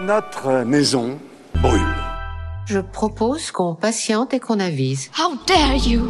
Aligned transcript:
Notre 0.00 0.64
maison 0.64 1.18
brûle. 1.60 1.80
Je 2.64 2.80
propose 2.80 3.50
qu'on 3.50 3.74
patiente 3.74 4.32
et 4.32 4.40
qu'on 4.40 4.58
avise. 4.58 5.10
How 5.18 5.34
dare 5.46 5.76
you 5.86 6.00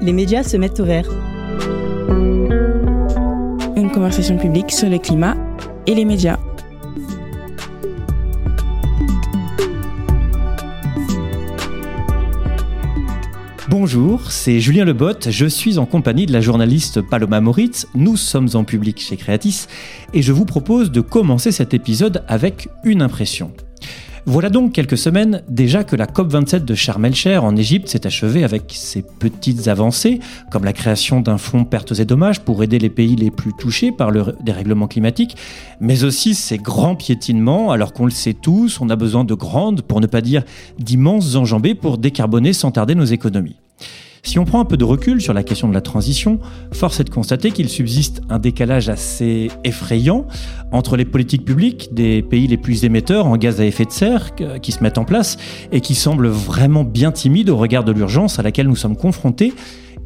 Les 0.00 0.12
médias 0.12 0.42
se 0.42 0.56
mettent 0.56 0.80
au 0.80 0.84
vert. 0.84 1.06
Une 3.76 3.90
conversation 3.92 4.38
publique 4.38 4.72
sur 4.72 4.88
le 4.88 4.98
climat 4.98 5.36
et 5.86 5.94
les 5.94 6.06
médias. 6.06 6.38
Bonjour, 13.82 14.30
c'est 14.30 14.60
Julien 14.60 14.84
Lebotte, 14.84 15.30
je 15.30 15.46
suis 15.46 15.78
en 15.78 15.86
compagnie 15.86 16.26
de 16.26 16.34
la 16.34 16.42
journaliste 16.42 17.00
Paloma 17.00 17.40
Moritz, 17.40 17.86
nous 17.94 18.18
sommes 18.18 18.50
en 18.52 18.62
public 18.62 19.00
chez 19.00 19.16
Creatis 19.16 19.68
et 20.12 20.20
je 20.20 20.32
vous 20.32 20.44
propose 20.44 20.90
de 20.90 21.00
commencer 21.00 21.50
cet 21.50 21.72
épisode 21.72 22.22
avec 22.28 22.68
une 22.84 23.00
impression. 23.00 23.52
Voilà 24.26 24.50
donc 24.50 24.72
quelques 24.72 24.98
semaines 24.98 25.42
déjà 25.48 25.82
que 25.82 25.96
la 25.96 26.04
COP27 26.04 26.66
de 26.66 26.74
Sharm 26.74 27.06
el-Sheikh 27.06 27.38
en 27.38 27.56
Égypte 27.56 27.88
s'est 27.88 28.06
achevée 28.06 28.44
avec 28.44 28.64
ses 28.68 29.00
petites 29.00 29.66
avancées, 29.66 30.20
comme 30.50 30.64
la 30.64 30.74
création 30.74 31.22
d'un 31.22 31.38
fonds 31.38 31.64
pertes 31.64 31.98
et 31.98 32.04
dommages 32.04 32.40
pour 32.40 32.62
aider 32.62 32.78
les 32.78 32.90
pays 32.90 33.16
les 33.16 33.30
plus 33.30 33.54
touchés 33.58 33.92
par 33.92 34.10
le 34.10 34.36
dérèglement 34.44 34.88
climatique, 34.88 35.38
mais 35.80 36.04
aussi 36.04 36.34
ses 36.34 36.58
grands 36.58 36.96
piétinements, 36.96 37.72
alors 37.72 37.94
qu'on 37.94 38.04
le 38.04 38.10
sait 38.10 38.34
tous, 38.34 38.78
on 38.82 38.90
a 38.90 38.96
besoin 38.96 39.24
de 39.24 39.32
grandes, 39.32 39.80
pour 39.80 40.02
ne 40.02 40.06
pas 40.06 40.20
dire 40.20 40.42
d'immenses 40.78 41.34
enjambées 41.34 41.74
pour 41.74 41.96
décarboner 41.96 42.52
sans 42.52 42.72
tarder 42.72 42.94
nos 42.94 43.06
économies. 43.06 43.56
Si 44.22 44.38
on 44.38 44.44
prend 44.44 44.60
un 44.60 44.64
peu 44.64 44.76
de 44.76 44.84
recul 44.84 45.20
sur 45.20 45.32
la 45.32 45.42
question 45.42 45.68
de 45.68 45.74
la 45.74 45.80
transition, 45.80 46.38
force 46.72 47.00
est 47.00 47.04
de 47.04 47.10
constater 47.10 47.50
qu'il 47.50 47.68
subsiste 47.68 48.20
un 48.28 48.38
décalage 48.38 48.88
assez 48.88 49.50
effrayant 49.64 50.26
entre 50.72 50.96
les 50.96 51.04
politiques 51.04 51.44
publiques 51.44 51.88
des 51.92 52.22
pays 52.22 52.46
les 52.46 52.56
plus 52.56 52.84
émetteurs 52.84 53.26
en 53.26 53.36
gaz 53.36 53.60
à 53.60 53.64
effet 53.64 53.84
de 53.84 53.90
serre 53.90 54.34
qui 54.62 54.72
se 54.72 54.82
mettent 54.82 54.98
en 54.98 55.04
place 55.04 55.38
et 55.72 55.80
qui 55.80 55.94
semblent 55.94 56.28
vraiment 56.28 56.84
bien 56.84 57.12
timides 57.12 57.50
au 57.50 57.56
regard 57.56 57.84
de 57.84 57.92
l'urgence 57.92 58.38
à 58.38 58.42
laquelle 58.42 58.68
nous 58.68 58.76
sommes 58.76 58.96
confrontés 58.96 59.54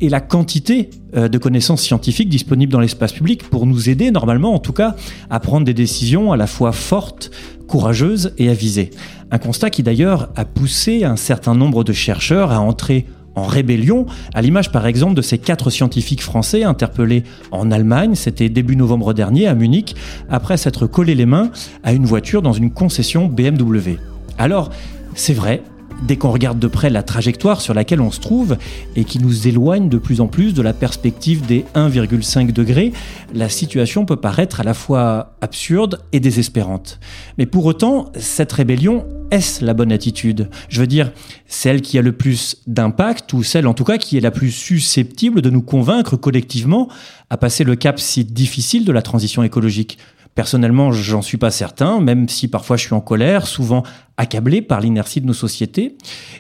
et 0.01 0.09
la 0.09 0.21
quantité 0.21 0.91
euh, 1.17 1.29
de 1.29 1.39
connaissances 1.39 1.83
scientifiques 1.83 2.29
disponibles 2.29 2.73
dans 2.73 2.81
l'espace 2.81 3.13
public 3.13 3.49
pour 3.49 3.67
nous 3.67 3.89
aider, 3.89 4.11
normalement 4.11 4.55
en 4.55 4.59
tout 4.59 4.73
cas, 4.73 4.97
à 5.31 5.41
prendre 5.41 5.65
des 5.65 5.75
décisions 5.75 6.33
à 6.33 6.37
la 6.37 6.47
fois 6.47 6.73
fortes, 6.73 7.31
courageuses 7.69 8.33
et 8.39 8.49
avisées. 8.49 8.91
Un 9.31 9.39
constat 9.39 9.71
qui 9.71 9.83
d'ailleurs 9.83 10.31
a 10.37 10.45
poussé 10.45 11.05
un 11.05 11.17
certain 11.17 11.55
nombre 11.55 11.85
de 11.85 11.93
chercheurs 11.93 12.53
à 12.53 12.61
entrer 12.61 13.07
en 13.35 13.45
rébellion, 13.45 14.07
à 14.35 14.43
l'image 14.43 14.71
par 14.71 14.87
exemple 14.87 15.15
de 15.15 15.23
ces 15.23 15.39
quatre 15.39 15.71
scientifiques 15.71 16.23
français 16.23 16.65
interpellés 16.65 17.25
en 17.51 17.71
Allemagne, 17.71 18.15
c'était 18.15 18.49
début 18.49 18.77
novembre 18.77 19.13
dernier 19.13 19.47
à 19.47 19.55
Munich, 19.55 19.97
après 20.31 20.57
s'être 20.57 20.87
collé 20.87 21.15
les 21.15 21.27
mains 21.27 21.51
à 21.83 21.93
une 21.93 22.07
voiture 22.07 22.43
dans 22.43 22.53
une 22.53 22.71
concession 22.71 23.27
BMW. 23.27 23.99
Alors, 24.39 24.71
c'est 25.15 25.35
vrai, 25.35 25.63
dès 26.07 26.17
qu'on 26.17 26.31
regarde 26.31 26.59
de 26.59 26.67
près 26.67 26.91
la 26.91 27.03
trajectoire 27.03 27.61
sur 27.61 27.75
laquelle 27.75 28.01
on 28.01 28.11
se 28.11 28.21
trouve 28.21 28.57
et 28.95 29.05
qui 29.05 29.19
nous 29.19 29.49
éloigne 29.49 29.89
de 29.89 29.99
plus 29.99 30.21
en 30.21 30.27
plus 30.27 30.55
de 30.55 30.63
la 30.63 30.73
perspective 30.73 31.47
des 31.47 31.65
1,5 31.75 32.53
degrés, 32.53 32.93
la 33.33 33.49
situation 33.49 34.05
peut 34.05 34.17
paraître 34.17 34.61
à 34.61 34.65
la 34.65 34.75
fois 34.75 35.35
absurde 35.41 36.01
et 36.13 36.21
désespérante. 36.21 37.01
Mais 37.39 37.47
pour 37.47 37.65
autant, 37.65 38.13
cette 38.17 38.53
rébellion, 38.53 39.07
est-ce 39.31 39.65
la 39.65 39.75
bonne 39.75 39.93
attitude? 39.93 40.49
Je 40.69 40.81
veux 40.81 40.87
dire, 40.87 41.11
celle 41.47 41.81
qui 41.81 41.99
a 41.99 42.03
le 42.03 42.13
plus 42.13 42.57
d'impact 42.67 43.33
ou 43.33 43.43
celle 43.43 43.67
en 43.67 43.75
tout 43.75 43.85
cas 43.85 43.99
qui 43.99 44.17
est 44.17 44.21
la 44.21 44.31
plus 44.31 44.51
susceptible 44.51 45.41
de 45.41 45.51
nous 45.51 45.63
convaincre 45.63 46.17
collectivement 46.17 46.89
à 47.31 47.37
passer 47.37 47.65
le 47.65 47.77
cap 47.77 47.99
si 47.99 48.25
difficile 48.25 48.85
de 48.85 48.93
la 48.93 49.03
transition 49.03 49.43
écologique? 49.43 49.99
Personnellement, 50.35 50.91
j'en 50.91 51.23
suis 51.23 51.37
pas 51.37 51.53
certain, 51.53 52.01
même 52.01 52.29
si 52.29 52.49
parfois 52.49 52.77
je 52.77 52.87
suis 52.87 52.95
en 52.95 53.01
colère, 53.01 53.47
souvent 53.47 53.85
accablé 54.17 54.63
par 54.63 54.81
l'inertie 54.81 55.21
de 55.21 55.27
nos 55.27 55.33
sociétés. 55.33 55.97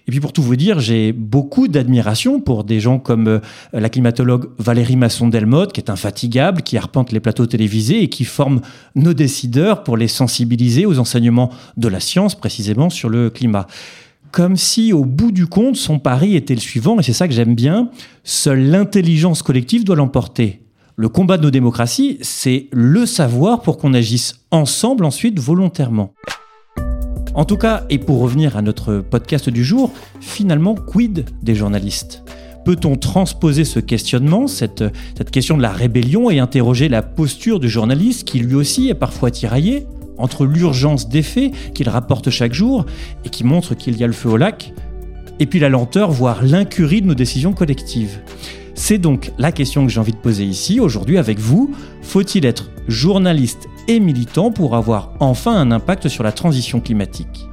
Et 0.07 0.11
puis 0.11 0.19
pour 0.19 0.33
tout 0.33 0.43
vous 0.43 0.57
dire, 0.57 0.81
j'ai 0.81 1.13
beaucoup 1.13 1.69
d'admiration 1.69 2.41
pour 2.41 2.65
des 2.65 2.81
gens 2.81 2.99
comme 2.99 3.29
euh, 3.29 3.39
la 3.73 3.89
climatologue 3.89 4.51
Valérie 4.59 4.97
Masson-Delmotte, 4.97 5.73
qui 5.73 5.81
est 5.81 5.91
infatigable, 5.91 6.63
qui 6.63 6.77
arpente 6.77 7.13
les 7.13 7.21
plateaux 7.21 7.47
télévisés 7.47 8.03
et 8.03 8.09
qui 8.09 8.25
forme 8.25 8.63
nos 8.97 9.15
décideurs 9.15 9.85
pour 9.85 9.97
les 9.97 10.09
sensibiliser 10.09 10.87
aux 10.87 10.99
enseignements 10.99 11.51
de 11.77 11.87
la 11.87 12.01
science, 12.01 12.35
précisément 12.35 12.91
sur 12.91 13.09
le 13.09 13.31
climat 13.31 13.67
comme 14.33 14.57
si 14.57 14.93
au 14.93 15.05
bout 15.05 15.31
du 15.31 15.47
compte, 15.47 15.77
son 15.77 16.01
pari 16.01 16.35
était 16.35 16.57
le 16.57 16.61
suivant, 16.61 16.99
et 16.99 17.05
c'est 17.05 17.13
ça 17.13 17.29
que 17.29 17.35
j'aime 17.35 17.55
bien, 17.55 17.91
seule 18.25 18.69
l'intelligence 18.69 19.45
collective 19.45 19.85
doit 19.85 19.95
l'emporter. 19.95 20.64
Le 20.97 21.09
combat 21.09 21.39
de 21.39 21.43
nos 21.43 21.51
démocraties, 21.51 22.19
c'est 22.21 22.69
le 22.71 23.05
savoir 23.05 23.63
pour 23.63 23.79
qu'on 23.79 23.95
agisse 23.95 24.35
ensemble 24.53 25.05
ensuite 25.05 25.41
volontairement. 25.41 26.15
En 27.35 27.45
tout 27.45 27.57
cas, 27.57 27.85
et 27.91 27.99
pour 27.99 28.21
revenir 28.21 28.57
à 28.57 28.63
notre 28.63 28.99
podcast 28.99 29.51
du 29.51 29.65
jour, 29.65 29.91
finalement, 30.21 30.77
quid 30.77 31.25
des 31.43 31.57
journalistes? 31.57 32.23
Peut-on 32.65 32.95
transposer 32.95 33.65
ce 33.65 33.81
questionnement, 33.81 34.47
cette, 34.47 34.85
question 35.33 35.57
de 35.57 35.63
la 35.63 35.73
rébellion, 35.73 36.31
et 36.31 36.39
interroger 36.39 36.89
la 36.89 37.03
posture 37.03 37.59
du 37.59 37.69
journaliste 37.69 38.23
qui 38.23 38.39
lui 38.39 38.55
aussi 38.55 38.89
est 38.89 38.95
parfois 38.95 39.33
tiraillé 39.33 39.89
entre 40.17 40.47
l'urgence 40.47 41.09
des 41.09 41.23
faits 41.23 41.53
qu'il 41.75 41.89
rapporte 41.89 42.31
chaque 42.31 42.55
jour 42.55 42.87
et 43.25 43.31
qui 43.31 43.43
montre 43.43 43.75
qu'il 43.75 43.99
y 43.99 44.05
a 44.05 44.07
le 44.07 44.13
feu 44.13 44.29
au 44.29 44.37
lac, 44.37 44.73
et 45.41 45.47
puis 45.47 45.59
la 45.59 45.71
lenteur, 45.71 46.13
voire 46.13 46.45
l'incurie 46.45 47.03
de 47.03 47.09
nos 47.09 47.15
décisions 47.15 47.53
collectives? 47.53 48.21
C'est 48.75 48.99
donc 48.99 49.33
la 49.39 49.53
question 49.53 49.87
que 49.87 49.93
j'ai 49.93 50.01
envie 50.01 50.13
de 50.13 50.19
poser 50.19 50.45
ici 50.45 50.81
aujourd'hui 50.81 51.19
avec 51.19 51.39
vous. 51.39 51.75
Faut-il 52.03 52.45
être 52.45 52.71
journaliste 52.89 53.69
et 53.89 54.01
militant 54.01 54.51
pour 54.51 54.75
avoir 54.75 55.15
enfin 55.21 55.55
un 55.55 55.71
impact 55.71 56.09
sur 56.09 56.25
la 56.25 56.33
transition 56.33 56.81
climatique? 56.81 57.49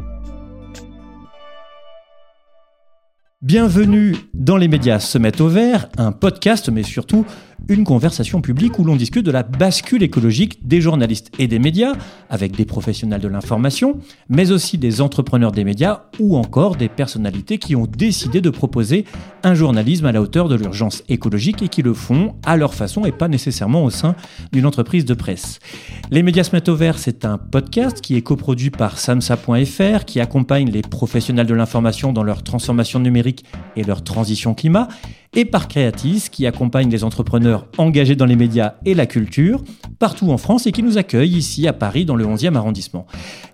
Bienvenue 3.42 4.16
dans 4.36 4.58
les 4.58 4.68
médias 4.68 5.00
se 5.00 5.18
mettent 5.18 5.42
au 5.42 5.48
vert, 5.48 5.90
un 5.98 6.12
podcast 6.12 6.70
mais 6.70 6.84
surtout 6.84 7.26
une 7.68 7.84
conversation 7.84 8.42
publique 8.42 8.80
où 8.80 8.84
l'on 8.84 8.96
discute 8.96 9.26
de 9.26 9.32
la 9.32 9.44
bascule 9.44 10.04
écologique 10.04 10.68
des 10.68 10.82
journalistes 10.82 11.32
et 11.40 11.48
des 11.48 11.60
médias, 11.60 11.94
avec 12.30 12.56
des 12.56 12.66
professionnels 12.66 13.22
de 13.22 13.28
l'information, 13.28 13.98
mais 14.30 14.52
aussi 14.52 14.78
des 14.78 15.02
entrepreneurs 15.02 15.52
des 15.52 15.64
médias 15.64 16.04
ou 16.20 16.38
encore 16.38 16.76
des 16.76 16.90
personnalités 16.90 17.58
qui 17.58 17.76
ont 17.76 17.88
décidé 17.88 18.42
de 18.42 18.50
proposer 18.50 19.06
un 19.44 19.54
journalisme 19.54 20.06
à 20.06 20.12
la 20.12 20.22
hauteur 20.22 20.50
de 20.50 20.56
l'urgence 20.56 21.04
écologique 21.10 21.62
et 21.62 21.68
qui 21.68 21.82
le 21.82 21.94
font 21.94 22.36
à 22.46 22.58
leur 22.58 22.74
façon 22.74 23.06
et 23.06 23.12
pas 23.12 23.28
nécessairement 23.28 23.84
au 23.84 23.90
sein 23.90 24.16
d'une 24.52 24.66
entreprise 24.66 25.06
de 25.06 25.14
presse. 25.14 25.60
Les 26.12 26.24
médias 26.24 26.44
se 26.44 26.56
mettent 26.56 26.70
au 26.70 26.76
vert, 26.76 27.00
c'est 27.00 27.26
un 27.26 27.38
podcast 27.38 28.02
qui 28.02 28.16
est 28.16 28.22
coproduit 28.22 28.70
par 28.70 28.98
samsa.fr, 28.98 30.06
qui 30.06 30.20
accompagne 30.20 30.70
les 30.70 30.82
professionnels 30.82 31.48
de 31.48 31.54
l'information 31.54 32.14
dans 32.14 32.24
leur 32.24 32.44
transformation 32.44 33.00
numérique 33.00 33.46
et 33.76 33.84
leur 33.84 34.04
transition 34.04 34.54
climat 34.54 34.88
et 35.34 35.46
par 35.46 35.70
Creatis, 35.70 36.28
qui 36.30 36.46
accompagne 36.46 36.90
les 36.90 37.06
entrepreneurs 37.06 37.66
engagés 37.78 38.18
dans 38.18 38.26
les 38.26 38.36
médias 38.36 38.74
et 38.86 38.94
la 38.94 39.06
culture 39.06 39.64
partout 39.98 40.30
en 40.30 40.38
France 40.38 40.68
et 40.68 40.74
qui 40.74 40.84
nous 40.84 40.98
accueille 40.98 41.38
ici 41.38 41.68
à 41.68 41.74
Paris 41.74 42.04
dans 42.04 42.16
le 42.16 42.26
11e 42.26 42.56
arrondissement. 42.56 43.06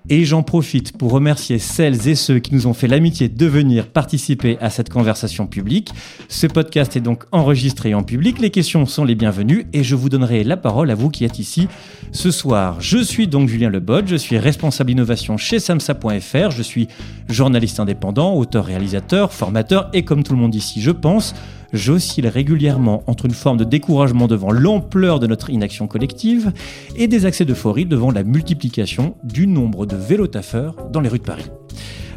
Et 0.09 0.25
j'en 0.25 0.41
profite 0.41 0.97
pour 0.97 1.11
remercier 1.11 1.59
celles 1.59 2.07
et 2.07 2.15
ceux 2.15 2.39
qui 2.39 2.55
nous 2.55 2.65
ont 2.65 2.73
fait 2.73 2.87
l'amitié 2.87 3.29
de 3.29 3.45
venir 3.45 3.87
participer 3.87 4.57
à 4.59 4.71
cette 4.71 4.89
conversation 4.89 5.45
publique. 5.45 5.91
Ce 6.29 6.47
podcast 6.47 6.95
est 6.95 7.01
donc 7.01 7.25
enregistré 7.31 7.93
en 7.93 8.01
public, 8.01 8.39
les 8.39 8.49
questions 8.49 8.85
sont 8.85 9.03
les 9.03 9.15
bienvenues 9.15 9.67
et 9.73 9.83
je 9.83 9.95
vous 9.95 10.09
donnerai 10.09 10.43
la 10.43 10.57
parole 10.57 10.89
à 10.89 10.95
vous 10.95 11.09
qui 11.09 11.25
êtes 11.25 11.37
ici 11.37 11.67
ce 12.11 12.31
soir. 12.31 12.77
Je 12.79 12.97
suis 12.97 13.27
donc 13.27 13.49
Julien 13.49 13.69
Lebot, 13.69 14.07
je 14.07 14.15
suis 14.15 14.39
responsable 14.39 14.91
innovation 14.91 15.37
chez 15.37 15.59
samsa.fr, 15.59 16.49
je 16.49 16.63
suis 16.63 16.87
journaliste 17.29 17.79
indépendant, 17.79 18.33
auteur-réalisateur, 18.33 19.31
formateur 19.31 19.89
et 19.93 20.03
comme 20.03 20.23
tout 20.23 20.33
le 20.33 20.39
monde 20.39 20.55
ici 20.55 20.81
je 20.81 20.91
pense, 20.91 21.35
j'oscille 21.73 22.27
régulièrement 22.27 23.03
entre 23.07 23.25
une 23.25 23.33
forme 23.33 23.57
de 23.57 23.63
découragement 23.63 24.27
devant 24.27 24.51
l'ampleur 24.51 25.19
de 25.19 25.27
notre 25.27 25.49
inaction 25.49 25.87
collective 25.87 26.51
et 26.95 27.07
des 27.07 27.25
accès 27.25 27.45
d'euphorie 27.45 27.85
devant 27.85 28.11
la 28.11 28.23
multiplication 28.23 29.15
du 29.23 29.47
nombre 29.47 29.85
de 29.85 29.95
vélotaffeurs 29.95 30.75
dans 30.91 31.01
les 31.01 31.09
rues 31.09 31.19
de 31.19 31.23
Paris. 31.23 31.49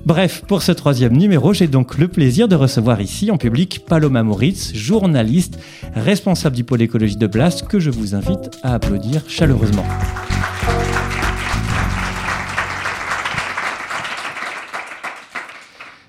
Bref, 0.06 0.42
pour 0.46 0.62
ce 0.62 0.72
troisième 0.72 1.16
numéro, 1.16 1.52
j'ai 1.52 1.68
donc 1.68 1.98
le 1.98 2.08
plaisir 2.08 2.48
de 2.48 2.56
recevoir 2.56 3.00
ici 3.00 3.30
en 3.30 3.36
public 3.36 3.84
Paloma 3.86 4.22
Moritz, 4.22 4.72
journaliste, 4.74 5.58
responsable 5.94 6.56
du 6.56 6.64
pôle 6.64 6.80
écologie 6.80 7.16
de 7.16 7.26
Blast, 7.26 7.66
que 7.68 7.78
je 7.78 7.90
vous 7.90 8.14
invite 8.14 8.50
à 8.62 8.74
applaudir 8.74 9.22
chaleureusement. 9.28 9.84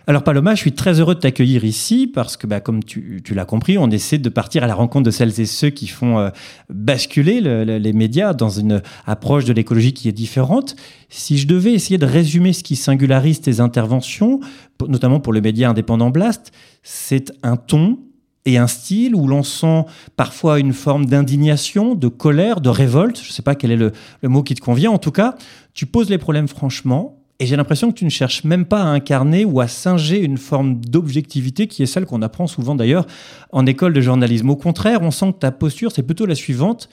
Alors 0.08 0.24
Paloma, 0.24 0.56
je 0.56 0.62
suis 0.62 0.72
très 0.72 1.00
heureux 1.00 1.16
de 1.16 1.20
t'accueillir 1.20 1.64
ici 1.64 2.08
parce 2.08 2.36
que, 2.36 2.48
bah, 2.48 2.60
comme 2.60 2.84
tu, 2.84 3.22
l'as 3.34 3.46
compris, 3.46 3.78
on 3.78 3.90
essaie 3.90 4.18
de 4.18 4.30
partir 4.30 4.64
à 4.64 4.68
la 4.68 4.74
rencontre 4.74 5.06
de 5.06 5.12
celles 5.12 5.40
et 5.40 5.46
ceux 5.46 5.70
qui 5.70 5.88
font 5.88 6.18
euh, 6.18 6.30
basculer 6.70 7.40
les 7.42 7.94
médias 7.94 8.34
dans 8.34 8.50
une 8.50 8.82
approche 9.06 9.46
de 9.46 9.54
l'écologie 9.54 9.94
qui 9.94 10.10
est 10.10 10.14
différente. 10.14 10.76
Si 11.10 11.38
je 11.38 11.48
devais 11.48 11.74
essayer 11.74 11.98
de 11.98 12.06
résumer 12.06 12.54
ce 12.54 12.64
qui 12.64 12.76
singularise 12.76 13.42
tes 13.42 13.60
interventions, 13.60 14.40
notamment 14.88 15.20
pour 15.20 15.34
le 15.34 15.42
média 15.42 15.70
indépendant 15.70 16.10
Blast, 16.10 16.52
c'est 16.84 17.32
un 17.44 17.58
ton, 17.58 18.00
et 18.46 18.58
un 18.58 18.68
style 18.68 19.16
où 19.16 19.28
l'on 19.28 19.44
sent 19.44 19.86
parfois 20.16 20.60
une 20.60 20.74
forme 20.74 21.06
d'indignation, 21.06 21.96
de 21.96 22.08
colère, 22.08 22.62
de 22.62 22.70
révolte. 22.70 23.22
Je 23.22 23.28
ne 23.28 23.34
sais 23.34 23.44
pas 23.44 23.56
quel 23.56 23.72
est 23.72 23.78
le, 23.78 23.92
mot 24.24 24.44
qui 24.44 24.56
te 24.56 24.62
convient. 24.62 24.92
En 24.92 24.98
tout 24.98 25.12
cas, 25.12 25.36
tu 25.74 25.86
poses 25.86 26.10
les 26.10 26.18
problèmes 26.18 26.48
franchement. 26.48 27.21
Et 27.42 27.48
j'ai 27.48 27.56
l'impression 27.56 27.92
que 27.92 27.98
tu 27.98 28.06
ne 28.06 28.12
cherches 28.12 28.44
même 28.44 28.66
pas 28.66 28.84
à 28.84 28.86
incarner 28.86 29.46
ou 29.46 29.62
à 29.62 29.68
singer 29.68 30.20
une 30.24 30.38
forme 30.38 30.80
d'objectivité 30.80 31.66
qui 31.66 31.82
est 31.82 31.88
celle 31.88 32.06
qu'on 32.06 32.22
apprend 32.22 32.46
souvent 32.46 32.76
d'ailleurs 32.76 33.08
en 33.52 33.66
école 33.66 33.94
de 33.94 34.00
journalisme. 34.00 34.52
Au 34.52 34.56
contraire, 34.56 35.02
on 35.02 35.10
sent 35.10 35.34
que 35.34 35.40
ta 35.40 35.52
posture, 35.52 35.92
c'est 35.92 36.04
plutôt 36.04 36.28
la 36.28 36.36
suivante. 36.36 36.88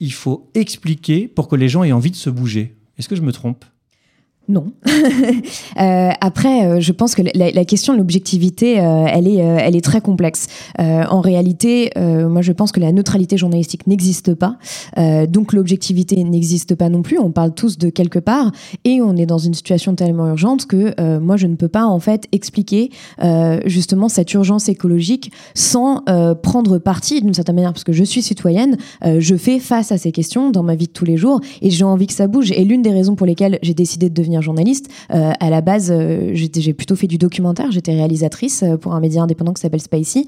Il 0.00 0.12
faut 0.12 0.50
expliquer 0.52 1.26
pour 1.26 1.48
que 1.48 1.56
les 1.56 1.70
gens 1.70 1.84
aient 1.84 1.92
envie 1.92 2.10
de 2.10 2.16
se 2.16 2.28
bouger. 2.28 2.76
Est-ce 2.98 3.08
que 3.08 3.16
je 3.16 3.22
me 3.22 3.32
trompe? 3.32 3.64
Non. 4.48 4.66
euh, 4.86 6.10
après, 6.20 6.66
euh, 6.66 6.80
je 6.80 6.92
pense 6.92 7.14
que 7.14 7.22
la, 7.34 7.64
question 7.64 7.94
de 7.94 7.98
l'objectivité, 7.98 8.78
euh, 8.78 9.06
elle 9.10 9.26
est, 9.26 9.36
elle 9.36 9.74
est 9.74 9.84
très 9.84 10.00
complexe. 10.00 10.46
en 10.78 11.20
réalité, 11.20 11.90
moi, 11.96 12.42
je 12.42 12.52
pense 12.52 12.72
que 12.72 12.80
la 12.80 12.92
neutralité 12.92 13.36
journalistique 13.36 13.86
n'existe 13.86 14.34
pas, 14.34 14.56
donc 15.28 15.52
l'objectivité 15.52 16.22
n'existe 16.24 16.74
pas 16.74 16.88
non 16.88 17.02
plus. 17.02 17.18
On 17.18 17.30
parle 17.30 17.54
tous 17.54 17.78
de 17.78 17.88
quelque 17.88 18.18
part, 18.18 18.52
et 18.84 19.00
on 19.00 19.16
est 19.16 19.26
dans 19.26 19.38
une 19.38 19.54
situation 19.54 19.94
tellement 19.94 20.28
urgente 20.28 20.66
que 20.66 21.18
moi, 21.18 21.36
je 21.36 21.46
ne 21.46 21.54
peux 21.54 21.68
pas 21.68 21.86
en 21.86 22.00
fait 22.00 22.26
expliquer 22.32 22.90
justement 23.64 24.08
cette 24.08 24.32
urgence 24.34 24.68
écologique 24.68 25.32
sans 25.54 26.02
prendre 26.42 26.78
parti 26.78 27.20
d'une 27.22 27.34
certaine 27.34 27.56
manière, 27.56 27.72
parce 27.72 27.84
que 27.84 27.92
je 27.92 28.04
suis 28.04 28.22
citoyenne, 28.22 28.76
je 29.02 29.36
fais 29.36 29.58
face 29.58 29.92
à 29.92 29.98
ces 29.98 30.12
questions 30.12 30.50
dans 30.50 30.62
ma 30.62 30.74
vie 30.74 30.86
de 30.86 30.92
tous 30.92 31.04
les 31.04 31.16
jours, 31.16 31.40
et 31.62 31.70
j'ai 31.70 31.84
envie 31.84 32.06
que 32.06 32.14
ça 32.14 32.26
bouge. 32.26 32.50
Et 32.52 32.64
l'une 32.64 32.82
des 32.82 32.92
raisons 32.92 33.14
pour 33.14 33.26
lesquelles 33.26 33.58
j'ai 33.62 33.74
décidé 33.74 34.10
de 34.10 34.14
devenir 34.14 34.33
journaliste. 34.40 34.88
Euh, 35.12 35.32
à 35.38 35.50
la 35.50 35.60
base, 35.60 35.92
euh, 35.92 36.30
j'ai 36.34 36.72
plutôt 36.72 36.96
fait 36.96 37.06
du 37.06 37.18
documentaire. 37.18 37.70
J'étais 37.70 37.94
réalisatrice 37.94 38.62
euh, 38.62 38.76
pour 38.76 38.94
un 38.94 39.00
média 39.00 39.22
indépendant 39.22 39.52
qui 39.52 39.60
s'appelle 39.60 39.80
Spicy. 39.80 40.26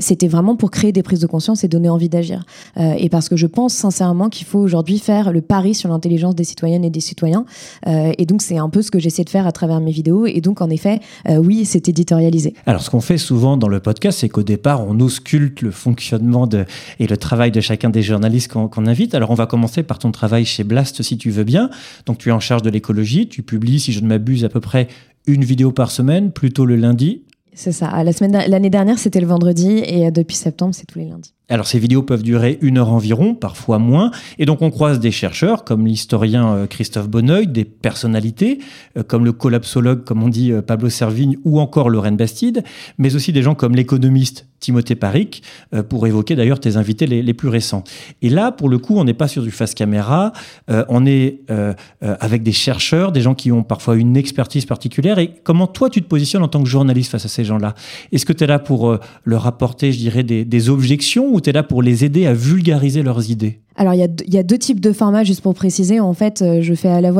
C'était 0.00 0.28
vraiment 0.28 0.56
pour 0.56 0.70
créer 0.70 0.92
des 0.92 1.02
prises 1.02 1.20
de 1.20 1.26
conscience 1.26 1.64
et 1.64 1.68
donner 1.68 1.88
envie 1.88 2.08
d'agir. 2.08 2.44
et 2.76 3.08
parce 3.08 3.28
que 3.28 3.36
je 3.36 3.46
pense 3.46 3.74
sincèrement 3.74 4.28
qu'il 4.28 4.46
faut 4.46 4.58
aujourd'hui 4.58 4.98
faire 4.98 5.32
le 5.32 5.40
pari 5.40 5.74
sur 5.74 5.88
l'intelligence 5.88 6.34
des 6.34 6.44
citoyennes 6.44 6.84
et 6.84 6.90
des 6.90 7.00
citoyens. 7.00 7.44
et 7.86 8.26
donc, 8.26 8.42
c'est 8.42 8.58
un 8.58 8.68
peu 8.68 8.82
ce 8.82 8.90
que 8.90 8.98
j'essaie 8.98 9.24
de 9.24 9.30
faire 9.30 9.46
à 9.46 9.52
travers 9.52 9.80
mes 9.80 9.90
vidéos. 9.90 10.26
Et 10.26 10.40
donc, 10.40 10.60
en 10.60 10.70
effet, 10.70 11.00
oui, 11.28 11.64
c'est 11.64 11.88
éditorialisé. 11.88 12.54
Alors, 12.66 12.82
ce 12.82 12.90
qu'on 12.90 13.00
fait 13.00 13.18
souvent 13.18 13.56
dans 13.56 13.68
le 13.68 13.80
podcast, 13.80 14.18
c'est 14.20 14.28
qu'au 14.28 14.42
départ, 14.42 14.86
on 14.86 14.98
ausculte 15.00 15.62
le 15.62 15.70
fonctionnement 15.70 16.46
de, 16.46 16.64
et 16.98 17.06
le 17.06 17.16
travail 17.16 17.50
de 17.50 17.60
chacun 17.60 17.90
des 17.90 18.02
journalistes 18.02 18.52
qu'on 18.52 18.86
invite. 18.86 19.14
Alors, 19.14 19.30
on 19.30 19.34
va 19.34 19.46
commencer 19.46 19.82
par 19.82 19.98
ton 19.98 20.12
travail 20.12 20.44
chez 20.44 20.64
Blast, 20.64 21.02
si 21.02 21.18
tu 21.18 21.30
veux 21.30 21.44
bien. 21.44 21.70
Donc, 22.06 22.18
tu 22.18 22.28
es 22.28 22.32
en 22.32 22.40
charge 22.40 22.62
de 22.62 22.70
l'écologie 22.70 23.28
tu 23.32 23.42
publies, 23.42 23.80
si 23.80 23.92
je 23.92 24.00
ne 24.00 24.06
m'abuse, 24.06 24.44
à 24.44 24.48
peu 24.48 24.60
près 24.60 24.88
une 25.26 25.44
vidéo 25.44 25.72
par 25.72 25.90
semaine, 25.90 26.32
plutôt 26.32 26.66
le 26.66 26.76
lundi. 26.76 27.24
C'est 27.54 27.72
ça. 27.72 27.90
Semaine, 28.12 28.44
l'année 28.48 28.70
dernière, 28.70 28.98
c'était 28.98 29.20
le 29.20 29.26
vendredi 29.26 29.82
et 29.84 30.10
depuis 30.10 30.36
septembre, 30.36 30.74
c'est 30.74 30.86
tous 30.86 30.98
les 30.98 31.06
lundis. 31.06 31.34
Alors 31.52 31.66
ces 31.66 31.78
vidéos 31.78 32.02
peuvent 32.02 32.22
durer 32.22 32.58
une 32.62 32.78
heure 32.78 32.90
environ, 32.90 33.34
parfois 33.34 33.78
moins, 33.78 34.10
et 34.38 34.46
donc 34.46 34.62
on 34.62 34.70
croise 34.70 35.00
des 35.00 35.10
chercheurs 35.10 35.64
comme 35.64 35.86
l'historien 35.86 36.54
euh, 36.54 36.66
Christophe 36.66 37.10
Bonneuil, 37.10 37.46
des 37.46 37.66
personnalités 37.66 38.58
euh, 38.96 39.02
comme 39.02 39.26
le 39.26 39.32
collapsologue, 39.32 40.02
comme 40.02 40.22
on 40.22 40.30
dit 40.30 40.50
euh, 40.50 40.62
Pablo 40.62 40.88
Servigne, 40.88 41.36
ou 41.44 41.60
encore 41.60 41.90
Lorraine 41.90 42.16
Bastide, 42.16 42.64
mais 42.96 43.14
aussi 43.14 43.32
des 43.32 43.42
gens 43.42 43.54
comme 43.54 43.74
l'économiste 43.74 44.46
Timothée 44.60 44.94
Paric, 44.94 45.42
pour 45.88 46.06
évoquer 46.06 46.36
d'ailleurs 46.36 46.60
tes 46.60 46.76
invités 46.76 47.04
les, 47.04 47.34
plus 47.34 47.48
récents. 47.48 47.82
Et 48.22 48.30
là, 48.30 48.52
pour 48.52 48.68
le 48.68 48.78
coup, 48.78 48.96
on 48.96 49.02
n'est 49.02 49.12
pas 49.12 49.26
sur 49.26 49.42
du 49.42 49.50
face 49.50 49.74
caméra, 49.74 50.32
on 50.68 51.04
est 51.04 51.40
avec 52.00 52.44
des 52.44 52.52
chercheurs, 52.52 53.10
des 53.10 53.22
gens 53.22 53.34
qui 53.34 53.50
ont 53.50 53.64
parfois 53.64 53.96
une 53.96 54.16
expertise 54.16 54.64
particulière. 54.64 55.18
Et 55.18 55.34
comment 55.42 55.66
toi, 55.66 55.90
tu 55.90 56.00
te 56.00 56.06
positionnes 56.06 56.44
en 56.44 56.48
tant 56.48 56.62
que 56.62 56.68
journaliste 56.68 57.10
face 57.10 57.24
à 57.24 57.28
ces 57.28 57.44
gens-là? 57.44 57.74
Est-ce 58.12 58.24
que 58.24 58.32
tu 58.32 58.44
es 58.44 58.46
là 58.46 58.60
pour 58.60 58.96
leur 59.24 59.48
apporter, 59.48 59.90
je 59.90 59.98
dirais, 59.98 60.22
des, 60.22 60.68
objections 60.68 61.26
ou 61.34 61.40
là 61.50 61.64
pour 61.64 61.82
les 61.82 62.04
aider 62.04 62.26
à 62.26 62.34
vulgariser 62.34 63.02
leurs 63.02 63.30
idées 63.30 63.58
alors, 63.76 63.94
il 63.94 64.00
y, 64.00 64.38
a, 64.38 64.42
deux 64.42 64.58
types 64.58 64.80
de 64.80 64.92
formats, 64.92 65.24
juste 65.24 65.40
pour 65.40 65.54
préciser. 65.54 66.00
En 66.00 66.12
fait, 66.12 66.42
euh, 66.42 66.60
je 66.62 66.74
fais 66.74 66.88
à 66.88 67.00
la, 67.00 67.12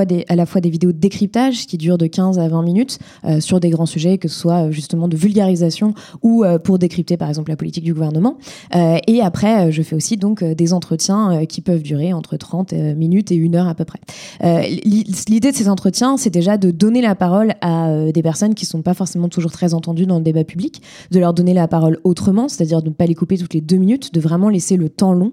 fois 0.47 0.61
des, 0.61 0.71
vidéos 0.71 0.93
de 0.93 0.99
décryptage 0.99 1.67
qui 1.67 1.79
durent 1.79 1.99
de 1.99 2.07
15 2.07 2.39
à 2.39 2.49
20 2.49 2.63
minutes 2.63 2.99
euh, 3.25 3.41
sur 3.41 3.61
des 3.61 3.71
grands 3.71 3.87
sujets, 3.87 4.19
que 4.19 4.29
ce 4.29 4.39
soit 4.39 4.67
euh, 4.67 4.71
justement 4.71 5.09
de 5.09 5.17
vulgarisation 5.17 5.95
ou 6.23 6.45
pour 6.65 6.79
décrypter, 6.79 7.17
par 7.17 7.29
exemple, 7.29 7.51
la 7.51 7.57
politique 7.57 7.85
du 7.85 7.95
gouvernement. 7.95 8.37
et 8.75 9.21
après, 9.21 9.71
je 9.71 9.83
fais 9.83 9.95
aussi 9.95 10.17
donc 10.17 10.43
des 10.43 10.73
entretiens 10.73 11.45
qui 11.47 11.61
peuvent 11.61 11.83
durer 11.83 12.13
entre 12.13 12.37
30 12.37 12.73
minutes 12.73 13.31
et 13.33 13.35
une 13.35 13.55
heure 13.55 13.69
à 13.69 13.75
peu 13.75 13.85
près. 13.85 14.01
L'idée 14.43 15.51
de 15.51 15.57
ces 15.57 15.69
entretiens, 15.69 16.17
c'est 16.17 16.31
déjà 16.31 16.57
de 16.57 16.71
donner 16.71 17.01
la 17.01 17.15
parole 17.15 17.55
à 17.61 18.11
des 18.13 18.23
personnes 18.23 18.55
qui 18.55 18.67
sont 18.67 18.83
pas 18.83 18.95
forcément 18.95 19.29
toujours 19.29 19.53
très 19.53 19.75
entendues 19.75 20.07
dans 20.07 20.19
le 20.19 20.25
débat 20.25 20.45
public, 20.45 20.83
de 21.11 21.19
leur 21.19 21.35
donner 21.35 21.55
la 21.55 21.69
parole 21.69 21.99
autrement, 22.05 22.49
c'est-à-dire 22.49 22.83
de 22.83 22.89
ne 22.89 22.95
pas 22.95 23.07
les 23.07 23.15
couper 23.15 23.39
toutes 23.39 23.55
les 23.55 23.61
deux 23.61 23.77
minutes, 23.77 24.13
de 24.15 24.21
vraiment 24.21 24.49
laisser 24.49 24.77
le 24.77 24.89
temps 24.89 25.13
long 25.13 25.33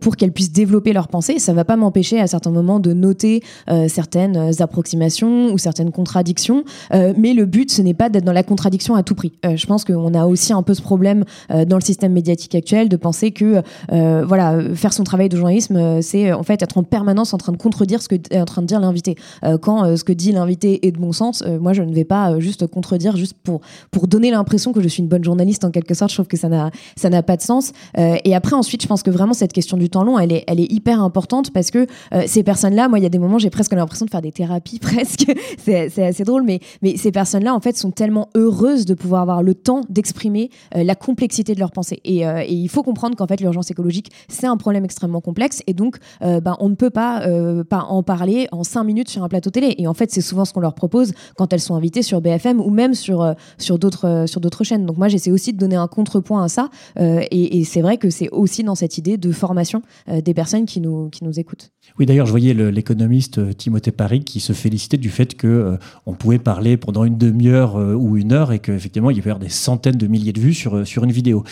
pour 0.00 0.16
qu'elles 0.16 0.32
puissent 0.32 0.49
développer 0.52 0.92
leur 0.92 1.08
pensée. 1.08 1.38
Ça 1.38 1.52
va 1.52 1.64
pas 1.64 1.76
m'empêcher 1.76 2.20
à 2.20 2.26
certains 2.26 2.50
moments 2.50 2.80
de 2.80 2.92
noter 2.92 3.42
euh, 3.70 3.88
certaines 3.88 4.36
euh, 4.36 4.50
approximations 4.60 5.52
ou 5.52 5.58
certaines 5.58 5.90
contradictions, 5.90 6.64
euh, 6.92 7.12
mais 7.16 7.34
le 7.34 7.46
but 7.46 7.70
ce 7.70 7.82
n'est 7.82 7.94
pas 7.94 8.08
d'être 8.08 8.24
dans 8.24 8.32
la 8.32 8.42
contradiction 8.42 8.94
à 8.94 9.02
tout 9.02 9.14
prix. 9.14 9.32
je 9.42 9.66
pense 9.66 9.84
qu'on 9.84 10.14
a 10.14 10.26
aussi 10.26 10.52
un 10.52 10.62
peu 10.62 10.74
ce 10.74 10.82
problème 10.82 11.24
dans 11.48 11.76
le 11.76 11.82
système 11.82 12.12
médiatique 12.12 12.54
actuel 12.54 12.88
de 12.88 12.96
penser 12.96 13.30
que 13.30 13.62
voilà 13.90 14.58
faire 14.74 14.92
son 14.92 15.04
travail 15.04 15.28
de 15.28 15.36
journalisme 15.36 16.00
c'est 16.02 16.32
en 16.32 16.42
fait 16.42 16.62
être 16.62 16.78
en 16.78 16.82
permanence 16.82 17.34
en 17.34 17.38
train 17.38 17.52
de 17.52 17.56
contredire 17.56 18.02
ce 18.02 18.08
que 18.08 18.14
est 18.14 18.40
en 18.40 18.44
train 18.44 18.62
de 18.62 18.66
dire 18.66 18.80
l'invité. 18.80 19.16
quand 19.60 19.96
ce 19.96 20.04
que 20.04 20.12
dit 20.12 20.32
l'invité 20.32 20.86
est 20.86 20.92
de 20.92 20.98
bon 20.98 21.12
sens, 21.12 21.42
moi 21.60 21.72
je 21.72 21.82
ne 21.82 21.94
vais 21.94 22.04
pas 22.04 22.38
juste 22.40 22.66
contredire 22.66 23.16
juste 23.16 23.36
pour 23.42 23.60
pour 23.90 24.08
donner 24.08 24.30
l'impression 24.30 24.72
que 24.72 24.80
je 24.80 24.88
suis 24.88 25.02
une 25.02 25.08
bonne 25.08 25.24
journaliste 25.24 25.64
en 25.64 25.70
quelque 25.70 25.94
sorte. 25.94 26.10
Je 26.10 26.16
trouve 26.16 26.28
que 26.28 26.36
ça 26.36 26.48
n'a 26.48 26.70
ça 26.96 27.10
n'a 27.10 27.22
pas 27.22 27.36
de 27.36 27.42
sens. 27.42 27.72
et 27.96 28.34
après 28.34 28.56
ensuite 28.56 28.82
je 28.82 28.88
pense 28.88 29.02
que 29.02 29.10
vraiment 29.10 29.34
cette 29.34 29.52
question 29.52 29.76
du 29.76 29.88
temps 29.88 30.04
long 30.04 30.18
elle 30.18 30.32
est 30.32 30.39
elle 30.46 30.60
est 30.60 30.70
hyper 30.70 31.02
importante 31.02 31.50
parce 31.52 31.70
que 31.70 31.86
euh, 32.12 32.22
ces 32.26 32.42
personnes-là, 32.42 32.88
moi, 32.88 32.98
il 32.98 33.02
y 33.02 33.06
a 33.06 33.10
des 33.10 33.18
moments, 33.18 33.38
j'ai 33.38 33.50
presque 33.50 33.72
l'impression 33.72 34.06
de 34.06 34.10
faire 34.10 34.22
des 34.22 34.32
thérapies, 34.32 34.78
presque. 34.80 35.30
c'est 35.58 36.02
assez 36.02 36.24
drôle, 36.24 36.42
mais, 36.42 36.60
mais 36.82 36.96
ces 36.96 37.12
personnes-là, 37.12 37.54
en 37.54 37.60
fait, 37.60 37.76
sont 37.76 37.90
tellement 37.90 38.28
heureuses 38.36 38.84
de 38.84 38.94
pouvoir 38.94 39.22
avoir 39.22 39.42
le 39.42 39.54
temps 39.54 39.82
d'exprimer 39.88 40.50
euh, 40.76 40.84
la 40.84 40.94
complexité 40.94 41.54
de 41.54 41.60
leur 41.60 41.72
pensée. 41.72 42.00
Euh, 42.06 42.42
et, 42.46 42.52
il 42.52 42.68
faut 42.68 42.82
comprendre 42.82 43.16
qu'en 43.16 43.26
fait, 43.26 43.40
l'urgence 43.40 43.70
écologique, 43.70 44.10
c'est 44.28 44.46
un 44.46 44.56
problème 44.56 44.84
extrêmement 44.84 45.20
complexe. 45.20 45.62
Et 45.66 45.74
donc, 45.74 45.96
ben, 46.20 46.56
on 46.60 46.68
ne 46.68 46.74
peut 46.74 46.90
pas, 46.90 47.22
pas 47.68 47.84
en 47.88 48.02
parler 48.02 48.48
en 48.52 48.64
cinq 48.64 48.84
minutes 48.84 49.08
sur 49.08 49.24
un 49.24 49.28
plateau 49.28 49.50
télé. 49.50 49.74
Et 49.78 49.86
en 49.86 49.94
fait, 49.94 50.10
c'est 50.10 50.20
souvent 50.20 50.44
ce 50.44 50.52
qu'on 50.52 50.60
leur 50.60 50.74
propose 50.74 51.12
quand 51.36 51.52
elles 51.52 51.60
sont 51.60 51.74
invitées 51.74 52.02
sur 52.02 52.20
BFM 52.20 52.60
ou 52.60 52.70
même 52.70 52.94
sur, 52.94 53.34
sur 53.58 53.78
d'autres 53.78 54.64
chaînes. 54.64 54.86
Donc, 54.86 54.98
moi, 54.98 55.08
j'essaie 55.08 55.30
aussi 55.30 55.52
de 55.52 55.58
donner 55.58 55.76
un 55.76 55.88
contrepoint 55.88 56.44
à 56.44 56.48
ça. 56.48 56.68
et, 56.98 57.58
et 57.58 57.64
c'est 57.64 57.80
vrai 57.80 57.96
que 57.96 58.10
c'est 58.10 58.28
aussi 58.30 58.62
dans 58.62 58.74
cette 58.74 58.98
idée 58.98 59.16
de 59.16 59.32
formation 59.32 59.82
des 60.06 60.29
personnes 60.34 60.66
qui 60.66 60.80
nous, 60.80 61.08
qui 61.10 61.24
nous 61.24 61.38
écoutent. 61.38 61.70
Oui, 61.98 62.06
d'ailleurs, 62.06 62.26
je 62.26 62.30
voyais 62.30 62.54
l'économiste 62.54 63.38
euh, 63.38 63.52
Timothée 63.52 63.90
Paris 63.90 64.20
qui 64.20 64.40
se 64.40 64.52
félicitait 64.52 64.96
du 64.96 65.10
fait 65.10 65.34
que 65.34 65.46
euh, 65.46 65.76
on 66.06 66.14
pouvait 66.14 66.38
parler 66.38 66.76
pendant 66.76 67.04
une 67.04 67.18
demi-heure 67.18 67.76
euh, 67.76 67.94
ou 67.94 68.16
une 68.16 68.32
heure 68.32 68.52
et 68.52 68.58
qu'effectivement, 68.58 69.10
il 69.10 69.16
y 69.16 69.20
avait 69.20 69.38
des 69.38 69.48
centaines 69.48 69.96
de 69.96 70.06
milliers 70.06 70.32
de 70.32 70.40
vues 70.40 70.54
sur, 70.54 70.86
sur 70.86 71.04
une 71.04 71.12
vidéo. 71.12 71.44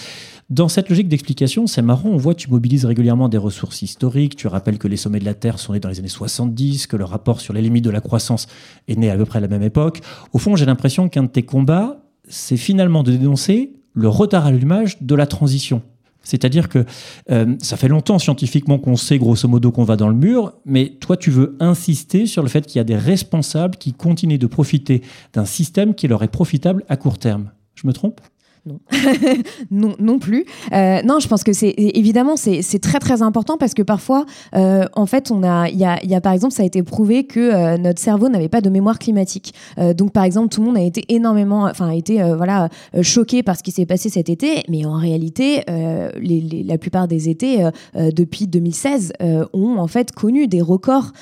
Dans 0.50 0.68
cette 0.68 0.88
logique 0.88 1.08
d'explication, 1.08 1.66
c'est 1.66 1.82
marrant, 1.82 2.08
on 2.08 2.16
voit 2.16 2.34
tu 2.34 2.50
mobilises 2.50 2.86
régulièrement 2.86 3.28
des 3.28 3.36
ressources 3.36 3.82
historiques, 3.82 4.34
tu 4.34 4.46
rappelles 4.46 4.78
que 4.78 4.88
les 4.88 4.96
sommets 4.96 5.18
de 5.18 5.26
la 5.26 5.34
Terre 5.34 5.58
sont 5.58 5.74
nés 5.74 5.80
dans 5.80 5.90
les 5.90 5.98
années 5.98 6.08
70, 6.08 6.86
que 6.86 6.96
le 6.96 7.04
rapport 7.04 7.40
sur 7.42 7.52
les 7.52 7.60
limites 7.60 7.84
de 7.84 7.90
la 7.90 8.00
croissance 8.00 8.46
est 8.86 8.96
né 8.96 9.10
à 9.10 9.16
peu 9.16 9.26
près 9.26 9.38
à 9.38 9.40
la 9.40 9.48
même 9.48 9.62
époque. 9.62 10.00
Au 10.32 10.38
fond, 10.38 10.56
j'ai 10.56 10.64
l'impression 10.64 11.10
qu'un 11.10 11.24
de 11.24 11.28
tes 11.28 11.42
combats, 11.42 12.00
c'est 12.28 12.56
finalement 12.56 13.02
de 13.02 13.12
dénoncer 13.12 13.72
le 13.92 14.08
retard 14.08 14.46
à 14.46 14.50
l'allumage 14.50 15.02
de 15.02 15.14
la 15.14 15.26
transition. 15.26 15.82
C'est-à-dire 16.28 16.68
que 16.68 16.84
euh, 17.30 17.56
ça 17.60 17.76
fait 17.76 17.88
longtemps 17.88 18.18
scientifiquement 18.18 18.78
qu'on 18.78 18.96
sait 18.96 19.18
grosso 19.18 19.48
modo 19.48 19.72
qu'on 19.72 19.84
va 19.84 19.96
dans 19.96 20.08
le 20.08 20.14
mur, 20.14 20.52
mais 20.66 20.90
toi 21.00 21.16
tu 21.16 21.30
veux 21.30 21.56
insister 21.58 22.26
sur 22.26 22.42
le 22.42 22.48
fait 22.48 22.66
qu'il 22.66 22.76
y 22.76 22.80
a 22.80 22.84
des 22.84 22.96
responsables 22.96 23.76
qui 23.76 23.94
continuent 23.94 24.38
de 24.38 24.46
profiter 24.46 25.02
d'un 25.32 25.46
système 25.46 25.94
qui 25.94 26.06
leur 26.06 26.22
est 26.22 26.28
profitable 26.28 26.84
à 26.88 26.96
court 26.96 27.18
terme. 27.18 27.50
Je 27.74 27.86
me 27.86 27.92
trompe? 27.92 28.20
Non. 28.68 28.80
non, 29.70 29.94
non 29.98 30.18
plus. 30.18 30.44
Euh, 30.72 31.00
non, 31.02 31.18
je 31.18 31.28
pense 31.28 31.42
que 31.42 31.52
c'est 31.52 31.74
évidemment 31.76 32.36
c'est 32.36 32.78
très 32.80 32.98
très 32.98 33.22
important 33.22 33.56
parce 33.56 33.74
que 33.74 33.82
parfois, 33.82 34.26
euh, 34.54 34.84
en 34.94 35.06
fait, 35.06 35.30
on 35.30 35.42
a 35.42 35.68
il 35.68 35.78
y 35.78 35.84
a, 35.84 36.20
par 36.20 36.32
exemple, 36.32 36.54
ça 36.54 36.62
a 36.62 36.66
été 36.66 36.82
prouvé 36.82 37.24
que 37.24 37.40
euh, 37.40 37.78
notre 37.78 38.00
cerveau 38.00 38.28
n'avait 38.28 38.48
pas 38.48 38.60
de 38.60 38.70
mémoire 38.70 38.98
climatique. 38.98 39.54
donc, 39.96 40.12
par 40.12 40.24
exemple, 40.24 40.48
tout 40.48 40.60
le 40.60 40.66
monde 40.66 40.76
a 40.76 40.82
été 40.82 41.04
énormément, 41.08 41.64
enfin, 41.64 41.88
a 41.88 41.94
été 41.94 42.22
voilà 42.34 42.68
choqué 43.02 43.42
par 43.42 43.56
ce 43.56 43.62
qui 43.62 43.70
s'est 43.70 43.86
passé 43.86 44.08
cet 44.08 44.28
été, 44.28 44.62
mais 44.68 44.84
en 44.84 44.96
réalité, 44.96 45.62
la 45.66 46.78
plupart 46.78 47.08
des 47.08 47.28
étés 47.28 47.68
depuis 47.94 48.46
2016 48.46 49.12
ont 49.52 49.78
en 49.78 49.86
fait 49.86 50.12
connu 50.12 50.48
des 50.48 50.60
records 50.60 51.12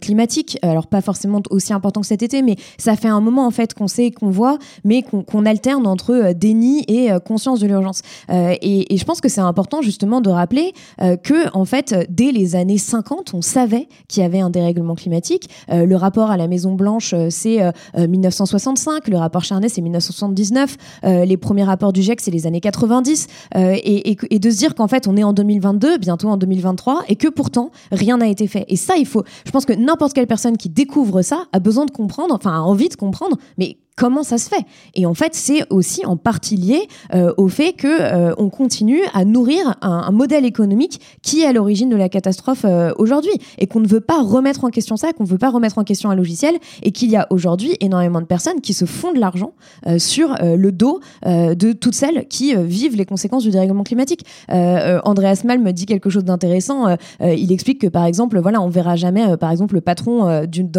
climatiques. 0.00 0.58
Alors 0.62 0.86
pas 0.86 1.00
forcément 1.00 1.42
aussi 1.50 1.72
important 1.72 2.00
que 2.00 2.06
cet 2.06 2.22
été, 2.22 2.42
mais 2.42 2.56
ça 2.76 2.96
fait 2.96 3.08
un 3.08 3.20
moment 3.20 3.46
en 3.46 3.50
fait 3.50 3.74
qu'on 3.74 3.88
sait 3.88 4.10
qu'on 4.10 4.30
voit, 4.30 4.58
mais 4.84 5.02
qu'on 5.02 5.46
alterne 5.46 5.86
entre 5.86 6.27
déni 6.34 6.84
et 6.88 7.10
conscience 7.24 7.60
de 7.60 7.66
l'urgence. 7.66 8.02
Et, 8.30 8.94
et, 8.94 8.96
je 8.96 9.04
pense 9.04 9.20
que 9.20 9.28
c'est 9.28 9.40
important 9.40 9.82
justement 9.82 10.20
de 10.20 10.30
rappeler 10.30 10.72
que 10.98 11.56
en 11.56 11.64
fait 11.64 11.94
dès 12.08 12.32
les 12.32 12.56
années 12.56 12.78
50 12.78 13.34
on 13.34 13.42
savait 13.42 13.88
qu'il 14.08 14.22
y 14.22 14.26
avait 14.26 14.40
un 14.40 14.50
dérèglement 14.50 14.94
climatique. 14.94 15.48
le 15.68 15.94
rapport 15.94 16.30
à 16.30 16.36
la 16.36 16.48
Maison 16.48 16.74
Blanche 16.74 17.14
c'est 17.30 17.60
1965, 17.96 19.08
le 19.08 19.16
rapport 19.16 19.44
Charnay 19.44 19.68
c'est 19.68 19.80
1979, 19.80 20.76
les 21.04 21.36
premiers 21.36 21.64
rapports 21.64 21.92
du 21.92 22.02
GIEC 22.02 22.20
c'est 22.20 22.30
les 22.30 22.46
années 22.46 22.60
90 22.60 23.26
et, 23.54 24.16
et, 24.30 24.38
de 24.38 24.50
se 24.50 24.56
dire 24.56 24.74
qu'en 24.74 24.88
fait 24.88 25.06
on 25.06 25.16
est 25.16 25.24
en 25.24 25.32
2022 25.32 25.98
bientôt 25.98 26.28
en 26.28 26.36
2023 26.36 27.04
et 27.08 27.16
que 27.16 27.28
pourtant 27.28 27.70
rien 27.92 28.18
n'a 28.18 28.28
été 28.28 28.46
fait. 28.46 28.64
Et 28.68 28.76
ça 28.76 28.96
il 28.96 29.06
faut, 29.06 29.24
je 29.44 29.50
pense 29.50 29.64
que 29.64 29.72
n'importe 29.72 30.12
quelle 30.12 30.26
personne 30.26 30.56
qui 30.56 30.68
découvre 30.68 31.22
ça 31.22 31.44
a 31.52 31.60
besoin 31.60 31.86
de 31.86 31.90
comprendre, 31.90 32.34
enfin 32.34 32.52
a 32.52 32.60
envie 32.60 32.88
de 32.88 32.96
comprendre, 32.96 33.36
mais 33.56 33.78
comment 33.98 34.22
ça 34.22 34.38
se 34.38 34.48
fait 34.48 34.64
Et 34.94 35.04
en 35.04 35.14
fait, 35.14 35.34
c'est 35.34 35.70
aussi 35.70 36.06
en 36.06 36.16
partie 36.16 36.56
lié 36.56 36.86
euh, 37.14 37.34
au 37.36 37.48
fait 37.48 37.72
que 37.72 37.88
euh, 37.88 38.32
on 38.38 38.48
continue 38.48 39.00
à 39.12 39.24
nourrir 39.24 39.76
un, 39.82 40.12
modèle 40.12 40.44
économique 40.44 41.00
qui 41.22 41.42
est 41.42 41.46
à 41.46 41.52
l'origine 41.52 41.90
de 41.90 41.96
la 41.96 42.08
catastrophe 42.08 42.64
euh, 42.64 42.92
aujourd'hui 42.96 43.32
et 43.58 43.66
qu'on 43.66 43.80
ne 43.80 43.88
veut 43.88 44.00
pas 44.00 44.22
remettre 44.22 44.64
en 44.64 44.70
question 44.70 44.96
ça, 44.96 45.12
qu'on 45.12 45.24
ne 45.24 45.28
veut 45.28 45.38
pas 45.38 45.50
remettre 45.50 45.78
en 45.78 45.84
question 45.84 46.10
un 46.10 46.14
logiciel 46.14 46.56
et 46.82 46.92
qu'il 46.92 47.10
y 47.10 47.16
a 47.16 47.26
aujourd'hui 47.30 47.76
énormément 47.80 48.20
de 48.20 48.26
personnes 48.26 48.60
qui 48.60 48.72
se 48.72 48.84
font 48.84 49.12
de 49.12 49.18
l'argent 49.18 49.52
sur 49.98 50.36
le 50.40 50.70
dos 50.70 51.00
de 51.24 51.72
toutes 51.72 51.94
celles 51.94 52.28
qui 52.28 52.54
vivent 52.54 52.96
les 52.96 53.04
conséquences 53.04 53.42
du 53.42 53.50
dérèglement 53.50 53.82
climatique. 53.82 54.24
Andreas 54.48 55.42
Malm 55.44 55.72
dit 55.72 55.86
quelque 55.86 56.10
chose 56.10 56.24
d'intéressant. 56.24 56.96
il 57.20 57.50
explique 57.50 57.80
que 57.80 57.86
par 57.86 58.04
exemple, 58.04 58.38
voilà, 58.38 58.60
on 58.60 58.68
verra 58.68 58.96
jamais, 58.96 59.36
par 59.36 59.50
exemple, 59.50 59.74
le 59.74 59.80
patron 59.80 60.46
d'une 60.46 60.76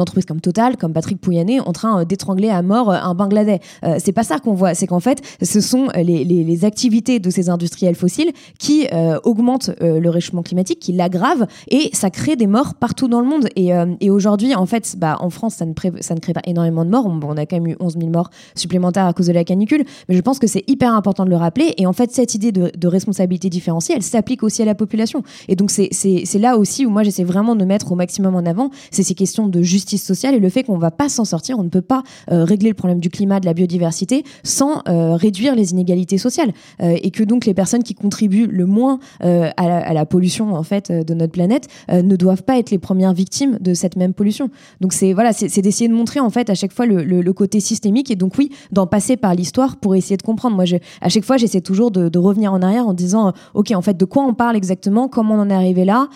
entreprise 0.00 0.24
comme 0.26 0.40
Total 0.40 0.71
comme 0.76 0.92
Patrick 0.92 1.20
Pouyanné 1.20 1.60
en 1.60 1.72
train 1.72 2.00
euh, 2.00 2.04
d'étrangler 2.04 2.48
à 2.48 2.62
mort 2.62 2.90
euh, 2.90 2.96
un 3.02 3.14
Bangladais. 3.14 3.60
Euh, 3.84 3.96
c'est 3.98 4.12
pas 4.12 4.24
ça 4.24 4.38
qu'on 4.38 4.54
voit, 4.54 4.74
c'est 4.74 4.86
qu'en 4.86 5.00
fait, 5.00 5.20
ce 5.42 5.60
sont 5.60 5.88
les, 5.96 6.64
activités 6.64 7.18
de 7.18 7.30
ces 7.30 7.48
industriels 7.48 7.94
fossiles 7.94 8.30
qui 8.58 8.86
augmentent 9.24 9.70
le 9.80 10.08
réchauffement 10.08 10.42
climatique, 10.42 10.78
qui 10.78 10.92
l'aggravent 10.92 11.46
et 11.68 11.90
ça 11.92 12.10
crée 12.10 12.36
des 12.36 12.46
morts 12.46 12.74
partout 12.74 13.08
dans 13.08 13.20
le 13.20 13.26
monde. 13.26 13.48
Et, 13.56 14.10
aujourd'hui, 14.10 14.54
en 14.54 14.66
fait, 14.66 14.94
bah, 14.98 15.16
en 15.20 15.30
France, 15.30 15.54
ça 15.54 15.64
ne, 15.64 15.72
ça 16.00 16.14
ne 16.14 16.20
crée 16.20 16.32
pas 16.32 16.42
énormément 16.46 16.84
de 16.84 16.90
morts. 16.90 17.06
On, 17.06 17.36
a 17.36 17.46
quand 17.46 17.56
même 17.56 17.68
eu 17.68 17.76
11 17.80 17.96
000 17.98 18.10
morts 18.10 18.30
supplémentaires 18.54 19.06
à 19.06 19.12
cause 19.12 19.26
de 19.26 19.32
la 19.32 19.44
canicule, 19.44 19.84
mais 20.08 20.14
je 20.14 20.20
pense 20.20 20.38
que 20.38 20.46
c'est 20.46 20.62
hyper 20.68 20.94
important 20.94 21.24
de 21.24 21.30
le 21.30 21.36
rappeler. 21.36 21.74
Et 21.78 21.86
en 21.86 21.92
fait, 21.92 22.12
cette 22.12 22.34
idée 22.34 22.52
de, 22.52 22.70
de 22.76 22.88
responsabilité 22.88 23.48
différenciée, 23.48 23.94
elle 23.96 24.02
s'applique 24.02 24.42
aussi 24.42 24.62
à 24.62 24.66
la 24.66 24.74
population. 24.74 25.22
Et 25.48 25.56
donc, 25.56 25.70
c'est 25.70 26.38
là 26.38 26.56
aussi 26.56 26.86
où 26.86 26.90
moi, 26.90 27.02
j'essaie 27.02 27.24
vraiment 27.24 27.56
de 27.56 27.64
mettre 27.64 27.92
au 27.92 27.96
maximum 27.96 28.34
en 28.36 28.44
avant, 28.46 28.70
c'est 28.90 29.02
ces 29.02 29.14
questions 29.14 29.48
de 29.48 29.62
justice 29.62 30.04
sociale 30.04 30.34
et 30.34 30.38
le 30.38 30.48
fait 30.48 30.61
qu'on 30.62 30.78
va 30.78 30.90
pas 30.90 31.08
s'en 31.08 31.24
sortir, 31.24 31.58
on 31.58 31.62
ne 31.62 31.68
peut 31.68 31.82
pas 31.82 32.02
euh, 32.30 32.44
régler 32.44 32.68
le 32.68 32.74
problème 32.74 33.00
du 33.00 33.10
climat, 33.10 33.40
de 33.40 33.46
la 33.46 33.54
biodiversité, 33.54 34.24
sans 34.44 34.82
euh, 34.88 35.16
réduire 35.16 35.54
les 35.54 35.72
inégalités 35.72 36.18
sociales, 36.18 36.52
euh, 36.80 36.96
et 37.02 37.10
que 37.10 37.22
donc 37.22 37.46
les 37.46 37.54
personnes 37.54 37.82
qui 37.82 37.94
contribuent 37.94 38.46
le 38.46 38.66
moins 38.66 38.98
à 39.20 39.94
la, 39.94 40.06
pollution 40.06 40.54
en 40.54 40.62
fait 40.62 40.90
de 40.90 41.14
notre 41.14 41.32
planète 41.32 41.68
ne 41.90 42.16
doivent 42.16 42.42
pas 42.42 42.58
être 42.58 42.70
les 42.70 42.78
premières 42.78 43.12
victimes 43.12 43.58
de 43.60 43.72
cette 43.72 43.96
même 43.96 44.12
pollution. 44.12 44.50
Donc 44.80 44.92
c'est 44.92 45.12
voilà, 45.12 45.32
c'est 45.32 45.62
d'essayer 45.62 45.88
de 45.88 45.94
montrer 45.94 46.20
en 46.20 46.30
fait 46.30 46.50
à 46.50 46.54
chaque 46.54 46.72
fois 46.72 46.86
le, 46.86 47.32
côté 47.32 47.60
systémique, 47.60 48.10
et 48.10 48.16
donc 48.16 48.36
oui, 48.36 48.50
d'en 48.72 48.86
passer 48.86 49.16
par 49.16 49.34
l'histoire 49.34 49.76
pour 49.76 49.94
essayer 49.94 50.16
de 50.16 50.22
comprendre. 50.22 50.56
Moi, 50.56 50.64
à 51.00 51.08
chaque 51.08 51.24
fois, 51.24 51.36
j'essaie 51.36 51.60
toujours 51.60 51.90
de, 51.90 52.18
revenir 52.18 52.52
en 52.52 52.62
arrière 52.62 52.86
en 52.86 52.94
disant, 52.94 53.32
ok, 53.54 53.72
en 53.74 53.82
fait, 53.82 53.96
de 53.96 54.04
quoi 54.04 54.24
on 54.24 54.34
parle 54.34 54.56
exactement, 54.56 55.08
comment 55.08 55.34
on 55.34 55.40
en 55.40 55.50
est 55.50 55.54
arrivé 55.54 55.84
là, 55.84 56.08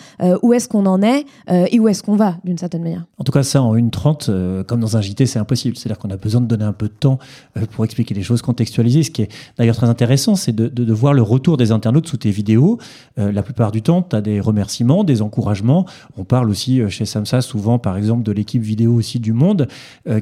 où 0.43 0.53
est-ce 0.53 0.67
qu'on 0.67 0.85
en 0.85 1.01
est, 1.01 1.25
et 1.49 1.79
où 1.79 1.87
est-ce 1.87 2.03
qu'on 2.03 2.15
va 2.15 2.37
d'une 2.43 2.57
certaine 2.57 2.83
manière. 2.83 3.05
En 3.17 3.23
tout 3.23 3.31
cas, 3.31 3.43
ça 3.43 3.61
en 3.61 3.75
une 3.75 3.91
trente 3.91 4.29
euh, 4.37 4.63
comme 4.63 4.79
dans 4.79 4.97
un 4.97 5.01
JT, 5.01 5.25
c'est 5.25 5.39
impossible. 5.39 5.75
C'est-à-dire 5.75 5.97
qu'on 5.97 6.09
a 6.09 6.17
besoin 6.17 6.41
de 6.41 6.47
donner 6.47 6.63
un 6.63 6.73
peu 6.73 6.87
de 6.87 6.93
temps 6.93 7.19
euh, 7.57 7.65
pour 7.71 7.85
expliquer 7.85 8.13
les 8.13 8.23
choses, 8.23 8.41
contextualiser. 8.41 9.03
Ce 9.03 9.11
qui 9.11 9.23
est 9.23 9.29
d'ailleurs 9.57 9.75
très 9.75 9.89
intéressant, 9.89 10.35
c'est 10.35 10.55
de, 10.55 10.93
voir 10.93 11.13
le 11.13 11.21
retour 11.21 11.57
des 11.57 11.71
internautes 11.71 12.07
sous 12.07 12.17
tes 12.17 12.31
vidéos. 12.31 12.77
Euh, 13.19 13.31
la 13.31 13.43
plupart 13.43 13.71
du 13.71 13.81
temps, 13.81 14.01
tu 14.01 14.15
as 14.15 14.21
des 14.21 14.39
remerciements, 14.39 15.03
des 15.03 15.21
encouragements. 15.21 15.85
On 16.17 16.23
parle 16.23 16.49
aussi 16.49 16.81
chez 16.89 17.05
Samsa 17.05 17.41
souvent, 17.41 17.79
par 17.79 17.97
exemple, 17.97 18.23
de 18.23 18.31
l'équipe 18.31 18.61
vidéo 18.61 18.93
aussi 18.93 19.19
du 19.19 19.33
Monde, 19.33 19.67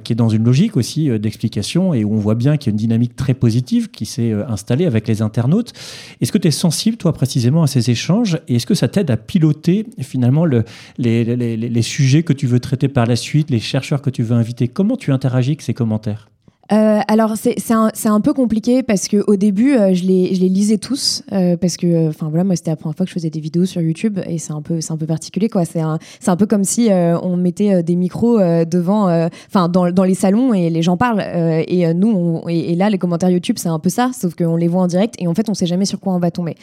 qui 0.03 0.13
est 0.13 0.15
dans 0.15 0.29
une 0.29 0.43
logique 0.43 0.75
aussi 0.77 1.09
d'explication 1.19 1.93
et 1.93 2.03
où 2.03 2.13
on 2.13 2.17
voit 2.17 2.35
bien 2.35 2.57
qu'il 2.57 2.67
y 2.67 2.71
a 2.71 2.73
une 2.73 2.77
dynamique 2.77 3.15
très 3.15 3.33
positive 3.33 3.89
qui 3.89 4.05
s'est 4.05 4.33
installée 4.47 4.85
avec 4.85 5.07
les 5.07 5.21
internautes. 5.21 5.73
Est-ce 6.21 6.31
que 6.31 6.37
tu 6.37 6.47
es 6.47 6.51
sensible, 6.51 6.97
toi, 6.97 7.13
précisément, 7.13 7.63
à 7.63 7.67
ces 7.67 7.89
échanges? 7.89 8.39
Et 8.47 8.55
est-ce 8.55 8.65
que 8.65 8.73
ça 8.73 8.87
t'aide 8.87 9.11
à 9.11 9.17
piloter 9.17 9.85
finalement 9.99 10.45
le, 10.45 10.63
les, 10.97 11.23
les, 11.23 11.55
les 11.57 11.81
sujets 11.81 12.23
que 12.23 12.33
tu 12.33 12.47
veux 12.47 12.59
traiter 12.59 12.87
par 12.87 13.05
la 13.05 13.15
suite, 13.15 13.49
les 13.49 13.59
chercheurs 13.59 14.01
que 14.05 14.11
tu 14.11 14.23
veux 14.23 14.35
inviter, 14.35 14.67
comment 14.67 14.95
tu 14.97 15.11
interagis 15.11 15.51
avec 15.51 15.63
ces 15.63 15.73
commentaires? 15.73 16.29
Euh, 16.71 16.99
alors 17.07 17.33
c'est 17.35 17.71
un, 17.71 17.91
un, 18.05 18.21
peu 18.21 18.33
compliqué 18.33 18.81
parce 18.81 19.07
que 19.07 19.23
au 19.27 19.35
début 19.35 19.75
euh, 19.75 19.93
je 19.93 20.03
les 20.03 20.33
je 20.33 20.41
les 20.41 20.49
lisais 20.49 20.79
tous 20.79 21.21
euh, 21.31 21.57
parce 21.57 21.77
que 21.77 22.07
enfin 22.07 22.29
voilà 22.29 22.43
moi 22.43 22.55
c'était 22.55 22.71
la 22.71 22.75
première 22.75 22.97
fois 22.97 23.05
que 23.05 23.09
je 23.11 23.13
faisais 23.13 23.29
des 23.29 23.39
vidéos 23.39 23.65
sur 23.65 23.81
YouTube 23.81 24.19
et 24.27 24.39
c'est 24.39 24.51
un 24.51 24.63
peu 24.63 24.81
c'est 24.81 24.91
un 24.91 24.97
peu 24.97 25.05
particulier 25.05 25.47
quoi. 25.47 25.63
C'est 25.65 25.81
un 25.81 25.99
un 26.25 26.35
peu 26.35 26.47
comme 26.47 26.63
si 26.63 26.89
on 26.91 27.37
mettait 27.37 27.83
des 27.83 27.95
micros 27.95 28.39
devant 28.65 29.05
enfin 29.47 29.69
dans, 29.69 29.91
dans 29.91 30.03
les 30.03 30.15
salons 30.15 30.53
et 30.55 30.71
les 30.71 30.81
gens 30.81 30.97
parlent 30.97 31.21
et 31.21 31.93
nous 31.93 32.09
on, 32.09 32.47
et, 32.47 32.75
là 32.75 32.89
les 32.89 32.97
commentaires 32.97 33.29
YouTube 33.29 33.57
c'est 33.59 33.69
un 33.69 33.79
peu 33.79 33.89
ça 33.89 34.09
sauf 34.19 34.33
qu'on 34.33 34.55
les 34.55 34.67
voit 34.67 34.81
en 34.81 34.87
direct 34.87 35.13
et 35.19 35.27
en 35.27 35.35
fait 35.35 35.49
on 35.49 35.53
sait 35.53 35.67
jamais 35.67 35.85
sur 35.85 35.99
quoi 35.99 36.13
on 36.13 36.19
va 36.19 36.31
tomber. 36.31 36.55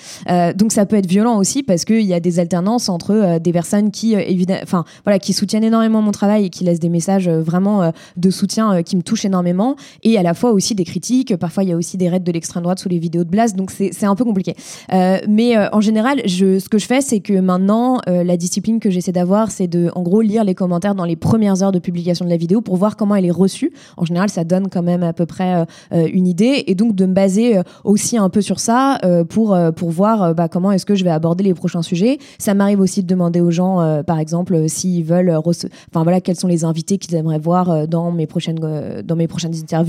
Donc 0.57 0.73
ça 0.73 0.85
peut 0.85 0.97
être 0.97 1.07
violent 1.07 1.39
aussi 1.39 1.63
parce 1.63 1.85
qu'il 1.85 2.03
y 2.03 2.15
a 2.15 2.21
des 2.21 2.41
alternances 2.41 2.89
entre 2.89 3.39
des 3.39 3.53
personnes 3.53 3.93
qui 3.93 4.15
évidemment 4.15 4.61
enfin 4.65 4.85
voilà 5.05 5.21
qui 5.21 5.33
soutiennent 5.33 5.65
énormément 5.65 6.03
mon 6.03 6.13
travail 6.13 6.47
et 6.47 6.51
qui 6.51 6.65
laissent 6.65 6.81
des 6.81 6.89
messages 6.89 7.29
vraiment 7.29 7.93
de 8.17 8.31
soutien 8.31 8.83
qui 8.83 8.97
me 8.97 9.03
touchent 9.03 9.25
énormément 9.25 9.77
et 10.03 10.19
à 10.19 10.23
la 10.23 10.35
fois 10.35 10.53
aussi 10.53 10.75
des 10.75 10.85
critiques. 10.85 11.37
Parfois, 11.37 11.65
il 11.65 11.71
y 11.71 11.73
a 11.73 11.77
aussi 11.77 11.97
des 11.97 12.09
raids 12.09 12.21
de 12.21 12.33
l'extrême 12.33 12.63
droite 12.63 12.79
sous 12.79 12.89
les 12.89 12.99
vidéos 12.99 13.25
de 13.25 13.29
Blast, 13.29 13.57
donc 13.57 13.71
c'est 13.71 14.07
un 14.07 14.15
peu 14.15 14.25
compliqué. 14.25 14.55
Euh, 14.93 15.19
mais 15.29 15.57
euh, 15.57 15.69
en 15.73 15.81
général, 15.81 16.21
je, 16.27 16.59
ce 16.59 16.69
que 16.69 16.79
je 16.79 16.87
fais, 16.87 17.01
c'est 17.01 17.21
que 17.21 17.39
maintenant, 17.41 18.01
euh, 18.09 18.25
la 18.25 18.37
discipline 18.37 18.81
que 18.81 18.91
j'essaie 18.91 19.13
d'avoir, 19.13 19.51
c'est 19.51 19.67
de, 19.67 19.91
en 19.95 20.03
gros, 20.03 20.21
lire 20.21 20.45
les 20.45 20.55
commentaires 20.55 20.95
dans 20.95 21.05
les 21.05 21.17
premières 21.17 21.63
heures 21.63 21.73
de 21.73 21.79
publication 21.79 22.25
de 22.25 22.31
la 22.31 22.37
vidéo 22.37 22.61
pour 22.61 22.77
voir 22.77 22.97
comment 22.97 23.15
elle 23.15 23.27
est 23.27 23.31
reçue. 23.31 23.73
En 23.97 24.05
général, 24.05 24.29
ça 24.29 24.45
donne 24.45 24.69
quand 24.69 24.83
même 24.83 25.03
à 25.03 25.13
peu 25.13 25.27
près 25.27 25.67
une 25.91 26.27
idée, 26.27 26.65
et 26.67 26.75
donc 26.75 26.95
de 26.95 27.07
me 27.07 27.13
baser 27.13 27.61
aussi 27.85 28.17
un 28.17 28.29
peu 28.29 28.41
sur 28.41 28.61
ça 28.61 28.99
pour 29.29 29.57
pour 29.77 29.91
voir 29.91 30.35
bah, 30.35 30.49
comment 30.49 30.73
est-ce 30.73 30.87
que 30.87 30.95
je 30.95 31.05
vais 31.05 31.11
aborder 31.11 31.45
les 31.45 31.55
prochains 31.55 31.83
sujets. 31.83 32.19
Ça 32.39 32.55
m'arrive 32.55 32.81
aussi 32.81 33.03
de 33.03 33.09
demander 33.09 33.41
aux 33.41 33.51
gens, 33.51 34.03
par 34.05 34.19
exemple, 34.19 34.69
s'ils 34.69 35.05
veulent, 35.05 35.35
enfin 35.37 36.03
voilà, 36.03 36.21
quels 36.21 36.37
sont 36.37 36.49
les 36.49 36.65
invités 36.65 36.99
qu'ils 36.99 37.15
aimeraient 37.15 37.39
voir 37.39 37.89
dans 37.89 38.11
mes 38.11 38.27
prochaines 38.27 39.03
dans 39.05 39.17
mes 39.17 39.29
prochaines 39.29 39.55
interviews 39.55 39.82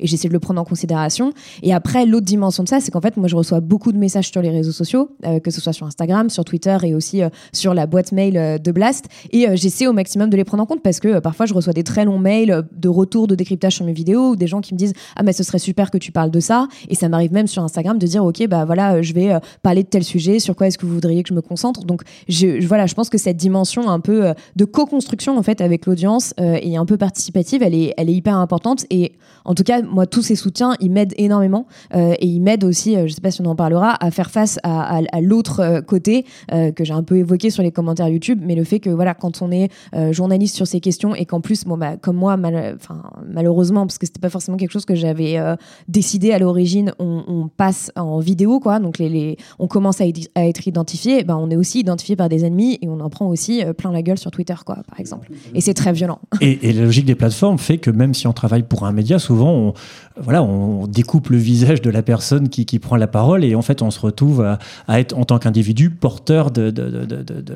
et 0.00 0.06
j'essaie 0.06 0.28
de 0.28 0.32
le 0.32 0.38
prendre 0.38 0.60
en 0.60 0.64
considération. 0.64 1.32
Et 1.62 1.72
après, 1.72 2.06
l'autre 2.06 2.26
dimension 2.26 2.62
de 2.62 2.68
ça, 2.68 2.80
c'est 2.80 2.90
qu'en 2.90 3.00
fait, 3.00 3.16
moi, 3.16 3.28
je 3.28 3.36
reçois 3.36 3.60
beaucoup 3.60 3.92
de 3.92 3.98
messages 3.98 4.30
sur 4.30 4.42
les 4.42 4.50
réseaux 4.50 4.72
sociaux, 4.72 5.10
euh, 5.24 5.40
que 5.40 5.50
ce 5.50 5.60
soit 5.60 5.72
sur 5.72 5.86
Instagram, 5.86 6.30
sur 6.30 6.44
Twitter 6.44 6.76
et 6.84 6.94
aussi 6.94 7.22
euh, 7.22 7.28
sur 7.52 7.74
la 7.74 7.86
boîte 7.86 8.12
mail 8.12 8.36
euh, 8.36 8.58
de 8.58 8.72
Blast. 8.72 9.06
Et 9.32 9.46
j'essaie 9.56 9.86
au 9.86 9.92
maximum 9.92 10.30
de 10.30 10.36
les 10.36 10.44
prendre 10.44 10.62
en 10.62 10.66
compte 10.66 10.82
parce 10.82 11.00
que 11.00 11.18
parfois, 11.20 11.46
je 11.46 11.54
reçois 11.54 11.72
des 11.72 11.84
très 11.84 12.04
longs 12.04 12.18
mails 12.18 12.64
de 12.72 12.88
retour 12.88 13.26
de 13.26 13.34
décryptage 13.34 13.76
sur 13.76 13.84
mes 13.84 13.92
vidéos 13.92 14.30
ou 14.30 14.36
des 14.36 14.46
gens 14.46 14.60
qui 14.60 14.74
me 14.74 14.78
disent 14.78 14.92
Ah, 15.16 15.22
mais 15.22 15.32
ce 15.32 15.42
serait 15.42 15.58
super 15.58 15.90
que 15.90 15.98
tu 15.98 16.12
parles 16.12 16.30
de 16.30 16.40
ça. 16.40 16.68
Et 16.88 16.94
ça 16.94 17.08
m'arrive 17.08 17.32
même 17.32 17.46
sur 17.46 17.62
Instagram 17.62 17.98
de 17.98 18.06
dire 18.06 18.24
Ok, 18.24 18.46
bah 18.48 18.64
voilà, 18.64 19.02
je 19.02 19.12
vais 19.12 19.38
parler 19.62 19.82
de 19.82 19.88
tel 19.88 20.04
sujet, 20.04 20.38
sur 20.38 20.56
quoi 20.56 20.66
est-ce 20.66 20.78
que 20.78 20.86
vous 20.86 20.94
voudriez 20.94 21.22
que 21.22 21.28
je 21.28 21.34
me 21.34 21.42
concentre? 21.42 21.84
Donc, 21.84 22.02
voilà, 22.62 22.86
je 22.86 22.94
pense 22.94 23.08
que 23.08 23.18
cette 23.18 23.36
dimension 23.36 23.88
un 23.88 24.00
peu 24.00 24.32
de 24.56 24.64
co-construction 24.64 25.38
en 25.38 25.42
fait 25.42 25.60
avec 25.60 25.86
l'audience 25.86 26.34
et 26.38 26.76
un 26.76 26.86
peu 26.86 26.96
participative, 26.96 27.62
elle 27.62 27.74
est, 27.74 27.94
elle 27.96 28.08
est 28.08 28.14
hyper 28.14 28.36
importante. 28.36 28.84
Et 28.90 29.12
en 29.48 29.54
tout 29.54 29.62
cas, 29.62 29.80
moi, 29.80 30.06
tous 30.06 30.20
ces 30.20 30.36
soutiens, 30.36 30.74
ils 30.78 30.90
m'aident 30.90 31.14
énormément 31.16 31.66
euh, 31.94 32.12
et 32.18 32.26
ils 32.26 32.40
m'aident 32.40 32.64
aussi, 32.64 32.96
euh, 32.96 33.06
je 33.06 33.14
sais 33.14 33.22
pas 33.22 33.30
si 33.30 33.40
on 33.40 33.46
en 33.46 33.56
parlera, 33.56 33.96
à 34.04 34.10
faire 34.10 34.30
face 34.30 34.58
à, 34.62 35.00
l'autre 35.22 35.60
euh, 35.60 35.80
côté 35.80 36.26
que 36.50 36.84
j'ai 36.84 36.92
un 36.92 37.02
peu 37.02 37.16
évoqué 37.16 37.48
sur 37.48 37.62
les 37.62 37.72
commentaires 37.72 38.08
YouTube, 38.08 38.40
mais 38.44 38.54
le 38.54 38.64
fait 38.64 38.78
que 38.78 38.90
voilà, 38.90 39.14
quand 39.14 39.40
on 39.40 39.50
est 39.50 39.70
journaliste 40.12 40.54
sur 40.54 40.66
ces 40.66 40.80
questions 40.80 41.14
et 41.14 41.24
qu'en 41.24 41.40
plus, 41.40 41.64
bon, 41.64 41.78
bah, 41.78 41.96
comme 41.96 42.16
moi, 42.16 42.36
mal, 42.36 42.76
malheureusement, 43.26 43.86
parce 43.86 43.96
que 43.96 44.06
c'était 44.06 44.20
pas 44.20 44.28
forcément 44.28 44.58
quelque 44.58 44.72
chose 44.72 44.84
que 44.84 44.94
j'avais 44.94 45.38
décidé 45.88 46.32
à 46.32 46.38
l'origine, 46.38 46.92
on, 46.98 47.48
passe 47.56 47.90
en 47.96 48.18
vidéo, 48.18 48.60
quoi, 48.60 48.78
donc 48.80 48.96
on 49.58 49.66
commence 49.66 50.00
à, 50.00 50.06
être 50.06 50.68
identifié, 50.68 51.24
bah, 51.24 51.36
on 51.38 51.50
est 51.50 51.56
aussi 51.56 51.80
identifié 51.80 52.16
par 52.16 52.28
des 52.28 52.44
ennemis 52.44 52.78
et 52.82 52.88
on 52.88 53.00
en 53.00 53.08
prend 53.08 53.26
aussi 53.26 53.62
plein 53.78 53.92
la 53.92 54.02
gueule 54.02 54.18
sur 54.18 54.30
Twitter, 54.30 54.54
quoi, 54.66 54.76
par 54.88 55.00
exemple. 55.00 55.30
Et 55.54 55.60
c'est 55.60 55.74
très 55.74 55.92
violent. 55.92 56.18
Et, 56.40 56.68
et 56.68 56.72
la 56.72 56.82
logique 56.82 57.06
des 57.06 57.14
plateformes 57.14 57.58
fait 57.58 57.78
que 57.78 57.90
même 57.90 58.14
si 58.14 58.26
on 58.26 58.32
travaille 58.32 58.62
pour 58.62 58.84
un 58.84 58.92
média, 58.92 59.18
souvent 59.18 59.37
on, 59.46 59.74
voilà, 60.20 60.42
on 60.42 60.86
découpe 60.86 61.28
le 61.28 61.36
visage 61.36 61.80
de 61.80 61.90
la 61.90 62.02
personne 62.02 62.48
qui, 62.48 62.78
prend 62.78 62.96
la 62.96 63.06
parole 63.06 63.44
et 63.44 63.54
en 63.54 63.62
fait 63.62 63.82
on 63.82 63.90
se 63.90 64.00
retrouve 64.00 64.56
à, 64.86 65.00
être 65.00 65.16
en 65.16 65.24
tant 65.24 65.38
qu'individu 65.38 65.90
porteur 65.90 66.50
de, 66.50 66.72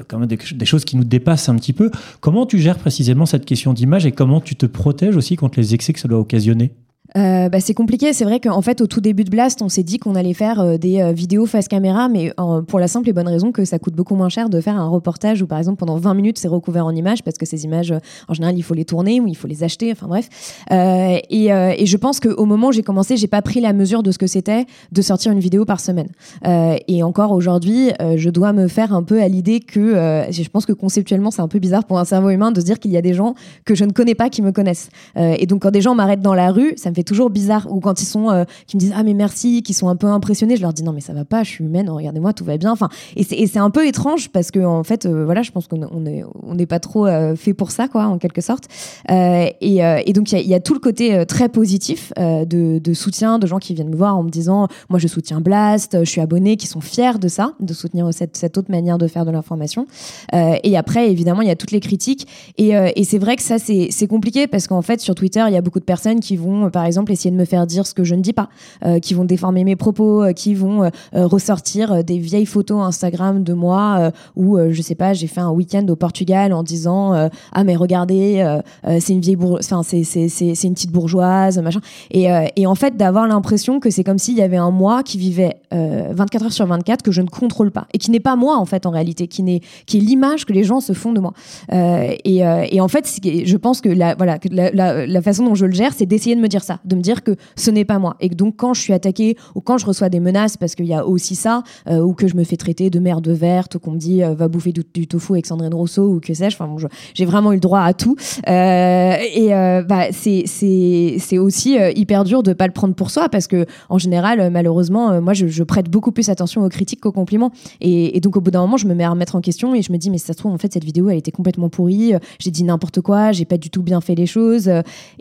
quand 0.08 0.18
même 0.18 0.28
des, 0.28 0.66
choses 0.66 0.84
qui 0.84 0.96
nous 0.96 1.04
dépassent 1.04 1.48
un 1.48 1.56
petit 1.56 1.72
peu. 1.72 1.90
Comment 2.20 2.46
tu 2.46 2.58
gères 2.58 2.78
précisément 2.78 3.26
cette 3.26 3.44
question 3.44 3.72
d'image 3.72 4.06
et 4.06 4.12
comment 4.12 4.40
tu 4.40 4.56
te 4.56 4.66
protèges 4.66 5.16
aussi 5.16 5.36
contre 5.36 5.58
les 5.58 5.74
excès 5.74 5.92
que 5.92 6.00
ça 6.00 6.08
doit 6.08 6.18
occasionner 6.18 6.72
euh, 7.16 7.48
bah, 7.48 7.60
c'est 7.60 7.74
compliqué. 7.74 8.12
C'est 8.12 8.24
vrai 8.24 8.40
qu'en 8.40 8.62
fait, 8.62 8.80
au 8.80 8.86
tout 8.86 9.00
début 9.00 9.24
de 9.24 9.30
Blast, 9.30 9.62
on 9.62 9.68
s'est 9.68 9.82
dit 9.82 9.98
qu'on 9.98 10.14
allait 10.14 10.34
faire 10.34 10.60
euh, 10.60 10.76
des 10.78 11.00
euh, 11.00 11.12
vidéos 11.12 11.46
face 11.46 11.68
caméra, 11.68 12.08
mais 12.08 12.32
pour 12.66 12.78
la 12.78 12.88
simple 12.88 13.08
et 13.08 13.12
bonne 13.12 13.28
raison 13.28 13.52
que 13.52 13.64
ça 13.64 13.78
coûte 13.78 13.94
beaucoup 13.94 14.14
moins 14.14 14.28
cher 14.28 14.48
de 14.48 14.60
faire 14.60 14.76
un 14.76 14.88
reportage 14.88 15.42
où, 15.42 15.46
par 15.46 15.58
exemple, 15.58 15.78
pendant 15.78 15.96
20 15.96 16.14
minutes, 16.14 16.38
c'est 16.38 16.48
recouvert 16.48 16.86
en 16.86 16.94
images, 16.94 17.22
parce 17.22 17.36
que 17.36 17.46
ces 17.46 17.64
images, 17.64 17.94
en 18.28 18.34
général, 18.34 18.56
il 18.56 18.62
faut 18.62 18.74
les 18.74 18.84
tourner 18.84 19.20
ou 19.20 19.26
il 19.26 19.36
faut 19.36 19.46
les 19.46 19.64
acheter, 19.64 19.92
enfin 19.92 20.06
bref. 20.06 20.28
Et, 20.70 21.46
et, 21.48 21.86
je 21.86 21.96
pense 21.96 22.20
qu'au 22.20 22.44
moment 22.44 22.68
où 22.68 22.72
j'ai 22.72 22.82
commencé, 22.82 23.16
j'ai 23.16 23.26
pas 23.26 23.42
pris 23.42 23.60
la 23.60 23.72
mesure 23.72 24.02
de 24.02 24.10
ce 24.10 24.18
que 24.18 24.26
c'était 24.26 24.66
de 24.90 25.02
sortir 25.02 25.32
une 25.32 25.40
vidéo 25.40 25.64
par 25.64 25.80
semaine. 25.80 26.08
et 26.44 27.02
encore 27.02 27.32
aujourd'hui, 27.32 27.90
je 28.16 28.30
dois 28.30 28.52
me 28.52 28.68
faire 28.68 28.94
un 28.94 29.02
peu 29.02 29.22
à 29.22 29.28
l'idée 29.28 29.60
que 29.60 30.26
je 30.30 30.48
pense 30.48 30.66
que 30.66 30.72
conceptuellement, 30.72 31.30
c'est 31.30 31.42
un 31.42 31.48
peu 31.48 31.58
bizarre 31.58 31.84
pour 31.84 31.98
un 31.98 32.04
cerveau 32.04 32.30
humain 32.30 32.52
de 32.52 32.60
se 32.60 32.64
dire 32.64 32.78
qu'il 32.78 32.90
y 32.90 32.96
a 32.96 33.02
des 33.02 33.14
gens 33.14 33.34
que 33.64 33.74
je 33.74 33.84
ne 33.84 33.92
connais 33.92 34.14
pas 34.14 34.28
qui 34.30 34.42
me 34.42 34.52
connaissent. 34.52 34.88
et 35.16 35.46
donc, 35.46 35.62
quand 35.62 35.70
des 35.70 35.80
gens 35.80 35.94
m'arrêtent 35.94 36.22
dans 36.22 36.34
la 36.34 36.50
rue, 36.50 36.74
ça 36.76 36.90
me 36.90 36.94
fait 36.94 37.01
toujours 37.04 37.30
bizarre. 37.30 37.66
Ou 37.70 37.80
quand 37.80 38.02
ils 38.02 38.06
sont, 38.06 38.30
euh, 38.30 38.44
qui 38.66 38.76
me 38.76 38.80
disent 38.80 38.92
ah 38.96 39.02
mais 39.02 39.14
merci, 39.14 39.62
qui 39.62 39.74
sont 39.74 39.88
un 39.88 39.96
peu 39.96 40.06
impressionnés, 40.06 40.56
je 40.56 40.62
leur 40.62 40.72
dis 40.72 40.82
non 40.82 40.92
mais 40.92 41.00
ça 41.00 41.12
va 41.12 41.24
pas, 41.24 41.42
je 41.42 41.50
suis 41.50 41.64
humaine, 41.64 41.88
regardez-moi, 41.88 42.32
tout 42.32 42.44
va 42.44 42.56
bien. 42.56 42.72
Enfin, 42.72 42.88
et 43.16 43.46
c'est 43.46 43.58
un 43.58 43.70
peu 43.70 43.86
étrange 43.86 44.30
parce 44.30 44.50
que 44.50 44.64
en 44.64 44.84
fait, 44.84 45.06
euh, 45.06 45.24
voilà, 45.24 45.42
je 45.42 45.50
pense 45.50 45.66
qu'on 45.66 45.82
on 45.92 46.54
n'est 46.54 46.66
pas 46.66 46.80
trop 46.80 47.06
euh, 47.06 47.36
fait 47.36 47.54
pour 47.54 47.70
ça, 47.70 47.88
quoi, 47.88 48.06
en 48.06 48.18
quelque 48.18 48.40
sorte. 48.40 48.64
Et, 49.08 49.54
et, 49.60 50.12
donc 50.12 50.32
il 50.32 50.46
y, 50.46 50.54
a 50.54 50.60
tout 50.60 50.74
le 50.74 50.80
côté 50.80 51.24
très 51.26 51.48
positif 51.48 52.12
de, 52.16 52.78
de, 52.78 52.94
soutien, 52.94 53.38
de 53.38 53.46
gens 53.46 53.58
qui 53.58 53.74
viennent 53.74 53.90
me 53.90 53.96
voir 53.96 54.16
en 54.16 54.22
me 54.22 54.30
disant 54.30 54.68
moi 54.88 54.98
je 54.98 55.08
soutiens 55.08 55.40
Blast, 55.40 55.98
je 56.00 56.08
suis 56.08 56.20
abonné, 56.20 56.56
qui 56.56 56.66
sont 56.66 56.80
fiers 56.80 57.18
de 57.18 57.28
ça, 57.28 57.54
de 57.60 57.72
soutenir 57.72 58.12
cette, 58.12 58.36
cette 58.36 58.58
autre 58.58 58.70
manière 58.70 58.98
de 58.98 59.06
faire 59.06 59.24
de 59.24 59.30
l'information. 59.30 59.86
et 60.32 60.76
après, 60.76 61.10
évidemment, 61.10 61.42
il 61.42 61.48
y 61.48 61.50
a 61.50 61.56
toutes 61.56 61.70
les 61.70 61.80
critiques. 61.80 62.26
Et, 62.58 62.70
et 62.70 63.04
c'est 63.04 63.18
vrai 63.18 63.36
que 63.36 63.42
ça 63.42 63.58
c'est 63.58 64.06
compliqué 64.06 64.46
parce 64.46 64.66
qu'en 64.66 64.82
fait 64.82 65.00
sur 65.00 65.14
Twitter, 65.14 65.44
il 65.48 65.54
y 65.54 65.56
a 65.56 65.60
beaucoup 65.60 65.80
de 65.80 65.84
personnes 65.84 66.20
qui 66.20 66.36
vont, 66.36 66.70
par 66.70 66.84
exemple, 66.84 66.91
essayer 67.12 67.30
de 67.30 67.36
me 67.36 67.44
faire 67.44 67.66
dire 67.66 67.86
ce 67.86 67.94
que 67.94 68.04
je 68.04 68.14
ne 68.14 68.20
dis 68.20 68.32
pas, 68.32 68.48
euh, 68.84 68.98
qui 68.98 69.14
vont 69.14 69.24
déformer 69.24 69.64
mes 69.64 69.76
propos, 69.76 70.22
euh, 70.22 70.32
qui 70.32 70.54
vont 70.54 70.84
euh, 70.84 70.90
ressortir 71.14 72.04
des 72.04 72.18
vieilles 72.18 72.46
photos 72.46 72.82
Instagram 72.82 73.42
de 73.42 73.52
moi 73.52 74.12
où, 74.36 74.58
je 74.70 74.82
sais 74.82 74.94
pas, 74.94 75.12
j'ai 75.12 75.26
fait 75.26 75.40
un 75.40 75.50
week-end 75.50 75.86
au 75.88 75.96
Portugal 75.96 76.52
en 76.52 76.62
disant 76.62 77.12
ah 77.52 77.64
mais 77.64 77.76
regardez, 77.76 78.60
c'est 79.00 79.12
une 79.12 79.20
vieille 79.20 79.38
enfin 79.40 79.82
c'est 79.82 80.00
une 80.00 80.74
petite 80.74 80.90
bourgeoise, 80.90 81.58
machin. 81.58 81.80
Et, 82.10 82.26
et 82.56 82.66
en 82.66 82.74
fait 82.74 82.96
d'avoir 82.96 83.26
l'impression 83.26 83.80
que 83.80 83.90
c'est 83.90 84.04
comme 84.04 84.18
s'il 84.18 84.36
y 84.36 84.42
avait 84.42 84.56
un 84.56 84.70
moi 84.70 85.02
qui 85.02 85.18
vivait 85.18 85.56
24 85.70 86.44
heures 86.44 86.52
sur 86.52 86.66
24 86.66 87.02
que 87.02 87.12
je 87.12 87.22
ne 87.22 87.28
contrôle 87.28 87.70
pas 87.70 87.86
et 87.92 87.98
qui 87.98 88.10
n'est 88.10 88.20
pas 88.20 88.36
moi 88.36 88.56
en 88.56 88.64
fait 88.64 88.86
en 88.86 88.90
réalité, 88.90 89.28
qui 89.28 89.42
n'est 89.42 89.60
qui 89.86 89.98
est 89.98 90.00
l'image 90.00 90.44
que 90.44 90.52
les 90.52 90.64
gens 90.64 90.80
se 90.80 90.92
font 90.92 91.12
de 91.12 91.20
moi. 91.20 91.32
et, 91.72 92.38
et 92.38 92.80
en 92.80 92.88
fait, 92.88 93.20
je 93.22 93.56
pense 93.56 93.80
que 93.80 93.90
voilà 94.16 94.38
la 94.72 95.22
façon 95.22 95.44
dont 95.44 95.54
je 95.54 95.66
le 95.66 95.72
gère, 95.72 95.92
c'est 95.94 96.06
d'essayer 96.06 96.36
de 96.36 96.40
me 96.40 96.48
dire 96.48 96.62
ça, 96.62 96.80
de 96.84 96.96
me 96.96 97.00
dire 97.00 97.22
que 97.22 97.36
ce 97.56 97.70
n'est 97.70 97.84
pas 97.84 97.98
moi. 97.98 98.16
Et 98.20 98.28
donc, 98.28 98.56
quand 98.56 98.74
je 98.74 98.80
suis 98.80 98.92
attaquée 98.92 99.36
ou 99.54 99.60
quand 99.60 99.78
je 99.78 99.86
reçois 99.86 100.08
des 100.08 100.20
menaces, 100.20 100.56
parce 100.56 100.74
qu'il 100.74 100.86
y 100.86 100.94
a 100.94 101.06
aussi 101.06 101.34
ça, 101.34 101.62
euh, 101.88 102.00
ou 102.00 102.14
que 102.14 102.28
je 102.28 102.36
me 102.36 102.44
fais 102.44 102.56
traiter 102.56 102.90
de 102.90 102.98
merde 102.98 103.28
verte, 103.28 103.74
ou 103.74 103.78
qu'on 103.78 103.92
me 103.92 103.98
dit 103.98 104.22
euh, 104.22 104.34
va 104.34 104.48
bouffer 104.48 104.72
du, 104.72 105.06
tofu 105.06 105.32
avec 105.32 105.46
Sandrine 105.46 105.74
Rousseau, 105.74 106.08
ou 106.08 106.20
que 106.20 106.34
sais-je, 106.34 106.56
enfin, 106.58 106.88
j'ai 107.14 107.24
vraiment 107.24 107.52
eu 107.52 107.56
le 107.56 107.60
droit 107.60 107.80
à 107.80 107.92
tout. 107.92 108.16
Euh, 108.48 109.14
et 109.34 109.48
bah, 109.88 110.06
c'est 110.12 111.38
aussi 111.38 111.76
hyper 111.96 112.24
dur 112.24 112.42
de 112.42 112.52
pas 112.52 112.66
le 112.66 112.72
prendre 112.72 112.94
pour 112.94 113.10
soi, 113.10 113.28
parce 113.28 113.46
que 113.46 113.66
en 113.88 113.98
général, 113.98 114.50
malheureusement, 114.50 115.20
moi, 115.20 115.34
je, 115.34 115.62
prête 115.62 115.88
beaucoup 115.88 116.10
plus 116.10 116.28
attention 116.28 116.64
aux 116.64 116.68
critiques 116.68 117.00
qu'aux 117.00 117.12
compliments. 117.12 117.52
Et, 117.80 118.20
donc, 118.20 118.36
au 118.36 118.40
bout 118.40 118.50
d'un 118.50 118.60
moment, 118.60 118.76
je 118.76 118.86
me 118.86 118.94
mets 118.94 119.04
à 119.04 119.10
remettre 119.10 119.36
en 119.36 119.40
question 119.40 119.74
et 119.74 119.82
je 119.82 119.92
me 119.92 119.96
dis, 119.96 120.10
mais 120.10 120.18
ça 120.18 120.32
se 120.32 120.38
trouve, 120.38 120.52
en 120.52 120.58
fait, 120.58 120.72
cette 120.72 120.84
vidéo, 120.84 121.08
elle 121.08 121.18
était 121.18 121.30
complètement 121.30 121.68
pourrie, 121.68 122.14
j'ai 122.38 122.50
dit 122.50 122.64
n'importe 122.64 123.00
quoi, 123.00 123.32
j'ai 123.32 123.44
pas 123.44 123.58
du 123.58 123.70
tout 123.70 123.82
bien 123.82 124.00
fait 124.00 124.14
les 124.14 124.26
choses. 124.26 124.70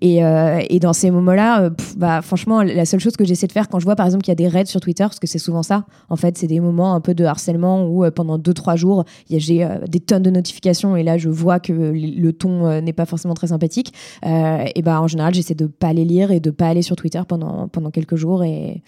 Et, 0.01 0.17
et 0.17 0.79
dans 0.79 0.93
ces 0.93 1.11
moments-là, 1.11 1.50
bah, 1.97 2.21
franchement, 2.21 2.61
la 2.63 2.85
seule 2.85 2.99
chose 2.99 3.15
que 3.15 3.25
j'essaie 3.25 3.47
de 3.47 3.51
faire 3.51 3.69
quand 3.69 3.79
je 3.79 3.85
vois 3.85 3.95
par 3.95 4.05
exemple 4.05 4.23
qu'il 4.23 4.31
y 4.31 4.33
a 4.33 4.35
des 4.35 4.47
raids 4.47 4.65
sur 4.65 4.79
Twitter, 4.79 5.03
parce 5.03 5.19
que 5.19 5.27
c'est 5.27 5.39
souvent 5.39 5.63
ça, 5.63 5.85
en 6.09 6.15
fait, 6.15 6.37
c'est 6.37 6.47
des 6.47 6.59
moments 6.59 6.93
un 6.93 7.01
peu 7.01 7.13
de 7.13 7.25
harcèlement 7.25 7.85
où 7.85 8.03
euh, 8.03 8.11
pendant 8.11 8.37
2-3 8.37 8.77
jours, 8.77 9.05
j'ai 9.29 9.63
euh, 9.63 9.79
des 9.87 9.99
tonnes 9.99 10.23
de 10.23 10.29
notifications 10.29 10.95
et 10.95 11.03
là, 11.03 11.17
je 11.17 11.29
vois 11.29 11.59
que 11.59 11.73
le 11.73 12.33
ton 12.33 12.65
euh, 12.65 12.81
n'est 12.81 12.93
pas 12.93 13.05
forcément 13.05 13.33
très 13.33 13.47
sympathique. 13.47 13.93
et 14.23 14.81
bah, 14.81 15.01
en 15.01 15.07
général, 15.07 15.33
j'essaie 15.33 15.55
de 15.55 15.67
pas 15.67 15.93
les 15.93 16.05
lire 16.05 16.31
et 16.31 16.39
de 16.39 16.51
pas 16.51 16.67
aller 16.67 16.81
sur 16.81 16.95
Twitter 16.95 17.21
pendant, 17.27 17.67
pendant 17.67 17.91
quelques 17.91 18.15
jours. 18.15 18.43
Et, 18.43 18.83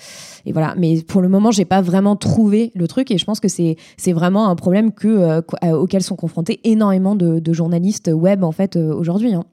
voilà. 0.51 0.75
Mais 0.77 1.01
pour 1.01 1.21
le 1.21 1.29
moment, 1.29 1.51
j'ai 1.51 1.65
pas 1.65 1.81
vraiment 1.81 2.15
trouvé 2.15 2.71
le 2.75 2.87
truc 2.87 3.11
et 3.11 3.17
je 3.17 3.25
pense 3.25 3.39
que 3.39 3.47
c'est 3.47 3.77
vraiment 4.13 4.49
un 4.49 4.55
problème 4.55 4.91
que, 4.91 5.41
auquel 5.71 6.03
sont 6.03 6.15
confrontés 6.15 6.59
énormément 6.63 7.15
de, 7.15 7.39
de 7.39 7.53
journalistes 7.53 8.11
web 8.13 8.43
en 8.43 8.51
fait 8.51 8.75
aujourd'hui. 8.75 9.33
Hein 9.33 9.43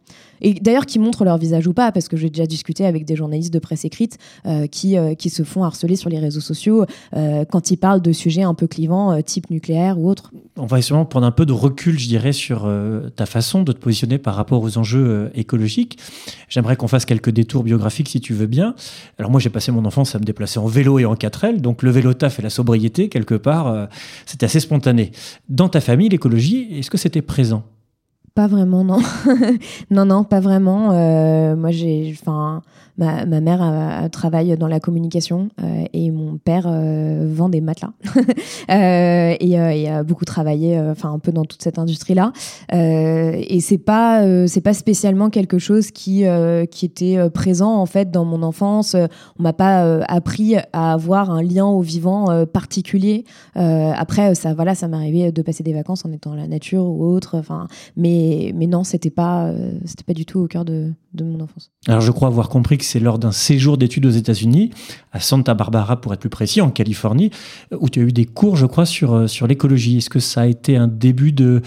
et 0.41 0.55
d'ailleurs 0.55 0.87
qui 0.87 0.99
montrent 0.99 1.25
leur 1.25 1.39
visage 1.39 1.67
ou 1.67 1.73
pas, 1.73 1.93
parce 1.93 2.09
que 2.09 2.17
j'ai 2.17 2.31
déjà 2.31 2.47
discuté 2.47 2.87
avec 2.87 3.05
des 3.05 3.17
journalistes 3.17 3.53
de 3.53 3.59
presse 3.59 3.85
écrite 3.85 4.19
euh, 4.47 4.67
qui, 4.67 4.97
euh, 4.97 5.15
qui 5.15 5.31
se 5.31 5.43
font 5.43 5.65
harceler 5.65 5.97
sur 5.97 6.11
les 6.11 6.19
réseaux 6.19 6.41
sociaux 6.41 6.85
euh, 7.15 7.45
quand 7.45 7.71
ils 7.71 7.77
parlent 7.77 8.03
de 8.03 8.13
sujets 8.13 8.43
un 8.43 8.55
peu 8.55 8.67
clivants, 8.67 9.21
type 9.23 9.51
nucléaire 9.51 9.99
ou 9.99 10.09
autre. 10.09 10.33
On 10.57 10.67
va 10.67 10.79
essayer 10.79 10.91
prendre 11.05 11.27
un 11.27 11.31
peu 11.31 11.47
de 11.47 11.53
recul, 11.53 11.99
je 11.99 12.09
dirais, 12.09 12.33
sur 12.33 12.69
ta 13.17 13.27
façon 13.27 13.63
de 13.63 13.73
te 13.73 13.79
positionner 13.79 14.19
par 14.19 14.35
rapport 14.35 14.63
aux 14.63 14.77
enjeux 14.77 15.31
écologiques. 15.35 15.99
J'aimerais 16.49 16.77
qu'on 16.77 16.89
fasse 16.89 17.05
quelques 17.05 17.31
détours 17.31 17.63
biographiques 17.63 18.09
si 18.09 18.21
tu 18.21 18.35
veux 18.35 18.47
bien. 18.47 18.75
Alors 19.19 19.31
moi 19.31 19.41
j'ai 19.41 19.51
passé 19.51 19.73
mon 19.73 19.85
enfance 19.85 20.15
à 20.15 20.19
me 20.19 20.25
déplacer 20.25 20.59
en 20.59 20.67
vélo 20.67 20.99
et 20.99 21.05
en 21.05 21.15
4L, 21.15 21.61
donc 21.61 21.83
le 21.83 21.91
vélo 21.91 22.13
taf 22.13 22.39
et 22.39 22.43
la 22.43 22.51
sobriété, 22.51 23.09
quelque 23.09 23.35
part, 23.35 23.89
c'était 24.27 24.47
assez 24.47 24.61
spontané. 24.61 25.13
Dans 25.49 25.69
ta 25.69 25.81
famille, 25.81 26.09
l'écologie, 26.09 26.67
est-ce 26.79 26.91
que 26.91 26.99
c'était 26.99 27.23
présent? 27.23 27.65
Pas 28.41 28.47
vraiment, 28.47 28.85
non. 28.85 29.01
non, 29.91 30.07
non, 30.07 30.25
pas 30.25 30.41
vraiment. 30.41 30.93
Euh, 30.93 31.55
moi, 31.57 31.73
j'ai, 31.73 32.17
enfin, 32.19 32.63
ma, 33.01 33.41
mère 33.41 34.09
travaille 34.11 34.57
dans 34.57 34.69
la 34.69 34.81
communication 34.81 35.49
euh, 35.63 35.85
et 35.93 36.11
mon 36.11 36.39
père 36.39 36.67
euh, 36.67 37.29
vend 37.31 37.49
des 37.49 37.61
matelas 37.61 37.93
et, 38.69 39.89
a 39.89 40.03
beaucoup 40.03 40.25
travaillé, 40.25 40.79
enfin, 40.79 41.13
un 41.13 41.19
peu 41.19 41.33
dans 41.33 41.45
toute 41.45 41.63
cette 41.63 41.79
industrie-là. 41.79 42.33
et 42.73 43.61
c'est 43.61 43.79
pas, 43.79 44.47
c'est 44.47 44.61
pas 44.61 44.75
spécialement 44.75 45.31
quelque 45.31 45.59
chose 45.59 45.91
qui, 45.91 46.25
qui 46.71 46.87
était 46.87 47.31
présent 47.31 47.75
en 47.75 47.87
fait 47.87 48.11
dans 48.11 48.25
mon 48.25 48.43
enfance. 48.43 48.95
On 49.39 49.43
m'a 49.43 49.53
pas 49.53 50.03
appris 50.05 50.57
à 50.73 50.93
avoir 50.93 51.31
un 51.31 51.43
lien 51.43 51.67
au 51.67 51.81
vivant 51.81 52.47
particulier. 52.47 53.25
après, 53.55 54.35
ça, 54.35 54.55
voilà, 54.55 54.75
ça 54.75 54.89
m'arrivait 54.89 55.33
de 55.33 55.43
passer 55.43 55.63
des 55.63 55.73
vacances 55.73 56.05
en 56.05 56.13
étant 56.13 56.31
dans 56.31 56.37
la 56.37 56.47
nature 56.47 56.85
ou 56.85 57.05
autre. 57.05 57.37
Enfin, 57.37 57.67
mais 57.97 58.21
mais, 58.55 58.67
non, 58.67 58.85
c'était 58.85 59.11
pas, 59.11 59.47
euh, 59.47 59.73
c'était 59.85 60.05
pas 60.05 60.15
du 60.15 60.25
tout 60.25 60.41
au 60.41 60.47
cœur 60.47 60.65
de, 60.65 60.93
mon 61.19 61.41
enfance. 61.41 61.71
Alors 61.89 62.01
je 62.01 62.11
crois 62.11 62.29
avoir 62.29 62.49
compris 62.49 62.79
que 62.79 62.85
c'est 62.85 63.01
lors 63.01 63.19
d'un 63.19 63.33
séjour 63.33 63.77
d'études 63.79 64.07
aux 64.07 64.11
États-Unis, 64.11 64.71
à 65.13 65.21
Santa 65.21 65.55
Barbara 65.55 66.01
pour 66.01 66.13
être 66.13 66.21
plus 66.21 66.31
précis, 66.31 66.61
en 66.61 66.71
Californie, 66.71 67.31
où 67.73 67.89
tu 67.89 68.01
as 68.01 68.03
eu 68.03 68.13
des 68.13 68.27
cours, 68.27 68.57
je 68.57 68.67
crois, 68.67 68.87
sur, 68.87 69.15
euh, 69.15 69.27
sur 69.27 69.47
l'écologie. 69.47 69.99
Est-ce 69.99 70.11
que 70.11 70.21
ça 70.21 70.43
a 70.43 70.47
été 70.47 70.77
un 70.77 70.89
début 70.89 71.33
de, 71.33 71.63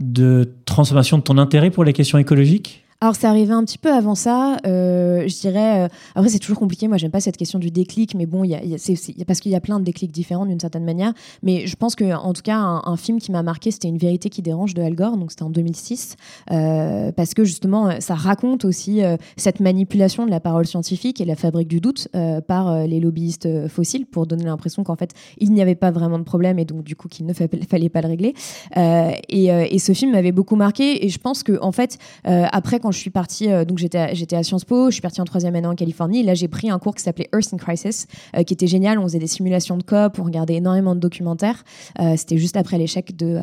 de 0.00 0.54
transformation 0.64 1.18
de 1.18 1.22
ton 1.22 1.38
intérêt 1.38 1.70
pour 1.70 1.84
les 1.84 1.92
questions 1.92 2.18
écologiques? 2.18 2.84
Alors, 3.00 3.14
c'est 3.14 3.28
arrivé 3.28 3.52
un 3.52 3.62
petit 3.62 3.78
peu 3.78 3.92
avant 3.92 4.16
ça. 4.16 4.56
Euh, 4.66 5.28
je 5.28 5.40
dirais. 5.40 5.84
Euh, 5.84 5.88
après, 6.16 6.30
c'est 6.30 6.40
toujours 6.40 6.58
compliqué. 6.58 6.88
Moi, 6.88 6.96
j'aime 6.96 7.12
pas 7.12 7.20
cette 7.20 7.36
question 7.36 7.60
du 7.60 7.70
déclic, 7.70 8.16
mais 8.16 8.26
bon, 8.26 8.42
y 8.42 8.56
a, 8.56 8.64
y 8.64 8.74
a, 8.74 9.24
parce 9.24 9.38
qu'il 9.38 9.52
y 9.52 9.54
a 9.54 9.60
plein 9.60 9.78
de 9.78 9.84
déclics 9.84 10.10
différents 10.10 10.46
d'une 10.46 10.58
certaine 10.58 10.84
manière. 10.84 11.12
Mais 11.44 11.68
je 11.68 11.76
pense 11.76 11.94
que, 11.94 12.12
en 12.12 12.32
tout 12.32 12.42
cas, 12.42 12.56
un, 12.56 12.96
film 12.96 13.20
qui 13.20 13.30
m'a 13.30 13.44
marqué, 13.44 13.70
c'était 13.70 13.86
Une 13.86 13.98
vérité 13.98 14.30
qui 14.30 14.42
dérange 14.42 14.74
de 14.74 14.82
Al 14.82 14.96
Gore. 14.96 15.16
Donc, 15.16 15.30
c'était 15.30 15.44
en 15.44 15.50
2006. 15.50 16.16
Euh, 16.50 17.12
parce 17.12 17.34
que 17.34 17.44
justement, 17.44 18.00
ça 18.00 18.16
raconte 18.16 18.64
aussi 18.64 19.02
cette 19.36 19.60
manipulation 19.60 20.26
de 20.26 20.30
la 20.30 20.40
parole 20.40 20.66
scientifique 20.66 21.20
et 21.20 21.24
la 21.24 21.36
fabrique 21.36 21.68
du 21.68 21.80
doute 21.80 22.08
par 22.48 22.84
les 22.84 22.98
lobbyistes 22.98 23.68
fossiles 23.68 24.06
pour 24.06 24.26
donner 24.26 24.44
l'impression 24.44 24.82
qu'en 24.82 24.96
fait, 24.96 25.12
il 25.38 25.52
n'y 25.52 25.62
avait 25.62 25.76
pas 25.76 25.92
vraiment 25.92 26.18
de 26.18 26.24
problème 26.24 26.58
et 26.58 26.64
donc, 26.64 26.82
du 26.82 26.96
coup, 26.96 27.06
qu'il 27.06 27.26
ne 27.26 27.32
fallait 27.32 27.88
pas 27.88 28.00
le 28.00 28.08
régler. 28.08 28.34
Et, 28.74 29.44
et, 29.46 29.78
ce 29.78 29.92
film 29.92 30.10
m'avait 30.10 30.32
beaucoup 30.32 30.56
marqué. 30.56 31.06
Et 31.06 31.08
je 31.08 31.18
pense 31.20 31.44
que, 31.44 31.62
en 31.62 31.70
fait, 31.70 31.98
après, 32.24 32.80
quand 32.80 32.87
je 32.90 32.98
suis 32.98 33.10
partie, 33.10 33.50
euh, 33.50 33.64
donc 33.64 33.78
j'étais, 33.78 33.98
à 33.98 34.42
Sciences 34.42 34.64
Po, 34.64 34.86
je 34.90 34.94
suis 34.94 35.02
partie 35.02 35.20
en 35.20 35.24
troisième 35.24 35.54
année 35.54 35.66
en 35.66 35.74
Californie. 35.74 36.22
là, 36.22 36.34
j'ai 36.34 36.48
pris 36.48 36.70
un 36.70 36.78
cours 36.78 36.94
qui 36.94 37.02
s'appelait 37.02 37.28
Earth 37.34 37.52
in 37.52 37.56
Crisis, 37.56 38.06
euh, 38.36 38.42
qui 38.42 38.54
était 38.54 38.66
génial. 38.66 38.98
On 38.98 39.02
faisait 39.02 39.18
des 39.18 39.26
simulations 39.26 39.76
de 39.76 39.82
COP, 39.82 40.18
on 40.18 40.24
regardait 40.24 40.54
énormément 40.54 40.94
de 40.94 41.00
documentaires. 41.00 41.64
Euh, 42.00 42.14
c'était 42.16 42.38
juste 42.38 42.56
après 42.56 42.78
l'échec 42.78 43.16
de, 43.16 43.38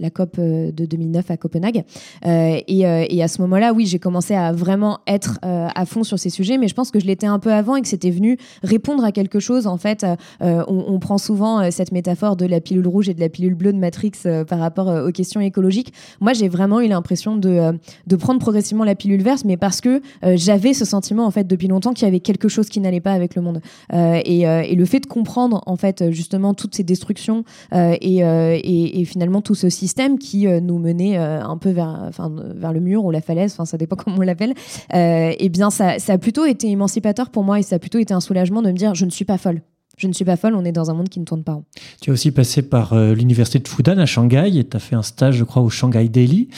la, 0.00 0.10
COP 0.10 0.38
de 0.38 0.86
2009 0.86 1.30
à 1.30 1.36
Copenhague. 1.36 1.84
Et, 2.24 2.84
à 3.24 3.28
ce 3.28 3.40
moment-là, 3.42 3.72
oui, 3.72 3.86
j'ai 3.86 3.98
commencé 3.98 4.34
à 4.34 4.52
vraiment 4.52 4.98
être 5.06 5.38
à 5.42 5.86
fond 5.86 6.04
sur 6.04 6.18
ces 6.18 6.30
sujets, 6.30 6.58
mais 6.58 6.68
je 6.68 6.74
pense 6.74 6.90
que 6.90 7.00
je 7.00 7.06
l'étais 7.06 7.26
un 7.26 7.38
peu 7.38 7.52
avant 7.52 7.76
et 7.76 7.82
que 7.82 7.88
c'était 7.88 8.10
venu 8.10 8.38
répondre 8.62 9.02
à 9.04 9.12
quelque 9.12 9.40
chose. 9.40 9.66
En 9.66 9.78
fait, 9.78 10.04
on, 10.40 10.98
prend 10.98 11.18
souvent 11.18 11.70
cette 11.70 11.92
métaphore 11.92 12.36
de 12.36 12.46
la 12.46 12.60
pilule 12.60 12.86
rouge 12.86 13.08
et 13.08 13.14
de 13.14 13.20
la 13.20 13.28
pilule 13.28 13.54
bleue 13.54 13.72
de 13.72 13.78
Matrix 13.78 14.12
par 14.46 14.58
rapport 14.58 14.88
aux 14.88 15.12
questions 15.12 15.40
écologiques. 15.40 15.92
Moi, 16.20 16.32
j'ai 16.32 16.48
vraiment 16.48 16.80
eu 16.80 16.88
l'impression 16.88 17.36
de 17.36 18.16
prendre 18.16 18.33
progressivement 18.38 18.84
la 18.84 18.94
pilule 18.94 19.22
verte, 19.22 19.44
mais 19.44 19.56
parce 19.56 19.80
que 19.80 20.00
j'avais 20.34 20.74
ce 20.74 20.84
sentiment 20.84 21.26
en 21.26 21.30
fait 21.30 21.46
depuis 21.46 21.68
longtemps 21.68 21.92
qu'il 21.92 22.06
y 22.06 22.08
avait 22.08 22.20
quelque 22.20 22.48
chose 22.48 22.68
qui 22.68 22.80
n'allait 22.80 23.00
pas 23.00 23.12
avec 23.12 23.34
le 23.34 23.42
monde. 23.42 23.60
Et, 23.92 24.42
et, 24.42 24.74
le 24.74 24.84
fait 24.84 25.00
de 25.00 25.06
comprendre 25.06 25.62
en 25.66 25.76
fait 25.76 26.10
justement 26.10 26.54
toutes 26.54 26.74
ces 26.74 26.82
destructions 26.82 27.44
et, 27.72 28.18
et, 28.18 29.00
et, 29.00 29.04
finalement 29.04 29.40
tout 29.40 29.54
ce 29.54 29.68
système 29.68 30.18
qui 30.18 30.46
nous 30.46 30.78
menait 30.78 31.16
un 31.16 31.56
peu 31.56 31.70
vers, 31.70 32.10
vers 32.54 32.72
le 32.72 32.80
mur 32.80 33.04
ou 33.04 33.10
la 33.10 33.20
falaise, 33.20 33.56
ça 33.64 33.78
dépend 33.78 33.96
comment 34.04 34.16
on 34.18 34.22
l'appelle, 34.22 34.54
eh 34.92 35.48
bien 35.48 35.70
ça, 35.70 35.98
ça 35.98 36.14
a 36.14 36.18
plutôt 36.18 36.44
été 36.44 36.68
émancipateur 36.70 37.30
pour 37.30 37.44
moi 37.44 37.58
et 37.58 37.62
ça 37.62 37.76
a 37.76 37.78
plutôt 37.78 37.98
été 37.98 38.14
un 38.14 38.20
soulagement 38.20 38.62
de 38.62 38.70
me 38.70 38.76
dire 38.76 38.94
je 38.94 39.04
ne 39.04 39.10
suis 39.10 39.24
pas 39.24 39.38
folle. 39.38 39.62
Je 39.96 40.08
ne 40.08 40.12
suis 40.12 40.24
pas 40.24 40.36
folle, 40.36 40.54
on 40.54 40.64
est 40.64 40.72
dans 40.72 40.90
un 40.90 40.94
monde 40.94 41.08
qui 41.08 41.20
ne 41.20 41.24
tourne 41.24 41.44
pas. 41.44 41.62
Tu 42.00 42.10
es 42.10 42.12
aussi 42.12 42.30
passé 42.30 42.62
par 42.62 42.92
euh, 42.92 43.14
l'université 43.14 43.58
de 43.58 43.68
Fudan 43.68 43.98
à 43.98 44.06
Shanghai 44.06 44.50
et 44.56 44.64
tu 44.64 44.76
as 44.76 44.80
fait 44.80 44.96
un 44.96 45.02
stage, 45.02 45.36
je 45.36 45.44
crois, 45.44 45.62
au 45.62 45.70
Shanghai 45.70 46.08
Daily. 46.08 46.48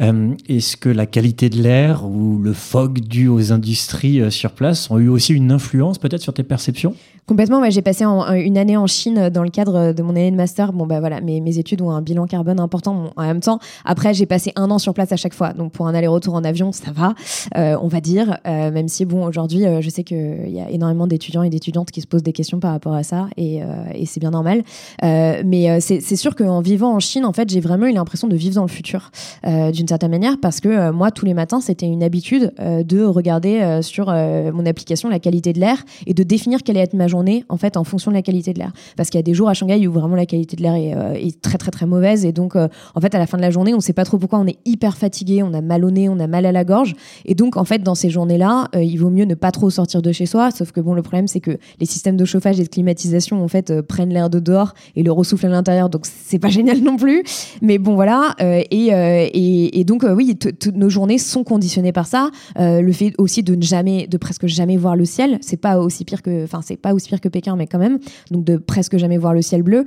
Euh, 0.00 0.34
est-ce 0.48 0.76
que 0.76 0.88
la 0.88 1.06
qualité 1.06 1.50
de 1.50 1.62
l'air 1.62 2.04
ou 2.04 2.38
le 2.38 2.52
fog 2.52 3.00
dû 3.00 3.28
aux 3.28 3.52
industries 3.52 4.20
euh, 4.20 4.30
sur 4.30 4.52
place 4.52 4.90
ont 4.90 4.98
eu 4.98 5.08
aussi 5.08 5.34
une 5.34 5.52
influence 5.52 5.98
peut-être 5.98 6.22
sur 6.22 6.34
tes 6.34 6.42
perceptions? 6.42 6.94
Complètement, 7.26 7.68
j'ai 7.70 7.82
passé 7.82 8.04
une 8.04 8.58
année 8.58 8.76
en 8.76 8.86
Chine 8.86 9.28
dans 9.30 9.42
le 9.42 9.50
cadre 9.50 9.92
de 9.92 10.02
mon 10.02 10.10
année 10.10 10.30
de 10.30 10.36
master. 10.36 10.72
Bon, 10.72 10.86
bah 10.86 11.00
voilà, 11.00 11.20
mes, 11.20 11.58
études 11.58 11.82
ont 11.82 11.90
un 11.90 12.02
bilan 12.02 12.26
carbone 12.26 12.60
important 12.60 13.10
en 13.16 13.22
même 13.22 13.40
temps. 13.40 13.58
Après, 13.84 14.14
j'ai 14.14 14.26
passé 14.26 14.52
un 14.56 14.70
an 14.70 14.78
sur 14.78 14.94
place 14.94 15.12
à 15.12 15.16
chaque 15.16 15.34
fois. 15.34 15.52
Donc, 15.52 15.72
pour 15.72 15.86
un 15.86 15.94
aller-retour 15.94 16.34
en 16.34 16.44
avion, 16.44 16.72
ça 16.72 16.90
va, 16.92 17.14
on 17.54 17.88
va 17.88 18.00
dire. 18.00 18.38
même 18.44 18.88
si, 18.88 19.04
bon, 19.04 19.24
aujourd'hui, 19.24 19.64
je 19.80 19.90
sais 19.90 20.04
qu'il 20.04 20.50
y 20.50 20.60
a 20.60 20.70
énormément 20.70 21.06
d'étudiants 21.06 21.42
et 21.42 21.50
d'étudiantes 21.50 21.90
qui 21.90 22.00
se 22.00 22.06
posent 22.06 22.22
des 22.22 22.32
questions 22.32 22.60
par 22.60 22.72
rapport 22.72 22.94
à 22.94 23.02
ça 23.02 23.28
et, 23.36 23.62
euh, 23.62 23.66
c'est 24.04 24.20
bien 24.20 24.30
normal. 24.30 24.62
Euh, 25.04 25.42
mais 25.44 25.70
euh, 25.70 25.78
c'est 25.80 26.16
sûr 26.16 26.34
qu'en 26.34 26.60
vivant 26.60 26.94
en 26.94 27.00
Chine, 27.00 27.24
en 27.24 27.32
fait, 27.32 27.48
j'ai 27.48 27.60
vraiment 27.60 27.86
eu 27.86 27.92
l'impression 27.92 28.26
de 28.28 28.36
vivre 28.36 28.56
dans 28.56 28.62
le 28.62 28.68
futur 28.68 29.10
d'une 29.44 29.86
certaine 29.86 30.10
manière 30.10 30.36
parce 30.40 30.60
que 30.60 30.90
moi, 30.90 31.10
tous 31.10 31.24
les 31.24 31.34
matins, 31.34 31.60
c'était 31.60 31.86
une 31.86 32.02
habitude 32.02 32.52
de 32.58 33.04
regarder 33.04 33.80
sur 33.82 34.06
mon 34.06 34.66
application 34.66 35.08
la 35.08 35.18
qualité 35.18 35.52
de 35.52 35.60
l'air 35.60 35.84
et 36.06 36.14
de 36.14 36.22
définir 36.22 36.62
quelle 36.62 36.76
allait 36.76 36.84
être 36.84 36.94
ma 36.94 37.06
journée 37.06 37.19
en 37.48 37.56
fait 37.56 37.76
en 37.76 37.84
fonction 37.84 38.10
de 38.10 38.16
la 38.16 38.22
qualité 38.22 38.52
de 38.52 38.58
l'air. 38.58 38.72
Parce 38.96 39.10
qu'il 39.10 39.18
y 39.18 39.20
a 39.20 39.22
des 39.22 39.34
jours 39.34 39.48
à 39.48 39.54
Shanghai 39.54 39.86
où 39.86 39.92
vraiment 39.92 40.16
la 40.16 40.26
qualité 40.26 40.56
de 40.56 40.62
l'air 40.62 40.74
est, 40.74 41.26
est, 41.26 41.40
très 41.40 41.58
très 41.58 41.70
très 41.70 41.86
mauvaise. 41.86 42.24
Et 42.24 42.32
donc 42.32 42.56
en 42.56 43.00
fait 43.00 43.14
à 43.14 43.18
la 43.18 43.26
fin 43.26 43.36
de 43.36 43.42
la 43.42 43.50
journée, 43.50 43.74
on 43.74 43.80
sait 43.80 43.92
pas 43.92 44.04
trop 44.04 44.18
pourquoi 44.18 44.38
on 44.38 44.46
est 44.46 44.58
hyper 44.64 44.96
fatigué, 44.96 45.42
on 45.42 45.54
a 45.54 45.60
mal 45.60 45.84
au 45.84 45.90
nez, 45.90 46.08
on 46.08 46.18
a 46.18 46.26
mal 46.26 46.46
à 46.46 46.52
la 46.52 46.64
gorge. 46.64 46.94
Et 47.24 47.34
donc 47.34 47.56
en 47.56 47.64
fait 47.64 47.82
dans 47.82 47.94
ces 47.94 48.10
journées-là, 48.10 48.68
il 48.74 48.96
vaut 48.96 49.10
mieux 49.10 49.24
ne 49.24 49.34
pas 49.34 49.50
trop 49.50 49.70
sortir 49.70 50.02
de 50.02 50.12
chez 50.12 50.26
soi. 50.26 50.50
Sauf 50.50 50.72
que 50.72 50.80
bon, 50.80 50.94
le 50.94 51.02
problème 51.02 51.28
c'est 51.28 51.40
que 51.40 51.58
les 51.78 51.86
systèmes 51.86 52.16
de 52.16 52.24
chauffage 52.24 52.60
et 52.60 52.64
de 52.64 52.68
climatisation 52.68 53.42
en 53.42 53.48
fait 53.48 53.70
euh, 53.70 53.82
prennent 53.82 54.12
l'air 54.12 54.30
de 54.30 54.38
dehors 54.38 54.74
et 54.96 55.02
le 55.02 55.12
ressoufflent 55.12 55.46
à 55.46 55.50
l'intérieur. 55.50 55.90
Donc 55.90 56.06
c'est 56.06 56.38
pas 56.38 56.48
génial 56.60 56.78
non 56.78 56.96
plus. 56.96 57.22
Mais 57.62 57.78
bon 57.78 57.94
voilà. 57.94 58.34
Euh, 58.40 58.62
et, 58.70 58.94
euh, 58.94 59.28
et, 59.32 59.80
et, 59.80 59.84
donc 59.84 60.04
oui 60.08 60.36
toutes 60.36 60.76
nos 60.76 60.88
journées 60.88 61.18
sont 61.18 61.44
conditionnées 61.44 61.92
par 61.92 62.06
ça. 62.06 62.30
Le 62.56 62.92
fait 62.92 63.12
aussi 63.18 63.42
de 63.42 63.54
ne 63.54 63.62
jamais 63.62 64.06
de 64.06 64.16
presque 64.16 64.46
jamais 64.46 64.76
voir 64.76 64.96
le 64.96 65.04
ciel 65.04 65.38
c'est 65.40 65.56
pas 65.56 65.78
aussi 65.78 66.04
pire 66.04 66.22
que 66.22 66.44
enfin 66.44 66.60
c'est 66.62 66.76
pas 66.76 66.94
aussi 66.94 66.99
pire 67.08 67.20
que 67.20 67.28
Pékin 67.28 67.56
mais 67.56 67.66
quand 67.66 67.78
même. 67.78 67.98
Donc 68.30 68.44
de 68.44 68.56
presque 68.56 68.96
jamais 68.96 69.18
voir 69.18 69.34
le 69.34 69.42
ciel 69.42 69.62
bleu. 69.62 69.84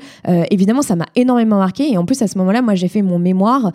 Évidemment 0.51 0.81
ça 0.81 0.95
m'a 0.95 1.05
énormément 1.15 1.57
marqué. 1.57 1.91
Et 1.91 1.97
en 1.97 2.05
plus 2.05 2.21
à 2.21 2.27
ce 2.27 2.37
moment-là 2.37 2.61
moi 2.61 2.75
j'ai 2.75 2.87
fait 2.87 3.01
mon 3.01 3.19
mémoire 3.19 3.71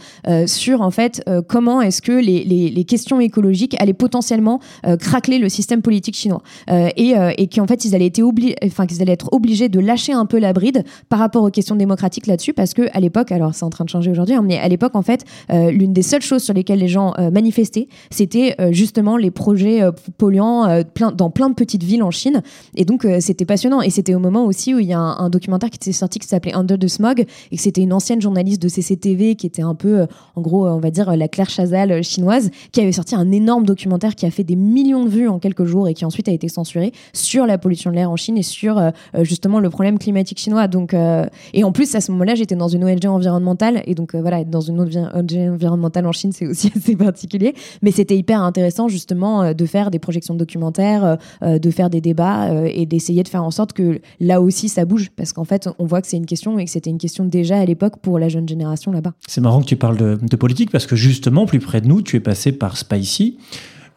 sur 0.47 0.83
en 0.83 0.91
fait 0.91 1.25
comment 1.49 1.81
est-ce 1.81 2.03
que 2.03 2.13
les, 2.13 2.45
les, 2.45 2.85
questions 2.85 3.21
écologiques 3.21 3.77
allaient 3.81 3.93
potentiellement 3.93 4.61
craquer 5.01 5.39
le 5.39 5.49
système 5.49 5.83
politique 5.83 6.17
chinois. 6.17 6.43
Et, 6.69 7.15
et 7.37 7.49
qu'en 7.49 7.67
fait 7.67 7.85
ils 7.85 7.95
allaient 7.95 8.07
être 8.07 8.23
enfin 8.65 8.87
qu'ils 8.87 9.03
allaient 9.03 9.13
être 9.13 9.29
obligés 9.33 9.69
de 9.69 9.81
lâcher 9.81 10.13
un 10.13 10.27
peu 10.27 10.39
la 10.39 10.53
bride 10.53 10.85
par 11.09 11.19
rapport 11.19 11.43
aux 11.43 11.51
questions 11.51 11.77
démocratiques 11.77 12.27
là-dessus, 12.27 12.53
parce 12.53 12.75
que 12.75 12.83
à 12.93 13.01
l'époque, 13.01 13.33
alors 13.33 13.55
c'est 13.55 13.65
en 13.65 13.71
train 13.71 13.85
de 13.85 13.91
changer 13.91 14.11
aujourd'hui, 14.11 14.35
hein, 14.35 14.43
mais 14.45 14.59
à 14.59 14.69
l'époque, 14.69 14.95
en 14.95 15.03
fait, 15.03 15.25
euh, 15.51 15.71
l'une 15.71 15.93
des 15.93 16.03
seules 16.03 16.23
choses 16.23 16.43
sur 16.43 16.55
lesquelles 16.55 16.79
les 16.79 16.89
gens 16.89 17.15
euh, 17.19 17.31
manifestaient, 17.31 17.89
c'était 18.11 18.55
euh, 18.61 18.73
justement 18.73 19.17
les 19.17 19.31
projets 19.31 19.83
polluants 20.17 20.83
dans 21.15 21.31
plein 21.31 21.49
de 21.49 21.55
petites 21.55 21.83
villes 21.83 22.03
en 22.03 22.11
Chine. 22.11 22.43
Et 22.75 22.85
donc, 22.85 23.07
c'était 23.29 23.45
passionnant. 23.45 23.81
Et 23.81 23.91
c'était 23.91 24.15
au 24.15 24.19
moment 24.19 24.45
aussi 24.45 24.75
où 24.75 24.79
il 24.79 24.87
y 24.87 24.93
a 24.93 24.99
un, 24.99 25.31
documentaire 25.31 25.71
qui 25.71 25.77
était 25.77 25.93
sorti 25.93 26.19
qui 26.19 26.27
s'appelait 26.27 26.55
Under 26.55 26.79
the 26.79 26.89
Smog, 26.89 27.25
et 27.51 27.57
que 27.57 27.63
c'était 27.63 27.83
une 27.83 27.93
ancienne 27.93 28.21
journaliste 28.21 28.61
de 28.61 28.69
CCTV 28.69 29.37
qui 29.37 29.47
était 29.47 29.63
un 29.63 29.75
peu, 29.75 30.07
en 30.37 30.41
gros, 30.41 30.67
on 30.67 30.81
va 30.81 30.91
dire, 30.91 31.17
la 31.17 31.29
Claire 31.29 31.51
Chazal 31.51 32.03
chinoise, 32.03 32.51
qui 32.73 32.81
avait 32.81 32.93
sorti 32.93 33.15
un 33.15 33.31
énorme 33.31 33.65
documentaire 33.65 34.15
qui 34.15 34.27
a 34.27 34.31
fait 34.31 34.45
des 34.45 34.57
millions 34.57 35.05
de 35.05 35.11
vues 35.11 35.29
en 35.29 35.39
quelques 35.39 35.65
jours 35.65 35.89
et 35.89 35.95
qui 35.95 36.05
ensuite 36.05 36.29
a 36.29 36.33
été 36.33 36.49
censuré 36.49 36.93
sur 37.13 37.47
la 37.47 37.59
pollution 37.59 37.91
de 37.91 37.97
l'air 37.97 38.11
en 38.11 38.17
Chine 38.17 38.39
et 38.39 38.43
sur 38.43 38.81
justement 39.23 39.61
le 39.61 39.71
problème 39.71 39.99
climatique 39.99 40.39
chinois. 40.39 40.69
Donc, 40.69 40.95
euh, 40.95 41.27
et 41.55 41.65
en 41.65 41.73
plus, 41.73 41.95
à 41.95 42.01
ce 42.01 42.11
moment-là, 42.13 42.35
j'étais 42.35 42.57
dans 42.57 42.69
une 42.69 42.85
ONG 42.85 43.05
environnementale. 43.07 43.83
Et 43.87 43.95
donc, 43.95 44.15
euh, 44.15 44.21
voilà, 44.21 44.41
être 44.41 44.51
dans 44.51 44.61
une 44.61 44.81
ONG 44.81 44.97
environnementale 45.37 46.07
en 46.07 46.13
Chine, 46.13 46.33
c'est 46.33 46.47
aussi 46.47 46.71
assez 46.77 46.97
particulier. 46.97 47.55
Mais 47.83 47.91
c'était 47.91 48.17
hyper 48.17 48.43
intéressant, 48.43 48.89
justement, 48.89 49.43
euh, 49.43 49.53
de 49.53 49.67
faire 49.67 49.91
des 49.91 49.99
projections 49.99 50.35
de 50.35 50.39
documentaires, 50.39 51.19
de 51.43 51.71
faire 51.71 51.91
des 51.91 52.01
débats 52.01 52.51
et 52.67 52.87
d'essayer 52.87 53.18
de 53.23 53.29
faire 53.29 53.45
en 53.45 53.51
sorte 53.51 53.73
que 53.73 54.01
là 54.21 54.41
aussi, 54.41 54.69
ça 54.69 54.85
bouge. 54.85 55.11
Parce 55.17 55.33
qu'en 55.33 55.45
fait, 55.45 55.69
on 55.79 55.87
voit 55.87 56.01
que 56.03 56.09
c'est 56.09 56.17
une 56.17 56.27
question 56.27 56.59
et 56.59 56.65
que 56.65 56.71
c'était 56.71 56.91
une 56.91 56.99
question 56.99 57.25
déjà 57.25 57.59
à 57.59 57.65
l'époque 57.65 57.99
pour 58.01 58.19
la 58.19 58.29
jeune 58.29 58.49
génération 58.49 58.93
là-bas. 58.93 59.13
C'est 59.27 59.41
marrant 59.41 59.61
que 59.61 59.67
tu 59.67 59.77
parles 59.77 59.97
de, 59.97 60.19
de 60.21 60.37
politique 60.37 60.71
parce 60.71 60.87
que 60.87 60.97
justement, 60.97 61.47
plus 61.47 61.61
près 61.61 61.81
de 61.81 61.89
nous, 61.89 62.03
tu 62.03 62.17
es 62.17 62.21
passé 62.21 62.53
par 62.53 62.77
Spicy 62.77 63.39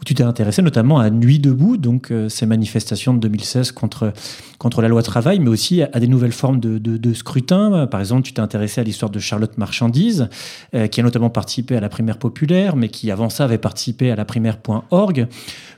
tu 0.06 0.16
t'es 0.16 0.24
intéressé 0.24 0.62
notamment 0.62 1.00
à 1.00 1.10
Nuit 1.10 1.40
debout, 1.40 1.78
donc 1.78 2.12
euh, 2.12 2.28
ces 2.30 2.46
manifestations 2.46 3.14
de 3.14 3.20
2016 3.20 3.72
contre, 3.72 4.14
contre 4.58 4.82
la 4.82 4.88
loi 4.88 5.04
travail, 5.04 5.40
mais 5.40 5.50
aussi 5.50 5.82
à, 5.82 5.88
des 6.00 6.08
nouvelles 6.08 6.32
formes 6.32 6.60
de, 6.60 6.78
de, 6.78 7.14
scrutin. 7.14 7.88
Par 7.88 8.00
exemple, 8.00 8.24
tu 8.24 8.34
t'es 8.34 8.40
intéressé 8.40 8.82
à 8.82 8.84
l'histoire 8.84 9.12
de 9.12 9.20
Charlotte 9.20 9.58
Marchandise, 9.58 10.30
euh, 10.74 10.88
qui 10.88 11.00
a 11.02 11.04
notamment 11.04 11.30
participé 11.30 11.76
à 11.76 11.80
la 11.80 11.90
primaire 11.90 12.18
populaire, 12.18 12.76
mais 12.76 12.90
qui 12.90 13.12
avant 13.12 13.30
ça 13.30 13.44
avait 13.44 13.58
participé 13.58 14.12
à 14.12 14.16
la 14.16 14.26
primaire.org. 14.26 15.28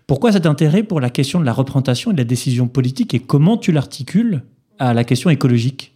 Pourquoi 0.07 0.31
cet 0.31 0.45
intérêt 0.45 0.83
pour 0.83 0.99
la 0.99 1.09
question 1.09 1.39
de 1.39 1.45
la 1.45 1.53
représentation 1.53 2.11
et 2.11 2.13
de 2.13 2.19
la 2.19 2.25
décision 2.25 2.67
politique 2.67 3.13
et 3.13 3.19
comment 3.19 3.57
tu 3.57 3.71
l'articules 3.71 4.43
à 4.79 4.93
la 4.93 5.03
question 5.03 5.29
écologique? 5.29 5.92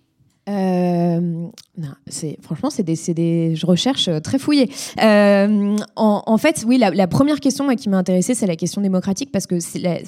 Euh, 0.48 1.48
c'est 2.08 2.38
franchement 2.42 2.70
c'est 2.70 2.84
des, 2.84 2.96
des 3.14 3.56
recherches 3.64 4.08
euh, 4.08 4.20
très 4.20 4.40
fouillées. 4.40 4.70
Euh, 5.02 5.76
en, 5.96 6.38
fait, 6.38 6.64
oui, 6.68 6.78
la, 6.78 7.08
première 7.08 7.40
question 7.40 7.68
qui 7.76 7.90
m'a 7.90 7.98
intéressée, 7.98 8.34
c'est 8.34 8.48
la 8.48 8.56
question 8.56 8.82
démocratique 8.82 9.32
parce 9.32 9.48
que 9.48 9.56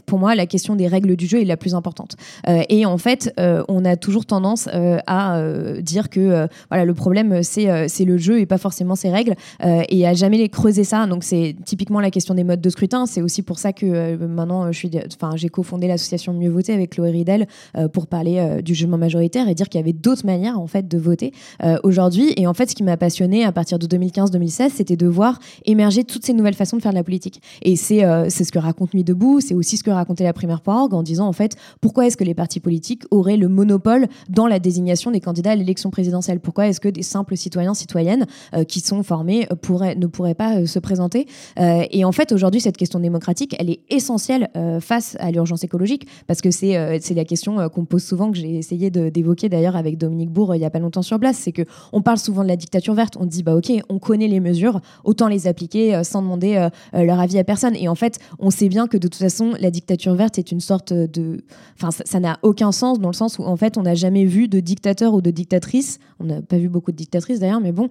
pour 0.01 0.19
moi 0.19 0.35
la 0.35 0.45
question 0.45 0.75
des 0.75 0.87
règles 0.87 1.15
du 1.15 1.27
jeu 1.27 1.41
est 1.41 1.45
la 1.45 1.57
plus 1.57 1.75
importante. 1.75 2.15
et 2.47 2.85
en 2.85 2.97
fait, 2.97 3.33
on 3.67 3.85
a 3.85 3.95
toujours 3.95 4.25
tendance 4.25 4.67
à 5.07 5.41
dire 5.81 6.09
que 6.09 6.47
voilà 6.69 6.85
le 6.85 6.93
problème 6.93 7.41
c'est 7.43 7.87
c'est 7.87 8.05
le 8.05 8.17
jeu 8.17 8.39
et 8.39 8.45
pas 8.45 8.57
forcément 8.57 8.95
ses 8.95 9.09
règles 9.09 9.35
et 9.61 10.07
à 10.07 10.13
jamais 10.13 10.37
les 10.37 10.49
creuser 10.49 10.83
ça. 10.83 11.05
Donc 11.07 11.23
c'est 11.23 11.55
typiquement 11.65 11.99
la 11.99 12.11
question 12.11 12.33
des 12.33 12.43
modes 12.43 12.61
de 12.61 12.69
scrutin. 12.69 13.05
C'est 13.05 13.21
aussi 13.21 13.41
pour 13.41 13.59
ça 13.59 13.73
que 13.73 14.15
maintenant 14.15 14.71
je 14.71 14.77
suis, 14.77 14.91
enfin 15.13 15.35
j'ai 15.35 15.49
cofondé 15.49 15.87
l'association 15.87 16.33
Mieux 16.33 16.49
voter 16.49 16.73
avec 16.73 16.91
Chloé 16.91 17.11
Ridel 17.11 17.47
pour 17.93 18.07
parler 18.07 18.61
du 18.63 18.75
jugement 18.75 18.97
majoritaire 18.97 19.47
et 19.49 19.55
dire 19.55 19.67
qu'il 19.69 19.79
y 19.79 19.83
avait 19.83 19.93
d'autres 19.93 20.25
manière 20.29 20.59
en 20.59 20.67
fait 20.67 20.87
de 20.87 20.97
voter 20.97 21.33
euh, 21.63 21.77
aujourd'hui. 21.83 22.33
Et 22.37 22.45
en 22.45 22.53
fait, 22.53 22.69
ce 22.69 22.75
qui 22.75 22.83
m'a 22.83 22.97
passionné 22.97 23.43
à 23.43 23.51
partir 23.51 23.79
de 23.79 23.87
2015-2016, 23.87 24.71
c'était 24.75 24.95
de 24.95 25.07
voir 25.07 25.39
émerger 25.65 26.03
toutes 26.03 26.25
ces 26.25 26.33
nouvelles 26.33 26.53
façons 26.53 26.77
de 26.77 26.81
faire 26.81 26.91
de 26.91 26.97
la 26.97 27.03
politique. 27.03 27.41
Et 27.63 27.75
c'est 27.75 28.05
euh, 28.05 28.29
ce 28.29 28.51
que 28.51 28.59
raconte 28.59 28.93
Nuit 28.93 29.03
debout, 29.03 29.39
c'est 29.41 29.53
aussi 29.53 29.77
ce 29.77 29.83
que 29.83 29.91
racontait 29.91 30.23
la 30.23 30.33
primaire.org 30.33 30.93
en 30.93 31.03
disant 31.03 31.27
en 31.27 31.33
fait 31.33 31.55
pourquoi 31.81 32.05
est-ce 32.05 32.17
que 32.17 32.23
les 32.23 32.33
partis 32.33 32.59
politiques 32.59 33.03
auraient 33.11 33.37
le 33.37 33.47
monopole 33.47 34.07
dans 34.29 34.47
la 34.47 34.59
désignation 34.59 35.11
des 35.11 35.19
candidats 35.19 35.51
à 35.51 35.55
l'élection 35.55 35.89
présidentielle? 35.89 36.39
Pourquoi 36.39 36.67
est-ce 36.67 36.79
que 36.79 36.89
des 36.89 37.03
simples 37.03 37.35
citoyens 37.35 37.73
citoyennes 37.73 38.25
euh, 38.53 38.63
qui 38.63 38.79
sont 38.79 39.03
formés 39.03 39.47
pourraient 39.61 39.95
ne 39.95 40.07
pourraient 40.07 40.35
pas 40.35 40.65
se 40.65 40.79
présenter? 40.79 41.27
Et 41.57 42.05
en 42.05 42.11
fait, 42.11 42.31
aujourd'hui, 42.31 42.61
cette 42.61 42.77
question 42.77 42.99
démocratique, 42.99 43.55
elle 43.59 43.69
est 43.69 43.81
essentielle 43.89 44.49
face 44.79 45.17
à 45.19 45.31
l'urgence 45.31 45.63
écologique 45.63 46.07
parce 46.27 46.41
que 46.41 46.51
c'est 46.51 47.13
la 47.15 47.25
question 47.25 47.69
qu'on 47.69 47.85
pose 47.85 48.03
souvent 48.03 48.31
que 48.31 48.37
j'ai 48.37 48.57
essayé 48.57 48.89
d'évoquer 48.89 49.49
d'ailleurs 49.49 49.75
avec 49.75 49.97
Dominique 49.97 50.18
Bourg 50.27 50.55
il 50.55 50.61
y 50.61 50.65
a 50.65 50.69
pas 50.69 50.79
longtemps 50.79 51.01
sur 51.01 51.19
place, 51.19 51.37
c'est 51.37 51.51
que 51.51 51.63
on 51.93 52.01
parle 52.01 52.17
souvent 52.17 52.43
de 52.43 52.47
la 52.47 52.55
dictature 52.55 52.93
verte, 52.93 53.15
on 53.19 53.25
dit 53.25 53.43
bah 53.43 53.55
ok, 53.55 53.71
on 53.89 53.99
connaît 53.99 54.27
les 54.27 54.39
mesures, 54.39 54.81
autant 55.03 55.27
les 55.27 55.47
appliquer 55.47 55.95
euh, 55.95 56.03
sans 56.03 56.21
demander 56.21 56.55
euh, 56.55 56.69
euh, 56.93 57.03
leur 57.03 57.19
avis 57.19 57.37
à 57.39 57.43
personne. 57.43 57.75
Et 57.75 57.87
en 57.87 57.95
fait, 57.95 58.19
on 58.39 58.49
sait 58.49 58.69
bien 58.69 58.87
que 58.87 58.97
de 58.97 59.07
toute 59.07 59.21
façon, 59.21 59.53
la 59.59 59.71
dictature 59.71 60.15
verte 60.15 60.37
est 60.37 60.51
une 60.51 60.59
sorte 60.59 60.93
de, 60.93 61.43
enfin 61.77 61.89
ça 61.91 62.19
n'a 62.19 62.39
aucun 62.41 62.71
sens 62.71 62.99
dans 62.99 63.09
le 63.09 63.13
sens 63.13 63.39
où 63.39 63.43
en 63.43 63.55
fait, 63.55 63.77
on 63.77 63.83
n'a 63.83 63.95
jamais 63.95 64.25
vu 64.25 64.47
de 64.47 64.59
dictateur 64.59 65.13
ou 65.13 65.21
de 65.21 65.31
dictatrice, 65.31 65.99
on 66.19 66.25
n'a 66.25 66.41
pas 66.41 66.57
vu 66.57 66.69
beaucoup 66.69 66.91
de 66.91 66.97
dictatrices 66.97 67.39
d'ailleurs, 67.39 67.61
mais 67.61 67.71
bon, 67.71 67.87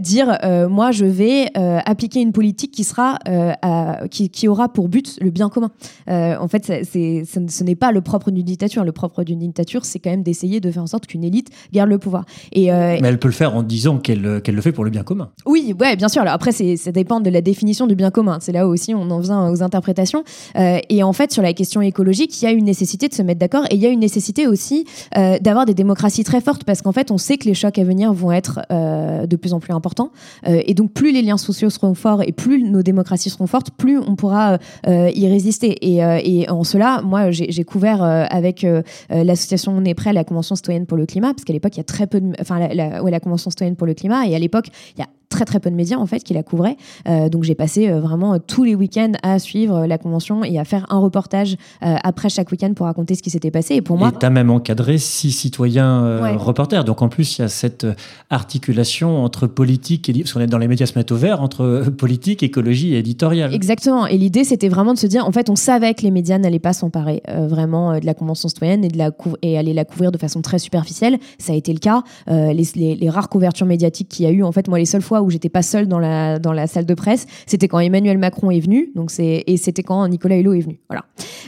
dire 0.00 0.38
moi 0.70 0.90
je 0.92 1.04
vais 1.04 1.50
appliquer 1.54 2.20
une 2.20 2.32
politique 2.32 2.72
qui 2.72 2.84
sera 2.84 3.18
qui, 4.10 4.48
aura 4.48 4.72
pour 4.72 4.88
but 4.88 5.18
le 5.20 5.30
bien 5.30 5.48
commun. 5.48 5.70
en 6.08 6.48
fait, 6.48 6.66
ce 6.66 7.64
n'est 7.64 7.74
pas 7.74 7.92
le 7.92 8.00
propre 8.00 8.30
d'une 8.30 8.44
dictature. 8.44 8.84
Le 8.84 8.92
propre 8.92 9.24
d'une 9.24 9.40
dictature, 9.40 9.84
c'est 9.84 9.98
quand 9.98 10.10
même 10.10 10.22
d'essayer 10.22 10.60
de 10.60 10.70
faire 10.70 10.82
en 10.82 10.86
sorte 10.86 11.06
qu'une 11.06 11.24
élite 11.24 11.49
garde 11.72 11.90
le 11.90 11.98
pouvoir. 11.98 12.24
Et, 12.52 12.72
euh, 12.72 12.98
Mais 13.00 13.08
elle 13.08 13.18
peut 13.18 13.28
le 13.28 13.34
faire 13.34 13.54
en 13.54 13.62
disant 13.62 13.98
qu'elle 13.98 14.40
qu'elle 14.42 14.54
le 14.54 14.62
fait 14.62 14.72
pour 14.72 14.84
le 14.84 14.90
bien 14.90 15.02
commun. 15.02 15.30
Oui, 15.46 15.74
ouais, 15.78 15.96
bien 15.96 16.08
sûr. 16.08 16.22
Alors 16.22 16.34
après, 16.34 16.52
ça 16.52 16.92
dépend 16.92 17.20
de 17.20 17.30
la 17.30 17.40
définition 17.40 17.86
du 17.86 17.94
bien 17.94 18.10
commun. 18.10 18.38
C'est 18.40 18.52
là 18.52 18.66
où 18.66 18.70
aussi 18.70 18.94
on 18.94 19.10
en 19.10 19.20
vient 19.20 19.50
aux 19.50 19.62
interprétations. 19.62 20.24
Euh, 20.56 20.78
et 20.88 21.02
en 21.02 21.12
fait, 21.12 21.32
sur 21.32 21.42
la 21.42 21.52
question 21.52 21.80
écologique, 21.82 22.40
il 22.40 22.44
y 22.44 22.48
a 22.48 22.52
une 22.52 22.64
nécessité 22.64 23.08
de 23.08 23.14
se 23.14 23.22
mettre 23.22 23.40
d'accord 23.40 23.64
et 23.70 23.74
il 23.74 23.80
y 23.80 23.86
a 23.86 23.90
une 23.90 24.00
nécessité 24.00 24.46
aussi 24.46 24.84
euh, 25.16 25.38
d'avoir 25.38 25.66
des 25.66 25.74
démocraties 25.74 26.24
très 26.24 26.40
fortes 26.40 26.64
parce 26.64 26.82
qu'en 26.82 26.92
fait, 26.92 27.10
on 27.10 27.18
sait 27.18 27.36
que 27.36 27.46
les 27.46 27.54
chocs 27.54 27.78
à 27.78 27.84
venir 27.84 28.12
vont 28.12 28.32
être 28.32 28.60
de 28.70 29.36
plus 29.36 29.52
en 29.52 29.60
plus 29.60 29.72
importants. 29.72 30.10
et 30.46 30.74
donc, 30.74 30.92
plus 30.92 31.12
les 31.12 31.22
liens 31.22 31.36
sociaux 31.36 31.70
seront 31.70 31.94
forts 31.94 32.22
et 32.22 32.32
plus 32.32 32.62
nos 32.62 32.82
démocraties 32.82 33.30
seront 33.30 33.46
fortes, 33.46 33.70
plus 33.70 33.98
on 33.98 34.16
pourra 34.16 34.58
y 34.86 35.28
résister. 35.28 35.76
Et, 35.86 35.98
et, 36.24 36.50
en 36.50 36.64
cela, 36.64 37.02
moi, 37.02 37.30
j'ai 37.30 37.64
couvert 37.64 38.02
avec 38.02 38.66
l'association 39.10 39.72
On 39.76 39.84
est 39.84 39.94
prêt, 39.94 40.12
la 40.12 40.24
Convention 40.24 40.54
citoyenne 40.54 40.86
pour 40.86 40.96
le 40.96 41.06
climat, 41.06 41.34
parce 41.40 41.46
qu'à 41.46 41.52
l'époque, 41.54 41.74
il 41.76 41.78
y 41.78 41.80
a 41.80 41.84
très 41.84 42.06
peu 42.06 42.20
de, 42.20 42.32
enfin, 42.38 42.68
la, 42.68 43.20
Convention 43.20 43.50
citoyenne 43.50 43.76
pour 43.76 43.86
le 43.86 43.94
climat, 43.94 44.26
et 44.26 44.34
à 44.34 44.38
l'époque, 44.38 44.66
il 44.96 45.00
y 45.00 45.02
a 45.02 45.08
très 45.30 45.46
très 45.46 45.60
peu 45.60 45.70
de 45.70 45.76
médias 45.76 45.96
en 45.96 46.06
fait 46.06 46.22
qui 46.22 46.34
la 46.34 46.42
couvraient. 46.42 46.76
Euh, 47.08 47.30
donc 47.30 47.44
j'ai 47.44 47.54
passé 47.54 47.88
euh, 47.88 48.00
vraiment 48.00 48.38
tous 48.38 48.64
les 48.64 48.74
week-ends 48.74 49.12
à 49.22 49.38
suivre 49.38 49.86
la 49.86 49.96
convention 49.96 50.44
et 50.44 50.58
à 50.58 50.64
faire 50.64 50.84
un 50.90 50.98
reportage 50.98 51.56
euh, 51.82 51.96
après 52.02 52.28
chaque 52.28 52.50
week-end 52.50 52.74
pour 52.74 52.86
raconter 52.86 53.14
ce 53.14 53.22
qui 53.22 53.30
s'était 53.30 53.50
passé. 53.50 53.76
Et 53.76 53.82
pour 53.82 53.96
moi, 53.96 54.12
t'as 54.12 54.28
même 54.28 54.50
encadré 54.50 54.98
six 54.98 55.30
citoyens 55.30 56.36
reporters. 56.36 56.84
Donc 56.84 57.00
en 57.00 57.08
plus 57.08 57.38
il 57.38 57.42
y 57.42 57.44
a 57.44 57.48
cette 57.48 57.86
articulation 58.28 59.24
entre 59.24 59.46
politique 59.46 60.08
et 60.08 60.12
parce 60.12 60.32
qu'on 60.32 60.40
est 60.40 60.46
dans 60.46 60.58
les 60.58 60.68
médias 60.68 60.86
se 60.86 60.98
mettent 60.98 61.12
au 61.12 61.16
vert 61.16 61.40
entre 61.40 61.84
politique, 61.96 62.42
écologie 62.42 62.94
et 62.94 62.98
éditorial. 62.98 63.54
Exactement. 63.54 64.06
Et 64.06 64.18
l'idée 64.18 64.42
c'était 64.44 64.68
vraiment 64.68 64.92
de 64.92 64.98
se 64.98 65.06
dire 65.06 65.26
en 65.26 65.32
fait 65.32 65.48
on 65.48 65.56
savait 65.56 65.94
que 65.94 66.02
les 66.02 66.10
médias 66.10 66.38
n'allaient 66.38 66.58
pas 66.58 66.72
s'emparer 66.72 67.22
vraiment 67.28 67.98
de 68.00 68.04
la 68.04 68.14
convention 68.14 68.48
citoyenne 68.48 68.84
et 68.84 68.88
de 68.88 68.98
la 68.98 69.10
et 69.42 69.56
aller 69.56 69.72
la 69.72 69.84
couvrir 69.84 70.10
de 70.10 70.18
façon 70.18 70.42
très 70.42 70.58
superficielle. 70.58 71.18
Ça 71.38 71.52
a 71.52 71.56
été 71.56 71.72
le 71.72 71.78
cas. 71.78 72.02
Les, 72.26 72.66
les, 72.74 72.96
les 72.96 73.10
rares 73.10 73.28
couvertures 73.28 73.66
médiatiques 73.66 74.08
qu'il 74.08 74.26
y 74.26 74.28
a 74.28 74.32
eu 74.32 74.42
en 74.42 74.50
fait 74.52 74.66
moi 74.66 74.78
les 74.78 74.86
seules 74.86 75.02
fois 75.02 75.19
où 75.22 75.30
j'étais 75.30 75.48
pas 75.48 75.62
seule 75.62 75.88
dans 75.88 75.98
la, 75.98 76.38
dans 76.38 76.52
la 76.52 76.66
salle 76.66 76.86
de 76.86 76.94
presse, 76.94 77.26
c'était 77.46 77.68
quand 77.68 77.78
Emmanuel 77.78 78.18
Macron 78.18 78.50
est 78.50 78.60
venu, 78.60 78.90
donc 78.94 79.10
c'est, 79.10 79.44
et 79.46 79.56
c'était 79.56 79.82
quand 79.82 80.06
Nicolas 80.08 80.36
Hulot 80.36 80.54
est 80.54 80.60
venu. 80.60 80.80
Voilà. 80.88 81.04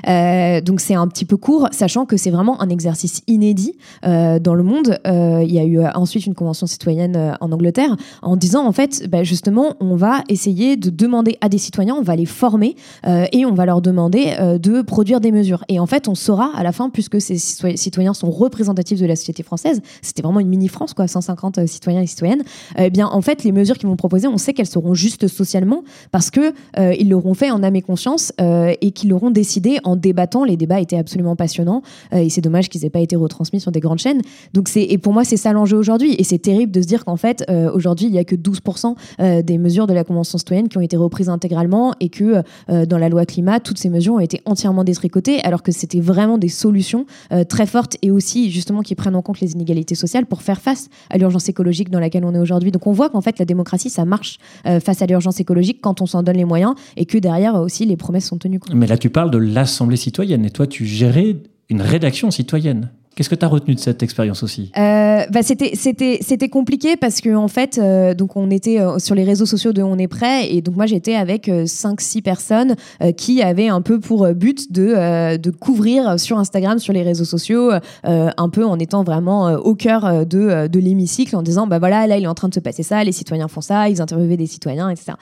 Euh, 0.08 0.61
donc 0.61 0.80
c'est 0.80 0.94
un 0.94 1.06
petit 1.08 1.24
peu 1.24 1.37
court, 1.37 1.68
sachant 1.72 2.06
que 2.06 2.16
c'est 2.16 2.30
vraiment 2.30 2.61
un 2.61 2.68
exercice 2.68 3.22
inédit 3.26 3.76
euh, 4.04 4.38
dans 4.38 4.54
le 4.54 4.62
monde. 4.62 4.98
Euh, 5.06 5.42
il 5.42 5.52
y 5.52 5.58
a 5.58 5.64
eu 5.64 5.80
ensuite 5.94 6.26
une 6.26 6.35
convention 6.35 6.66
citoyenne 6.66 7.37
en 7.40 7.52
Angleterre 7.52 7.96
en 8.22 8.37
disant 8.37 8.66
en 8.66 8.72
fait, 8.72 9.08
bah, 9.08 9.22
justement, 9.22 9.74
on 9.80 9.96
va 9.96 10.22
essayer 10.28 10.76
de 10.76 10.90
demander 10.90 11.37
à 11.40 11.48
des 11.48 11.58
citoyens, 11.58 11.94
on 11.94 12.02
va 12.02 12.16
les 12.16 12.26
former 12.26 12.76
et 13.06 13.44
on 13.44 13.54
va 13.54 13.66
leur 13.66 13.80
demander 13.80 14.37
de 14.61 14.82
produire 14.82 15.20
des 15.20 15.32
mesures. 15.32 15.64
Et 15.68 15.78
en 15.78 15.87
fait, 15.87 16.08
on 16.08 16.14
saura 16.14 16.50
à 16.56 16.62
la 16.62 16.72
fin, 16.72 16.90
puisque 16.90 17.20
ces 17.20 17.37
citoyens 17.38 18.14
sont 18.14 18.30
représentatifs 18.30 19.00
de 19.00 19.06
la 19.06 19.16
société 19.16 19.42
française, 19.42 19.80
c'était 20.02 20.22
vraiment 20.22 20.40
une 20.40 20.48
mini 20.48 20.68
France, 20.68 20.94
quoi, 20.94 21.06
150 21.06 21.66
citoyens 21.66 22.02
et 22.02 22.06
citoyennes. 22.06 22.42
Eh 22.78 22.90
bien, 22.90 23.08
en 23.08 23.20
fait, 23.22 23.44
les 23.44 23.52
mesures 23.52 23.62
mesures 23.62 23.79
qu'ils 23.79 23.88
vont 23.88 23.96
proposer, 23.96 24.29
on 24.29 24.38
sait 24.38 24.53
qu'elles 24.53 24.66
seront 24.66 24.94
justes 24.94 25.29
socialement 25.29 25.85
parce 26.11 26.31
que 26.31 26.53
euh, 26.79 26.94
ils 26.98 27.09
l'auront 27.09 27.35
fait 27.35 27.51
en 27.51 27.62
âme 27.62 27.77
et 27.77 27.83
conscience 27.83 28.33
euh, 28.40 28.75
et 28.81 28.90
qu'ils 28.90 29.11
l'auront 29.11 29.31
décidé 29.31 29.79
en 29.85 29.96
débattant. 29.96 30.44
Les 30.44 30.57
débats 30.57 30.81
étaient 30.81 30.98
absolument 30.98 31.37
passionnants 31.37 31.83
euh, 32.12 32.18
et 32.18 32.29
c'est 32.29 32.40
dommage 32.40 32.68
qu'ils 32.68 32.85
aient 32.85 32.90
pas 32.90 33.01
été 33.01 33.16
retransmis 33.16 33.61
sur 33.61 33.72
des 33.72 33.81
grandes 33.81 34.01
chaînes. 34.01 34.20
Donc 34.53 34.68
c'est 34.68 34.83
et 34.83 34.98
pour 34.98 35.12
moi 35.12 35.25
c'est 35.25 35.37
ça 35.37 35.53
l'enjeu 35.53 35.77
aujourd'hui 35.77 36.14
et 36.18 36.25
c'est 36.25 36.38
terrible 36.38 36.72
de 36.72 36.83
se 36.83 36.87
dire 36.87 37.05
qu'en 37.05 37.16
fait 37.16 37.44
aujourd'hui 37.75 38.07
il 38.07 38.12
y 38.12 38.18
a 38.18 38.25
que 38.25 38.35
12% 38.35 39.42
des 39.42 39.59
mesures 39.59 39.87
de 39.87 39.94
la 39.94 40.05
convention 40.05 40.38
citoyenne 40.38 40.68
qui 40.68 40.79
ont 40.79 40.83
été 40.83 40.96
reprises 40.96 41.29
intégralement 41.29 41.94
et 42.01 42.09
que 42.09 42.42
dans 42.68 42.98
la 42.98 43.09
loi 43.09 43.27
climat 43.27 43.61
toutes 43.61 43.79
ces 43.79 43.88
mesures 43.88 44.14
ont 44.14 44.20
été 44.20 44.40
entièrement 44.44 44.85
détricotées 44.85 45.40
alors 45.44 45.62
que 45.62 45.72
c'était 45.72 46.01
vraiment 46.01 46.38
des 46.38 46.48
solutions 46.48 47.07
très 47.48 47.66
fortes 47.66 47.96
et 48.03 48.11
aussi 48.11 48.51
justement 48.51 48.83
qui 48.83 48.94
prennent 48.94 49.16
en 49.16 49.22
compte 49.22 49.40
les 49.40 49.53
inégalités 49.53 49.94
sociales 49.94 50.27
pour 50.27 50.42
faire 50.42 50.61
face 50.61 50.88
à 51.11 51.18
l'urgence 51.18 51.48
écologique 51.48 51.90
dans 51.90 52.01
laquelle 52.01 52.25
on 52.25 52.35
est 52.35 52.38
aujourd'hui. 52.38 52.70
Donc 52.70 52.87
on 52.87 52.92
voit 52.92 53.11
qu'en 53.11 53.20
fait 53.20 53.38
la 53.38 53.44
démocratie, 53.52 53.90
ça 53.90 54.04
marche 54.04 54.38
euh, 54.66 54.80
face 54.80 55.02
à 55.02 55.06
l'urgence 55.06 55.40
écologique 55.40 55.80
quand 55.80 56.00
on 56.00 56.06
s'en 56.06 56.22
donne 56.22 56.36
les 56.36 56.44
moyens 56.44 56.74
et 56.96 57.06
que 57.06 57.18
derrière 57.18 57.54
aussi 57.54 57.86
les 57.86 57.96
promesses 57.96 58.26
sont 58.26 58.38
tenues. 58.38 58.60
Mais 58.74 58.86
là, 58.86 58.98
tu 58.98 59.10
parles 59.10 59.30
de 59.30 59.38
l'Assemblée 59.38 59.96
citoyenne 59.96 60.44
et 60.44 60.50
toi, 60.50 60.66
tu 60.66 60.86
gérais 60.86 61.36
une 61.68 61.82
rédaction 61.82 62.30
citoyenne. 62.30 62.90
Qu'est-ce 63.14 63.29
que 63.29 63.35
tu 63.35 63.44
as 63.44 63.48
retenu 63.48 63.75
de 63.75 63.81
cette 63.81 64.03
expérience 64.03 64.42
aussi? 64.42 64.72
Euh, 64.79 65.27
bah 65.31 65.40
c'était 65.42 66.48
compliqué 66.48 66.96
parce 66.96 67.20
que 67.20 67.35
en 67.35 67.48
fait 67.48 67.79
euh, 67.79 68.14
donc 68.14 68.37
on 68.37 68.51
était 68.51 68.81
euh, 68.81 68.98
sur 68.98 69.14
les 69.14 69.25
réseaux 69.25 69.44
sociaux 69.44 69.75
de 69.75 69.83
on 69.83 69.98
est 69.98 70.09
prêt 70.09 70.51
et 70.51 70.62
donc 70.62 70.77
moi 70.77 70.87
j'étais 70.87 71.14
avec 71.14 71.51
5 71.66 72.01
6 72.01 72.22
personnes 72.22 72.75
qui 73.18 73.42
avaient 73.42 73.68
un 73.68 73.83
peu 73.83 74.01
pour 74.01 74.27
but 74.33 74.72
de 74.72 75.51
couvrir 75.61 76.18
sur 76.18 76.38
Instagram 76.38 76.79
sur 76.79 76.94
les 76.94 77.03
réseaux 77.03 77.25
sociaux 77.25 77.70
un 78.05 78.48
peu 78.48 78.64
en 78.64 78.79
étant 78.79 79.05
vraiment 79.05 79.53
au 79.53 79.75
cœur 79.75 80.27
de 80.27 80.68
de 80.68 80.79
l'hémicycle 80.79 81.37
en 81.37 81.42
disant 81.42 81.66
bah 81.66 81.79
voilà 81.79 82.07
là 82.07 82.16
il 82.16 82.25
est 82.25 82.29
en 82.29 82.35
train 82.35 82.48
de 82.48 82.55
se 82.55 82.61
passer 82.61 82.83
ça 82.83 83.05
les 83.05 83.12
citoyens 83.12 83.48
font 83.48 83.61
ça 83.61 83.88
ils 83.88 84.01
interviewaient 84.01 84.37
des 84.37 84.46
citoyens 84.46 84.88
etc 84.88 85.12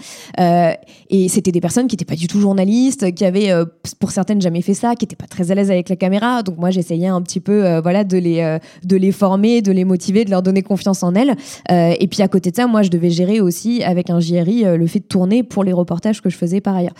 et 1.08 1.28
c'était 1.28 1.52
des 1.52 1.60
personnes 1.60 1.88
qui 1.88 1.94
n'étaient 1.94 2.04
pas 2.04 2.16
du 2.16 2.28
tout 2.28 2.40
journalistes 2.40 3.12
qui 3.14 3.24
avaient 3.24 3.52
pour 3.98 4.10
certaines 4.12 4.40
jamais 4.40 4.62
fait 4.62 4.74
ça 4.74 4.94
qui 4.94 5.04
n'étaient 5.04 5.16
pas 5.16 5.26
très 5.26 5.50
à 5.50 5.54
l'aise 5.54 5.70
avec 5.70 5.88
la 5.88 5.96
caméra. 5.96 6.42
Donc 6.42 6.58
moi 6.58 6.70
j'essayais 6.70 7.08
un 7.08 7.22
petit 7.22 7.40
peu 7.40 7.79
voilà, 7.80 8.04
de 8.04 8.18
les, 8.18 8.40
euh, 8.40 8.58
de 8.84 8.96
les 8.96 9.12
former, 9.12 9.62
de 9.62 9.72
les 9.72 9.84
motiver, 9.84 10.24
de 10.24 10.30
leur 10.30 10.42
donner 10.42 10.62
confiance 10.62 11.02
en 11.02 11.14
elles. 11.14 11.34
Euh, 11.70 11.94
et 11.98 12.06
puis 12.06 12.22
à 12.22 12.28
côté 12.28 12.50
de 12.50 12.56
ça, 12.56 12.66
moi, 12.66 12.82
je 12.82 12.90
devais 12.90 13.10
gérer 13.10 13.40
aussi 13.40 13.82
avec 13.82 14.10
un 14.10 14.20
JRI 14.20 14.64
le 14.76 14.86
fait 14.86 15.00
de 15.00 15.04
tourner 15.04 15.42
pour 15.42 15.64
les 15.64 15.72
reportages 15.72 16.20
que 16.20 16.30
je 16.30 16.36
faisais 16.36 16.60
par 16.60 16.76
ailleurs. 16.76 16.94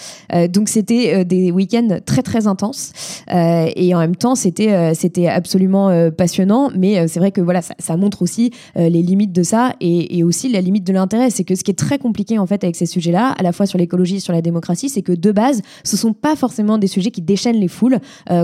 donc 0.49 0.69
c'était 0.69 1.25
des 1.25 1.51
week-ends 1.51 1.99
très 2.05 2.23
très 2.23 2.47
intenses 2.47 2.93
et 3.29 3.95
en 3.95 3.99
même 3.99 4.17
temps 4.17 4.35
c'était 4.35 4.95
c'était 4.95 5.27
absolument 5.27 6.11
passionnant. 6.11 6.71
Mais 6.77 7.07
c'est 7.09 7.19
vrai 7.19 7.31
que 7.31 7.41
voilà, 7.41 7.61
ça, 7.63 7.97
montre 7.97 8.23
aussi 8.23 8.53
les 8.77 9.03
limites 9.03 9.33
de 9.33 9.43
ça 9.43 9.75
et, 9.81 10.19
et 10.19 10.25
aussi 10.25 10.49
la 10.49 10.61
limite 10.61 10.87
de 10.87 10.93
l'intérêt. 10.93 11.31
C'est 11.31 11.45
que 11.45 11.55
ce 11.55 11.65
qui 11.65 11.71
est 11.71 11.79
très 11.79 11.99
compliqué 11.99 12.39
en 12.39 12.47
fait 12.47 12.63
avec 12.65 12.77
ces 12.77 12.87
sujets-là, 12.87 13.35
à 13.39 13.43
la 13.43 13.53
fois 13.53 13.67
sur 13.67 13.79
l'écologie 13.79 14.17
et 14.17 14.21
sur 14.21 14.33
la 14.33 14.43
démocratie, 14.43 14.89
c'est 14.89 15.03
que 15.03 15.13
de 15.13 15.33
base, 15.33 15.63
ce 15.85 15.97
sont 15.97 16.13
pas 16.13 16.37
forcément 16.37 16.79
des 16.79 16.87
sujets 16.87 17.11
qui 17.11 17.23
déchaînent 17.23 17.61
les 17.61 17.69
foules. 17.69 17.99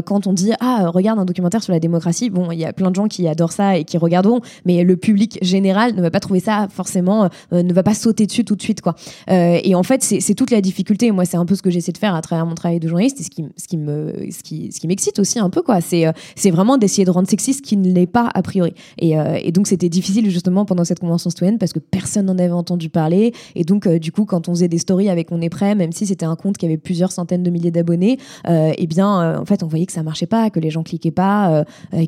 quand 0.04 0.26
on 0.26 0.32
dit 0.32 0.52
ah 0.60 0.88
regarde 0.88 1.18
un 1.18 1.24
documentaire 1.24 1.62
sur 1.62 1.72
la 1.72 1.80
démocratie 1.80 2.25
bon, 2.30 2.50
il 2.50 2.58
y 2.58 2.64
a 2.64 2.72
plein 2.72 2.90
de 2.90 2.96
gens 2.96 3.08
qui 3.08 3.26
adorent 3.28 3.52
ça 3.52 3.76
et 3.76 3.84
qui 3.84 3.98
regarderont, 3.98 4.40
mais 4.64 4.84
le 4.84 4.96
public 4.96 5.38
général 5.42 5.94
ne 5.94 6.02
va 6.02 6.10
pas 6.10 6.20
trouver 6.20 6.40
ça 6.40 6.68
forcément, 6.70 7.28
euh, 7.52 7.62
ne 7.62 7.72
va 7.72 7.82
pas 7.82 7.94
sauter 7.94 8.26
dessus 8.26 8.44
tout 8.44 8.56
de 8.56 8.62
suite, 8.62 8.80
quoi. 8.80 8.94
Euh, 9.30 9.58
et 9.62 9.74
en 9.74 9.82
fait, 9.82 10.02
c'est 10.02 10.34
toute 10.34 10.50
la 10.50 10.60
difficulté. 10.60 11.10
Moi, 11.10 11.24
c'est 11.24 11.36
un 11.36 11.46
peu 11.46 11.54
ce 11.54 11.62
que 11.62 11.70
j'essaie 11.70 11.92
de 11.92 11.98
faire 11.98 12.14
à 12.14 12.22
travers 12.22 12.46
mon 12.46 12.54
travail 12.54 12.80
de 12.80 12.88
journaliste 12.88 13.20
et 13.20 13.24
ce 13.24 13.30
qui, 13.30 13.44
ce 13.56 13.68
qui 13.68 13.76
me, 13.76 14.12
ce 14.30 14.42
qui, 14.42 14.72
ce 14.72 14.80
qui 14.80 14.88
m'excite 14.88 15.18
aussi 15.18 15.38
un 15.38 15.50
peu, 15.50 15.62
quoi. 15.62 15.80
C'est, 15.80 16.06
euh, 16.06 16.12
c'est 16.34 16.50
vraiment 16.50 16.78
d'essayer 16.78 17.04
de 17.04 17.10
rendre 17.10 17.28
sexy 17.28 17.54
ce 17.54 17.62
qui 17.62 17.76
ne 17.76 17.92
l'est 17.92 18.06
pas 18.06 18.28
a 18.34 18.42
priori. 18.42 18.74
Et, 18.98 19.16
donc, 19.52 19.66
c'était 19.66 19.88
difficile 19.88 20.28
justement 20.30 20.64
pendant 20.64 20.84
cette 20.84 21.00
convention 21.00 21.30
citoyenne 21.30 21.58
parce 21.58 21.72
que 21.72 21.78
personne 21.78 22.26
n'en 22.26 22.38
avait 22.38 22.50
entendu 22.50 22.88
parler. 22.88 23.32
Et 23.54 23.64
donc, 23.64 23.88
du 23.88 24.12
coup, 24.12 24.24
quand 24.24 24.48
on 24.48 24.54
faisait 24.54 24.68
des 24.68 24.78
stories 24.78 25.08
avec 25.08 25.32
On 25.32 25.40
est 25.40 25.48
prêt, 25.48 25.74
même 25.74 25.92
si 25.92 26.06
c'était 26.06 26.26
un 26.26 26.36
compte 26.36 26.58
qui 26.58 26.66
avait 26.66 26.76
plusieurs 26.76 27.12
centaines 27.12 27.42
de 27.42 27.50
milliers 27.50 27.70
d'abonnés, 27.70 28.18
eh 28.46 28.86
bien, 28.86 29.38
en 29.40 29.44
fait, 29.44 29.62
on 29.62 29.66
voyait 29.66 29.86
que 29.86 29.92
ça 29.92 30.02
marchait 30.02 30.26
pas, 30.26 30.50
que 30.50 30.60
les 30.60 30.70
gens 30.70 30.82
cliquaient 30.82 31.10
pas, 31.10 31.64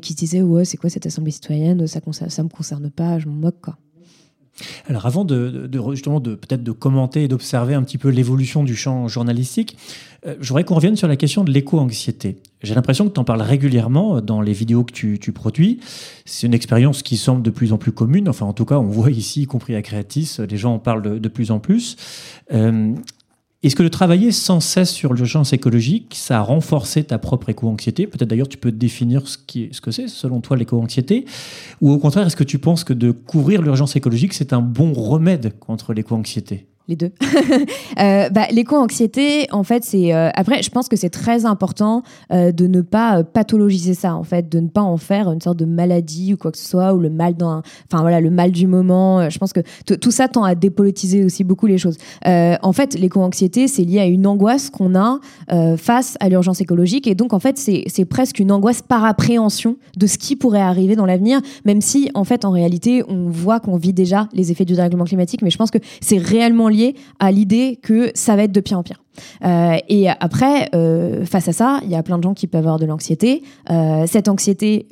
qui 0.09 0.15
disaient 0.15 0.41
ouais 0.41 0.65
c'est 0.65 0.77
quoi 0.77 0.89
cette 0.89 1.05
assemblée 1.05 1.31
citoyenne? 1.31 1.85
Ça 1.85 1.99
ça 2.29 2.43
me 2.43 2.49
concerne 2.49 2.89
pas 2.89 3.19
je 3.19 3.27
m'en 3.27 3.35
moque 3.35 3.61
quoi 3.61 3.77
alors 4.89 5.05
avant 5.05 5.23
de, 5.23 5.69
justement 5.93 6.19
de 6.19 6.35
peut-être 6.35 6.63
de 6.63 6.73
commenter 6.73 7.23
et 7.23 7.27
d'observer 7.29 7.75
un 7.75 7.83
petit 7.83 7.97
peu 7.97 8.09
l'évolution 8.09 8.65
du 8.65 8.75
champ 8.75 9.07
journalistique, 9.07 9.77
euh, 10.25 10.35
je 10.41 10.51
qu'on 10.63 10.75
revienne 10.75 10.97
sur 10.97 11.07
la 11.07 11.15
question 11.15 11.45
de 11.45 11.51
l'éco-anxiété. 11.51 12.41
J'ai 12.61 12.75
l'impression 12.75 13.07
que 13.07 13.13
tu 13.13 13.19
en 13.21 13.23
parles 13.23 13.41
régulièrement 13.41 14.19
dans 14.19 14.41
les 14.41 14.51
vidéos 14.51 14.83
que 14.83 14.91
tu, 14.91 15.31
produis. 15.31 15.79
C'est 16.25 16.45
une 16.45 16.53
expérience 16.53 17.03
qui 17.03 17.15
semble 17.15 17.41
de 17.41 17.51
plus 17.51 17.71
en 17.71 17.77
plus 17.77 17.93
commune. 17.93 18.27
Enfin, 18.27 18.45
en 18.45 18.51
tout 18.51 18.65
cas, 18.65 18.75
on 18.75 18.89
voit 18.89 19.11
ici, 19.11 19.43
y 19.43 19.45
compris 19.45 19.75
à 19.75 19.81
Creatis, 19.81 20.39
les 20.49 20.57
gens 20.57 20.73
en 20.73 20.79
parlent 20.79 21.21
de, 21.21 21.29
plus 21.29 21.51
en 21.51 21.59
plus. 21.59 21.95
Euh, 22.51 22.93
est-ce 23.61 23.75
que 23.75 23.83
de 23.83 23.89
travailler 23.89 24.31
sans 24.31 24.61
cesse 24.61 24.89
sur 24.89 25.13
l'urgence 25.13 25.51
écologique, 25.51 26.15
ça 26.15 26.39
a 26.39 26.41
renforcé 26.41 27.03
ta 27.03 27.17
propre 27.17 27.49
éco-anxiété? 27.49 28.07
Peut-être 28.07 28.29
d'ailleurs 28.29 28.47
tu 28.47 28.57
peux 28.57 28.71
définir 28.71 29.27
ce, 29.27 29.37
que 29.37 29.91
c'est 29.91 30.07
selon 30.07 30.39
toi 30.39 30.55
l'éco-anxiété? 30.55 31.25
Ou 31.81 31.91
au 31.91 31.97
contraire, 31.97 32.25
est-ce 32.25 32.37
que 32.37 32.45
tu 32.45 32.57
penses 32.57 32.85
que 32.85 32.93
de 32.93 33.11
couvrir 33.11 33.61
l'urgence 33.61 33.97
écologique, 33.97 34.33
c'est 34.33 34.53
un 34.53 34.61
bon 34.61 34.93
remède 34.93 35.59
contre 35.59 35.93
l'éco-anxiété? 35.93 36.68
Les 36.89 36.95
deux. 36.95 37.11
euh, 37.99 38.29
bah, 38.29 38.47
L'éco-anxiété, 38.51 39.47
en 39.51 39.63
fait, 39.63 39.83
c'est. 39.85 40.13
Euh, 40.13 40.29
après, 40.33 40.61
je 40.63 40.69
pense 40.69 40.89
que 40.89 40.95
c'est 40.95 41.11
très 41.11 41.45
important 41.45 42.03
euh, 42.33 42.51
de 42.51 42.67
ne 42.67 42.81
pas 42.81 43.23
pathologiser 43.23 43.93
ça, 43.93 44.15
en 44.15 44.23
fait, 44.23 44.49
de 44.49 44.59
ne 44.59 44.67
pas 44.67 44.81
en 44.81 44.97
faire 44.97 45.31
une 45.31 45.39
sorte 45.39 45.57
de 45.57 45.65
maladie 45.65 46.33
ou 46.33 46.37
quoi 46.37 46.51
que 46.51 46.57
ce 46.57 46.67
soit, 46.67 46.93
ou 46.93 46.99
le 46.99 47.09
mal 47.09 47.35
d'un. 47.35 47.61
Enfin, 47.89 48.01
voilà, 48.01 48.19
le 48.19 48.31
mal 48.31 48.51
du 48.51 48.67
moment. 48.67 49.29
Je 49.29 49.37
pense 49.37 49.53
que 49.53 49.61
tout 49.95 50.11
ça 50.11 50.27
tend 50.27 50.43
à 50.43 50.55
dépolitiser 50.55 51.23
aussi 51.23 51.43
beaucoup 51.43 51.67
les 51.67 51.77
choses. 51.77 51.97
en 52.25 52.73
fait, 52.73 52.95
l'éco-anxiété, 52.95 53.67
c'est 53.67 53.83
lié 53.83 53.99
à 53.99 54.05
une 54.05 54.25
angoisse 54.25 54.69
qu'on 54.69 54.95
a 54.95 55.19
face 55.77 56.17
à 56.19 56.29
l'urgence 56.29 56.59
écologique. 56.59 57.05
Et 57.07 57.13
donc, 57.13 57.33
en 57.33 57.39
fait, 57.39 57.57
c'est 57.57 58.05
presque 58.05 58.39
une 58.39 58.51
angoisse 58.51 58.81
par 58.81 59.05
appréhension 59.05 59.77
de 59.95 60.07
ce 60.07 60.17
qui 60.17 60.35
pourrait 60.35 60.59
arriver 60.59 60.95
dans 60.95 61.05
l'avenir, 61.05 61.39
même 61.65 61.81
si, 61.81 62.09
en 62.15 62.23
fait, 62.23 62.45
en 62.45 62.51
réalité, 62.51 63.03
on 63.07 63.29
voit 63.29 63.59
qu'on 63.59 63.77
vit 63.77 63.93
déjà 63.93 64.27
les 64.33 64.51
effets 64.51 64.65
du 64.65 64.73
dérèglement 64.73 65.05
climatique. 65.05 65.43
Mais 65.43 65.51
je 65.51 65.57
pense 65.57 65.69
que 65.69 65.77
c'est 66.01 66.17
réellement 66.17 66.67
lié 66.67 66.78
à 67.19 67.31
l'idée 67.31 67.79
que 67.81 68.11
ça 68.13 68.35
va 68.35 68.43
être 68.43 68.51
de 68.51 68.61
pire 68.61 68.77
en 68.79 68.83
pire. 68.83 69.01
Et 69.43 70.09
après, 70.09 70.69
face 71.25 71.47
à 71.47 71.53
ça, 71.53 71.79
il 71.83 71.89
y 71.89 71.95
a 71.95 72.03
plein 72.03 72.17
de 72.17 72.23
gens 72.23 72.33
qui 72.33 72.47
peuvent 72.47 72.59
avoir 72.59 72.79
de 72.79 72.85
l'anxiété. 72.85 73.43
cette 74.07 74.27
anxiété 74.27 74.87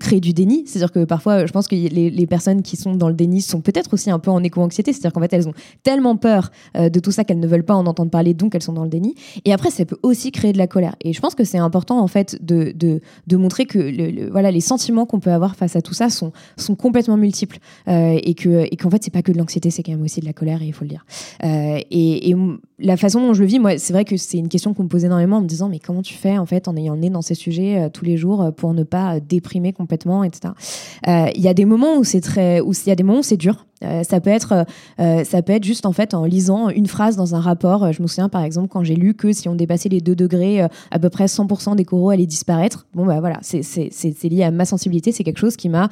crée 0.00 0.20
du 0.20 0.32
déni, 0.32 0.64
c'est-à-dire 0.66 0.92
que 0.92 1.04
parfois, 1.04 1.46
je 1.46 1.52
pense 1.52 1.68
que 1.68 1.74
les, 1.74 2.26
personnes 2.26 2.62
qui 2.62 2.76
sont 2.76 2.94
dans 2.94 3.08
le 3.08 3.14
déni 3.14 3.42
sont 3.42 3.60
peut-être 3.60 3.92
aussi 3.92 4.10
un 4.10 4.18
peu 4.18 4.30
en 4.30 4.42
éco-anxiété, 4.42 4.92
c'est-à-dire 4.92 5.12
qu'en 5.12 5.20
fait, 5.20 5.32
elles 5.32 5.48
ont 5.48 5.54
tellement 5.82 6.16
peur 6.16 6.50
de 6.74 6.98
tout 7.00 7.10
ça 7.10 7.24
qu'elles 7.24 7.40
ne 7.40 7.46
veulent 7.46 7.64
pas 7.64 7.74
en 7.74 7.86
entendre 7.86 8.10
parler, 8.10 8.34
donc 8.34 8.54
elles 8.54 8.62
sont 8.62 8.72
dans 8.72 8.84
le 8.84 8.90
déni. 8.90 9.14
Et 9.44 9.52
après, 9.52 9.70
ça 9.70 9.84
peut 9.84 9.98
aussi 10.02 10.32
créer 10.32 10.52
de 10.52 10.58
la 10.58 10.66
colère. 10.66 10.96
Et 11.02 11.12
je 11.12 11.20
pense 11.20 11.34
que 11.34 11.44
c'est 11.44 11.58
important 11.58 12.00
en 12.00 12.08
fait 12.08 12.38
de, 12.42 13.00
montrer 13.32 13.66
que 13.66 14.30
voilà, 14.30 14.50
les 14.50 14.60
sentiments 14.60 15.06
qu'on 15.06 15.20
peut 15.20 15.32
avoir 15.32 15.56
face 15.56 15.76
à 15.76 15.82
tout 15.82 15.94
ça 15.94 16.08
sont, 16.10 16.32
complètement 16.78 17.16
multiples 17.16 17.58
euh, 17.88 18.18
et 18.22 18.34
que 18.34 18.66
et 18.70 18.76
qu'en 18.76 18.90
fait 18.90 19.02
c'est 19.02 19.12
pas 19.12 19.22
que 19.22 19.32
de 19.32 19.38
l'anxiété, 19.38 19.70
c'est 19.70 19.82
quand 19.82 19.92
même 19.92 20.02
aussi 20.02 20.20
de 20.20 20.26
la 20.26 20.32
colère 20.32 20.62
et 20.62 20.66
il 20.66 20.72
faut 20.72 20.84
le 20.84 20.90
dire. 20.90 21.04
Euh, 21.44 21.78
la 22.78 22.96
façon 22.96 23.20
dont 23.20 23.34
je 23.34 23.40
le 23.40 23.46
vis, 23.46 23.58
moi, 23.58 23.78
c'est 23.78 23.92
vrai 23.92 24.04
que 24.04 24.16
c'est 24.16 24.38
une 24.38 24.48
question 24.48 24.74
qu'on 24.74 24.84
me 24.84 24.88
pose 24.88 25.04
énormément 25.04 25.38
en 25.38 25.42
me 25.42 25.46
disant 25.46 25.68
mais 25.68 25.78
comment 25.78 26.02
tu 26.02 26.14
fais 26.14 26.38
en 26.38 26.46
fait 26.46 26.68
en 26.68 26.76
ayant 26.76 26.96
né 26.96 27.10
dans 27.10 27.22
ces 27.22 27.34
sujets 27.34 27.82
euh, 27.82 27.88
tous 27.88 28.04
les 28.04 28.16
jours 28.16 28.52
pour 28.56 28.74
ne 28.74 28.82
pas 28.82 29.20
déprimer 29.20 29.72
complètement, 29.72 30.24
etc. 30.24 30.54
Il 31.06 31.40
y 31.40 31.48
a 31.48 31.54
des 31.54 31.64
moments 31.64 31.96
où 31.96 32.04
c'est 32.04 32.20
très, 32.20 32.60
où 32.60 32.72
il 32.72 32.88
y 32.88 32.92
a 32.92 32.96
des 32.96 33.02
moments 33.02 33.20
où 33.20 33.24
c'est 33.24 33.36
dur. 33.36 33.66
Euh, 33.84 34.02
ça 34.02 34.20
peut 34.20 34.30
être, 34.30 34.66
euh, 35.00 35.24
ça 35.24 35.42
peut 35.42 35.52
être 35.52 35.64
juste 35.64 35.86
en 35.86 35.92
fait 35.92 36.14
en 36.14 36.24
lisant 36.24 36.68
une 36.68 36.86
phrase 36.86 37.16
dans 37.16 37.34
un 37.34 37.40
rapport. 37.40 37.92
Je 37.92 38.02
me 38.02 38.06
souviens 38.06 38.28
par 38.28 38.42
exemple 38.42 38.68
quand 38.68 38.84
j'ai 38.84 38.96
lu 38.96 39.14
que 39.14 39.32
si 39.32 39.48
on 39.48 39.54
dépassait 39.54 39.88
les 39.88 40.00
2 40.00 40.14
degrés, 40.14 40.62
euh, 40.62 40.68
à 40.90 40.98
peu 40.98 41.10
près 41.10 41.26
100% 41.26 41.76
des 41.76 41.84
coraux 41.84 42.10
allaient 42.10 42.26
disparaître. 42.26 42.86
Bon 42.94 43.06
bah 43.06 43.20
voilà, 43.20 43.38
c'est 43.42 44.28
lié 44.28 44.44
à 44.44 44.50
ma 44.50 44.64
sensibilité. 44.64 45.12
C'est 45.12 45.24
quelque 45.24 45.38
chose 45.38 45.56
qui 45.56 45.68
m'a 45.68 45.88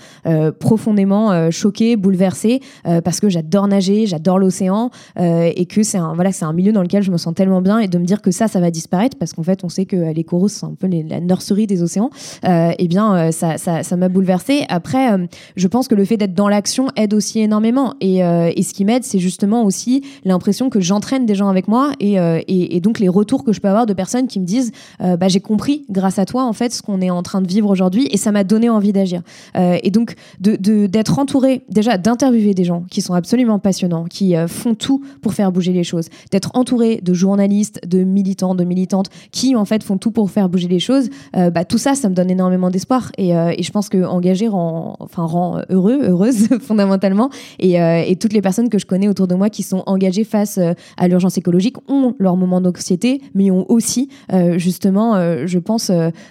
profondément 0.59 1.51
choqué, 1.51 1.97
bouleversé 1.97 2.61
parce 3.05 3.21
que 3.21 3.29
j'adore 3.29 3.69
nager, 3.69 4.07
j'adore 4.07 4.39
l'océan 4.39 4.91
et 5.19 5.67
que 5.67 5.83
c'est 5.83 5.99
un 5.99 6.15
voilà 6.15 6.33
c'est 6.33 6.45
un 6.45 6.53
milieu 6.53 6.73
dans 6.73 6.83
lequel 6.83 7.03
je 7.03 7.11
me 7.11 7.17
sens 7.17 7.35
tellement 7.35 7.61
bien 7.61 7.79
et 7.79 7.89
de 7.89 7.99
me 7.99 8.05
dire 8.05 8.23
que 8.23 8.31
ça 8.31 8.49
ça 8.49 8.61
va 8.61 8.71
disparaître 8.71 9.17
parce 9.19 9.33
qu'en 9.33 9.43
fait 9.43 9.65
on 9.65 9.69
sait 9.69 9.87
que 9.87 10.13
les 10.13 10.25
coraux 10.25 10.49
c'est 10.49 10.67
un 10.67 10.75
peu 10.79 10.87
la 10.87 11.21
nurserie 11.21 11.67
des 11.67 11.83
océans. 11.83 12.11
eh 12.45 12.89
bien 12.89 13.33
ça 13.33 13.59
ça 13.59 13.97
m'a 13.97 14.09
bouleversé. 14.09 14.65
Après 14.69 15.09
je 15.57 15.69
pense 15.69 15.89
que 15.89 15.95
le 15.95 16.05
fait 16.05 16.17
d'être 16.17 16.35
dans 16.35 16.49
l'action 16.49 16.89
aide 16.97 17.15
aussi 17.15 17.41
énormément 17.41 17.82
euh, 18.03 18.51
et, 18.55 18.63
ce 18.63 18.75
qui 18.75 18.85
m'aide, 18.85 19.05
c'est 19.05 19.19
justement 19.19 19.65
aussi 19.65 20.03
l'impression 20.25 20.71
que 20.71 20.81
j'entraîne 20.81 21.27
des 21.27 21.35
gens 21.35 21.49
avec 21.49 21.69
moi 21.69 21.93
euh, 22.03 22.41
et, 22.47 22.77
et, 22.77 22.81
donc 22.81 22.99
les 22.99 23.09
retours 23.09 23.45
que 23.45 23.53
je 23.53 23.61
peux 23.61 23.69
avoir 23.69 23.87
de 23.87 23.93
personnes 23.93 24.27
qui 24.27 24.41
me 24.41 24.45
disent 24.45 24.73
euh, 25.01 25.17
bah, 25.17 25.29
j'ai 25.29 25.41
compris 25.41 25.85
grâce 25.91 26.19
à 26.19 26.25
toi 26.25 26.45
en 26.45 26.53
fait 26.53 26.73
ce 26.73 26.83
qu'on 26.83 27.01
est 27.01 27.11
en 27.11 27.23
train 27.23 27.41
de 27.41 27.49
vivre 27.49 27.71
aujourd'hui 27.71 28.09
et 28.11 28.17
ça 28.17 28.33
m'a 28.33 28.45
donné 28.45 28.69
envie 28.69 28.93
d'agir. 28.93 29.23
et 29.55 29.91
donc 29.91 30.15
d'être 30.41 31.19
entouré 31.19 31.63
déjà 31.69 31.99
d'interviewer 31.99 32.55
des 32.55 32.65
gens 32.65 32.85
qui 32.91 33.01
sont 33.01 33.15
absolument 33.15 33.59
passionnants, 33.59 34.05
qui 34.05 34.35
font 34.47 34.75
tout 34.75 35.03
pour 35.21 35.35
faire 35.35 35.53
bouger 35.53 35.73
les 35.73 35.85
choses, 35.85 36.09
d'être 36.31 36.51
entouré 36.55 37.01
de 37.03 37.15
journalistes, 37.15 37.81
de 37.87 38.05
militants, 38.05 38.55
de 38.55 38.65
militantes 38.65 39.09
qui 39.31 39.55
en 39.57 39.65
fait 39.65 39.83
font 39.83 39.99
tout 39.99 40.11
pour 40.11 40.31
faire 40.31 40.49
bouger 40.49 40.69
les 40.69 40.81
choses, 40.81 41.09
bah, 41.33 41.65
tout 41.65 41.79
ça, 41.79 41.95
ça 41.95 42.09
me 42.09 42.15
donne 42.15 42.31
énormément 42.31 42.71
d'espoir. 42.71 43.13
Et, 43.19 43.33
je 43.33 43.71
pense 43.71 43.89
que 43.89 44.05
engager 44.05 44.49
rend, 44.49 44.97
enfin, 45.01 45.25
rend 45.25 45.63
heureux, 45.71 46.01
heureuse 46.03 46.49
fondamentalement 46.61 47.31
et 47.63 47.81
euh, 47.81 48.03
et, 48.05 48.17
toutes 48.17 48.33
les 48.33 48.43
personnes 48.43 48.69
que 48.69 48.79
je 48.79 48.87
connais 48.87 49.09
autour 49.09 49.29
de 49.29 49.35
moi 49.35 49.49
qui 49.49 49.63
sont 49.63 49.85
engagées 49.87 50.25
face 50.25 50.59
euh, 50.59 50.75
à 50.97 51.07
l'urgence 51.07 51.39
écologique 51.39 51.77
ont 51.89 52.15
leur 52.19 52.37
moment 52.37 52.61
d'anxiété, 52.61 53.23
mais 53.35 53.51
ont 53.51 53.71
aussi 53.71 54.09
euh, 54.33 54.59
justement, 54.59 55.15
je 55.47 55.59
pense, 55.59 55.91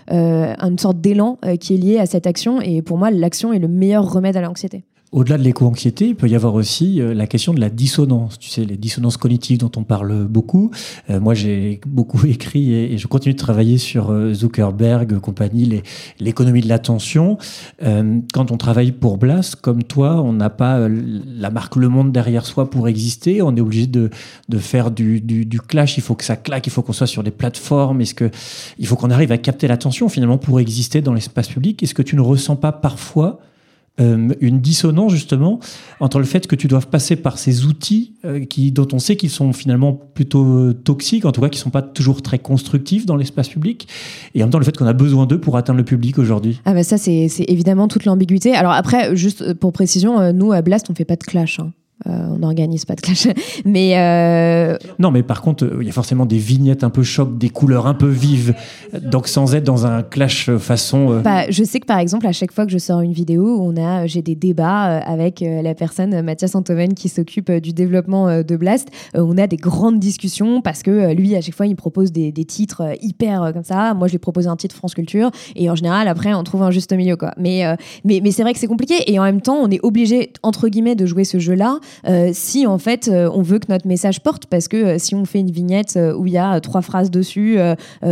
une 0.10 0.78
sorte 0.78 1.00
d'élan 1.00 1.38
qui 1.60 1.76
est 1.76 1.78
lié 1.78 1.98
à 2.00 2.06
cette 2.06 2.28
action. 2.28 2.62
Et 2.62 2.82
pour 2.82 2.98
moi, 2.98 3.10
l'action 3.10 3.54
est 3.54 3.60
le 3.60 3.68
meilleur 3.68 4.12
remède 4.12 4.36
à 4.36 4.42
l'anxiété. 4.42 4.84
Au-delà 5.14 5.38
de 5.38 5.44
l'éco-anxiété, 5.44 6.08
il 6.08 6.16
peut 6.16 6.30
y 6.30 6.36
avoir 6.36 6.54
aussi 6.54 7.02
euh, 7.02 7.14
la 7.14 7.28
question 7.28 7.54
de 7.54 7.60
la 7.60 7.70
dissonance. 7.70 8.40
Tu 8.40 8.50
sais, 8.50 8.64
les 8.64 8.78
dissonances 8.78 9.18
cognitives 9.18 9.58
dont 9.58 9.72
on 9.76 9.84
parle 9.84 10.24
beaucoup. 10.24 10.72
Euh, 11.10 11.20
moi, 11.20 11.34
j'ai 11.34 11.82
beaucoup 11.86 12.26
écrit 12.26 12.74
et, 12.74 12.98
je 12.98 13.08
continue 13.08 13.34
de 13.34 13.40
travailler 13.40 13.78
sur 13.78 14.10
euh, 14.10 14.34
Zuckerberg, 14.34 15.20
compagnie, 15.20 15.82
l'économie 16.22 16.62
de 16.62 16.70
l'attention. 16.70 17.38
quand 18.34 18.52
on 18.52 18.58
travaille 18.58 18.94
pour 18.94 19.18
Blast, 19.18 19.58
comme 19.58 19.84
toi, 19.84 20.22
on 20.22 20.32
n'a 20.32 20.50
pas 20.50 20.88
la 20.88 21.50
marque 21.50 21.76
Le 21.76 21.90
Monde 21.90 22.14
derrière 22.14 22.46
soi 22.46 22.70
pour 22.70 22.88
exister. 22.88 23.42
On 23.42 23.54
est 23.58 23.62
obligé 23.62 23.88
de, 23.88 24.10
de 24.48 24.58
faire 24.60 24.92
du, 24.92 25.20
du, 25.20 25.46
du, 25.46 25.60
clash. 25.60 25.98
Il 25.98 26.02
faut 26.02 26.16
que 26.16 26.24
ça 26.24 26.38
claque. 26.38 26.68
Il 26.68 26.70
faut 26.70 26.84
qu'on 26.84 26.94
soit 26.94 27.08
sur 27.08 27.24
des 27.24 27.32
plateformes. 27.32 28.00
Est-ce 28.00 28.16
que 28.16 28.32
il 28.80 28.88
faut 28.88 28.96
qu'on 28.96 29.12
arrive 29.12 29.34
à 29.34 29.38
capter 29.38 29.68
l'attention 29.68 30.08
finalement 30.08 30.38
pour 30.38 30.62
exister 30.62 31.02
dans 31.02 31.14
l'espace 31.14 31.50
public? 31.50 31.84
Est-ce 31.84 31.94
que 31.94 32.02
tu 32.02 32.16
ne 32.16 32.22
ressens 32.22 32.56
pas 32.56 32.72
parfois 32.72 33.42
euh, 34.00 34.30
une 34.40 34.62
dissonance 34.62 35.12
justement 35.12 35.60
entre 36.00 36.18
le 36.18 36.24
fait 36.24 36.48
que 36.48 36.56
tu 36.56 36.70
doives 36.70 36.88
passer 36.88 37.18
par 37.18 37.38
ces 37.38 37.66
outils 37.66 38.14
euh, 38.24 38.46
qui, 38.46 38.72
dont 38.72 38.88
on 38.94 39.00
sait 39.00 39.18
qu'ils 39.18 39.30
sont 39.30 39.52
finalement 39.52 39.92
plutôt 39.92 40.46
euh, 40.46 40.74
toxiques, 40.74 41.26
en 41.26 41.34
tout 41.34 41.42
cas 41.42 41.50
qui 41.50 41.60
ne 41.60 41.64
sont 41.64 41.72
pas 41.72 41.82
toujours 41.82 42.22
très 42.22 42.40
constructifs 42.40 43.06
dans 43.06 43.18
l'espace 43.18 43.50
public, 43.50 43.90
et 44.34 44.42
en 44.42 44.46
même 44.46 44.52
temps 44.52 44.60
le 44.60 44.64
fait 44.66 44.78
qu'on 44.78 44.88
a 44.88 44.94
besoin 44.94 45.26
d'eux 45.26 45.42
pour 45.42 45.58
atteindre 45.58 45.78
le 45.78 45.84
public 45.84 46.18
aujourd'hui. 46.20 46.62
Ah 46.64 46.74
bah 46.74 46.84
ça 46.84 46.98
c'est 46.98 47.28
évidemment 47.50 47.90
toute 47.90 48.06
l'ambiguïté. 48.06 48.56
Alors 48.56 48.72
après, 48.72 49.14
juste 49.16 49.54
pour 49.56 49.74
précision, 49.74 50.32
nous 50.32 50.54
à 50.54 50.62
Blast 50.62 50.90
on 50.90 50.96
fait 50.96 51.06
pas 51.06 51.18
de 51.18 51.24
clash. 51.24 51.60
Hein. 51.60 51.74
Euh, 52.08 52.28
on 52.32 52.40
n'organise 52.40 52.86
pas 52.86 52.96
de 52.96 53.02
clash. 53.02 53.28
Mais 53.66 53.94
euh, 53.98 54.78
non, 55.00 55.12
mais 55.12 55.24
par 55.24 55.42
contre, 55.42 55.70
il 55.80 55.86
y 55.86 55.90
a 55.90 55.94
forcément 55.94 56.26
des 56.26 56.38
vignettes 56.38 56.84
un 56.84 56.90
peu 56.90 57.04
choc, 57.04 57.38
des 57.38 57.50
couleurs 57.50 57.86
un 57.86 57.94
peu 57.94 58.08
vives. 58.08 58.56
Donc 59.02 59.28
sans 59.28 59.54
être 59.56 59.64
dans 59.64 59.86
un 59.86 60.02
clash 60.02 60.50
façon. 60.58 61.12
Euh, 61.12 61.20
bah, 61.20 61.50
je 61.50 61.64
sais 61.64 61.80
que 61.80 61.86
par 61.86 62.00
exemple, 62.00 62.26
à 62.26 62.32
chaque 62.32 62.52
fois 62.52 62.66
que 62.66 62.72
je 62.72 62.78
sors 62.78 63.02
une 63.02 63.14
vidéo, 63.14 63.60
on 63.62 63.78
a, 63.78 64.08
j'ai 64.08 64.22
des 64.22 64.36
débats 64.36 65.00
avec 65.00 65.42
la 65.42 65.76
personne 65.76 66.22
Mathias 66.22 66.56
Antoven 66.56 66.94
qui 66.94 67.10
s'occupe 67.10 67.52
du 67.52 67.74
développement 67.74 68.42
de 68.42 68.56
Blast. 68.56 68.90
on 69.14 69.38
a 69.38 69.48
des 69.48 69.58
grandes 69.58 70.00
discussions 70.00 70.62
parce 70.62 70.84
que 70.84 71.14
lui, 71.14 71.36
à 71.36 71.42
chaque 71.42 71.56
fois, 71.56 71.68
il 71.68 71.76
propose 71.76 72.12
des, 72.12 72.32
titres 72.32 72.96
hyper 73.02 73.52
comme 73.54 73.64
ça. 73.64 73.94
Moi, 73.94 74.08
je 74.08 74.14
lui 74.14 74.20
propose 74.20 74.48
un 74.48 74.56
titre 74.56 74.76
France 74.76 74.96
Culture 74.96 75.30
et 75.56 75.70
en 75.70 75.76
général, 75.76 76.08
après, 76.08 76.34
on 76.34 76.44
trouve 76.44 76.64
un 76.64 76.72
juste 76.72 76.92
milieu 76.94 77.16
quoi. 77.16 77.34
Mais 77.38 77.64
mais 78.04 78.20
mais 78.24 78.32
c'est 78.32 78.42
vrai 78.42 78.54
que 78.54 78.60
c'est 78.60 78.68
compliqué 78.68 79.12
et 79.12 79.20
en 79.20 79.24
même 79.24 79.42
temps, 79.42 79.58
on 79.58 79.70
est 79.70 79.80
obligé 79.84 80.34
entre 80.42 80.68
guillemets 80.68 80.96
de 80.96 81.06
jouer 81.06 81.24
ce 81.24 81.38
jeu-là 81.38 81.62
euh, 81.72 81.80
si 82.34 82.68
en 82.68 82.78
fait 82.78 83.08
euh, 83.08 83.30
on 83.34 83.42
veut 83.42 83.60
que 83.60 83.68
notre 83.70 83.88
message 83.88 84.22
porte, 84.22 84.46
parce 84.46 84.68
que 84.68 84.78
euh, 84.78 84.96
si 84.98 85.16
on 85.16 85.26
fait 85.26 85.40
une 85.40 85.52
vignette 85.52 86.00
où 86.18 86.26
il 86.26 86.34
y 86.34 86.38
a 86.38 86.60
trois 86.60 86.82
phrases 86.82 87.12
dessus, 87.12 87.58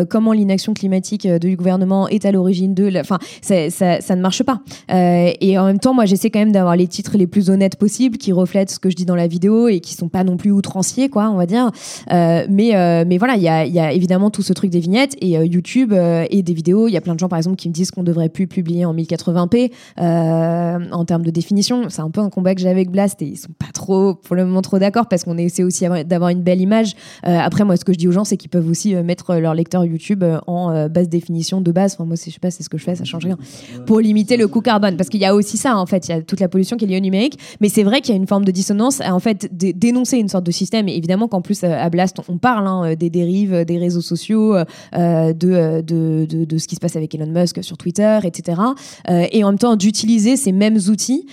comment 0.10 0.34
l'inaction 0.34 0.74
climatique 0.74 1.28
du 1.28 1.56
gouvernement 1.56 2.08
est 2.08 2.26
à 2.26 2.32
l'origine 2.32 2.74
de, 2.74 2.92
enfin 3.00 3.20
ça, 3.42 3.56
ne 3.56 4.22
marche 4.22 4.44
pas. 4.44 4.62
et 4.90 5.58
en 5.58 5.66
même 5.66 5.80
temps, 5.80 5.94
moi 5.94 6.06
j'essaie 6.06 6.30
quand 6.30 6.40
même 6.40 6.52
d'avoir 6.52 6.76
les 6.76 6.88
titres 6.88 7.18
les 7.18 7.28
plus 7.28 7.50
honnêtes 7.50 7.76
possibles, 7.76 8.18
qui 8.18 8.32
reflètent 8.32 8.72
ce 8.72 8.80
que 8.80 8.90
je 8.90 8.96
dis 8.96 9.06
dans 9.06 9.16
la 9.16 9.28
vidéo 9.28 9.68
et 9.68 9.80
qui 9.80 9.94
sont 9.94 10.10
pas 10.10 10.24
non 10.24 10.38
plus 10.38 10.52
outranciers, 10.52 11.10
quoi, 11.10 11.30
on 11.30 11.36
va 11.36 11.46
dire. 11.46 11.72
mais 12.10 13.06
mais 13.06 13.18
voilà, 13.18 13.36
il 13.36 13.44
y 13.44 13.50
a, 13.50 13.66
y 13.66 13.80
a, 13.80 13.92
évidemment 13.92 14.30
tout 14.30 14.44
ce 14.44 14.54
truc 14.54 14.72
des 14.72 14.80
vignettes 14.80 15.16
et 15.22 15.32
YouTube 15.32 15.94
et 15.94 16.44
des 16.44 16.54
vidéos. 16.54 16.88
Il 16.88 16.92
y 16.92 16.98
a 16.98 17.02
plein 17.02 17.16
de 17.16 17.20
gens 17.20 17.30
par 17.30 17.38
exemple 17.38 17.58
qui 17.58 17.70
me 17.70 17.74
disent 17.74 17.92
qu'on 17.92 18.04
devrait 18.04 18.30
plus 18.30 18.48
publier 18.48 18.86
en 18.86 18.94
1080p 18.94 19.72
en 19.98 21.06
termes 21.06 21.24
de 21.24 21.32
définition. 21.32 21.90
C'est 21.90 22.02
un 22.02 22.12
peu 22.12 22.22
un 22.22 22.30
combat 22.30 22.56
que 22.56 22.62
j'ai 22.62 22.70
avec 22.70 22.90
Blast 22.90 23.22
et 23.22 23.26
ils 23.26 23.38
sont 23.38 23.54
pas 23.58 23.69
trop, 23.74 24.16
pour 24.16 24.36
le 24.36 24.46
moment, 24.46 24.62
trop 24.62 24.80
d'accord 24.80 25.08
parce 25.08 25.24
qu'on 25.24 25.38
essaie 25.38 25.64
aussi 25.64 25.86
d'avoir 26.06 26.30
une 26.30 26.42
belle 26.42 26.62
image. 26.62 26.96
Euh, 27.28 27.38
après, 27.38 27.64
moi, 27.66 27.78
ce 27.78 27.86
que 27.86 27.94
je 27.94 27.98
dis 27.98 28.08
aux 28.08 28.12
gens, 28.12 28.24
c'est 28.24 28.38
qu'ils 28.38 28.50
peuvent 28.50 28.70
aussi 28.70 28.96
euh, 28.96 29.04
mettre 29.04 29.36
leur 29.36 29.54
lecteur 29.54 29.86
YouTube 29.86 30.24
euh, 30.24 30.40
en 30.48 30.88
basse 30.90 31.10
définition 31.10 31.62
de 31.62 31.72
base. 31.72 31.94
Enfin, 31.94 32.06
moi, 32.06 32.16
je 32.16 32.30
sais 32.30 32.40
pas, 32.40 32.52
c'est 32.52 32.64
ce 32.64 32.70
que 32.70 32.78
je 32.78 32.84
fais, 32.84 32.96
ça 32.96 33.04
change 33.04 33.26
rien. 33.26 33.38
Pour 33.86 34.00
limiter 34.00 34.38
le 34.38 34.48
coût 34.48 34.62
carbone. 34.62 34.98
Parce 34.98 35.10
qu'il 35.10 35.20
y 35.20 35.26
a 35.26 35.36
aussi 35.36 35.58
ça, 35.58 35.78
en 35.78 35.86
fait. 35.86 36.08
Il 36.08 36.12
y 36.12 36.14
a 36.14 36.22
toute 36.22 36.40
la 36.40 36.48
pollution 36.48 36.78
qui 36.78 36.86
est 36.86 36.88
liée 36.88 36.98
au 36.98 37.02
numérique. 37.02 37.40
Mais 37.62 37.70
c'est 37.70 37.84
vrai 37.84 38.02
qu'il 38.02 38.14
y 38.14 38.18
a 38.18 38.22
une 38.22 38.28
forme 38.28 38.46
de 38.46 38.52
dissonance 38.52 39.02
en 39.02 39.20
fait, 39.20 39.50
dénoncer 39.52 40.18
une 40.18 40.30
sorte 40.30 40.46
de 40.46 40.52
système. 40.52 40.88
Et 40.88 40.96
évidemment 40.96 41.28
qu'en 41.28 41.42
plus, 41.42 41.64
à 41.64 41.90
Blast, 41.90 42.18
on 42.28 42.38
parle 42.38 42.68
hein, 42.68 42.96
des 42.96 43.10
dérives 43.10 43.66
des 43.66 43.78
réseaux 43.78 44.02
sociaux, 44.02 44.56
de, 44.94 45.34
de, 45.34 45.82
de, 45.82 46.46
de, 46.46 46.58
ce 46.58 46.68
qui 46.68 46.76
se 46.76 46.80
passe 46.80 46.96
avec 46.96 47.14
Elon 47.16 47.28
Musk 47.28 47.64
sur 47.64 47.78
Twitter, 47.78 48.20
etc. 48.24 48.62
et 49.08 49.44
en 49.44 49.50
même 49.50 49.60
temps, 49.60 49.76
d'utiliser 49.76 50.36
ces 50.36 50.52
mêmes 50.52 50.78
outils 50.90 51.26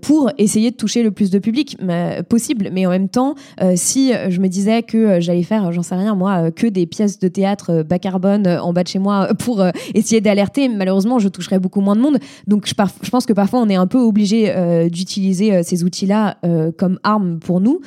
pour 0.00 0.30
essayer 0.38 0.70
de 0.70 0.76
toucher 0.76 1.02
le 1.02 1.10
plus 1.10 1.30
de 1.30 1.38
public 1.38 1.76
possible. 2.28 2.70
Mais 2.72 2.86
en 2.86 2.90
même 2.90 3.08
temps, 3.08 3.34
euh, 3.60 3.72
si 3.76 4.12
je 4.28 4.40
me 4.40 4.48
disais 4.48 4.82
que 4.82 4.96
euh, 4.96 5.20
j'allais 5.20 5.42
faire, 5.42 5.72
j'en 5.72 5.82
sais 5.82 5.94
rien, 5.94 6.14
moi, 6.14 6.46
euh, 6.46 6.50
que 6.50 6.66
des 6.66 6.86
pièces 6.86 7.18
de 7.18 7.28
théâtre 7.28 7.82
bas 7.82 7.98
carbone 7.98 8.46
en 8.46 8.72
bas 8.72 8.82
de 8.82 8.88
chez 8.88 8.98
moi 8.98 9.28
pour 9.38 9.64
essayer 9.94 10.20
d'alerter, 10.20 10.68
malheureusement, 10.68 11.18
je 11.18 11.28
toucherais 11.28 11.58
beaucoup 11.58 11.80
moins 11.80 11.96
de 11.96 12.00
monde. 12.00 12.18
Donc, 12.46 12.66
je, 12.66 12.74
je 13.02 13.10
pense 13.10 13.26
que 13.26 13.32
parfois, 13.32 13.60
on 13.60 13.68
est 13.68 13.76
un 13.76 13.86
peu 13.86 13.98
obligé 13.98 14.52
d'utiliser 14.90 15.62
ces 15.62 15.84
outils-là 15.84 16.36
comme 16.76 16.98
arme 17.02 17.38
pour 17.38 17.60
nous, 17.60 17.80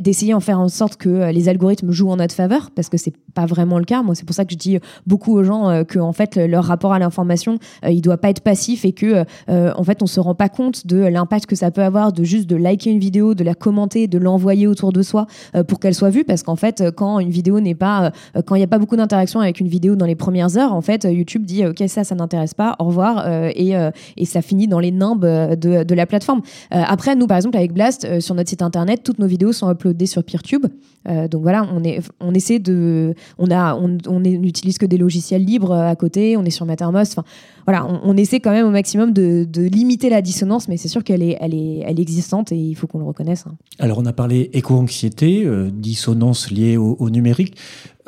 d'essayer 0.00 0.34
en 0.34 0.40
faire 0.40 0.60
en 0.60 0.68
sorte 0.68 0.96
que 0.96 1.30
les 1.30 1.48
algorithmes 1.48 1.90
jouent 1.90 2.10
en 2.10 2.16
notre 2.16 2.34
faveur, 2.34 2.70
parce 2.74 2.88
que 2.88 2.96
c'est 2.96 3.14
pas 3.34 3.46
vraiment 3.46 3.78
le 3.78 3.84
cas. 3.84 4.02
Moi, 4.02 4.14
c'est 4.14 4.24
pour 4.24 4.34
ça 4.34 4.44
que 4.44 4.52
je 4.52 4.58
dis 4.58 4.78
beaucoup 5.06 5.36
aux 5.36 5.44
gens 5.44 5.84
que, 5.84 5.98
en 5.98 6.12
fait, 6.12 6.36
leur 6.36 6.64
rapport 6.64 6.92
à 6.92 6.98
l'information, 6.98 7.58
il 7.88 8.00
doit 8.00 8.18
pas 8.18 8.30
être 8.30 8.40
passif 8.40 8.84
et 8.84 8.92
que, 8.92 9.24
en 9.48 9.84
fait, 9.84 10.02
on 10.02 10.06
se 10.06 10.20
rend 10.20 10.34
pas 10.34 10.48
compte 10.48 10.86
de 10.86 10.98
l'impact 10.98 11.46
que 11.46 11.56
ça 11.56 11.70
peut 11.70 11.82
avoir 11.82 12.12
de 12.12 12.24
juste 12.24 12.48
de 12.48 12.56
liker 12.56 12.90
une 12.90 12.98
vidéo 12.98 13.15
de 13.16 13.44
la 13.44 13.54
commenter, 13.54 14.06
de 14.06 14.18
l'envoyer 14.18 14.66
autour 14.66 14.92
de 14.92 15.02
soi 15.02 15.26
pour 15.68 15.80
qu'elle 15.80 15.94
soit 15.94 16.10
vue, 16.10 16.24
parce 16.24 16.42
qu'en 16.42 16.56
fait, 16.56 16.84
quand 16.94 17.18
une 17.18 17.30
vidéo 17.30 17.60
n'est 17.60 17.74
pas, 17.74 18.12
quand 18.46 18.54
il 18.54 18.58
n'y 18.58 18.64
a 18.64 18.68
pas 18.68 18.78
beaucoup 18.78 18.96
d'interaction 18.96 19.40
avec 19.40 19.60
une 19.60 19.68
vidéo 19.68 19.96
dans 19.96 20.06
les 20.06 20.14
premières 20.14 20.56
heures, 20.56 20.72
en 20.72 20.80
fait, 20.80 21.04
YouTube 21.04 21.44
dit 21.44 21.66
ok 21.66 21.82
ça, 21.88 22.04
ça 22.04 22.14
n'intéresse 22.14 22.54
pas, 22.54 22.76
au 22.78 22.84
revoir, 22.84 23.26
et, 23.28 23.74
et 24.16 24.24
ça 24.24 24.42
finit 24.42 24.68
dans 24.68 24.80
les 24.80 24.90
nimbes 24.90 25.24
de, 25.24 25.84
de 25.84 25.94
la 25.94 26.06
plateforme. 26.06 26.42
après, 26.70 27.16
nous 27.16 27.26
par 27.26 27.36
exemple 27.36 27.56
avec 27.56 27.72
Blast, 27.72 28.20
sur 28.20 28.34
notre 28.34 28.50
site 28.50 28.62
internet, 28.62 29.02
toutes 29.02 29.18
nos 29.18 29.26
vidéos 29.26 29.52
sont 29.52 29.70
uploadées 29.70 30.06
sur 30.06 30.22
PeerTube. 30.24 30.66
donc 31.06 31.42
voilà, 31.42 31.66
on 31.72 31.82
est, 31.84 32.00
on 32.20 32.34
essaie 32.34 32.58
de, 32.58 33.14
on 33.38 33.50
a, 33.50 33.74
on, 33.74 33.98
on 34.06 34.20
n'utilise 34.20 34.78
que 34.78 34.86
des 34.86 34.98
logiciels 34.98 35.44
libres 35.44 35.72
à 35.72 35.96
côté, 35.96 36.36
on 36.36 36.44
est 36.44 36.50
sur 36.50 36.66
Mattermost. 36.66 37.12
Enfin, 37.12 37.26
voilà, 37.66 37.86
on, 38.04 38.16
essaie 38.16 38.40
quand 38.40 38.52
même 38.52 38.66
au 38.66 38.70
maximum 38.70 39.12
de, 39.12 39.46
limiter 39.56 40.08
la 40.08 40.22
dissonance, 40.22 40.68
mais 40.68 40.76
c'est 40.76 40.88
sûr 40.88 41.02
qu'elle 41.02 41.22
est, 41.22 41.36
elle 41.40 41.54
est, 41.54 41.82
elle 41.84 41.98
existante 41.98 42.52
et 42.52 42.56
il 42.56 42.74
faut 42.74 42.86
qu'on 42.86 43.05
le 43.06 43.10
reconnaisse. 43.10 43.44
Hein. 43.46 43.56
Alors, 43.78 43.98
on 43.98 44.06
a 44.06 44.12
parlé 44.12 44.50
éco-anxiété, 44.52 45.44
euh, 45.44 45.70
dissonance 45.72 46.50
liée 46.50 46.76
au, 46.76 47.10
numérique. 47.10 47.56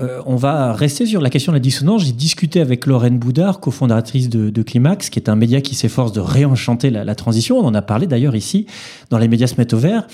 Euh, 0.01 0.21
on 0.27 0.37
va 0.37 0.73
rester 0.73 1.07
sur 1.07 1.21
la 1.21 1.31
question 1.31 1.53
de 1.53 1.57
la 1.57 1.61
dissonance. 1.61 2.05
J'ai 2.05 2.13
discuté 2.13 2.61
avec 2.61 2.87
Lorraine 2.87 3.19
Boudard, 3.19 3.61
cofondatrice 3.61 4.29
de, 4.29 4.51
de, 4.51 4.63
Climax, 4.63 5.11
qui 5.11 5.19
est 5.19 5.29
un 5.29 5.37
média 5.37 5.61
qui 5.61 5.75
s'efforce 5.75 6.13
de 6.13 6.21
réenchanter 6.21 6.91
la, 6.91 7.05
la, 7.05 7.15
transition. 7.15 7.59
On 7.59 7.65
en 7.65 7.75
a 7.75 7.83
parlé 7.83 8.07
d'ailleurs 8.07 8.37
ici, 8.37 8.67
dans 9.11 9.19
les 9.19 9.29
médias 9.29 9.47
se 9.47 9.57
mettent 9.57 9.75
au 9.75 9.79
vert. 9.79 10.07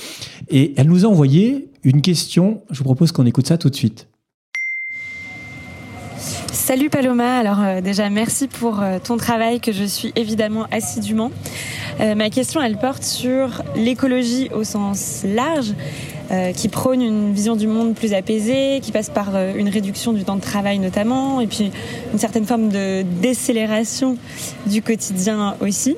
Et 0.48 0.74
elle 0.76 0.88
nous 0.88 1.04
a 1.04 1.08
envoyé 1.08 1.68
une 1.82 2.00
question. 2.00 2.62
Je 2.70 2.78
vous 2.78 2.84
propose 2.84 3.12
qu'on 3.12 3.26
écoute 3.26 3.46
ça 3.46 3.58
tout 3.58 3.70
de 3.70 3.76
suite. 3.76 4.08
Salut 6.54 6.88
Paloma, 6.88 7.36
alors 7.36 7.60
euh, 7.60 7.80
déjà 7.80 8.08
merci 8.10 8.46
pour 8.46 8.80
euh, 8.80 8.98
ton 9.02 9.16
travail 9.16 9.58
que 9.58 9.72
je 9.72 9.82
suis 9.82 10.12
évidemment 10.14 10.66
assidûment. 10.70 11.32
Euh, 11.98 12.14
ma 12.14 12.30
question 12.30 12.62
elle 12.62 12.78
porte 12.78 13.02
sur 13.02 13.64
l'écologie 13.74 14.50
au 14.54 14.62
sens 14.62 15.24
large, 15.24 15.74
qui 16.56 16.68
prône 16.68 17.02
une 17.02 17.32
vision 17.32 17.54
du 17.54 17.66
monde 17.66 17.94
plus 17.94 18.14
apaisée, 18.14 18.80
qui 18.82 18.92
passe 18.92 19.10
par 19.10 19.36
une 19.36 19.68
réduction 19.68 20.12
du 20.12 20.24
temps 20.24 20.36
de 20.36 20.40
travail 20.40 20.78
notamment, 20.78 21.40
et 21.40 21.46
puis 21.46 21.70
une 22.12 22.18
certaine 22.18 22.46
forme 22.46 22.70
de 22.70 23.04
décélération 23.20 24.16
du 24.66 24.80
quotidien 24.80 25.54
aussi. 25.60 25.96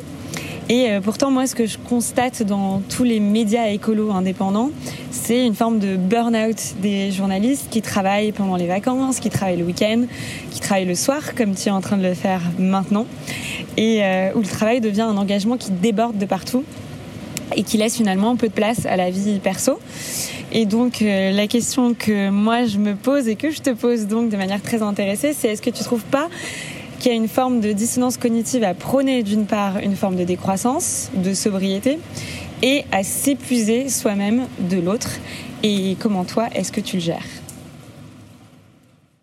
Et 0.68 0.90
euh, 0.90 1.00
pourtant, 1.00 1.30
moi, 1.30 1.46
ce 1.46 1.54
que 1.54 1.64
je 1.64 1.78
constate 1.78 2.42
dans 2.42 2.80
tous 2.80 3.04
les 3.04 3.20
médias 3.20 3.68
écolos 3.68 4.10
indépendants, 4.10 4.70
c'est 5.12 5.46
une 5.46 5.54
forme 5.54 5.78
de 5.78 5.96
burn-out 5.96 6.74
des 6.82 7.12
journalistes 7.12 7.68
qui 7.70 7.82
travaillent 7.82 8.32
pendant 8.32 8.56
les 8.56 8.66
vacances, 8.66 9.20
qui 9.20 9.30
travaillent 9.30 9.58
le 9.58 9.64
week-end, 9.64 10.06
qui 10.50 10.58
travaillent 10.58 10.86
le 10.86 10.96
soir, 10.96 11.36
comme 11.36 11.54
tu 11.54 11.68
es 11.68 11.70
en 11.70 11.80
train 11.80 11.96
de 11.96 12.02
le 12.02 12.14
faire 12.14 12.40
maintenant, 12.58 13.06
et 13.76 14.02
euh, 14.02 14.32
où 14.34 14.40
le 14.40 14.46
travail 14.46 14.80
devient 14.80 15.02
un 15.02 15.16
engagement 15.16 15.56
qui 15.56 15.70
déborde 15.70 16.18
de 16.18 16.26
partout 16.26 16.64
et 17.54 17.62
qui 17.62 17.76
laisse 17.76 17.96
finalement 17.96 18.34
peu 18.34 18.48
de 18.48 18.52
place 18.52 18.86
à 18.86 18.96
la 18.96 19.10
vie 19.10 19.38
perso. 19.38 19.78
Et 20.52 20.66
donc 20.66 21.00
euh, 21.00 21.30
la 21.30 21.46
question 21.46 21.94
que 21.94 22.30
moi 22.30 22.64
je 22.64 22.78
me 22.78 22.94
pose 22.94 23.28
et 23.28 23.36
que 23.36 23.50
je 23.50 23.60
te 23.60 23.70
pose 23.70 24.06
donc 24.06 24.30
de 24.30 24.36
manière 24.36 24.62
très 24.62 24.82
intéressée, 24.82 25.32
c'est 25.32 25.48
est-ce 25.48 25.62
que 25.62 25.70
tu 25.70 25.84
trouves 25.84 26.04
pas 26.04 26.28
qu'il 27.06 27.14
y 27.14 27.18
a 27.18 27.22
une 27.22 27.28
forme 27.28 27.60
de 27.60 27.70
dissonance 27.70 28.16
cognitive 28.16 28.64
à 28.64 28.74
prôner 28.74 29.22
d'une 29.22 29.46
part 29.46 29.78
une 29.78 29.94
forme 29.94 30.16
de 30.16 30.24
décroissance, 30.24 31.08
de 31.14 31.34
sobriété, 31.34 32.00
et 32.64 32.84
à 32.90 33.04
s'épuiser 33.04 33.88
soi-même 33.88 34.48
de 34.58 34.80
l'autre. 34.80 35.10
Et 35.62 35.96
comment 36.00 36.24
toi, 36.24 36.48
est-ce 36.52 36.72
que 36.72 36.80
tu 36.80 36.96
le 36.96 37.02
gères? 37.02 37.22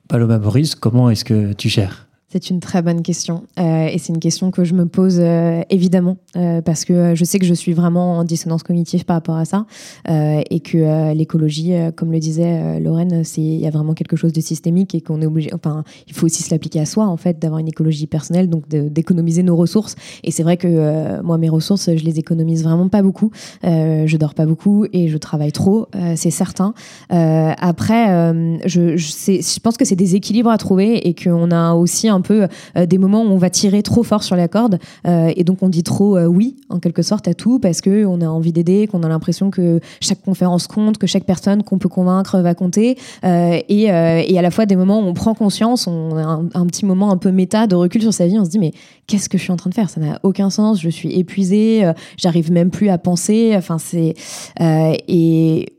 Paloma 0.07 0.37
Boris, 0.37 0.75
comment 0.75 1.09
est-ce 1.09 1.25
que 1.25 1.51
tu 1.51 1.67
gères? 1.67 2.02
C'est 2.33 2.49
une 2.49 2.59
très 2.59 2.81
bonne 2.81 3.03
question 3.03 3.43
euh, 3.59 3.85
et 3.85 3.99
c'est 3.99 4.11
une 4.11 4.19
question 4.19 4.49
que 4.49 4.63
je 4.63 4.73
me 4.73 4.87
pose 4.87 5.17
euh, 5.19 5.61
évidemment 5.69 6.17
euh, 6.35 6.61
parce 6.61 6.83
que 6.83 7.13
je 7.13 7.23
sais 7.23 7.37
que 7.37 7.45
je 7.45 7.53
suis 7.53 7.73
vraiment 7.73 8.17
en 8.17 8.23
dissonance 8.23 8.63
cognitive 8.63 9.05
par 9.05 9.17
rapport 9.17 9.35
à 9.35 9.45
ça 9.45 9.67
et 10.07 10.59
que 10.59 11.13
l'écologie, 11.13 11.73
comme 11.95 12.11
le 12.11 12.19
disait 12.19 12.79
Lorraine, 12.79 13.23
c'est 13.23 13.41
il 13.41 13.59
y 13.59 13.67
a 13.67 13.69
vraiment 13.69 13.93
quelque 13.93 14.15
chose 14.15 14.33
de 14.33 14.41
systémique 14.41 14.95
et 14.95 15.01
qu'on 15.01 15.21
est 15.21 15.25
obligé. 15.25 15.53
Enfin, 15.53 15.83
il 16.07 16.13
faut 16.13 16.25
aussi 16.25 16.43
se 16.43 16.51
l'appliquer 16.51 16.79
à 16.79 16.85
soi 16.85 17.05
en 17.05 17.17
fait, 17.17 17.39
d'avoir 17.39 17.59
une 17.59 17.67
écologie 17.67 18.07
personnelle, 18.07 18.49
donc 18.49 18.67
d'économiser 18.67 19.43
nos 19.43 19.55
ressources. 19.55 19.95
Et 20.23 20.31
c'est 20.31 20.43
vrai 20.43 20.57
que 20.57 21.21
moi, 21.21 21.37
mes 21.37 21.49
ressources, 21.49 21.89
je 21.95 22.03
les 22.03 22.19
économise 22.19 22.63
vraiment 22.63 22.89
pas 22.89 23.01
beaucoup. 23.01 23.31
je 23.63 24.17
dors 24.17 24.33
pas 24.33 24.45
beaucoup 24.45 24.85
et 24.91 25.07
je 25.07 25.17
travaille 25.17 25.51
trop, 25.51 25.87
c'est 26.15 26.31
certain. 26.31 26.73
après, 27.09 28.33
je, 28.65 28.97
je, 28.97 29.41
je 29.41 29.59
pense 29.59 29.77
que 29.77 29.85
c'est 29.85 29.95
des 29.95 30.15
équilibres 30.15 30.49
à 30.49 30.57
trouver 30.57 31.07
et 31.07 31.13
qu'on 31.13 31.51
a 31.51 31.73
aussi 31.73 32.07
un 32.09 32.21
peu 32.23 32.47
euh, 32.75 32.85
des 32.87 32.97
moments 32.97 33.21
où 33.21 33.27
on 33.27 33.37
va 33.37 33.51
tirer 33.51 33.83
trop 33.83 34.01
fort 34.01 34.23
sur 34.23 34.35
la 34.35 34.47
corde. 34.47 34.79
Euh, 35.07 35.31
et 35.35 35.43
donc 35.43 35.61
on 35.61 35.69
dit 35.69 35.83
trop 35.83 36.17
euh, 36.17 36.25
oui 36.25 36.55
en 36.69 36.79
quelque 36.79 37.03
sorte 37.03 37.27
à 37.27 37.35
tout 37.35 37.59
parce 37.59 37.81
que 37.81 38.05
on 38.05 38.21
a 38.21 38.25
envie 38.27 38.51
d'aider, 38.51 38.87
qu'on 38.87 39.03
a 39.03 39.07
l'impression 39.07 39.51
que 39.51 39.79
chaque 40.01 40.21
conférence 40.21 40.65
compte, 40.65 40.97
que 40.97 41.05
chaque 41.05 41.25
personne 41.25 41.61
qu'on 41.61 41.77
peut 41.77 41.89
convaincre 41.89 42.39
va 42.39 42.55
compter. 42.55 42.97
Et, 43.23 43.83
et, 43.83 43.89
à 43.89 44.41
la 44.41 44.51
fois 44.51 44.65
des 44.65 44.75
moments 44.75 44.99
où 44.99 45.03
on 45.03 45.13
prend 45.13 45.33
conscience, 45.35 45.85
on 45.85 46.17
a 46.17 46.41
un, 46.53 46.65
petit 46.65 46.85
moment 46.85 47.11
un 47.11 47.17
peu 47.17 47.31
méta 47.31 47.67
de 47.67 47.75
recul 47.75 48.01
sur 48.01 48.13
sa 48.13 48.25
vie, 48.25 48.39
on 48.39 48.45
se 48.45 48.49
dit 48.49 48.59
mais 48.59 48.71
qu'est-ce 49.05 49.29
que 49.29 49.37
je 49.37 49.43
suis 49.43 49.51
en 49.51 49.57
train 49.57 49.69
de 49.69 49.75
faire? 49.75 49.89
Ça 49.89 50.01
n'a 50.01 50.19
aucun 50.23 50.49
sens, 50.49 50.81
je 50.81 50.89
suis 50.89 51.13
épuisée, 51.13 51.91
j'arrive 52.17 52.51
même 52.51 52.71
plus 52.71 52.89
à 52.89 52.97
penser. 52.97 53.53
Enfin 53.55 53.77
c'est 53.77 54.15
et 54.59 55.73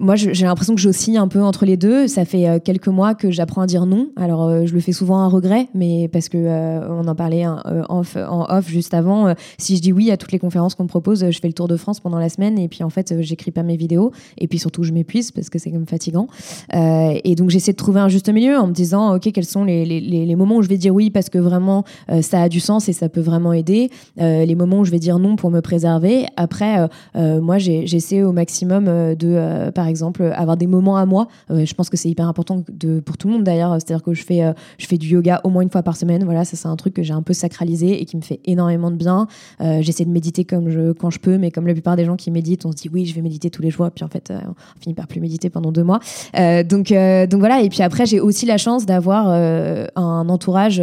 moi, 0.00 0.16
j'ai 0.16 0.46
l'impression 0.46 0.74
que 0.74 0.80
j'oscille 0.80 1.18
un 1.18 1.28
peu 1.28 1.42
entre 1.42 1.66
les 1.66 1.76
deux. 1.76 2.08
Ça 2.08 2.24
fait 2.24 2.48
euh, 2.48 2.58
quelques 2.58 2.88
mois 2.88 3.14
que 3.14 3.30
j'apprends 3.30 3.60
à 3.60 3.66
dire 3.66 3.84
non. 3.84 4.08
Alors, 4.16 4.44
euh, 4.44 4.64
je 4.64 4.72
le 4.72 4.80
fais 4.80 4.92
souvent 4.92 5.20
à 5.20 5.28
regret, 5.28 5.68
mais 5.74 6.08
parce 6.08 6.30
que 6.30 6.38
euh, 6.38 6.88
on 6.88 7.06
en 7.06 7.14
parlait 7.14 7.46
en 7.46 7.60
off, 7.90 8.16
en 8.16 8.46
off 8.48 8.66
juste 8.66 8.94
avant. 8.94 9.34
si 9.58 9.76
je 9.76 9.82
dis 9.82 9.92
oui 9.92 10.10
à 10.10 10.16
toutes 10.16 10.32
les 10.32 10.38
conférences 10.38 10.74
qu'on 10.74 10.84
me 10.84 10.88
propose, 10.88 11.30
je 11.30 11.38
fais 11.38 11.48
le 11.48 11.52
tour 11.52 11.68
de 11.68 11.76
France 11.76 12.00
pendant 12.00 12.18
la 12.18 12.30
semaine 12.30 12.58
et 12.58 12.68
puis 12.68 12.82
en 12.82 12.88
fait, 12.88 13.20
j'écris 13.20 13.50
pas 13.50 13.62
mes 13.62 13.76
vidéos 13.76 14.10
et 14.38 14.48
puis 14.48 14.58
surtout, 14.58 14.84
je 14.84 14.92
m'épuise 14.92 15.32
parce 15.32 15.50
que 15.50 15.58
c'est 15.58 15.70
comme 15.70 15.86
fatigant. 15.86 16.28
et 16.72 17.34
donc, 17.36 17.50
j'essaie 17.50 17.72
de 17.72 17.76
trouver 17.76 18.00
un 18.00 18.08
juste 18.08 18.30
milieu 18.30 18.56
en 18.56 18.66
me 18.68 18.72
disant, 18.72 19.14
ok, 19.14 19.30
quels 19.32 19.44
sont 19.44 19.64
les, 19.64 20.34
moments 20.34 20.56
où 20.56 20.62
je 20.62 20.68
vais 20.68 20.78
dire 20.78 20.94
oui 20.94 21.10
parce 21.10 21.28
que 21.28 21.38
vraiment 21.38 21.84
ça 22.22 22.42
a 22.42 22.48
du 22.48 22.60
sens 22.60 22.88
et 22.88 22.94
ça 22.94 23.10
peut 23.10 23.20
vraiment 23.20 23.52
aider. 23.52 23.90
les 24.16 24.54
moments 24.54 24.80
où 24.80 24.84
je 24.84 24.90
vais 24.90 24.98
dire 24.98 25.18
non 25.18 25.36
pour 25.36 25.50
me 25.50 25.60
préserver. 25.60 26.26
Après, 26.36 26.88
moi, 27.14 27.58
j'essaie 27.58 28.22
au 28.22 28.32
maximum 28.32 28.86
de, 28.86 29.70
par 29.70 29.89
exemple, 29.90 30.32
avoir 30.34 30.56
des 30.56 30.66
moments 30.66 30.96
à 30.96 31.04
moi. 31.04 31.28
Euh, 31.50 31.66
je 31.66 31.74
pense 31.74 31.90
que 31.90 31.96
c'est 31.96 32.08
hyper 32.08 32.26
important 32.26 32.64
de, 32.72 33.00
pour 33.00 33.16
tout 33.16 33.28
le 33.28 33.34
monde 33.34 33.44
d'ailleurs. 33.44 33.74
C'est-à-dire 33.74 34.02
que 34.02 34.14
je 34.14 34.24
fais, 34.24 34.42
euh, 34.42 34.52
je 34.78 34.86
fais 34.86 34.96
du 34.96 35.08
yoga 35.08 35.40
au 35.44 35.50
moins 35.50 35.62
une 35.62 35.70
fois 35.70 35.82
par 35.82 35.96
semaine. 35.96 36.24
Voilà, 36.24 36.44
ça 36.44 36.56
c'est 36.56 36.68
un 36.68 36.76
truc 36.76 36.94
que 36.94 37.02
j'ai 37.02 37.12
un 37.12 37.22
peu 37.22 37.32
sacralisé 37.32 38.00
et 38.00 38.04
qui 38.04 38.16
me 38.16 38.22
fait 38.22 38.40
énormément 38.44 38.90
de 38.90 38.96
bien. 38.96 39.26
Euh, 39.60 39.82
j'essaie 39.82 40.04
de 40.04 40.10
méditer 40.10 40.44
comme 40.44 40.70
je, 40.70 40.92
quand 40.92 41.10
je 41.10 41.18
peux, 41.18 41.36
mais 41.36 41.50
comme 41.50 41.66
la 41.66 41.74
plupart 41.74 41.96
des 41.96 42.04
gens 42.04 42.16
qui 42.16 42.30
méditent, 42.30 42.64
on 42.64 42.72
se 42.72 42.76
dit 42.76 42.88
oui, 42.92 43.04
je 43.06 43.14
vais 43.14 43.22
méditer 43.22 43.50
tous 43.50 43.62
les 43.62 43.70
jours, 43.70 43.90
puis 43.90 44.04
en 44.04 44.08
fait, 44.08 44.32
on 44.32 44.80
finit 44.80 44.94
par 44.94 45.06
plus 45.06 45.20
méditer 45.20 45.50
pendant 45.50 45.72
deux 45.72 45.84
mois. 45.84 46.00
donc, 46.34 46.92
donc 46.92 47.40
voilà. 47.40 47.62
Et 47.62 47.68
puis 47.68 47.82
après, 47.82 48.06
j'ai 48.06 48.20
aussi 48.20 48.46
la 48.46 48.56
chance 48.56 48.86
d'avoir 48.86 49.28
un 49.28 50.28
entourage 50.28 50.82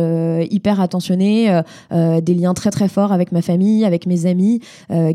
hyper 0.50 0.80
attentionné, 0.80 1.62
des 1.92 2.34
liens 2.34 2.54
très 2.54 2.72
très 2.72 2.88
forts 2.88 3.12
avec 3.12 3.32
ma 3.32 3.42
famille, 3.42 3.86
avec 3.86 4.06
mes 4.06 4.26
amis, 4.26 4.60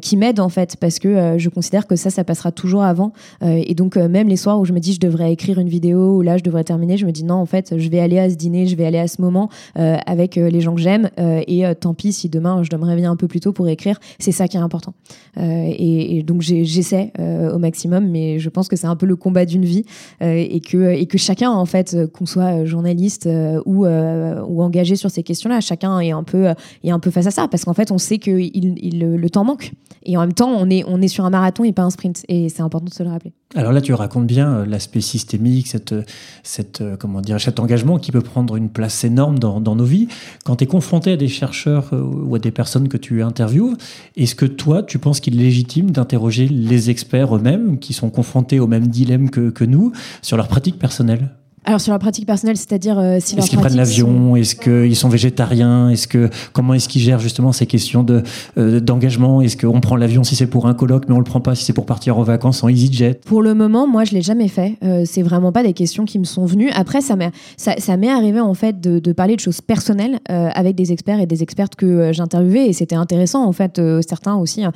qui 0.00 0.16
m'aident 0.16 0.40
en 0.40 0.48
fait, 0.48 0.76
parce 0.76 0.98
que 0.98 1.36
je 1.38 1.48
considère 1.48 1.86
que 1.86 1.96
ça, 1.96 2.10
ça 2.10 2.24
passera 2.24 2.52
toujours 2.52 2.82
avant. 2.82 3.12
et 3.42 3.71
donc 3.74 3.92
donc 3.92 4.02
euh, 4.02 4.08
même 4.08 4.28
les 4.28 4.36
soirs 4.36 4.60
où 4.60 4.64
je 4.64 4.72
me 4.72 4.78
dis 4.78 4.92
je 4.92 5.00
devrais 5.00 5.32
écrire 5.32 5.58
une 5.58 5.68
vidéo 5.68 6.16
ou 6.16 6.22
là 6.22 6.38
je 6.38 6.42
devrais 6.42 6.64
terminer, 6.64 6.96
je 6.96 7.04
me 7.04 7.12
dis 7.12 7.24
non 7.24 7.34
en 7.34 7.46
fait 7.46 7.74
je 7.76 7.88
vais 7.90 7.98
aller 7.98 8.18
à 8.18 8.30
ce 8.30 8.36
dîner, 8.36 8.66
je 8.66 8.76
vais 8.76 8.84
aller 8.86 8.98
à 8.98 9.08
ce 9.08 9.20
moment 9.20 9.48
euh, 9.76 9.96
avec 10.06 10.38
euh, 10.38 10.50
les 10.50 10.60
gens 10.60 10.74
que 10.74 10.80
j'aime 10.80 11.10
et 11.16 11.64
tant 11.80 11.94
pis 11.94 12.12
si 12.12 12.28
demain 12.28 12.62
je 12.62 12.70
dois 12.70 12.78
me 12.78 12.84
réveiller 12.84 13.06
un 13.06 13.16
peu 13.16 13.28
plus 13.28 13.40
tôt 13.40 13.52
pour 13.52 13.68
écrire, 13.68 13.98
c'est 14.18 14.32
ça 14.32 14.48
qui 14.48 14.56
est 14.56 14.60
important. 14.60 14.94
Et, 15.36 16.22
donc 16.26 16.42
j'essaie 16.42 17.12
au 17.18 17.58
maximum, 17.58 18.08
mais 18.08 18.38
je 18.38 18.48
pense 18.48 18.68
que 18.68 18.76
c'est 18.76 18.86
un 18.86 18.96
peu 18.96 19.06
le 19.06 19.16
combat 19.16 19.44
d'une 19.44 19.64
vie 19.64 19.84
et 20.20 20.60
que 20.60 20.92
et 20.92 21.06
que 21.06 21.18
chacun 21.18 21.50
en 21.50 21.64
fait 21.64 21.96
qu'on 22.12 22.26
soit 22.26 22.64
journaliste 22.64 23.28
ou 23.66 23.86
ou 23.86 24.62
engagé 24.62 24.96
sur 24.96 25.10
ces 25.10 25.22
questions-là, 25.22 25.60
chacun 25.60 26.00
est 26.00 26.12
un 26.12 26.22
peu 26.22 26.48
est 26.84 26.90
un 26.90 26.98
peu 26.98 27.10
face 27.10 27.26
à 27.26 27.30
ça 27.30 27.48
parce 27.48 27.64
qu'en 27.64 27.74
fait 27.74 27.90
on 27.90 27.98
sait 27.98 28.18
que 28.18 28.30
il, 28.30 28.98
le 29.00 29.30
temps 29.30 29.44
manque 29.44 29.72
et 30.04 30.16
en 30.16 30.20
même 30.20 30.34
temps 30.34 30.50
on 30.50 30.68
est 30.70 30.84
on 30.86 31.00
est 31.00 31.08
sur 31.08 31.24
un 31.24 31.30
marathon 31.30 31.64
et 31.64 31.72
pas 31.72 31.82
un 31.82 31.90
sprint 31.90 32.24
et 32.28 32.48
c'est 32.48 32.62
important 32.62 32.86
de 32.86 32.94
se 32.94 33.02
le 33.02 33.10
rappeler. 33.10 33.32
Là, 33.70 33.80
tu 33.80 33.92
racontes 33.92 34.26
bien 34.26 34.52
euh, 34.52 34.66
l'aspect 34.66 35.00
systémique, 35.00 35.68
cette, 35.68 35.92
euh, 35.92 37.20
dire, 37.22 37.40
cet 37.40 37.60
engagement 37.60 37.98
qui 37.98 38.10
peut 38.10 38.20
prendre 38.20 38.56
une 38.56 38.70
place 38.70 39.04
énorme 39.04 39.38
dans, 39.38 39.60
nos 39.60 39.84
vies. 39.84 40.08
Quand 40.44 40.56
tu 40.56 40.64
es 40.64 40.66
confronté 40.66 41.12
à 41.12 41.16
des 41.16 41.28
chercheurs 41.28 41.90
euh, 41.92 42.02
ou 42.02 42.34
à 42.34 42.38
des 42.38 42.50
personnes 42.50 42.88
que 42.88 42.96
tu 42.96 43.22
interviews, 43.22 43.76
est-ce 44.16 44.34
que 44.34 44.46
toi, 44.46 44.82
tu 44.82 44.98
penses 44.98 45.20
qu'il 45.20 45.38
est 45.38 45.44
légitime 45.44 45.90
d'interroger 45.90 46.48
les 46.48 46.90
experts 46.90 47.36
eux-mêmes 47.36 47.78
qui 47.78 47.92
sont 47.92 48.10
confrontés 48.10 48.58
au 48.58 48.66
même 48.66 48.88
dilemme 48.88 49.30
que, 49.30 49.64
nous 49.64 49.92
sur 50.22 50.36
leur 50.36 50.48
pratique 50.48 50.78
personnelle? 50.78 51.30
Alors 51.64 51.80
sur 51.80 51.92
la 51.92 52.00
pratique 52.00 52.26
personnelle, 52.26 52.56
c'est-à-dire 52.56 52.98
euh, 52.98 53.18
si 53.20 53.36
Est-ce 53.36 53.48
qu'ils 53.48 53.60
prennent 53.60 53.76
l'avion? 53.76 54.34
Est-ce 54.34 54.56
qu'ils 54.56 54.96
sont 54.96 55.08
végétariens? 55.08 55.90
Est-ce 55.90 56.08
que 56.08 56.28
comment 56.52 56.74
est-ce 56.74 56.88
qu'ils 56.88 57.02
gèrent 57.02 57.20
justement 57.20 57.52
ces 57.52 57.66
questions 57.66 58.02
de 58.02 58.24
euh, 58.58 58.80
d'engagement? 58.80 59.40
Est-ce 59.40 59.56
qu'on 59.56 59.80
prend 59.80 59.94
l'avion 59.94 60.24
si 60.24 60.34
c'est 60.34 60.48
pour 60.48 60.66
un 60.66 60.74
colloque, 60.74 61.04
mais 61.08 61.14
on 61.14 61.18
le 61.18 61.24
prend 61.24 61.40
pas 61.40 61.54
si 61.54 61.64
c'est 61.64 61.72
pour 61.72 61.86
partir 61.86 62.18
en 62.18 62.24
vacances 62.24 62.64
en 62.64 62.68
EasyJet? 62.68 63.20
Pour 63.24 63.42
le 63.42 63.54
moment, 63.54 63.86
moi, 63.86 64.02
je 64.02 64.12
l'ai 64.12 64.22
jamais 64.22 64.48
fait. 64.48 64.76
Euh, 64.82 65.04
c'est 65.06 65.22
vraiment 65.22 65.52
pas 65.52 65.62
des 65.62 65.72
questions 65.72 66.04
qui 66.04 66.18
me 66.18 66.24
sont 66.24 66.46
venues. 66.46 66.70
Après, 66.70 67.00
ça 67.00 67.14
m'est 67.14 67.30
ça, 67.56 67.74
ça 67.78 67.96
m'est 67.96 68.10
arrivé 68.10 68.40
en 68.40 68.54
fait 68.54 68.80
de, 68.80 68.98
de, 68.98 69.12
parler 69.12 69.36
de 69.36 69.40
choses 69.40 69.60
personnelles 69.60 70.18
euh, 70.30 70.48
avec 70.52 70.74
des 70.74 70.90
experts 70.90 71.20
et 71.20 71.26
des 71.26 71.44
expertes 71.44 71.76
que 71.76 71.86
euh, 71.86 72.12
j'interviewais 72.12 72.66
et 72.66 72.72
c'était 72.72 72.96
intéressant 72.96 73.46
en 73.46 73.52
fait. 73.52 73.80
certains 74.06 74.34
aussi 74.34 74.64
hein, 74.64 74.72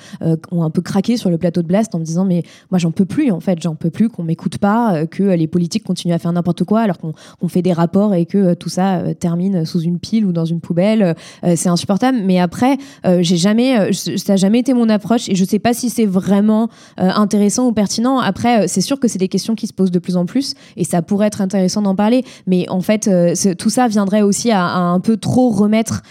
ont 0.53 0.63
un 0.63 0.71
peu 0.71 0.83
craqué 0.83 1.17
sur 1.17 1.31
le 1.31 1.39
plateau 1.39 1.63
de 1.63 1.67
Blast 1.67 1.95
en 1.95 1.99
me 1.99 2.05
disant 2.05 2.25
mais 2.25 2.45
moi 2.71 2.79
j'en 2.79 2.93
peux 2.93 3.05
plus 3.05 3.33
en 3.33 3.41
fait, 3.41 3.61
j'en 3.61 3.75
peux 3.75 3.91
plus 3.91 4.09
qu'on 4.09 4.23
m'écoute 4.23 4.59
pas, 4.59 5.07
que 5.07 5.25
les 5.25 5.49
politiques 5.49 5.83
continuent 5.83 6.15
à 6.15 6.19
faire 6.19 6.33
n'importe 6.33 6.65
quoi 6.65 6.76
alors 6.83 6.99
qu'on 6.99 7.49
fait 7.49 7.63
des 7.63 7.73
rapports 7.73 8.15
et 8.15 8.27
que 8.27 8.39
euh, 8.39 8.55
tout 8.55 8.69
ça 8.69 8.99
euh, 8.99 9.15
termine 9.15 9.65
sous 9.65 9.81
une 9.81 9.99
pile 9.99 10.27
ou 10.27 10.33
dans 10.33 10.45
une 10.45 10.61
poubelle. 10.61 11.15
Euh, 11.45 11.55
c'est 11.57 11.69
insupportable. 11.69 12.19
Mais 12.25 12.39
après, 12.39 12.77
j'ai 13.21 13.37
jamais, 13.37 13.93
ça 13.93 14.33
n'a 14.33 14.37
jamais 14.37 14.61
été 14.61 14.75
mon 14.75 14.89
approche 14.89 15.29
et 15.29 15.35
je 15.35 15.45
sais 15.45 15.59
pas 15.59 15.73
si 15.73 15.91
c'est 15.91 16.07
vraiment 16.07 16.69
intéressant 16.99 17.67
ou 17.67 17.73
pertinent. 17.73 18.19
Après, 18.19 18.69
c'est 18.69 18.81
sûr 18.81 18.99
que 18.99 19.09
c'est 19.09 19.19
des 19.19 19.29
questions 19.29 19.55
qui 19.55 19.67
se 19.67 19.73
posent 19.73 19.91
de 19.91 19.99
plus 19.99 20.17
en 20.17 20.27
plus 20.27 20.55
et 20.77 20.85
ça 20.85 21.03
pourrait 21.03 21.29
être 21.29 21.41
intéressant 21.41 21.83
d'en 21.83 21.95
parler. 21.95 22.25
Mais 22.47 22.69
en 22.69 22.81
fait, 22.81 23.09
tout 23.59 23.71
ça 23.71 23.89
viendrait 23.89 24.23
aussi 24.23 24.51
à, 24.51 24.65
un 24.65 25.01
peu 25.01 25.17
trop 25.17 25.51
remettre 25.51 26.03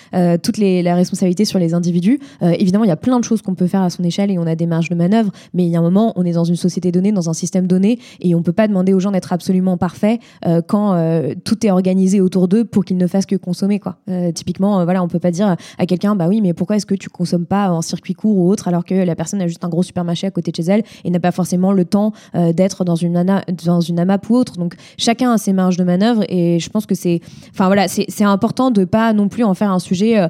toutes 0.43 0.57
les 0.57 0.83
la 0.83 0.95
responsabilités 0.95 1.45
sur 1.45 1.59
les 1.59 1.73
individus. 1.73 2.19
évidemment, 2.41 2.85
il 2.85 2.89
y 2.89 2.91
a 2.91 2.97
plein 2.97 3.19
de 3.19 3.23
choses 3.23 3.41
qu'on 3.41 3.55
peut 3.55 3.67
faire 3.67 3.81
à 3.81 3.89
son 3.89 4.03
échelle 4.03 4.31
et 4.31 4.37
on 4.37 4.47
a 4.47 4.55
des 4.55 4.67
marges 4.67 4.89
de 4.89 4.95
manœuvre. 4.95 5.31
Mais 5.53 5.65
il 5.65 5.69
y 5.69 5.75
a 5.75 5.79
un 5.79 5.83
moment, 5.83 6.13
on 6.15 6.25
est 6.25 6.33
dans 6.33 6.45
une 6.45 6.55
société 6.55 6.91
donnée, 6.91 7.11
dans 7.11 7.29
un 7.29 7.33
système 7.33 7.67
donné 7.67 7.99
et 8.21 8.35
on 8.35 8.41
peut 8.41 8.53
pas 8.53 8.67
demander 8.67 8.93
aux 8.93 8.99
gens 8.99 9.11
d'être 9.11 9.33
absolument 9.33 9.77
parfaits 9.77 10.19
quand 10.61 10.93
euh, 10.93 11.33
tout 11.43 11.65
est 11.65 11.71
organisé 11.71 12.21
autour 12.21 12.47
d'eux 12.47 12.65
pour 12.65 12.85
qu'ils 12.85 12.97
ne 12.97 13.07
fassent 13.07 13.25
que 13.25 13.35
consommer. 13.35 13.79
Quoi. 13.79 13.97
Euh, 14.09 14.31
typiquement, 14.31 14.79
euh, 14.79 14.83
voilà, 14.83 15.03
on 15.03 15.07
peut 15.07 15.19
pas 15.19 15.31
dire 15.31 15.55
à 15.77 15.85
quelqu'un, 15.85 16.15
bah 16.15 16.27
oui, 16.27 16.41
mais 16.41 16.53
pourquoi 16.53 16.75
est-ce 16.75 16.85
que 16.85 16.95
tu 16.95 17.09
consommes 17.09 17.45
pas 17.45 17.69
en 17.69 17.81
circuit 17.81 18.13
court 18.13 18.37
ou 18.37 18.49
autre 18.49 18.67
alors 18.67 18.85
que 18.85 18.93
la 18.93 19.15
personne 19.15 19.41
a 19.41 19.47
juste 19.47 19.63
un 19.63 19.69
gros 19.69 19.83
supermarché 19.83 20.27
à 20.27 20.31
côté 20.31 20.51
de 20.51 20.55
chez 20.55 20.63
elle 20.63 20.83
et 21.03 21.09
n'a 21.09 21.19
pas 21.19 21.31
forcément 21.31 21.71
le 21.71 21.85
temps 21.85 22.13
d'être 22.33 22.83
dans 22.83 22.95
une 22.95 23.23
dans 23.65 23.81
une 23.81 23.99
AMAP 23.99 24.29
ou 24.29 24.35
autre. 24.35 24.57
Donc 24.57 24.75
chacun 24.97 25.33
a 25.33 25.37
ses 25.37 25.53
marges 25.53 25.77
de 25.77 25.83
manœuvre 25.83 26.23
et 26.29 26.59
je 26.59 26.69
pense 26.69 26.85
que 26.85 26.95
c'est, 26.95 27.21
enfin 27.51 27.67
voilà, 27.67 27.87
c'est 27.87 28.23
important 28.23 28.71
de 28.71 28.85
pas 28.85 29.13
non 29.13 29.29
plus 29.29 29.43
en 29.43 29.53
faire 29.53 29.71
un 29.71 29.79
sujet 29.79 30.27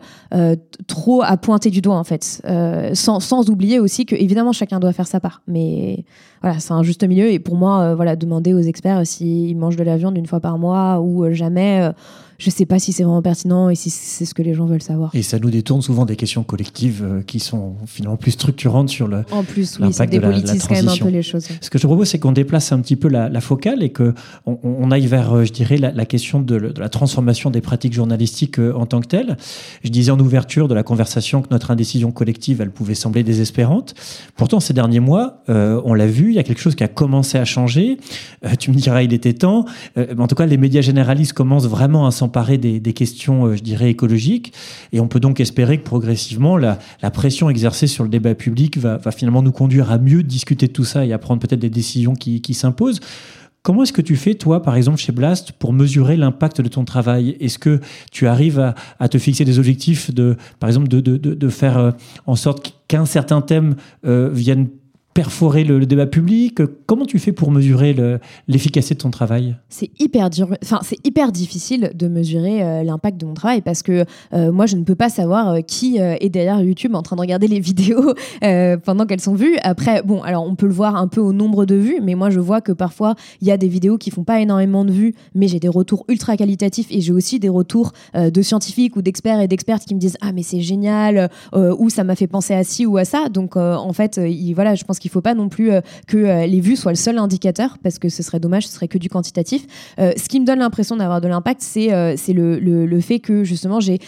trop 0.87 1.21
à 1.23 1.37
pointer 1.37 1.69
du 1.69 1.81
doigt 1.81 1.97
en 1.97 2.03
fait, 2.03 2.41
sans, 2.93 3.19
sans 3.19 3.49
oublier 3.49 3.79
aussi 3.79 4.05
que 4.05 4.15
évidemment 4.15 4.51
chacun 4.51 4.79
doit 4.79 4.93
faire 4.93 5.07
sa 5.07 5.19
part, 5.19 5.41
mais 5.47 6.05
voilà, 6.41 6.59
c'est 6.59 6.73
un 6.73 6.83
juste 6.83 7.03
milieu. 7.07 7.29
Et 7.31 7.39
pour 7.39 7.55
moi, 7.55 7.95
voilà, 7.95 8.15
demander 8.15 8.53
aux 8.53 8.59
experts 8.59 9.05
s'ils 9.05 9.57
mangent 9.57 9.77
de 9.77 9.83
la 9.83 9.97
viande 9.97 10.17
une 10.17 10.27
fois 10.27 10.39
par 10.39 10.57
mois 10.57 10.99
ou 11.01 11.31
jamais, 11.33 11.89
je 12.37 12.49
sais 12.49 12.65
pas 12.65 12.79
si 12.79 12.91
c'est 12.91 13.03
vraiment 13.03 13.21
pertinent 13.21 13.69
et 13.69 13.75
si 13.75 13.89
c'est 13.89 14.25
ce 14.25 14.33
que 14.33 14.41
les 14.41 14.53
gens 14.53 14.65
veulent 14.65 14.81
savoir. 14.81 15.11
Et 15.13 15.23
ça 15.23 15.39
nous 15.39 15.49
détourne 15.49 15.81
souvent 15.81 16.05
des 16.05 16.15
questions 16.15 16.43
collectives 16.43 17.03
euh, 17.03 17.21
qui 17.21 17.39
sont 17.39 17.75
finalement 17.85 18.17
plus 18.17 18.31
structurantes 18.31 18.89
sur 18.89 19.07
le 19.07 19.23
en 19.31 19.43
plus 19.43 19.79
oui, 19.79 19.93
ça 19.93 20.05
dépolitise 20.05 20.63
quand 20.67 20.75
même 20.75 20.89
un 20.89 20.97
peu 20.97 21.09
les 21.09 21.23
choses. 21.23 21.47
Ce 21.61 21.69
que 21.69 21.77
je 21.77 21.87
propose, 21.87 22.09
c'est 22.09 22.19
qu'on 22.19 22.31
déplace 22.31 22.71
un 22.71 22.79
petit 22.79 22.95
peu 22.95 23.07
la, 23.07 23.29
la 23.29 23.41
focale 23.41 23.83
et 23.83 23.89
que 23.89 24.13
on, 24.45 24.91
aille 24.91 25.07
vers, 25.07 25.33
euh, 25.33 25.45
je 25.45 25.51
dirais, 25.51 25.77
la, 25.77 25.91
la 25.91 26.05
question 26.05 26.39
de, 26.39 26.59
de, 26.59 26.79
la 26.79 26.89
transformation 26.89 27.49
des 27.49 27.61
pratiques 27.61 27.93
journalistiques 27.93 28.59
euh, 28.59 28.73
en 28.73 28.85
tant 28.85 29.01
que 29.01 29.07
telles. 29.07 29.37
Je 29.83 29.89
disais 29.89 30.11
en 30.11 30.19
ouverture 30.19 30.67
de 30.67 30.73
la 30.73 30.83
conversation 30.83 31.41
que 31.41 31.47
notre 31.51 31.71
indécision 31.71 32.11
collective, 32.11 32.61
elle 32.61 32.71
pouvait 32.71 32.95
sembler 32.95 33.23
désespérante. 33.23 33.93
Pourtant, 34.35 34.59
ces 34.59 34.73
derniers 34.73 34.99
mois, 34.99 35.43
euh, 35.49 35.81
on 35.85 35.93
l'a 35.93 36.07
vu, 36.07 36.29
il 36.29 36.35
y 36.35 36.39
a 36.39 36.43
quelque 36.43 36.61
chose 36.61 36.75
qui 36.75 36.83
a 36.83 36.87
commencé 36.87 37.37
à 37.37 37.45
changer. 37.45 37.97
tu 38.59 38.71
me 38.71 38.75
diras, 38.75 39.01
il 39.03 39.13
était 39.13 39.33
temps. 39.33 39.65
mais 39.95 40.19
en 40.19 40.27
tout 40.27 40.35
cas, 40.35 40.45
les 40.45 40.57
médias 40.57 40.81
généralistes 40.81 41.33
commencent 41.33 41.67
vraiment 41.67 42.05
à 42.05 42.11
s'en 42.11 42.24
s'emparer 42.25 42.57
des, 42.57 42.93
questions, 42.93 43.45
euh, 43.45 43.55
je 43.55 43.61
dirais, 43.61 43.91
écologiques. 43.91 44.51
Et 44.91 44.99
on 44.99 45.07
peut 45.07 45.19
donc 45.19 45.39
espérer 45.39 45.77
que 45.77 45.83
progressivement, 45.83 46.57
la, 46.57 46.79
pression 47.13 47.49
exercée 47.49 47.87
sur 47.87 48.03
le 48.03 48.09
débat 48.09 48.33
public 48.33 48.77
va, 48.77 48.99
finalement 49.11 49.43
nous 49.43 49.51
conduire 49.51 49.91
à 49.91 49.99
mieux 49.99 50.23
discuter 50.23 50.67
de 50.67 50.71
tout 50.71 50.83
ça 50.83 51.05
et 51.05 51.13
à 51.13 51.19
prendre 51.19 51.39
peut-être 51.39 51.59
des 51.59 51.69
décisions 51.69 52.13
qui, 52.15 52.53
s'imposent. 52.53 52.99
Comment 53.61 53.83
est-ce 53.83 53.93
que 53.93 54.01
tu 54.01 54.15
fais, 54.15 54.35
toi, 54.35 54.61
par 54.61 54.75
exemple, 54.75 54.97
chez 54.97 55.11
Blast, 55.11 55.51
pour 55.51 55.71
mesurer 55.73 56.17
l'impact 56.17 56.61
de 56.61 56.67
ton 56.67 56.83
travail? 56.83 57.35
Est-ce 57.39 57.59
que 57.59 57.79
tu 58.11 58.27
arrives 58.27 58.73
à, 58.99 59.07
te 59.07 59.17
fixer 59.17 59.45
des 59.45 59.59
objectifs, 59.59 60.13
de, 60.13 60.35
par 60.59 60.69
exemple, 60.69 60.87
de 60.87 61.49
faire 61.49 61.77
euh, 61.77 61.91
en 62.25 62.35
sorte 62.35 62.75
qu'un 62.87 63.05
certain 63.05 63.41
thème 63.41 63.75
euh, 64.05 64.29
vienne 64.31 64.67
perforer 65.15 65.63
le, 65.63 65.85
débat 65.85 66.05
public? 66.05 66.59
Comment 66.85 67.05
tu 67.05 67.19
fais 67.19 67.31
pour 67.31 67.49
mesurer 67.49 67.95
l'efficacité 68.47 68.95
de 68.95 68.99
ton 68.99 69.11
travail? 69.11 69.55
C'est 69.69 69.89
hyper 69.97 70.29
dur, 70.29 70.49
enfin 70.61 70.81
c'est 70.83 70.99
hyper 71.07 71.31
difficile 71.31 71.91
de 71.95 72.07
mesurer 72.09 72.61
euh, 72.61 72.83
l'impact 72.83 73.19
de 73.19 73.25
mon 73.25 73.33
travail 73.33 73.61
parce 73.61 73.81
que 73.81 74.03
euh, 74.33 74.51
moi 74.51 74.65
je 74.65 74.75
ne 74.75 74.83
peux 74.83 74.95
pas 74.95 75.07
savoir 75.07 75.49
euh, 75.49 75.61
qui 75.61 75.97
est 75.97 76.29
derrière 76.29 76.61
YouTube 76.61 76.95
en 76.95 77.01
train 77.01 77.15
de 77.15 77.21
regarder 77.21 77.47
les 77.47 77.59
vidéos 77.65 78.13
pendant 78.83 79.05
qu'elles 79.05 79.21
sont 79.21 79.35
vues. 79.35 79.55
Après 79.63 80.03
bon 80.03 80.21
alors 80.21 80.45
on 80.45 80.55
peut 80.55 80.65
le 80.65 80.73
voir 80.73 80.97
un 80.97 81.07
peu 81.07 81.21
au 81.21 81.31
nombre 81.31 81.65
de 81.65 81.75
vues, 81.75 81.99
mais 82.03 82.15
moi 82.15 82.29
je 82.29 82.41
vois 82.41 82.59
que 82.59 82.73
parfois 82.73 83.15
il 83.41 83.47
y 83.47 83.51
a 83.51 83.57
des 83.57 83.69
vidéos 83.69 83.97
qui 83.97 84.11
font 84.11 84.25
pas 84.25 84.41
énormément 84.41 84.83
de 84.83 84.91
vues, 84.91 85.15
mais 85.33 85.47
j'ai 85.47 85.61
des 85.61 85.69
retours 85.69 86.03
ultra 86.09 86.35
qualitatifs 86.35 86.87
et 86.89 86.99
j'ai 86.99 87.13
aussi 87.13 87.39
des 87.39 87.49
retours 87.49 87.93
de 88.13 88.41
scientifiques 88.41 88.97
ou 88.97 89.01
d'experts 89.01 89.39
et 89.39 89.47
d'expertes 89.47 89.85
qui 89.85 89.95
me 89.95 89.99
disent 89.99 90.17
ah 90.19 90.33
mais 90.33 90.43
c'est 90.43 90.59
génial 90.59 91.29
ou 91.53 91.89
ça 91.89 92.03
m'a 92.03 92.15
fait 92.15 92.27
penser 92.27 92.53
à 92.53 92.65
ci 92.65 92.85
ou 92.85 92.97
à 92.97 93.05
ça. 93.05 93.29
Donc 93.29 93.55
en 93.55 93.93
fait 93.93 94.19
il, 94.21 94.53
voilà 94.53 94.75
je 94.75 94.83
pense 94.83 94.99
qu'il 94.99 95.04
faut 95.09 95.21
pas 95.21 95.33
non 95.33 95.49
plus 95.49 95.71
euh, 95.71 95.81
que 96.07 96.17
euh, 96.17 96.45
les 96.45 96.59
vues 96.59 96.75
soient 96.75 96.91
le 96.91 96.97
seul 96.97 97.17
indicateur, 97.17 97.77
parce 97.81 97.99
que 97.99 98.09
ce 98.09 98.23
serait 98.23 98.39
dommage, 98.39 98.67
ce 98.67 98.73
serait 98.73 98.87
que 98.87 98.97
du 98.97 99.09
quantitatif. 99.09 99.65
Euh, 99.99 100.13
ce 100.17 100.27
qui 100.27 100.39
me 100.39 100.45
donne 100.45 100.59
l'impression 100.59 100.95
d'avoir 100.95 101.21
de 101.21 101.27
l'impact, 101.27 101.61
c'est 101.61 101.89
le, 102.33 102.99
fait 103.01 103.19
que 103.19 103.43
justement 103.43 103.79
j'ai 103.79 103.99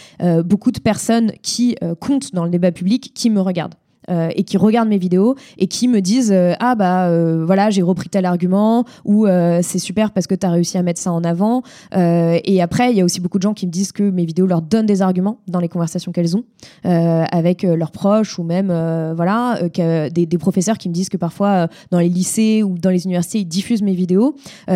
beaucoup 0.44 0.72
de 0.72 0.80
personnes 0.80 1.32
qui 1.42 1.76
comptent 2.00 2.34
dans 2.34 2.44
le 2.44 2.50
débat 2.50 2.72
public 2.72 3.12
qui 3.14 3.30
me 3.30 3.40
regardent. 3.40 3.74
Euh, 4.10 4.30
et 4.34 4.44
qui 4.44 4.56
regardent 4.56 4.88
mes 4.88 4.98
vidéos 4.98 5.34
et 5.58 5.66
qui 5.66 5.86
me 5.86 6.00
disent 6.00 6.32
euh, 6.32 6.54
ah 6.60 6.74
bah 6.74 7.08
euh, 7.08 7.44
voilà 7.44 7.68
j'ai 7.68 7.82
repris 7.82 8.08
tel 8.08 8.24
argument 8.24 8.84
ou 9.04 9.26
c'est 9.62 9.78
super 9.78 10.12
parce 10.12 10.26
que 10.26 10.34
tu 10.34 10.46
as 10.46 10.50
réussi 10.50 10.78
à 10.78 10.82
mettre 10.82 11.00
ça 11.00 11.12
en 11.12 11.24
avant. 11.24 11.62
Et 11.92 12.62
après 12.62 12.90
il 12.90 12.96
y 12.96 13.00
a 13.00 13.04
aussi 13.04 13.20
beaucoup 13.20 13.38
de 13.38 13.42
gens 13.42 13.54
qui 13.54 13.66
me 13.66 13.72
disent 13.72 13.92
que 13.92 14.02
mes 14.02 14.24
vidéos 14.24 14.46
leur 14.46 14.62
donnent 14.62 14.86
des 14.86 15.02
arguments 15.02 15.38
dans 15.46 15.60
les 15.60 15.68
conversations 15.68 16.12
qu'elles 16.12 16.36
ont 16.36 16.44
avec 16.84 17.62
leurs 17.62 17.90
proches 17.90 18.38
ou 18.38 18.42
même 18.42 18.68
voilà 19.14 19.60
des, 19.74 20.38
professeurs 20.38 20.78
qui 20.78 20.88
me 20.88 20.94
disent 20.94 21.08
que 21.08 21.16
parfois 21.16 21.68
dans 21.90 21.98
les 21.98 22.08
lycées 22.08 22.62
ou 22.62 22.78
dans 22.78 22.90
les 22.90 23.04
universités 23.04 23.40
ils 23.40 23.44
diffusent 23.44 23.82
mes 23.82 23.94
vidéos. 23.94 24.34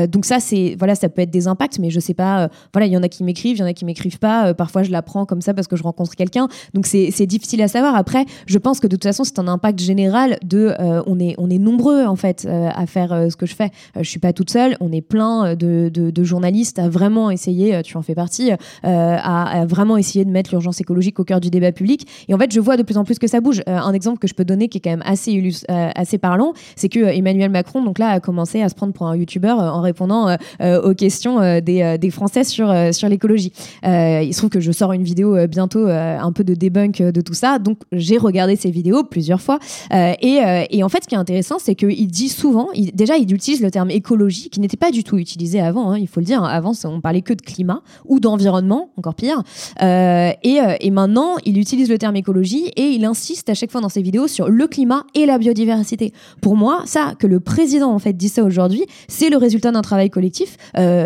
Donc 0.09 0.25
ça 0.25 0.41
c'est 0.41 0.77
voilà 0.79 0.95
ça 0.95 1.09
peut 1.09 1.23
être 1.23 1.31
des 1.31 1.47
impacts 1.47 1.79
mais 1.79 1.91
je 1.91 2.01
sais 2.01 2.15
pas 2.15 2.51
voilà 2.73 2.87
il 2.87 2.93
y 2.93 2.97
en 2.97 3.03
a 3.03 3.09
qui 3.09 3.25
m'écrivent 3.25 3.57
il 3.57 3.61
y 3.61 3.65
en 3.65 3.67
a 3.67 3.73
qui 3.73 3.85
m'écrivent 3.85 4.19
pas. 4.19 4.55
Parfois 4.55 4.83
je 4.83 4.91
l'apprends 4.91 5.25
comme 5.27 5.41
ça 5.41 5.55
parce 5.55 5.69
que 5.69 5.77
je 5.77 5.83
rencontre 5.83 6.15
quelqu'un. 6.17 6.49
Donc 6.75 6.87
c'est 6.87 7.27
difficile 7.27 7.63
à 7.63 7.69
savoir. 7.69 7.95
Après 7.95 8.27
je 8.47 8.59
pense 8.59 8.81
que 8.81 8.87
de 8.87 8.97
toute 8.97 9.05
façon 9.05 9.22
c'est 9.25 9.39
un 9.39 9.49
impact 9.49 9.81
général 9.81 10.39
de 10.43 10.75
euh, 10.79 11.03
on 11.07 11.19
est 11.19 11.35
on 11.39 11.51
est 11.51 11.59
nombreux 11.59 12.05
en 12.05 12.17
fait 12.17 12.47
euh, 12.49 12.69
à 12.75 12.87
faire 12.87 13.13
euh, 13.13 13.29
ce 13.31 13.37
que 13.37 13.47
je 13.47 13.55
fais. 13.55 13.71
je 13.97 14.09
suis 14.09 14.19
pas 14.19 14.33
toute 14.33 14.51
seule, 14.51 14.77
on 14.81 14.93
est 14.93 15.01
plein 15.01 15.55
de, 15.55 15.91
de, 15.93 16.25
journalistes 16.25 16.79
à 16.79 16.89
vraiment 16.89 17.31
essayer, 17.31 17.83
tu 17.83 17.97
en 17.97 18.03
fais 18.03 18.15
partie, 18.15 18.53
à, 18.83 19.65
vraiment 19.67 19.97
essayer 19.97 20.25
de 20.25 20.31
mettre 20.31 20.51
l'urgence 20.51 20.81
écologique 20.81 21.19
au 21.19 21.25
cœur 21.25 21.41
du 21.41 21.51
débat 21.51 21.73
public. 21.73 22.07
Et 22.29 22.35
en 22.35 22.39
fait, 22.39 22.53
je 22.53 22.61
vois 22.61 22.77
de 22.77 22.83
plus 22.83 22.97
en 22.97 23.05
plus 23.05 23.19
que 23.19 23.27
ça 23.27 23.41
bouge. 23.41 23.63
un 23.67 23.93
exemple 23.93 24.19
que 24.19 24.29
je 24.29 24.35
peux 24.35 24.45
donner 24.45 24.69
qui 24.69 24.79
est 24.79 24.81
quand 24.81 24.91
même 24.91 25.03
assez 25.05 25.53
assez 25.69 26.19
parlant, 26.19 26.53
c'est 26.77 26.89
que 26.89 27.01
Emmanuel 27.01 27.51
Macron 27.51 27.83
donc 27.83 27.99
là 27.99 28.09
a 28.09 28.21
commencé 28.21 28.63
à 28.63 28.69
se 28.69 28.75
prendre 28.75 28.93
pour 28.93 29.07
un 29.07 29.17
youtubeur 29.17 29.59
en 29.59 29.81
répondant 29.81 30.37
aux 30.61 30.95
questions 30.95 31.41
des, 31.61 31.97
des 31.99 32.11
Français 32.11 32.45
sur 32.45 32.73
sur 32.93 33.09
l'écologie. 33.09 33.53
il 33.85 34.33
se 34.33 34.39
trouve 34.39 34.51
que 34.51 34.61
je 34.61 34.73
sors 34.73 34.93
une 34.93 35.05
vidéo 35.05 35.47
bientôt 35.49 35.87
un 35.87 36.33
peu 36.33 36.45
de 36.45 36.55
debunk 36.55 37.03
de 37.03 37.21
tout 37.21 37.35
ça, 37.35 37.59
donc 37.59 37.79
j'ai 37.93 38.19
regardé 38.19 38.57
ces 38.57 38.71
vidéos 38.71 39.05
plusieurs 39.13 39.41
fois. 39.41 39.59
Euh, 39.93 40.15
et, 40.21 40.41
euh, 40.41 40.65
et, 40.71 40.83
en 40.83 40.89
fait, 40.89 41.05
ce 41.05 41.09
qui 41.09 41.15
est 41.15 41.19
intéressant, 41.19 41.57
c'est 41.59 41.75
qu'il 41.75 42.09
dit 42.09 42.31
souvent, 42.31 42.69
déjà, 42.95 43.17
il 43.19 43.33
utilise 43.33 43.61
le 43.61 43.71
terme 43.71 43.91
écologie 43.91 44.49
qui 44.49 44.59
n'était 44.59 44.79
pas 44.79 44.91
du 44.91 45.05
tout 45.05 45.19
utilisé 45.19 45.61
avant, 45.61 45.93
hein, 45.93 45.99
il 45.99 46.09
faut 46.09 46.21
le 46.21 46.27
dire. 46.27 46.43
Avant, 46.43 46.73
on 46.85 47.01
parlait 47.01 47.23
que 47.23 47.35
de 47.35 47.43
climat 47.43 47.83
ou 48.07 48.19
d'environnement, 48.19 48.91
encore 48.97 49.15
pire. 49.15 49.43
Euh, 49.83 50.33
et, 50.43 50.59
et, 50.81 50.91
maintenant, 50.91 51.37
il 51.45 51.59
utilise 51.59 51.89
le 51.91 51.99
terme 51.99 52.17
écologie 52.17 52.73
et 52.77 52.87
il 52.87 53.05
insiste 53.05 53.51
à 53.51 53.55
chaque 53.55 53.71
fois 53.71 53.81
dans 53.81 53.91
ses 53.91 54.03
vidéos 54.03 54.27
sur 54.27 54.49
le 54.49 54.67
climat 54.67 55.05
et 55.15 55.27
la 55.27 55.39
biodiversité. 55.39 56.13
Pour 56.41 56.57
moi, 56.57 56.83
ça, 56.87 57.15
que 57.19 57.27
le 57.27 57.39
président 57.41 57.93
en 57.93 57.99
fait 57.99 58.15
dit 58.15 58.31
ça 58.31 58.43
aujourd'hui, 58.43 58.87
c'est 59.09 59.29
le 59.29 59.37
résultat 59.37 59.71
d'un 59.73 59.83
travail 59.83 60.09
collectif, 60.09 60.57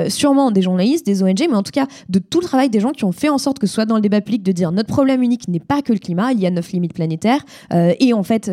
sûrement 0.08 0.50
des 0.52 0.62
journalistes, 0.62 1.04
des 1.04 1.22
ONG, 1.22 1.46
mais 1.50 1.56
en 1.56 1.62
tout 1.62 1.72
cas 1.72 1.86
de 2.08 2.18
tout 2.18 2.40
le 2.40 2.46
travail 2.46 2.70
des 2.70 2.80
gens 2.80 2.92
qui 2.92 3.04
ont 3.04 3.12
fait 3.12 3.28
en 3.28 3.38
sorte 3.38 3.58
que 3.58 3.66
ce 3.66 3.74
soit 3.74 3.86
dans 3.86 3.96
le 3.96 4.00
débat 4.00 4.20
public 4.20 4.42
de 4.42 4.52
dire 4.52 4.70
notre 4.70 4.88
problème 4.88 5.22
unique 5.22 5.48
n'est 5.48 5.58
pas 5.58 5.82
que 5.82 5.92
le 5.92 5.98
climat, 5.98 6.32
il 6.32 6.40
y 6.40 6.46
a 6.46 6.50
neuf 6.50 6.70
limites 6.72 6.94
planétaires, 6.94 7.44
et 8.00 8.12
en 8.12 8.22
fait 8.22 8.50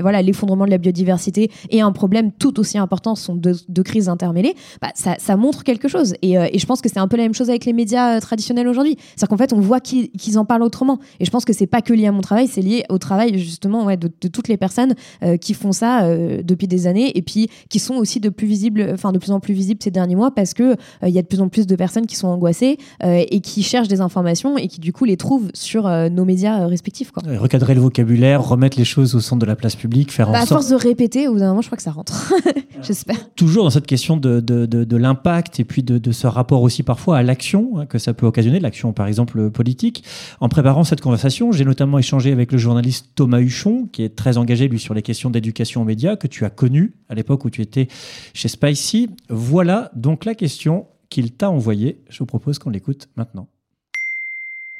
voilà 0.00 0.22
l'effondrement 0.22 0.64
de 0.64 0.70
la 0.70 0.78
biodiversité 0.78 1.50
et 1.70 1.80
un 1.80 1.92
problème 1.92 2.32
tout 2.32 2.58
aussi 2.60 2.78
important 2.78 3.14
sont 3.14 3.34
deux, 3.34 3.82
crises 3.82 4.08
intermêlées, 4.08 4.54
bah, 4.80 4.90
ça, 4.94 5.36
montre 5.36 5.64
quelque 5.64 5.88
chose. 5.88 6.14
Et, 6.22 6.34
et 6.34 6.58
je 6.58 6.66
pense 6.66 6.80
que 6.80 6.88
c'est 6.88 6.98
un 6.98 7.08
peu 7.08 7.16
la 7.16 7.22
même 7.22 7.34
chose 7.34 7.48
avec 7.48 7.64
les 7.64 7.72
médias 7.72 8.20
traditionnels 8.20 8.68
aujourd'hui. 8.68 8.96
C'est-à-dire 9.16 9.28
qu'en 9.28 9.36
fait, 9.36 9.52
on 9.52 9.60
voit 9.60 9.80
qu'ils 9.80 10.38
en 10.38 10.44
parlent 10.44 10.62
autrement. 10.62 10.98
Et 11.18 11.24
je 11.24 11.30
pense 11.30 11.44
que 11.44 11.52
c'est 11.52 11.66
pas 11.66 11.82
que 11.82 11.92
lié 11.92 12.06
à 12.06 12.12
mon 12.12 12.20
travail, 12.20 12.46
c'est 12.46 12.60
lié 12.60 12.84
au 12.88 12.98
travail 12.98 13.38
justement 13.38 13.86
de, 13.96 14.08
toutes 14.28 14.48
les 14.48 14.56
personnes 14.56 14.94
qui 15.40 15.54
font 15.54 15.72
ça 15.72 16.06
depuis 16.42 16.68
des 16.68 16.86
années 16.86 17.16
et 17.16 17.22
puis 17.22 17.48
qui 17.68 17.78
sont 17.78 17.94
aussi 17.94 18.20
de 18.20 18.28
plus 18.28 18.46
visibles, 18.46 18.90
enfin 18.92 19.12
de 19.12 19.18
plus 19.18 19.30
en 19.30 19.40
plus 19.40 19.54
visibles 19.54 19.80
ces 19.82 19.90
derniers 19.90 20.16
mois 20.16 20.30
parce 20.30 20.54
que 20.54 20.76
il 21.02 21.10
y 21.10 21.18
a 21.18 21.22
de 21.22 21.26
plus 21.26 21.40
en 21.40 21.48
plus 21.48 21.66
de 21.66 21.76
personnes 21.76 22.06
qui 22.06 22.16
sont 22.16 22.28
angoissées 22.28 22.78
et 23.02 23.40
qui 23.40 23.62
cherchent 23.62 23.88
des 23.88 24.00
informations 24.00 24.58
et 24.58 24.68
qui 24.68 24.80
du 24.80 24.92
coup 24.92 25.04
les 25.04 25.16
trouvent 25.16 25.50
sur 25.54 25.88
nos 26.10 26.24
médias 26.24 26.66
respectifs. 26.66 27.12
Recadrer 27.26 27.74
le 27.74 27.80
vocabulaire, 27.80 28.46
remettre 28.46 28.59
les 28.68 28.84
choses 28.84 29.14
au 29.14 29.20
centre 29.20 29.40
de 29.40 29.46
la 29.46 29.56
place 29.56 29.76
publique, 29.76 30.12
faire 30.12 30.28
en 30.28 30.32
bah, 30.32 30.40
sorte. 30.40 30.52
À 30.52 30.54
force 30.54 30.68
de 30.68 30.76
répéter, 30.76 31.28
au 31.28 31.32
bout 31.32 31.38
d'un 31.38 31.48
moment, 31.48 31.62
je 31.62 31.68
crois 31.68 31.76
que 31.76 31.82
ça 31.82 31.90
rentre. 31.90 32.32
J'espère. 32.82 33.30
Toujours 33.34 33.64
dans 33.64 33.70
cette 33.70 33.86
question 33.86 34.16
de, 34.16 34.40
de, 34.40 34.66
de, 34.66 34.84
de 34.84 34.96
l'impact 34.96 35.60
et 35.60 35.64
puis 35.64 35.82
de, 35.82 35.98
de, 35.98 36.12
ce 36.12 36.26
rapport 36.26 36.62
aussi 36.62 36.82
parfois 36.82 37.18
à 37.18 37.22
l'action 37.22 37.78
hein, 37.78 37.86
que 37.86 37.98
ça 37.98 38.14
peut 38.14 38.26
occasionner, 38.26 38.60
l'action 38.60 38.92
par 38.92 39.06
exemple 39.06 39.50
politique. 39.50 40.04
En 40.40 40.48
préparant 40.48 40.84
cette 40.84 41.00
conversation, 41.00 41.52
j'ai 41.52 41.64
notamment 41.64 41.98
échangé 41.98 42.32
avec 42.32 42.52
le 42.52 42.58
journaliste 42.58 43.10
Thomas 43.14 43.40
Huchon, 43.40 43.88
qui 43.92 44.02
est 44.02 44.16
très 44.16 44.38
engagé 44.38 44.68
lui 44.68 44.78
sur 44.78 44.94
les 44.94 45.02
questions 45.02 45.30
d'éducation 45.30 45.82
aux 45.82 45.84
médias, 45.84 46.16
que 46.16 46.26
tu 46.26 46.44
as 46.44 46.50
connu 46.50 46.94
à 47.08 47.14
l'époque 47.14 47.44
où 47.44 47.50
tu 47.50 47.62
étais 47.62 47.88
chez 48.34 48.48
Spicy. 48.48 49.10
Voilà 49.28 49.90
donc 49.94 50.24
la 50.24 50.34
question 50.34 50.86
qu'il 51.08 51.32
t'a 51.32 51.50
envoyée. 51.50 52.00
Je 52.08 52.18
vous 52.20 52.26
propose 52.26 52.58
qu'on 52.58 52.70
l'écoute 52.70 53.08
maintenant. 53.16 53.48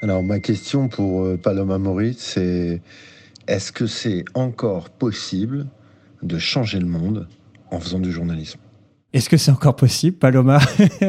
Alors 0.02 0.22
ma 0.22 0.40
question 0.40 0.88
pour 0.88 1.22
euh, 1.22 1.36
Paloma 1.36 1.76
Moritz, 1.76 2.18
c'est 2.20 2.80
est-ce 3.50 3.72
que 3.72 3.86
c'est 3.86 4.24
encore 4.34 4.90
possible 4.90 5.66
de 6.22 6.38
changer 6.38 6.78
le 6.78 6.86
monde 6.86 7.26
en 7.72 7.80
faisant 7.80 7.98
du 7.98 8.12
journalisme? 8.12 8.60
Est-ce 9.12 9.28
que 9.28 9.36
c'est 9.36 9.50
encore 9.50 9.74
possible, 9.74 10.16
Paloma, 10.16 10.60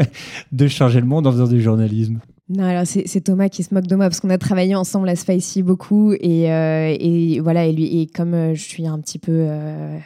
de 0.51 0.67
changer 0.67 0.99
le 1.01 1.05
monde 1.05 1.27
en 1.27 1.31
faisant 1.31 1.47
du 1.47 1.61
journalisme? 1.61 2.19
Non, 2.49 2.63
alors 2.63 2.85
c'est 2.85 3.21
Thomas 3.21 3.47
qui 3.47 3.61
se 3.61 3.73
moque 3.73 3.85
de 3.85 3.95
moi 3.95 4.07
parce 4.07 4.19
qu'on 4.19 4.31
a 4.31 4.39
travaillé 4.39 4.73
ensemble 4.73 5.07
à 5.07 5.15
Spicy 5.15 5.61
beaucoup 5.61 6.13
et, 6.13 6.51
euh, 6.51 6.93
et 6.99 7.39
voilà 7.39 7.65
et 7.65 7.71
lui 7.71 8.01
et 8.01 8.07
comme 8.07 8.33
euh, 8.33 8.55
je 8.55 8.61
suis 8.61 8.87
un 8.87 8.99
petit 8.99 9.19
peu 9.19 9.31
euh, 9.31 9.97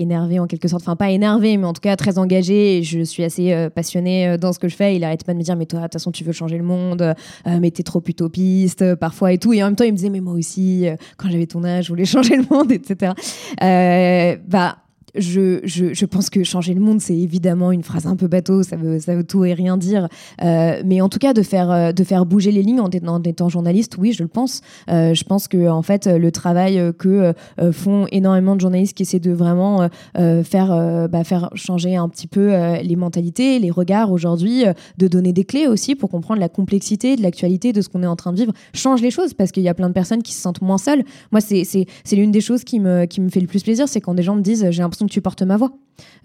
énervé 0.00 0.38
en 0.38 0.46
quelque 0.46 0.68
sorte, 0.68 0.82
enfin 0.82 0.96
pas 0.96 1.10
énervé, 1.10 1.56
mais 1.56 1.66
en 1.66 1.72
tout 1.72 1.80
cas 1.80 1.96
très 1.96 2.18
engagé. 2.18 2.82
Je 2.82 3.00
suis 3.02 3.22
assez 3.22 3.52
euh, 3.52 3.70
passionnée 3.70 4.28
euh, 4.28 4.36
dans 4.36 4.52
ce 4.52 4.58
que 4.58 4.68
je 4.68 4.76
fais. 4.76 4.96
Il 4.96 5.04
arrête 5.04 5.24
pas 5.24 5.32
de 5.32 5.38
me 5.38 5.42
dire, 5.42 5.56
mais 5.56 5.66
toi, 5.66 5.80
de 5.80 5.84
toute 5.84 5.94
façon, 5.94 6.10
tu 6.10 6.24
veux 6.24 6.32
changer 6.32 6.56
le 6.56 6.64
monde, 6.64 7.02
euh, 7.02 7.58
mais 7.60 7.70
t'es 7.70 7.82
trop 7.82 8.02
utopiste 8.06 8.94
parfois 8.96 9.32
et 9.32 9.38
tout. 9.38 9.52
Et 9.52 9.62
en 9.62 9.66
même 9.66 9.76
temps, 9.76 9.84
il 9.84 9.92
me 9.92 9.96
disait, 9.96 10.10
mais 10.10 10.20
moi 10.20 10.34
aussi, 10.34 10.86
quand 11.16 11.30
j'avais 11.30 11.46
ton 11.46 11.64
âge, 11.64 11.84
je 11.84 11.88
voulais 11.90 12.04
changer 12.06 12.36
le 12.36 12.44
monde, 12.50 12.72
etc. 12.72 13.12
bah 13.60 14.76
je, 15.16 16.04
pense 16.04 16.30
que 16.30 16.44
changer 16.44 16.74
le 16.74 16.80
monde, 16.80 17.00
c'est 17.00 17.16
évidemment 17.16 17.72
une 17.72 17.82
phrase 17.82 18.06
un 18.06 18.16
peu 18.16 18.26
bateau, 18.28 18.62
ça 18.62 18.76
veut, 18.76 19.24
tout 19.24 19.44
et 19.44 19.54
rien 19.54 19.76
dire. 19.76 20.08
Euh, 20.42 20.82
mais 20.84 21.00
en 21.00 21.08
tout 21.08 21.18
cas, 21.18 21.32
de 21.32 21.42
faire, 21.42 21.70
euh, 21.70 21.92
de 21.92 22.04
faire 22.04 22.26
bouger 22.26 22.52
les 22.52 22.62
lignes 22.62 22.80
en, 22.80 22.90
étant 23.22 23.48
journaliste, 23.48 23.96
oui, 23.98 24.12
je 24.12 24.22
le 24.22 24.28
pense. 24.28 24.60
Euh, 24.90 25.14
je 25.14 25.24
pense 25.24 25.48
que 25.48 25.68
en 25.68 25.82
fait, 25.82 26.06
le 26.06 26.30
travail 26.32 26.80
que 26.98 27.32
font 27.72 28.06
énormément 28.12 28.56
de 28.56 28.60
journalistes 28.60 28.96
qui 28.96 29.02
essaient 29.02 29.20
de 29.20 29.32
vraiment 29.32 29.88
faire, 30.14 31.08
bah, 31.08 31.24
faire 31.24 31.50
changer 31.54 31.96
un 31.96 32.08
petit 32.08 32.26
peu 32.26 32.52
les 32.82 32.96
mentalités, 32.96 33.58
les 33.58 33.70
regards 33.70 34.12
aujourd'hui, 34.12 34.64
de 34.98 35.08
donner 35.08 35.32
des 35.32 35.44
clés 35.44 35.66
aussi 35.66 35.94
pour 35.94 36.10
comprendre 36.10 36.40
la 36.40 36.48
complexité 36.48 37.16
de 37.16 37.22
l'actualité, 37.22 37.72
de 37.72 37.82
ce 37.82 37.88
qu'on 37.88 38.02
est 38.02 38.06
en 38.06 38.16
train 38.16 38.32
de 38.32 38.38
vivre, 38.38 38.52
change 38.74 39.02
les 39.02 39.10
choses 39.10 39.34
parce 39.34 39.52
qu'il 39.52 39.62
y 39.62 39.68
a 39.68 39.74
plein 39.74 39.88
de 39.88 39.94
personnes 39.94 40.22
qui 40.22 40.32
se 40.32 40.40
sentent 40.40 40.62
moins 40.62 40.78
seules. 40.78 41.04
Moi, 41.32 41.40
c'est 41.40 41.86
l'une 42.12 42.30
des 42.30 42.40
choses 42.40 42.64
qui 42.64 42.80
me, 42.80 43.06
fait 43.30 43.40
le 43.40 43.46
plus 43.46 43.62
plaisir, 43.62 43.88
c'est 43.88 44.00
quand 44.00 44.14
des 44.14 44.22
gens 44.22 44.36
me 44.36 44.42
disent 44.42 44.70
que 45.06 45.12
tu 45.12 45.20
portes 45.20 45.46
ma 45.46 45.56
voix. 45.56 45.72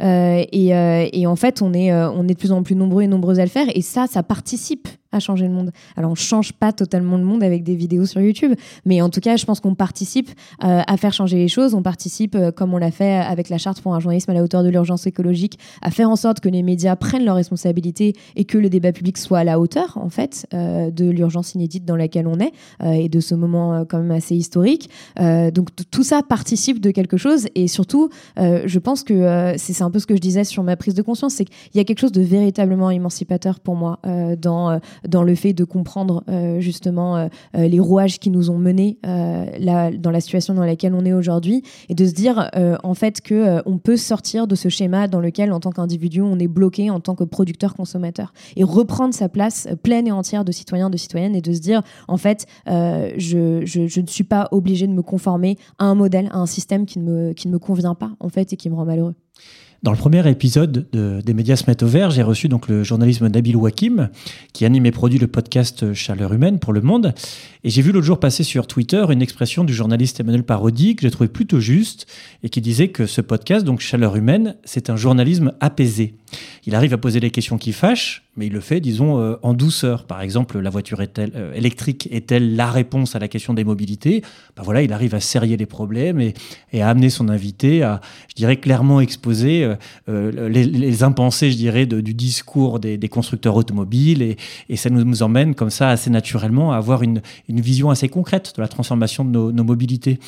Euh, 0.01 0.43
et, 0.51 0.75
euh, 0.75 1.07
et, 1.11 1.27
en 1.27 1.35
fait, 1.35 1.61
on 1.61 1.73
est, 1.73 1.91
euh, 1.91 2.09
on 2.11 2.27
est 2.27 2.33
de 2.33 2.39
plus 2.39 2.51
en 2.51 2.63
plus 2.63 2.75
nombreux 2.75 3.03
et 3.03 3.07
nombreuses 3.07 3.39
à 3.39 3.43
le 3.43 3.49
faire. 3.49 3.67
Et 3.73 3.81
ça, 3.81 4.07
ça 4.07 4.23
participe 4.23 4.87
à 5.11 5.19
changer 5.19 5.47
le 5.47 5.53
monde. 5.53 5.71
Alors, 5.95 6.11
on 6.11 6.15
change 6.15 6.51
pas 6.51 6.73
totalement 6.73 7.17
le 7.17 7.23
monde 7.23 7.41
avec 7.41 7.63
des 7.63 7.75
vidéos 7.75 8.05
sur 8.05 8.19
YouTube, 8.19 8.53
mais 8.85 9.01
en 9.01 9.09
tout 9.09 9.21
cas, 9.21 9.37
je 9.37 9.45
pense 9.45 9.61
qu'on 9.61 9.73
participe 9.73 10.29
à 10.59 10.97
faire 10.97 11.13
changer 11.13 11.37
les 11.37 11.47
choses. 11.47 11.73
On 11.73 11.81
participe, 11.81 12.37
comme 12.57 12.73
on 12.73 12.77
l'a 12.77 12.91
fait 12.91 13.15
avec 13.15 13.47
la 13.47 13.57
charte 13.57 13.79
pour 13.79 13.95
un 13.95 14.01
journalisme 14.01 14.31
à 14.31 14.33
la 14.33 14.43
hauteur 14.43 14.61
de 14.61 14.67
l'urgence 14.67 15.07
écologique, 15.07 15.57
à 15.81 15.89
faire 15.89 16.09
en 16.09 16.17
sorte 16.17 16.41
que 16.41 16.49
les 16.49 16.63
médias 16.63 16.97
prennent 16.97 17.23
leurs 17.23 17.37
responsabilités 17.37 18.13
et 18.35 18.43
que 18.43 18.57
le 18.57 18.69
débat 18.69 18.91
public 18.91 19.17
soit 19.17 19.39
à 19.39 19.43
la 19.45 19.57
hauteur, 19.57 19.97
en 20.01 20.09
fait, 20.09 20.47
de 20.51 21.09
l'urgence 21.09 21.55
inédite 21.55 21.85
dans 21.85 21.95
laquelle 21.95 22.27
on 22.27 22.39
est 22.41 22.51
et 22.83 23.07
de 23.07 23.21
ce 23.21 23.35
moment 23.35 23.85
quand 23.85 23.99
même 23.99 24.11
assez 24.11 24.35
historique. 24.35 24.89
donc, 25.17 25.69
tout 25.91 26.03
ça 26.03 26.23
participe 26.23 26.81
de 26.81 26.91
quelque 26.91 27.15
chose 27.15 27.47
et 27.55 27.69
surtout, 27.69 28.09
je 28.37 28.79
pense 28.79 29.03
que 29.03 29.53
c'est 29.73 29.83
un 29.83 29.91
peu 29.91 29.99
ce 29.99 30.05
que 30.05 30.15
je 30.15 30.21
disais 30.21 30.43
sur 30.43 30.63
ma 30.63 30.75
prise 30.75 30.93
de 30.93 31.01
conscience, 31.01 31.35
c'est 31.35 31.45
qu'il 31.45 31.75
y 31.75 31.79
a 31.79 31.83
quelque 31.83 31.99
chose 31.99 32.11
de 32.11 32.21
véritablement 32.21 32.89
émancipateur 32.89 33.59
pour 33.59 33.75
moi 33.75 33.99
dans 34.39 34.79
dans 35.07 35.23
le 35.23 35.35
fait 35.35 35.53
de 35.53 35.63
comprendre 35.63 36.23
euh, 36.29 36.59
justement 36.59 37.17
euh, 37.17 37.27
euh, 37.55 37.67
les 37.67 37.79
rouages 37.79 38.19
qui 38.19 38.29
nous 38.29 38.49
ont 38.49 38.57
menés 38.57 38.97
là, 39.03 39.91
dans 39.91 40.11
la 40.11 40.21
situation 40.21 40.53
dans 40.53 40.65
laquelle 40.65 40.93
on 40.93 41.05
est 41.05 41.13
aujourd'hui 41.13 41.63
et 41.89 41.95
de 41.95 42.05
se 42.05 42.13
dire 42.13 42.49
en 42.83 42.93
fait 42.93 43.21
que 43.21 43.61
on 43.65 43.77
peut 43.77 43.97
sortir 43.97 44.47
de 44.47 44.55
ce 44.55 44.69
schéma 44.69 45.07
dans 45.07 45.19
lequel 45.19 45.51
en 45.51 45.59
tant 45.59 45.71
qu'individu 45.71 46.21
on 46.21 46.37
est 46.39 46.47
bloqué 46.47 46.89
en 46.89 46.99
tant 46.99 47.15
que 47.15 47.23
producteur 47.23 47.73
consommateur 47.75 48.33
et 48.55 48.63
reprendre 48.63 49.13
sa 49.13 49.29
place 49.29 49.67
pleine 49.83 50.07
et 50.07 50.11
entière 50.11 50.45
de 50.45 50.51
citoyen 50.51 50.89
de 50.89 50.97
citoyenne 50.97 51.35
et 51.35 51.41
de 51.41 51.53
se 51.53 51.59
dire 51.59 51.81
en 52.07 52.17
fait 52.17 52.45
je, 52.67 53.61
je, 53.65 54.01
ne 54.01 54.07
suis 54.07 54.23
pas 54.23 54.47
obligé 54.51 54.87
de 54.87 54.93
me 54.93 55.01
conformer 55.01 55.57
à 55.79 55.85
un 55.85 55.95
modèle 55.95 56.29
à 56.31 56.37
un 56.37 56.45
système 56.45 56.85
qui 56.85 56.99
ne 56.99 57.33
qui 57.33 57.47
ne 57.47 57.53
me 57.53 57.59
convient 57.59 57.95
pas 57.95 58.11
en 58.19 58.29
fait 58.29 58.53
et 58.53 58.57
qui 58.57 58.69
me 58.69 58.75
rend 58.75 58.85
malheureux. 58.85 59.15
Dans 59.85 59.91
le 59.91 59.97
premier 59.97 60.27
épisode 60.27 60.87
de, 60.91 61.21
des 61.23 61.35
médias 61.35 61.57
se 61.57 61.65
mettent 61.67 61.83
au 61.83 61.87
vert, 61.87 62.09
j'ai 62.09 62.23
reçu 62.23 62.47
donc 62.47 62.69
le 62.69 62.81
journalisme 62.81 63.27
Nabil 63.27 63.55
Wakim, 63.55 64.09
qui 64.51 64.65
anime 64.65 64.87
et 64.87 64.91
produit 64.91 65.19
le 65.19 65.27
podcast 65.27 65.93
Chaleur 65.93 66.33
humaine 66.33 66.57
pour 66.57 66.73
Le 66.73 66.81
Monde. 66.81 67.13
Et 67.63 67.69
j'ai 67.69 67.83
vu 67.83 67.91
l'autre 67.91 68.07
jour 68.07 68.19
passer 68.19 68.41
sur 68.41 68.65
Twitter 68.65 69.05
une 69.11 69.21
expression 69.21 69.63
du 69.63 69.75
journaliste 69.75 70.19
Emmanuel 70.19 70.43
Parodi 70.43 70.95
que 70.95 71.03
j'ai 71.03 71.11
trouvé 71.11 71.29
plutôt 71.29 71.59
juste 71.59 72.07
et 72.41 72.49
qui 72.49 72.61
disait 72.61 72.87
que 72.87 73.05
ce 73.05 73.21
podcast, 73.21 73.63
donc 73.63 73.79
Chaleur 73.79 74.15
humaine, 74.15 74.55
c'est 74.63 74.89
un 74.89 74.95
journalisme 74.95 75.53
apaisé. 75.59 76.15
Il 76.65 76.73
arrive 76.73 76.93
à 76.93 76.97
poser 76.97 77.19
des 77.19 77.29
questions 77.29 77.59
qui 77.59 77.71
fâchent, 77.71 78.23
mais 78.35 78.47
il 78.47 78.53
le 78.53 78.59
fait, 78.59 78.81
disons, 78.81 79.19
euh, 79.19 79.35
en 79.43 79.53
douceur. 79.53 80.05
Par 80.05 80.21
exemple, 80.21 80.59
la 80.59 80.69
voiture 80.69 80.99
euh, 80.99 81.53
électrique 81.53 82.09
est-elle 82.11 82.55
la 82.55 82.69
réponse 82.69 83.15
à 83.15 83.19
la 83.19 83.27
question 83.27 83.53
des 83.53 83.63
mobilités? 83.63 84.21
Ben 84.57 84.63
voilà, 84.63 84.81
il 84.81 84.91
arrive 84.91 85.15
à 85.15 85.19
serrer 85.19 85.55
les 85.55 85.65
problèmes 85.67 86.19
et, 86.19 86.33
à 86.81 86.89
amener 86.89 87.09
son 87.09 87.29
invité 87.29 87.83
à, 87.83 88.01
je 88.29 88.33
dirais, 88.33 88.57
clairement 88.57 88.99
exposer 88.99 89.63
euh 89.63 89.74
les, 90.07 90.63
les, 90.63 91.03
impensés, 91.03 91.51
je 91.51 91.57
dirais, 91.57 91.85
du 91.85 92.13
discours 92.13 92.79
des, 92.79 93.09
constructeurs 93.09 93.55
automobiles 93.55 94.35
et, 94.69 94.75
ça 94.75 94.89
nous, 94.89 95.23
emmène 95.23 95.55
comme 95.55 95.69
ça 95.69 95.89
assez 95.89 96.09
naturellement 96.09 96.73
à 96.73 96.77
avoir 96.77 97.03
une, 97.03 97.21
vision 97.47 97.89
assez 97.89 98.09
concrète 98.09 98.53
de 98.55 98.61
la 98.61 98.67
transformation 98.67 99.25
de 99.25 99.29
nos, 99.29 99.51
nos 99.51 99.63
mobilités. 99.63 100.19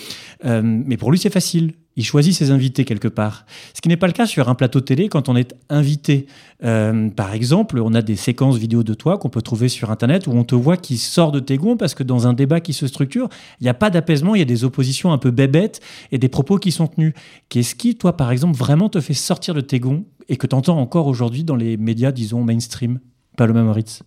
Euh, 0.45 0.61
mais 0.63 0.97
pour 0.97 1.11
lui, 1.11 1.19
c'est 1.19 1.29
facile 1.29 1.73
il 1.97 2.05
choisit 2.05 2.33
ses 2.33 2.51
invités 2.51 2.85
quelque 2.85 3.07
part. 3.07 3.45
Ce 3.73 3.81
qui 3.81 3.89
n'est 3.89 3.97
pas 3.97 4.07
le 4.07 4.13
cas 4.13 4.27
sur 4.27 4.47
un 4.47 4.55
plateau 4.55 4.79
télé 4.79 5.09
quand 5.09 5.27
on 5.27 5.35
est 5.35 5.55
invité. 5.69 6.27
Euh, 6.63 7.09
par 7.09 7.33
exemple, 7.33 7.79
on 7.79 7.93
a 7.93 8.01
des 8.01 8.15
séquences 8.15 8.57
vidéo 8.57 8.83
de 8.83 8.93
toi 8.93 9.17
qu'on 9.17 9.29
peut 9.29 9.41
trouver 9.41 9.67
sur 9.67 9.91
Internet 9.91 10.27
où 10.27 10.31
on 10.31 10.43
te 10.43 10.55
voit 10.55 10.77
qui 10.77 10.97
sort 10.97 11.31
de 11.31 11.39
tes 11.39 11.57
gonds 11.57 11.75
parce 11.75 11.95
que 11.95 12.03
dans 12.03 12.27
un 12.27 12.33
débat 12.33 12.61
qui 12.61 12.73
se 12.73 12.87
structure, 12.87 13.27
il 13.59 13.63
n'y 13.63 13.69
a 13.69 13.73
pas 13.73 13.89
d'apaisement, 13.89 14.35
il 14.35 14.39
y 14.39 14.43
a 14.43 14.45
des 14.45 14.63
oppositions 14.63 15.11
un 15.11 15.17
peu 15.17 15.31
bébêtes 15.31 15.81
et 16.11 16.19
des 16.19 16.29
propos 16.29 16.57
qui 16.57 16.71
sont 16.71 16.87
tenus. 16.87 17.13
Qu'est-ce 17.49 17.75
qui, 17.75 17.95
toi, 17.95 18.15
par 18.15 18.31
exemple, 18.31 18.55
vraiment 18.55 18.89
te 18.89 19.01
fait 19.01 19.15
sortir 19.15 19.55
de 19.55 19.61
tes 19.61 19.79
gonds 19.79 20.05
et 20.29 20.37
que 20.37 20.45
tu 20.45 20.55
entends 20.55 20.79
encore 20.79 21.07
aujourd'hui 21.07 21.43
dans 21.43 21.55
les 21.55 21.77
médias, 21.77 22.11
disons, 22.11 22.43
mainstream? 22.43 22.99
Paloma 23.35 23.63
Moritz 23.63 24.03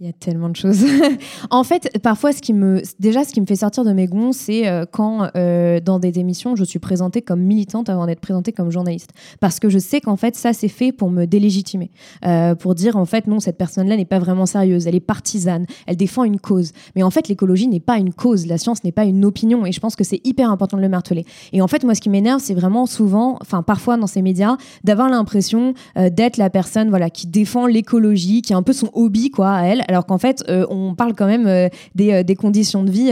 il 0.00 0.06
y 0.06 0.08
a 0.08 0.14
tellement 0.14 0.48
de 0.48 0.56
choses. 0.56 0.82
en 1.50 1.62
fait, 1.62 1.98
parfois, 2.02 2.32
ce 2.32 2.40
qui 2.40 2.54
me, 2.54 2.80
déjà, 2.98 3.22
ce 3.22 3.34
qui 3.34 3.40
me 3.42 3.44
fait 3.44 3.56
sortir 3.56 3.84
de 3.84 3.92
mes 3.92 4.06
gonds, 4.06 4.32
c'est 4.32 4.66
euh, 4.66 4.86
quand, 4.90 5.28
euh, 5.36 5.78
dans 5.78 5.98
des 5.98 6.18
émissions, 6.18 6.56
je 6.56 6.64
suis 6.64 6.78
présentée 6.78 7.20
comme 7.20 7.42
militante 7.42 7.90
avant 7.90 8.06
d'être 8.06 8.20
présentée 8.20 8.52
comme 8.52 8.70
journaliste. 8.70 9.10
Parce 9.40 9.60
que 9.60 9.68
je 9.68 9.78
sais 9.78 10.00
qu'en 10.00 10.16
fait, 10.16 10.36
ça, 10.36 10.54
c'est 10.54 10.68
fait 10.68 10.90
pour 10.90 11.10
me 11.10 11.26
délégitimer. 11.26 11.90
Euh, 12.24 12.54
pour 12.54 12.74
dire, 12.74 12.96
en 12.96 13.04
fait, 13.04 13.26
non, 13.26 13.40
cette 13.40 13.58
personne-là 13.58 13.94
n'est 13.94 14.06
pas 14.06 14.18
vraiment 14.18 14.46
sérieuse. 14.46 14.86
Elle 14.86 14.94
est 14.94 15.00
partisane. 15.00 15.66
Elle 15.86 15.98
défend 15.98 16.24
une 16.24 16.40
cause. 16.40 16.72
Mais 16.96 17.02
en 17.02 17.10
fait, 17.10 17.28
l'écologie 17.28 17.68
n'est 17.68 17.78
pas 17.78 17.98
une 17.98 18.14
cause. 18.14 18.46
La 18.46 18.56
science 18.56 18.82
n'est 18.84 18.92
pas 18.92 19.04
une 19.04 19.26
opinion. 19.26 19.66
Et 19.66 19.72
je 19.72 19.80
pense 19.80 19.96
que 19.96 20.04
c'est 20.04 20.22
hyper 20.24 20.50
important 20.50 20.78
de 20.78 20.82
le 20.82 20.88
marteler. 20.88 21.26
Et 21.52 21.60
en 21.60 21.68
fait, 21.68 21.84
moi, 21.84 21.94
ce 21.94 22.00
qui 22.00 22.08
m'énerve, 22.08 22.40
c'est 22.40 22.54
vraiment 22.54 22.86
souvent, 22.86 23.36
enfin, 23.42 23.62
parfois 23.62 23.98
dans 23.98 24.06
ces 24.06 24.22
médias, 24.22 24.56
d'avoir 24.82 25.10
l'impression 25.10 25.74
d'être 25.94 26.38
la 26.38 26.48
personne, 26.48 26.88
voilà, 26.88 27.10
qui 27.10 27.26
défend 27.26 27.66
l'écologie, 27.66 28.40
qui 28.40 28.54
a 28.54 28.56
un 28.56 28.62
peu 28.62 28.72
son 28.72 28.88
hobby, 28.94 29.30
quoi, 29.30 29.50
à 29.50 29.64
elle 29.64 29.84
alors 29.90 30.06
qu'en 30.06 30.18
fait, 30.18 30.44
on 30.48 30.94
parle 30.94 31.14
quand 31.14 31.26
même 31.26 31.68
des, 31.96 32.22
des, 32.22 32.36
conditions 32.36 32.84
de 32.84 32.90
vie 32.90 33.10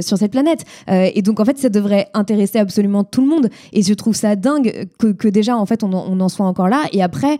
sur 0.00 0.16
cette 0.16 0.30
planète. 0.30 0.64
et 0.88 1.22
donc, 1.22 1.40
en 1.40 1.44
fait, 1.44 1.58
ça 1.58 1.68
devrait 1.68 2.06
intéresser 2.14 2.58
absolument 2.58 3.02
tout 3.02 3.20
le 3.20 3.26
monde. 3.26 3.48
Et 3.72 3.82
je 3.82 3.92
trouve 3.94 4.14
ça 4.14 4.36
dingue 4.36 4.86
que, 4.98 5.28
déjà, 5.28 5.56
en 5.56 5.66
fait, 5.66 5.82
on 5.82 5.92
en, 5.92 6.28
soit 6.28 6.46
encore 6.46 6.68
là. 6.68 6.84
Et 6.92 7.02
après, 7.02 7.38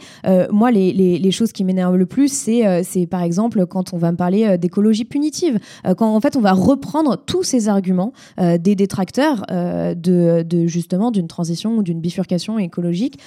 moi, 0.51 0.73
les, 0.73 1.31
choses 1.31 1.53
qui 1.53 1.63
m'énervent 1.63 1.97
le 1.97 2.07
plus, 2.07 2.33
c'est, 2.33 3.07
par 3.09 3.23
exemple 3.23 3.65
quand 3.67 3.93
on 3.95 3.99
va 3.99 4.11
me 4.11 4.17
parler 4.17 4.59
d'écologie 4.59 5.05
punitive, 5.05 5.61
quand 5.97 6.13
en 6.13 6.21
fait, 6.21 6.35
on 6.35 6.41
va 6.41 6.53
reprendre 6.53 7.17
tous 7.17 7.45
ces 7.45 7.69
arguments 7.69 8.13
des 8.39 8.75
détracteurs 8.75 9.45
de, 9.49 10.67
justement 10.67 11.13
d'une 11.13 11.29
transition 11.29 11.77
ou 11.77 11.83
d'une 11.85 12.01
bifurcation 12.01 12.59
écologique 12.59 13.21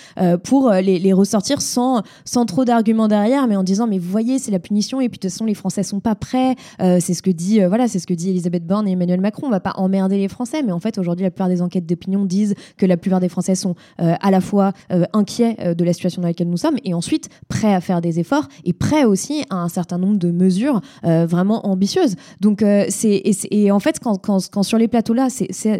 pour 0.43 0.71
les, 0.71 0.99
les 0.99 1.13
ressortir 1.13 1.61
sans, 1.61 2.03
sans 2.25 2.45
trop 2.45 2.65
d'arguments 2.65 3.07
derrière, 3.07 3.47
mais 3.47 3.55
en 3.55 3.63
disant 3.63 3.87
mais 3.87 3.99
vous 3.99 4.09
voyez 4.09 4.39
c'est 4.39 4.51
la 4.51 4.59
punition 4.59 5.01
et 5.01 5.09
puis 5.09 5.17
de 5.17 5.21
toute 5.21 5.31
façon 5.31 5.45
les 5.45 5.52
Français 5.53 5.83
sont 5.83 5.99
pas 5.99 6.15
prêts. 6.15 6.55
Euh, 6.81 6.97
c'est 6.99 7.13
ce 7.13 7.21
que 7.21 7.31
dit 7.31 7.61
euh, 7.61 7.67
voilà 7.67 7.87
c'est 7.87 7.99
ce 7.99 8.07
que 8.07 8.13
dit 8.13 8.29
Elisabeth 8.29 8.65
Borne 8.65 8.87
et 8.87 8.91
Emmanuel 8.91 9.21
Macron. 9.21 9.47
On 9.47 9.49
va 9.49 9.59
pas 9.59 9.73
emmerder 9.75 10.17
les 10.17 10.27
Français, 10.27 10.63
mais 10.63 10.71
en 10.71 10.79
fait 10.79 10.97
aujourd'hui 10.97 11.23
la 11.23 11.31
plupart 11.31 11.49
des 11.49 11.61
enquêtes 11.61 11.85
d'opinion 11.85 12.25
disent 12.25 12.55
que 12.77 12.85
la 12.85 12.97
plupart 12.97 13.19
des 13.19 13.29
Français 13.29 13.55
sont 13.55 13.75
euh, 14.01 14.15
à 14.21 14.31
la 14.31 14.41
fois 14.41 14.73
inquiets 15.13 15.75
de 15.75 15.83
la 15.83 15.93
situation 15.93 16.21
dans 16.21 16.27
laquelle 16.27 16.49
nous 16.49 16.57
sommes 16.57 16.77
et 16.83 16.93
ensuite 16.93 17.29
prêts 17.47 17.73
à 17.73 17.81
faire 17.81 18.01
des 18.01 18.19
efforts 18.19 18.47
et 18.63 18.73
prêts 18.73 19.03
aussi 19.03 19.43
à 19.49 19.57
un 19.57 19.69
certain 19.69 19.97
nombre 19.97 20.17
de 20.17 20.31
mesures 20.31 20.81
vraiment 21.03 21.67
ambitieuses. 21.67 22.15
Donc 22.41 22.63
c'est 22.89 23.21
et, 23.51 23.71
en 23.71 23.79
fait 23.79 23.99
quand, 23.99 24.17
quand, 24.17 24.49
quand 24.49 24.63
sur 24.63 24.77
les 24.77 24.87
plateaux 24.87 25.13
là 25.13 25.27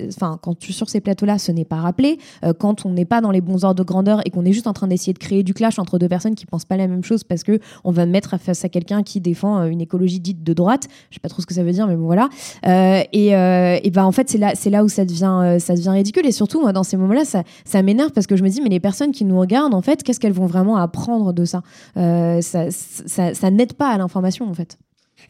enfin 0.08 0.40
quand 0.42 0.58
tu 0.58 0.74
sur 0.74 0.90
ces 0.90 1.02
plateaux 1.02 1.26
là 1.26 1.38
ce 1.38 1.52
n'est 1.52 1.66
pas 1.66 1.78
rappelé 1.78 2.18
quand 2.60 2.86
on 2.86 2.92
n'est 2.92 3.06
pas 3.06 3.22
dans 3.22 3.32
les 3.32 3.42
bons 3.42 3.64
ordres 3.66 3.84
de 3.84 3.88
grandeur 3.88 4.22
et 4.26 4.30
qu'on 4.30 4.46
est 4.46 4.54
juste 4.54 4.68
en 4.68 4.74
train 4.74 4.88
d'essayer 4.88 5.14
de 5.14 5.20
créer 5.20 5.44
du 5.44 5.54
clash 5.54 5.80
entre 5.80 6.00
deux 6.00 6.10
personnes 6.10 6.36
qui 6.36 6.46
pensent 6.46 6.66
pas 6.66 6.78
la 6.78 6.88
même 6.88 7.04
chose 7.04 7.24
parce 7.24 7.44
que 7.44 7.60
on 7.84 7.92
va 7.92 8.06
mettre 8.06 8.38
face 8.38 8.64
à 8.66 8.70
quelqu'un 8.70 9.04
qui 9.04 9.20
défend 9.20 9.63
euh, 9.64 9.70
une 9.70 9.82
écologie 9.82 10.20
dite 10.20 10.44
de 10.44 10.54
droite. 10.54 10.88
Je 11.10 11.16
sais 11.16 11.20
pas 11.20 11.30
trop 11.30 11.42
ce 11.42 11.48
que 11.48 11.54
ça 11.54 11.64
veut 11.64 11.72
dire, 11.72 11.88
mais 11.88 11.96
bon 11.96 12.06
voilà. 12.06 12.30
Euh, 12.66 13.02
et, 13.12 13.36
euh, 13.36 13.80
ben 13.92 14.06
en 14.06 14.12
fait 14.12 14.30
c'est 14.30 14.38
là 14.38 14.54
c'est 14.56 14.70
là 14.70 14.84
où 14.84 14.90
ça 14.90 15.06
devient 15.06 15.58
ça 15.60 15.76
devient 15.76 15.90
ridicule. 15.90 16.26
Et 16.26 16.32
surtout 16.32 16.62
moi 16.62 16.74
dans 16.74 16.84
ces 16.84 16.98
moments-là 16.98 17.26
ça 17.26 17.44
ça 17.66 17.82
m'énerve 17.82 18.12
parce 18.12 18.28
que 18.28 18.36
je 18.36 18.44
me 18.44 18.50
dis 18.50 18.62
mais 18.62 18.70
les 18.70 18.80
personnes 18.80 19.12
qui 19.12 19.26
nous 19.26 19.40
regardent 19.40 19.76
en 19.76 19.82
fait 19.82 20.04
qu'est-ce 20.04 20.20
qu'elles 20.20 20.34
vont 20.34 20.48
vraiment 20.48 20.78
apprendre 20.78 21.34
de 21.34 21.46
ça? 21.46 21.62
Ça, 21.96 22.72
ça, 22.72 23.34
ça 23.34 23.52
n'aide 23.52 23.74
pas 23.74 23.90
à 23.90 23.98
l'information 23.98 24.50
en 24.50 24.54
fait. 24.54 24.78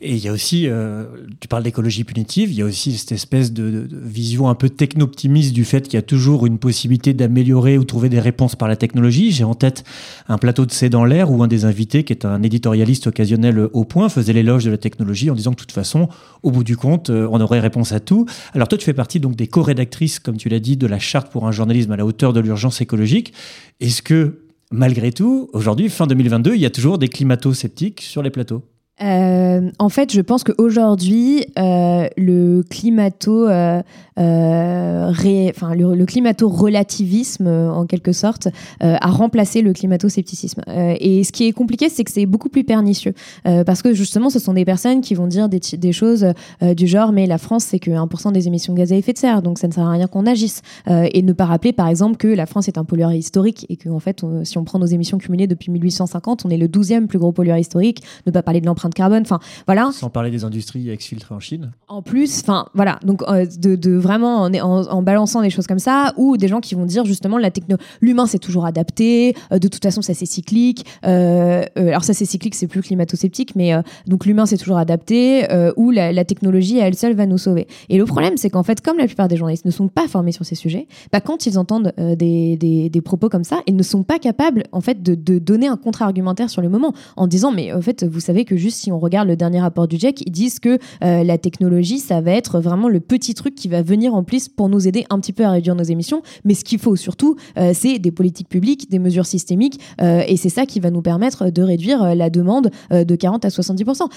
Et 0.02 0.16
il 0.16 0.24
y 0.24 0.28
a 0.28 0.32
aussi, 0.32 0.68
euh, 0.68 1.06
tu 1.40 1.48
parles 1.48 1.64
d'écologie 1.64 2.04
punitive, 2.04 2.52
il 2.52 2.58
y 2.58 2.62
a 2.62 2.66
aussi 2.66 2.98
cette 2.98 3.12
espèce 3.12 3.54
de, 3.54 3.88
vision 3.92 4.50
un 4.50 4.56
peu 4.56 4.70
techno-optimiste 4.70 5.54
du 5.54 5.66
fait 5.66 5.82
qu'il 5.82 5.96
y 5.96 5.98
a 5.98 6.04
toujours 6.04 6.46
une 6.46 6.58
possibilité 6.58 7.14
d'améliorer 7.14 7.78
ou 7.78 7.84
trouver 7.84 8.10
des 8.10 8.20
réponses 8.20 8.56
par 8.56 8.68
la 8.68 8.76
technologie. 8.76 9.32
J'ai 9.32 9.44
en 9.44 9.56
tête 9.56 9.84
un 10.28 10.38
plateau 10.38 10.66
de 10.66 10.72
C'est 10.72 10.90
dans 10.90 11.06
l'air 11.06 11.32
où 11.32 11.44
un 11.44 11.48
des 11.48 11.66
invités, 11.66 12.04
qui 12.04 12.14
est 12.14 12.26
un 12.26 12.42
éditorialiste 12.44 13.08
occasionnel 13.08 13.70
au 13.72 13.86
point, 13.86 14.10
faisait 14.10 14.34
l'éloge 14.34 14.66
de 14.66 14.72
la 14.72 14.78
technologie 14.78 15.30
en 15.30 15.36
disant 15.36 15.52
que 15.52 15.58
de 15.58 15.62
toute 15.62 15.72
façon, 15.72 16.10
au 16.42 16.52
bout 16.52 16.64
du 16.64 16.78
compte, 16.78 17.10
euh, 17.10 17.28
on 17.32 17.40
aurait 17.42 17.60
réponse 17.60 17.92
à 17.92 18.00
tout. 18.00 18.26
Alors 18.54 18.68
toi, 18.68 18.78
tu 18.78 18.86
fais 18.86 18.94
partie 18.94 19.20
donc 19.20 19.36
des 19.36 19.48
co-rédactrices, 19.48 20.20
comme 20.20 20.38
tu 20.38 20.50
l'as 20.50 20.60
dit, 20.60 20.78
de 20.78 20.88
la 20.88 21.00
charte 21.00 21.32
pour 21.32 21.48
un 21.48 21.52
journalisme 21.52 21.92
à 21.92 21.98
la 21.98 22.06
hauteur 22.06 22.34
de 22.34 22.40
l'urgence 22.40 22.82
écologique. 22.82 23.34
Est-ce 23.80 24.02
que, 24.02 24.40
malgré 24.72 25.12
tout, 25.12 25.50
aujourd'hui, 25.54 25.90
fin 25.90 26.08
2022, 26.08 26.56
il 26.56 26.62
y 26.62 26.66
a 26.66 26.70
toujours 26.70 26.98
des 26.98 27.08
climato-sceptiques 27.08 28.02
sur 28.02 28.22
les 28.22 28.30
plateaux? 28.30 28.64
Euh, 29.02 29.72
en 29.80 29.90
fait, 29.90 30.14
je 30.14 30.22
pense 30.22 30.44
qu'aujourd'hui, 30.44 31.46
euh, 31.58 32.08
le 32.16 32.64
climato, 32.70 33.48
euh, 33.48 33.82
euh 34.20 35.12
enfin 35.50 35.74
le, 35.74 36.06
climato 36.06 36.48
relativisme 36.48 37.48
en 37.48 37.86
quelque 37.86 38.12
sorte, 38.12 38.48
a 38.80 39.10
remplacé 39.10 39.62
le 39.62 39.74
climato 39.74 40.10
scepticisme. 40.10 40.62
et 40.68 41.24
ce 41.24 41.32
qui 41.32 41.48
est 41.48 41.52
compliqué, 41.52 41.90
c'est 41.90 42.04
que 42.04 42.12
c'est 42.12 42.26
beaucoup 42.26 42.50
plus 42.50 42.64
pernicieux 42.64 43.14
parce 43.44 43.82
que 43.82 43.94
justement, 43.94 44.30
ce 44.30 44.40
sont 44.40 44.54
des 44.54 44.66
personnes 44.66 45.02
qui 45.02 45.16
vont 45.16 45.28
dire 45.28 45.50
des, 45.50 45.60
des 45.78 45.92
choses 45.94 46.28
du 46.62 46.88
genre, 46.88 47.12
mais 47.12 47.26
la 47.26 47.38
France, 47.38 47.64
c'est 47.64 47.80
que 47.80 47.92
1% 47.92 48.32
des 48.32 48.48
émissions 48.48 48.74
de 48.74 48.80
gaz 48.80 48.92
à 48.92 48.96
effet 48.96 49.14
de 49.14 49.18
serre, 49.18 49.42
donc 49.42 49.60
ça 49.60 49.68
ne 49.68 49.74
sert 49.74 49.86
à 49.86 49.92
rien 49.92 50.08
qu'on 50.08 50.26
agisse. 50.26 50.62
et 50.88 51.22
ne 51.22 51.34
pas 51.34 51.46
rappeler, 51.46 51.74
par 51.74 51.88
exemple, 51.88 52.18
que 52.18 52.28
la 52.28 52.46
France 52.46 52.68
est 52.68 52.78
un 52.78 52.84
pollueur 52.84 53.12
historique 53.12 53.66
et 53.70 53.78
que 53.78 53.90
en 53.90 54.00
fait, 54.00 54.24
si 54.44 54.58
on 54.58 54.64
prend 54.64 54.80
nos 54.80 54.86
émissions 54.86 55.18
cumulées 55.18 55.48
depuis 55.48 55.72
1850, 55.72 56.46
on 56.46 56.50
est 56.50 56.58
le 56.58 56.68
12e 56.68 57.08
plus 57.08 57.20
gros 57.20 57.32
pollueur 57.32 57.58
historique. 57.58 58.04
Ne 58.26 58.32
pas 58.32 58.44
parler 58.44 58.62
de 58.62 58.66
l'empreinte 58.66 58.83
de 58.90 58.96
carbone. 58.96 59.22
Enfin, 59.22 59.40
voilà. 59.66 59.92
Sans 59.94 60.10
parler 60.10 60.32
des 60.32 60.44
industries 60.44 60.90
exfiltrées 60.90 61.36
en 61.36 61.40
Chine. 61.40 61.72
En 61.88 62.02
plus, 62.02 62.42
enfin, 62.42 62.68
voilà. 62.74 63.00
Donc, 63.04 63.22
euh, 63.24 63.46
de, 63.46 63.92
vraiment 63.96 64.44
en, 64.44 64.54
en, 64.54 65.02
balançant 65.02 65.42
des 65.42 65.50
choses 65.50 65.68
comme 65.68 65.80
ça, 65.80 66.14
ou 66.18 66.38
des 66.38 66.48
gens 66.48 66.60
qui 66.60 66.76
vont 66.76 66.86
dire 66.86 67.06
justement 67.06 67.38
la 67.38 67.52
techno, 67.52 67.78
l'humain 68.02 68.26
s'est 68.26 68.40
toujours 68.40 68.66
adapté. 68.66 69.36
Euh, 69.52 69.60
de 69.60 69.68
toute 69.68 69.84
façon, 69.84 70.02
ça 70.02 70.14
c'est 70.14 70.26
cyclique. 70.26 70.86
Euh, 71.06 71.66
alors 71.76 72.04
ça 72.04 72.14
c'est 72.14 72.26
cyclique, 72.26 72.56
c'est 72.56 72.68
plus 72.68 72.82
climato-sceptique, 72.82 73.56
mais 73.56 73.74
donc 74.08 74.26
l'humain 74.26 74.46
s'est 74.46 74.58
toujours 74.58 74.78
adapté. 74.78 75.46
ou 75.76 75.92
la, 75.92 76.24
technologie 76.24 76.80
à 76.80 76.88
elle 76.88 76.96
seule 76.96 77.16
va 77.16 77.26
nous 77.26 77.38
sauver. 77.38 77.68
Et 77.90 77.98
le 77.98 78.06
problème, 78.06 78.38
c'est 78.38 78.50
qu'en 78.50 78.64
fait, 78.64 78.82
comme 78.82 78.98
la 78.98 79.08
plupart 79.08 79.28
des 79.28 79.36
journalistes 79.36 79.66
ne 79.66 79.72
sont 79.72 79.90
pas 79.90 80.08
formés 80.08 80.32
sur 80.32 80.46
ces 80.46 80.56
sujets, 80.56 80.88
bah, 81.12 81.20
quand 81.20 81.46
ils 81.46 81.60
entendent 81.60 81.92
des, 81.98 82.56
des, 82.58 82.90
des, 82.90 83.02
propos 83.02 83.28
comme 83.28 83.44
ça, 83.44 83.60
ils 83.68 83.76
ne 83.76 83.84
sont 83.84 84.04
pas 84.04 84.20
capables 84.20 84.64
en 84.72 84.82
fait 84.82 85.04
de, 85.04 85.16
de 85.16 85.40
donner 85.40 85.68
un 85.68 85.76
contre-argumentaire 85.76 86.50
sur 86.50 86.62
le 86.62 86.70
moment 86.70 86.94
en 87.18 87.28
disant 87.28 87.52
mais 87.52 87.74
en 87.74 87.82
fait 87.82 88.04
vous 88.04 88.20
savez 88.20 88.46
que 88.46 88.56
juste 88.56 88.73
si 88.74 88.92
on 88.92 89.00
regarde 89.00 89.28
le 89.28 89.36
dernier 89.36 89.62
rapport 89.62 89.88
du 89.88 89.98
GIEC, 89.98 90.24
ils 90.26 90.32
disent 90.32 90.60
que 90.60 90.78
euh, 91.04 91.24
la 91.24 91.38
technologie, 91.38 92.00
ça 92.00 92.22
va 92.22 92.32
être 92.32 92.60
vraiment 92.60 92.90
le 92.90 93.00
petit 93.00 93.34
truc 93.34 93.56
qui 93.56 93.68
va 93.68 93.82
venir 93.82 94.14
en 94.14 94.24
plus 94.24 94.50
pour 94.50 94.70
nous 94.70 94.88
aider 94.88 95.06
un 95.10 95.20
petit 95.20 95.34
peu 95.34 95.44
à 95.44 95.52
réduire 95.52 95.76
nos 95.76 95.84
émissions. 95.84 96.22
Mais 96.44 96.54
ce 96.54 96.64
qu'il 96.64 96.80
faut 96.80 96.96
surtout, 96.96 97.36
euh, 97.58 97.72
c'est 97.74 98.00
des 98.00 98.12
politiques 98.12 98.50
publiques, 98.50 98.90
des 98.90 99.00
mesures 99.00 99.26
systémiques, 99.26 99.80
euh, 100.02 100.24
et 100.28 100.38
c'est 100.38 100.50
ça 100.50 100.66
qui 100.66 100.80
va 100.80 100.90
nous 100.90 101.02
permettre 101.02 101.50
de 101.50 101.62
réduire 101.62 102.16
la 102.16 102.30
demande 102.30 102.72
de 102.92 103.16
40 103.16 103.46
à 103.46 103.50
70%. 103.50 104.08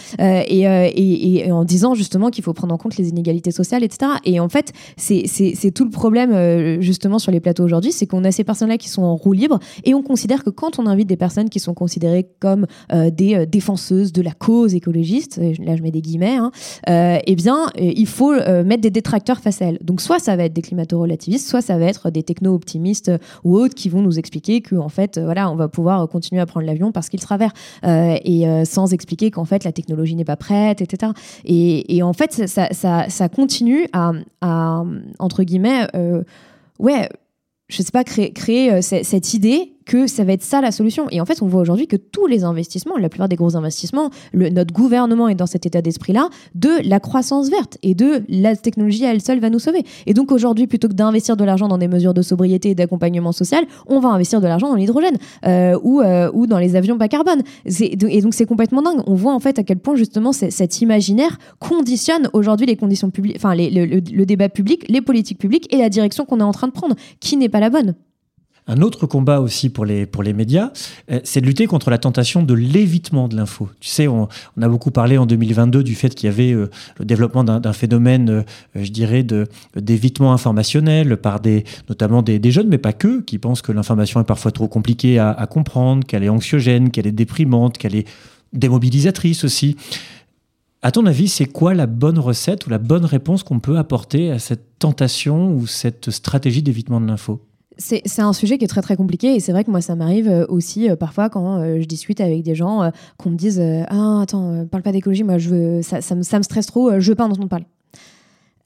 Et, 0.48 0.62
et, 0.62 1.52
en 1.52 1.64
disant 1.64 1.94
justement 1.94 2.30
qu'il 2.30 2.44
faut 2.44 2.52
prendre 2.52 2.74
en 2.74 2.78
compte 2.78 2.96
les 2.96 3.09
inégalités 3.09 3.50
sociales, 3.50 3.84
etc. 3.84 4.12
Et 4.24 4.40
en 4.40 4.48
fait, 4.48 4.72
c'est 4.96 5.70
tout 5.74 5.84
le 5.84 5.90
problème 5.90 6.80
justement 6.80 7.18
sur 7.18 7.32
les 7.32 7.40
plateaux 7.40 7.64
aujourd'hui, 7.64 7.92
c'est 7.92 8.07
qu'on 8.07 8.24
a 8.24 8.32
ces 8.32 8.44
personnes-là 8.44 8.78
qui 8.78 8.88
sont 8.88 9.02
en 9.02 9.16
roue 9.16 9.32
libre, 9.32 9.59
et 9.84 9.94
on 9.94 10.02
considère 10.02 10.44
que 10.44 10.50
quand 10.50 10.78
on 10.78 10.86
invite 10.86 11.09
des 11.09 11.16
personnes 11.16 11.48
qui 11.48 11.61
sont 11.61 11.74
considérées 11.74 12.28
comme 12.40 12.66
des 12.92 13.46
défenseuses 13.46 14.12
de 14.12 14.22
la 14.22 14.32
cause 14.47 14.74
là 14.74 15.76
je 15.76 15.82
mets 15.82 15.90
des 15.90 16.01
guillemets, 16.01 16.36
hein, 16.36 16.53
euh, 16.88 17.18
eh 17.26 17.34
bien, 17.34 17.66
euh, 17.78 17.92
il 17.97 18.07
faut 18.07 18.32
euh, 18.32 18.62
mettre 18.62 18.82
des 18.82 18.90
détracteurs 18.90 19.40
face 19.40 19.61
à 19.61 19.66
elle. 19.66 19.78
Donc, 19.82 20.01
soit 20.01 20.20
ça 20.20 20.36
va 20.36 20.44
être 20.44 20.53
des 20.53 20.62
climato-relativistes, 20.62 21.49
soit 21.49 21.62
ça 21.62 21.76
va 21.78 21.86
être 21.86 22.11
des 22.11 22.22
techno-optimistes 22.22 23.11
ou 23.42 23.57
autres 23.57 23.74
qui 23.74 23.88
vont 23.88 24.03
nous 24.03 24.20
expliquer 24.20 24.62
qu'en 24.62 24.88
fait, 24.88 25.18
voilà, 25.18 25.51
on 25.51 25.57
va 25.57 25.68
pouvoir 25.68 26.09
continuer 26.09 26.40
à 26.40 26.47
prendre 26.47 26.66
l'avion 26.66 26.92
parce 26.92 27.09
qu'il 27.09 27.20
travers 27.20 27.53
et 27.84 28.64
sans 28.64 28.92
expliquer 28.92 29.30
qu'en 29.30 29.44
fait, 29.44 29.64
la 29.64 29.72
technologie 29.72 30.14
n'est 30.14 30.24
pas 30.24 30.36
prête, 30.36 30.80
etc. 30.80 31.12
Et, 31.44 32.03
en 32.03 32.12
fait, 32.12 32.47
ça, 32.47 33.28
continue 33.28 33.88
à, 33.92 34.84
entre 35.18 35.42
guillemets, 35.42 35.88
ouais, 36.78 37.09
je 37.68 37.82
sais 37.82 37.92
pas, 37.92 38.05
créer 38.05 38.82
cette 38.82 39.34
idée 39.34 39.75
que 39.87 40.07
ça 40.07 40.24
va 40.24 40.32
être 40.32 40.43
ça 40.43 40.61
la 40.61 40.72
solution. 40.72 41.07
Et 41.11 41.20
en 41.20 41.24
fait, 41.24 41.41
on 41.41 41.47
voit 41.47 41.61
aujourd'hui 41.61 41.87
que 41.87 41.97
tous 41.97 42.26
les 42.26 42.45
investissements, 42.45 42.99
la 42.99 43.09
plupart 43.09 43.28
des 43.28 43.37
gros 43.37 43.57
investissements, 43.57 44.11
le, 44.32 44.51
notre 44.51 44.74
gouvernement 44.74 45.28
est 45.28 45.34
dans 45.34 45.47
cet 45.47 45.64
état 45.64 45.80
d'esprit-là 45.80 46.28
de 46.55 46.70
la 46.84 47.01
croissance 47.01 47.49
verte 47.49 47.78
et 47.82 47.95
de 47.95 48.22
la 48.28 48.57
technologie 48.57 49.07
à 49.07 49.12
elle 49.12 49.22
seule 49.22 49.39
va 49.39 49.49
nous 49.49 49.61
sauver. 49.61 49.84
Et 50.07 50.12
donc 50.12 50.32
aujourd'hui, 50.32 50.66
plutôt 50.66 50.89
que 50.89 50.93
d'investir 50.95 51.37
de 51.37 51.45
l'argent 51.45 51.68
dans 51.68 51.78
des 51.78 51.89
mesures 51.89 52.14
de 52.14 52.22
sobriété 52.22 52.70
et 52.70 52.74
d'accompagnement 52.74 53.32
social, 53.32 53.64
on 53.87 54.01
va 54.01 54.09
investir 54.09 54.41
de 54.41 54.47
l'argent 54.47 54.68
dans 54.68 54.74
l'hydrogène 54.74 55.16
euh, 55.47 55.78
ou, 55.82 56.01
euh, 56.01 56.30
ou 56.34 56.47
dans 56.47 56.59
les 56.59 56.74
avions 56.74 56.97
bas 56.97 57.09
carbone. 57.09 57.43
Et 57.80 58.20
donc 58.20 58.34
c'est 58.34 58.47
complètement 58.47 58.82
dingue. 58.82 59.03
On 59.07 59.14
voit 59.14 59.32
en 59.32 59.41
fait 59.41 59.59
à 59.59 59.62
quel 59.62 59.78
point 59.78 59.95
justement 59.95 60.32
cet 60.32 60.80
imaginaire 60.80 61.39
conditionne 61.61 62.28
aujourd'hui 62.32 62.66
les 62.66 62.76
conditions 62.76 63.11
publiques, 63.11 63.37
enfin 63.37 63.55
le 63.55 64.24
débat 64.24 64.49
public, 64.49 64.84
les 64.89 65.01
politiques 65.01 65.39
publiques 65.39 65.72
et 65.72 65.78
la 65.78 65.89
direction 65.89 66.24
qu'on 66.24 66.41
est 66.41 66.45
en 66.45 66.53
train 66.53 66.66
de 66.66 66.72
prendre, 66.72 66.97
qui 67.20 67.37
n'est 67.37 67.49
pas 67.49 67.61
la 67.61 67.70
bonne. 67.70 67.95
Un 68.68 68.82
autre 68.82 69.06
combat 69.06 69.40
aussi 69.40 69.70
pour 69.70 69.84
les, 69.84 70.06
pour 70.06 70.24
les 70.24 70.32
médias, 70.32 70.72
euh, 71.12 71.20
c'est 71.22 71.40
de 71.40 71.46
lutter 71.46 71.66
contre 71.66 71.88
la 71.88 71.98
tentation 71.98 72.42
de 72.42 72.52
l'évitement 72.52 73.28
de 73.28 73.36
l'info. 73.36 73.68
Tu 73.78 73.88
sais, 73.88 74.08
on, 74.08 74.28
a 74.60 74.68
beaucoup 74.68 74.90
parlé 74.90 75.18
en 75.18 75.26
2022 75.26 75.84
du 75.84 75.94
fait 75.94 76.14
qu'il 76.16 76.26
y 76.26 76.32
avait 76.32 76.52
euh, 76.52 76.68
le 76.98 77.04
développement 77.04 77.44
d'un 77.44 77.72
phénomène, 77.72 78.28
euh, 78.28 78.42
je 78.74 78.90
dirais, 78.90 79.24
d'évitement 79.76 80.32
informationnel 80.32 81.16
par 81.16 81.38
des, 81.38 81.62
notamment 81.88 82.22
des, 82.22 82.50
jeunes, 82.50 82.68
mais 82.68 82.78
pas 82.78 82.92
que, 82.92 83.20
qui 83.20 83.38
pensent 83.38 83.62
que 83.62 83.70
l'information 83.70 84.20
est 84.20 84.24
parfois 84.24 84.50
trop 84.50 84.66
compliquée 84.66 85.20
à, 85.20 85.30
à 85.30 85.46
comprendre, 85.46 86.04
qu'elle 86.04 86.24
est 86.24 86.28
anxiogène, 86.28 86.90
qu'elle 86.90 87.06
est 87.06 87.12
déprimante, 87.12 87.78
qu'elle 87.78 87.94
est 87.94 88.08
démobilisatrice 88.52 89.44
aussi. 89.44 89.76
À 90.82 90.90
ton 90.90 91.06
avis, 91.06 91.28
c'est 91.28 91.46
quoi 91.46 91.72
la 91.72 91.86
bonne 91.86 92.18
recette 92.18 92.66
ou 92.66 92.70
la 92.70 92.78
bonne 92.78 93.04
réponse 93.04 93.44
qu'on 93.44 93.60
peut 93.60 93.78
apporter 93.78 94.32
à 94.32 94.40
cette 94.40 94.78
tentation 94.80 95.52
ou 95.54 95.68
cette 95.68 96.10
stratégie 96.10 96.62
d'évitement 96.62 97.00
de 97.00 97.06
l'info? 97.06 97.45
C'est 97.78 98.20
un 98.20 98.32
sujet 98.32 98.58
qui 98.58 98.64
est 98.64 98.68
très 98.68 98.82
très 98.82 98.96
compliqué 98.96 99.34
et 99.34 99.40
c'est 99.40 99.52
vrai 99.52 99.64
que 99.64 99.70
moi 99.70 99.80
ça 99.80 99.96
m'arrive 99.96 100.28
euh, 100.28 100.46
aussi 100.48 100.88
euh, 100.88 100.96
parfois 100.96 101.28
quand 101.28 101.58
euh, 101.58 101.80
je 101.80 101.86
discute 101.86 102.20
avec 102.20 102.42
des 102.42 102.54
gens 102.54 102.90
qu'on 103.18 103.30
me 103.30 103.36
dise 103.36 103.62
ah 103.88 104.20
attends 104.22 104.66
parle 104.66 104.82
pas 104.82 104.92
d'écologie 104.92 105.24
moi 105.24 105.38
je 105.38 105.48
veux 105.48 105.82
ça, 105.82 106.00
ça, 106.00 106.14
me, 106.14 106.22
ça, 106.22 106.38
me, 106.38 106.42
stresse 106.42 106.66
trop 106.66 106.98
je 106.98 107.10
veux 107.10 107.14
pas 107.14 107.24
en 107.24 107.30
entendre 107.30 107.48
parler 107.48 107.66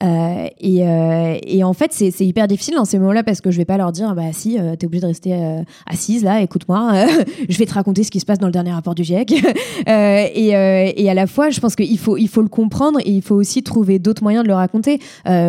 Euh, 0.01 0.47
et, 0.59 0.87
euh, 0.87 1.37
et, 1.43 1.63
en 1.63 1.73
fait, 1.73 1.91
c'est 1.93 2.25
hyper 2.25 2.47
difficile 2.47 2.75
dans 2.75 2.85
ces 2.85 2.97
moments-là 2.99 3.23
parce 3.23 3.41
que 3.41 3.51
je 3.51 3.57
vais 3.57 3.65
pas 3.65 3.77
leur 3.77 3.91
dire, 3.91 4.15
bah 4.15 4.31
si, 4.31 4.57
t'es 4.79 4.85
obligé 4.85 5.01
de 5.01 5.07
rester 5.07 5.61
assise 5.85 6.23
là, 6.23 6.41
écoute-moi, 6.41 7.05
je 7.49 7.57
vais 7.57 7.65
te 7.65 7.73
raconter 7.73 8.03
ce 8.03 8.11
qui 8.11 8.19
se 8.19 8.25
passe 8.25 8.39
dans 8.39 8.47
le 8.47 8.51
dernier 8.51 8.71
rapport 8.71 8.95
du 8.95 9.03
GIEC. 9.03 9.31
et, 9.87 10.47
et, 10.47 11.09
à 11.09 11.13
la 11.13 11.27
fois, 11.27 11.49
je 11.49 11.59
pense 11.59 11.75
qu'il 11.75 11.97
faut, 11.99 12.17
il 12.17 12.27
faut 12.27 12.41
le 12.41 12.49
comprendre 12.49 12.99
et 13.05 13.11
il 13.11 13.21
faut 13.21 13.35
aussi 13.35 13.63
trouver 13.63 13.99
d'autres 13.99 14.23
moyens 14.23 14.43
de 14.43 14.49
le 14.49 14.55
raconter. 14.55 14.99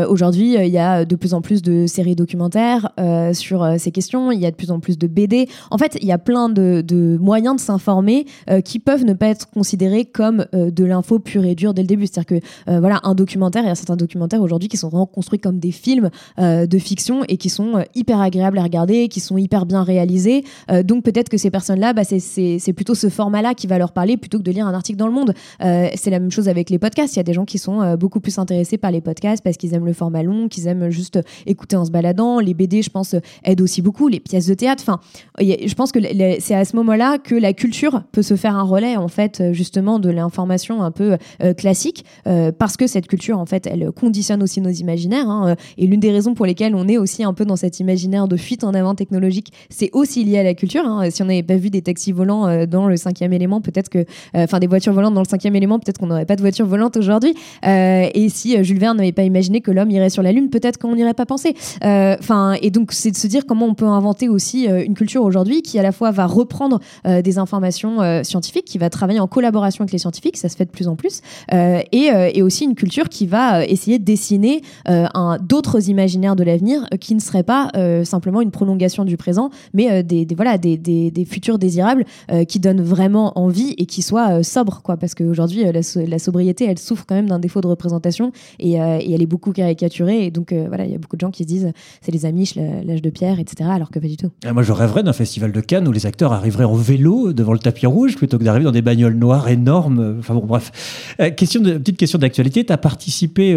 Aujourd'hui, 0.09 0.55
il 0.55 0.73
y 0.73 0.79
a 0.79 1.05
de 1.05 1.17
plus 1.17 1.35
en 1.35 1.41
plus 1.41 1.63
de 1.63 1.87
séries 1.87 2.17
documentaires 2.17 2.91
sur 3.33 3.67
ces 3.79 3.91
questions, 3.91 4.31
il 4.31 4.41
y 4.41 4.47
a 4.47 4.51
de 4.51 4.57
plus 4.57 4.71
en 4.71 4.81
plus 4.81 4.99
de 4.99 5.07
BD. 5.07 5.49
En 5.71 5.79
fait, 5.79 5.97
il 6.01 6.07
y 6.07 6.13
a 6.13 6.19
plein 6.19 6.49
de, 6.49 6.83
de 6.87 7.17
moyens 7.21 7.57
de 7.57 7.61
s'informer 7.61 8.27
qui 8.65 8.79
peuvent 8.79 9.05
ne 9.05 9.15
pas 9.15 9.29
être 9.29 9.49
considérés 9.51 10.05
comme 10.05 10.47
de 10.53 10.85
l'info 10.85 11.19
pure 11.19 11.45
et 11.45 11.55
dure 11.55 11.75
dès 11.75 11.83
le 11.83 11.89
début. 11.89 12.07
C'est-à-dire 12.07 12.41
que 12.41 12.79
voilà, 12.79 13.01
un 13.05 13.15
documentaire, 13.15 13.63
il 13.63 13.69
y 13.69 13.71
a 13.71 13.75
certains 13.75 13.97
documentaires 13.97 14.42
aujourd'hui 14.43 14.69
qui 14.69 14.77
sont 14.77 14.89
vraiment 14.89 15.07
construits 15.07 15.39
comme 15.39 15.59
des 15.59 15.73
films 15.73 16.11
euh, 16.39 16.67
de 16.67 16.79
fiction 16.79 17.23
et 17.29 17.37
qui 17.37 17.49
sont 17.49 17.77
euh, 17.77 17.83
hyper 17.95 18.21
agréables 18.21 18.59
à 18.59 18.63
regarder, 18.63 19.09
qui 19.09 19.21
sont 19.21 19.39
hyper 19.39 19.67
bien 19.67 19.83
réalisés. 19.83 20.45
Euh, 20.71 20.83
donc 20.83 21.05
peut-être 21.05 21.29
que 21.29 21.37
ces 21.37 21.51
personnes-là, 21.51 21.93
bah, 21.93 22.03
c'est 22.05 22.73
plutôt 22.73 22.95
ce 22.95 23.09
format-là 23.09 23.55
qui 23.55 23.67
va 23.67 23.79
leur 23.79 23.93
parler 23.93 24.17
plutôt 24.17 24.39
que 24.39 24.43
de 24.43 24.51
lire 24.51 24.67
un 24.67 24.75
article 24.75 24.99
dans 24.99 25.07
le 25.07 25.13
monde. 25.13 25.35
c'est 25.61 26.11
la 26.11 26.19
même 26.19 26.31
chose 26.31 26.49
avec 26.49 26.71
les 26.71 26.79
podcasts. 26.79 27.15
Il 27.15 27.19
y 27.19 27.21
a 27.21 27.25
des 27.25 27.33
gens 27.33 27.45
qui 27.45 27.59
sont 27.59 27.97
beaucoup 27.97 28.21
plus 28.21 28.39
intéressés 28.39 28.79
par 28.79 28.91
les 28.91 29.01
podcasts 29.01 29.43
parce 29.43 29.57
qu'ils 29.57 29.75
aiment 29.75 29.87
le 29.87 29.93
format 29.93 30.23
long, 30.23 30.49
qu'ils 30.49 30.67
aiment 30.67 30.91
juste 30.91 31.19
écouter 31.47 31.77
en 31.77 31.85
se 31.85 31.91
baladant. 31.91 32.41
Les 32.41 32.55
BD, 32.55 32.83
je 32.83 32.91
pense, 32.91 33.15
aident 33.45 33.61
aussi 33.61 33.83
beaucoup. 33.83 34.09
Les 34.09 34.21
pièces 34.21 34.47
de 34.47 34.55
théâtre. 34.55 34.83
Enfin, 34.87 35.01
je 35.41 35.75
pense 35.75 35.93
que 35.93 36.01
c'est 36.41 36.55
à 36.55 36.65
ce 36.65 36.77
moment-là 36.77 37.19
que 37.19 37.35
la 37.35 37.53
culture 37.53 38.03
peut 38.13 38.23
se 38.23 38.37
faire 38.37 38.57
un 38.57 38.63
relais, 38.63 38.97
en 38.97 39.09
fait, 39.09 39.43
justement, 39.53 39.99
de 39.99 40.11
l'information 40.11 40.83
un 40.83 40.91
peu 40.91 41.17
classique, 41.57 42.05
parce 42.25 42.77
que 42.77 42.87
cette 42.87 43.07
culture, 43.07 43.39
en 43.39 43.47
fait, 43.47 43.67
elle 43.67 43.91
conditionne 43.93 44.32
aussi 44.41 44.61
nos 44.61 44.71
imaginaires. 44.71 45.29
Hein, 45.29 45.51
euh, 45.51 45.55
et 45.79 45.87
l'une 45.87 46.01
des 46.01 46.11
raisons 46.11 46.35
pour 46.35 46.47
lesquelles 46.47 46.75
on 46.75 46.89
est 46.89 46.97
aussi 46.97 47.25
un 47.25 47.35
peu 47.35 47.45
dans 47.45 47.57
cet 47.57 47.81
imaginaire 47.81 48.29
de 48.29 48.37
fuite 48.37 48.65
en 48.65 48.75
avant 48.75 48.95
technologique, 48.95 49.53
c'est 49.71 49.91
aussi 49.93 50.25
lié 50.25 50.39
à 50.39 50.43
la 50.43 50.55
culture. 50.55 50.85
Hein. 50.87 51.11
Si 51.11 51.23
on 51.23 51.27
n'avait 51.27 51.43
pas 51.43 51.57
vu 51.57 51.71
des 51.71 51.83
taxis 51.83 52.13
volants 52.13 52.47
euh, 52.47 52.67
dans 52.67 52.87
le 52.87 52.97
cinquième 52.97 53.33
élément, 53.33 53.61
peut-être 53.61 53.89
que, 53.89 53.99
euh, 53.99 54.05
enfin, 54.35 54.59
des 54.61 54.67
voitures 54.67 54.93
volantes 54.93 55.15
dans 55.15 55.23
le 55.23 55.29
cinquième 55.29 55.57
élément, 55.57 55.79
peut-être 55.79 55.99
qu'on 55.99 56.07
n'aurait 56.07 56.27
pas 56.27 56.37
de 56.37 56.41
voitures 56.41 56.67
volantes 56.67 56.97
aujourd'hui. 56.97 57.35
et 57.65 58.29
si 58.29 58.63
Jules 58.65 58.79
Verne 58.79 58.97
n'avait 58.97 59.13
pas 59.13 59.25
imaginé 59.25 59.61
que 59.61 59.71
l'homme 59.71 59.91
irait 59.91 60.11
sur 60.11 60.23
la 60.23 60.33
Lune, 60.33 60.51
peut-être 60.51 60.79
qu'on 60.79 60.95
n'y 60.95 61.03
aurait 61.03 61.15
pas 61.15 61.27
pensé. 61.27 61.55
Enfin, 61.83 62.55
et 62.61 62.71
donc, 62.71 62.93
c'est 62.93 63.11
de 63.11 63.17
se 63.17 63.27
dire 63.27 63.47
comment 63.47 63.67
on 63.67 63.75
peut 63.75 63.87
inventer 63.87 64.29
aussi 64.29 64.67
une 64.67 64.95
culture 64.95 65.23
aujourd'hui 65.23 65.63
qui, 65.63 65.79
à 65.79 65.83
la 65.83 65.93
fois, 65.93 66.11
va 66.11 66.27
reprendre 66.27 66.81
des 67.05 67.39
informations 67.39 68.23
scientifiques, 68.23 68.65
qui 68.65 68.79
va 68.79 68.91
travailler 68.91 69.21
en 69.21 69.27
collaboration 69.27 69.83
avec 69.83 69.93
les 69.93 69.99
scientifiques, 69.99 70.37
ça 70.37 70.49
se 70.49 70.57
fait 70.57 70.65
de 70.65 70.71
plus 70.71 70.89
en 70.89 70.97
plus, 70.97 71.21
et, 71.51 72.11
et 72.35 72.43
aussi 72.43 72.65
une 72.65 72.75
culture 72.75 73.09
qui 73.09 73.27
va 73.27 73.65
essayer 73.65 73.99
de 73.99 74.05
dessiner 74.23 74.63
euh, 74.89 75.07
d'autres 75.43 75.89
imaginaires 75.89 76.37
de 76.37 76.45
l'avenir 76.45 76.87
euh, 76.93 76.97
qui 76.97 77.15
ne 77.15 77.21
seraient 77.21 77.43
pas 77.43 77.71
euh, 77.77 78.05
simplement 78.05 78.41
une 78.41 78.53
prolongation 78.53 79.05
du 79.05 79.17
présent, 79.17 79.51
mais 79.75 80.03
des, 80.03 80.27
voilà, 80.37 80.59
des, 80.59 80.77
des, 80.77 81.25
futurs 81.25 81.59
désirables 81.59 82.05
qui 82.49 82.61
donnent 82.61 82.83
vraiment 82.83 83.39
envie 83.39 83.75
et 83.79 83.87
qui 83.87 84.03
soient 84.03 84.43
sobres. 84.43 84.81
Quoi, 84.83 84.97
parce 84.97 85.15
qu'aujourd'hui, 85.15 85.65
la, 85.65 86.19
sobriété, 86.19 86.67
elle 86.67 86.79
souffre 86.79 87.05
quand 87.07 87.15
même 87.15 87.29
d'un 87.29 87.39
défaut 87.39 87.61
de 87.61 87.67
représentation 87.67 88.33
et, 88.59 88.73
elle 88.73 89.23
est 89.23 89.27
beaucoup 89.27 89.53
caricaturée. 89.53 90.27
Et 90.27 90.31
donc, 90.31 90.53
voilà, 90.53 90.85
il 90.85 90.93
y 90.93 90.95
a 90.95 90.99
beaucoup 90.99 91.17
de 91.17 91.21
gens 91.21 91.31
qui 91.31 91.43
se 91.45 91.49
disent 91.49 91.73
c'est 92.01 92.13
les 92.13 92.27
Amish, 92.27 92.55
l'âge 92.57 93.03
de 93.03 93.11
pierre, 93.11 93.39
etc., 93.39 93.71
alors 93.73 93.91
que 93.91 93.99
pas 93.99 94.09
du 94.09 94.17
tout. 94.17 94.31
Ah, 94.45 94.53
moi, 94.53 94.63
je 94.63 94.73
rêverais 94.73 95.03
d'un 95.03 95.13
festival 95.13 95.53
de 95.53 95.61
Cannes 95.61 95.89
où 95.89 95.93
les 95.93 96.07
acteurs 96.07 96.33
arriveraient 96.33 96.65
en 96.65 96.75
vélo 96.75 97.33
devant 97.33 97.53
le 97.53 97.59
tapis 97.59 97.87
rouge 97.87 98.17
plutôt 98.17 98.39
que 98.39 98.45
d'arriver 98.45 98.65
dans 98.65 98.73
des 98.73 98.83
bagnoles 98.83 99.15
noires 99.15 99.49
énormes. 99.49 100.17
Enfin 100.19 100.35
bon, 100.35 100.45
bref. 100.45 101.17
question 101.37 101.63
petite 101.63 101.97
question 101.97 102.19
d'actualité. 102.19 102.65
Tu 102.65 102.73
as 102.73 102.79
participé 102.79 103.55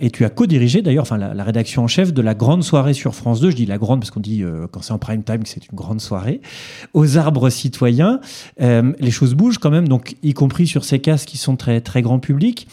et 0.00 0.10
tu 0.10 0.24
as 0.24 0.30
co-dirigé 0.30 0.82
d'ailleurs, 0.82 1.06
la, 1.16 1.44
rédaction 1.44 1.84
en 1.84 1.88
chef 1.88 2.12
de 2.12 2.22
la 2.22 2.34
grande 2.34 2.62
soirée 2.62 2.94
sur 2.94 3.14
France 3.14 3.40
2. 3.40 3.50
Je 3.50 3.56
dis 3.56 3.66
la 3.66 3.78
grande 3.78 4.00
parce 4.00 4.10
qu'on 4.10 4.20
dit 4.20 4.42
euh, 4.42 4.66
quand 4.70 4.82
c'est 4.82 4.92
en 4.92 4.98
prime 4.98 5.22
time 5.22 5.42
que 5.42 5.48
c'est 5.48 5.66
une 5.70 5.76
grande 5.76 6.00
soirée. 6.00 6.40
Aux 6.92 7.16
arbres 7.18 7.50
citoyens, 7.50 8.20
euh, 8.60 8.92
les 8.98 9.10
choses 9.10 9.34
bougent 9.34 9.58
quand 9.58 9.70
même, 9.70 9.86
y 10.22 10.34
compris 10.34 10.66
sur 10.66 10.84
ces 10.84 10.98
cases 10.98 11.24
qui 11.24 11.36
sont 11.36 11.56
très 11.56 11.80
très 11.80 12.02
grand 12.02 12.18
public. 12.18 12.66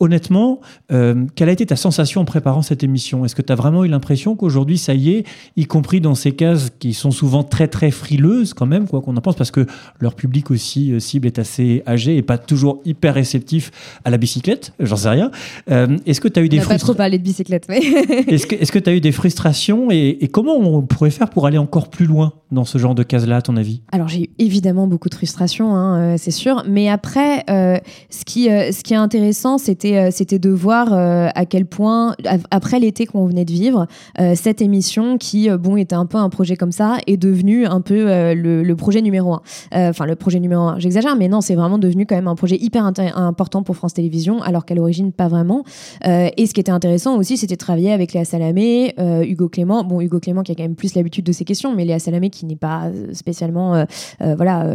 Honnêtement, 0.00 0.60
euh, 0.92 1.26
quelle 1.34 1.48
a 1.48 1.52
été 1.52 1.66
ta 1.66 1.74
sensation 1.74 2.20
en 2.20 2.24
préparant 2.24 2.62
cette 2.62 2.84
émission? 2.84 3.24
Est-ce 3.24 3.34
que 3.34 3.42
tu 3.42 3.52
as 3.52 3.56
vraiment 3.56 3.84
eu 3.84 3.88
l'impression 3.88 4.36
qu'aujourd'hui, 4.36 4.78
ça 4.78 4.94
y 4.94 5.10
est, 5.10 5.24
y 5.56 5.66
compris 5.66 6.00
dans 6.00 6.14
ces 6.14 6.30
cases 6.30 6.70
qui 6.78 6.94
sont 6.94 7.10
souvent 7.10 7.42
très 7.42 7.66
très 7.66 7.90
frileuses 7.90 8.54
quand 8.54 8.66
même, 8.66 8.86
quoi 8.86 9.00
qu'on 9.00 9.16
en 9.16 9.20
pense, 9.20 9.34
parce 9.34 9.50
que 9.50 9.66
leur 9.98 10.14
public 10.14 10.52
aussi 10.52 10.92
euh, 10.92 11.00
cible 11.00 11.26
est 11.26 11.40
assez 11.40 11.82
âgé 11.84 12.16
et 12.16 12.22
pas 12.22 12.38
toujours 12.38 12.80
hyper 12.84 13.14
réceptif 13.14 13.72
à 14.04 14.10
la 14.10 14.18
bicyclette, 14.18 14.72
j'en 14.78 14.94
sais 14.94 15.08
rien. 15.08 15.32
Euh, 15.68 15.96
est-ce 16.06 16.20
que 16.20 16.28
tu 16.28 16.38
as 16.38 16.44
eu 16.44 16.48
des 16.48 16.58
frustrations 16.58 16.86
pas 16.86 16.92
trop 16.92 16.96
parlé 16.96 17.18
de 17.18 17.24
bicyclette, 17.24 17.66
mais... 17.68 17.80
est-ce 18.28 18.70
que 18.70 18.78
tu 18.78 18.90
as 18.90 18.94
eu 18.94 19.00
des 19.00 19.10
frustrations 19.10 19.90
et, 19.90 20.28
comment 20.30 20.54
on 20.54 20.82
pourrait 20.82 21.10
faire 21.10 21.28
pour 21.28 21.46
aller 21.46 21.58
encore 21.58 21.88
plus 21.88 22.06
loin 22.06 22.34
dans 22.52 22.64
ce 22.64 22.78
genre 22.78 22.94
de 22.94 23.02
cases-là, 23.02 23.38
à 23.38 23.42
ton 23.42 23.56
avis? 23.56 23.82
Alors 23.90 24.06
j'ai 24.06 24.22
eu 24.22 24.28
évidemment 24.38 24.86
beaucoup 24.86 25.08
de 25.08 25.14
frustrations, 25.14 25.74
hein, 25.74 26.16
c'est 26.18 26.30
sûr, 26.30 26.62
mais 26.68 26.88
après, 26.88 27.44
ce, 27.48 28.24
qui, 28.24 28.44
ce 28.44 28.82
qui 28.84 28.92
est 28.92 28.96
intéressant, 28.96 29.58
c'était 29.58 29.87
euh, 29.96 30.08
c'était 30.10 30.38
de 30.38 30.50
voir 30.50 30.92
euh, 30.92 31.28
à 31.34 31.46
quel 31.46 31.66
point, 31.66 32.14
après 32.50 32.80
l'été 32.80 33.06
qu'on 33.06 33.26
venait 33.26 33.44
de 33.44 33.52
vivre, 33.52 33.86
euh, 34.20 34.34
cette 34.34 34.60
émission 34.60 35.18
qui, 35.18 35.48
bon, 35.50 35.76
était 35.76 35.94
un 35.94 36.06
peu 36.06 36.18
un 36.18 36.28
projet 36.28 36.56
comme 36.56 36.72
ça, 36.72 36.98
est 37.06 37.16
devenue 37.16 37.66
un 37.66 37.80
peu 37.80 38.04
le, 38.34 38.74
projet 38.74 39.02
numéro 39.02 39.34
un. 39.34 39.42
Enfin, 39.72 40.06
le 40.06 40.14
projet 40.16 40.40
numéro 40.40 40.62
un, 40.62 40.78
j'exagère, 40.78 41.16
mais 41.16 41.28
non, 41.28 41.40
c'est 41.40 41.54
vraiment 41.54 41.78
devenu 41.78 42.06
quand 42.06 42.14
même 42.14 42.28
un 42.28 42.34
projet 42.34 42.56
hyper 42.56 42.84
important 43.16 43.62
pour 43.62 43.76
France 43.76 43.94
Télévisions, 43.94 44.42
alors 44.42 44.64
qu'à 44.64 44.74
l'origine, 44.74 45.12
pas 45.12 45.28
vraiment. 45.28 45.64
et 46.04 46.46
ce 46.46 46.54
qui 46.54 46.60
était 46.60 46.72
intéressant 46.72 47.16
aussi, 47.16 47.36
c'était 47.36 47.54
de 47.54 47.58
travailler 47.58 47.92
avec 47.92 48.12
Léa 48.12 48.24
Salamé, 48.24 48.94
Hugo 48.98 49.48
Clément. 49.48 49.84
Bon, 49.84 50.00
Hugo 50.00 50.20
Clément 50.20 50.42
qui 50.42 50.52
a 50.52 50.54
quand 50.54 50.62
même 50.62 50.76
plus 50.76 50.94
l'habitude 50.94 51.24
de 51.24 51.32
ces 51.32 51.44
questions, 51.44 51.74
mais 51.74 51.84
Léa 51.84 51.98
Salamé 51.98 52.30
qui 52.30 52.46
n'est 52.46 52.56
pas 52.56 52.90
spécialement 53.12 53.84
voilà, 54.20 54.66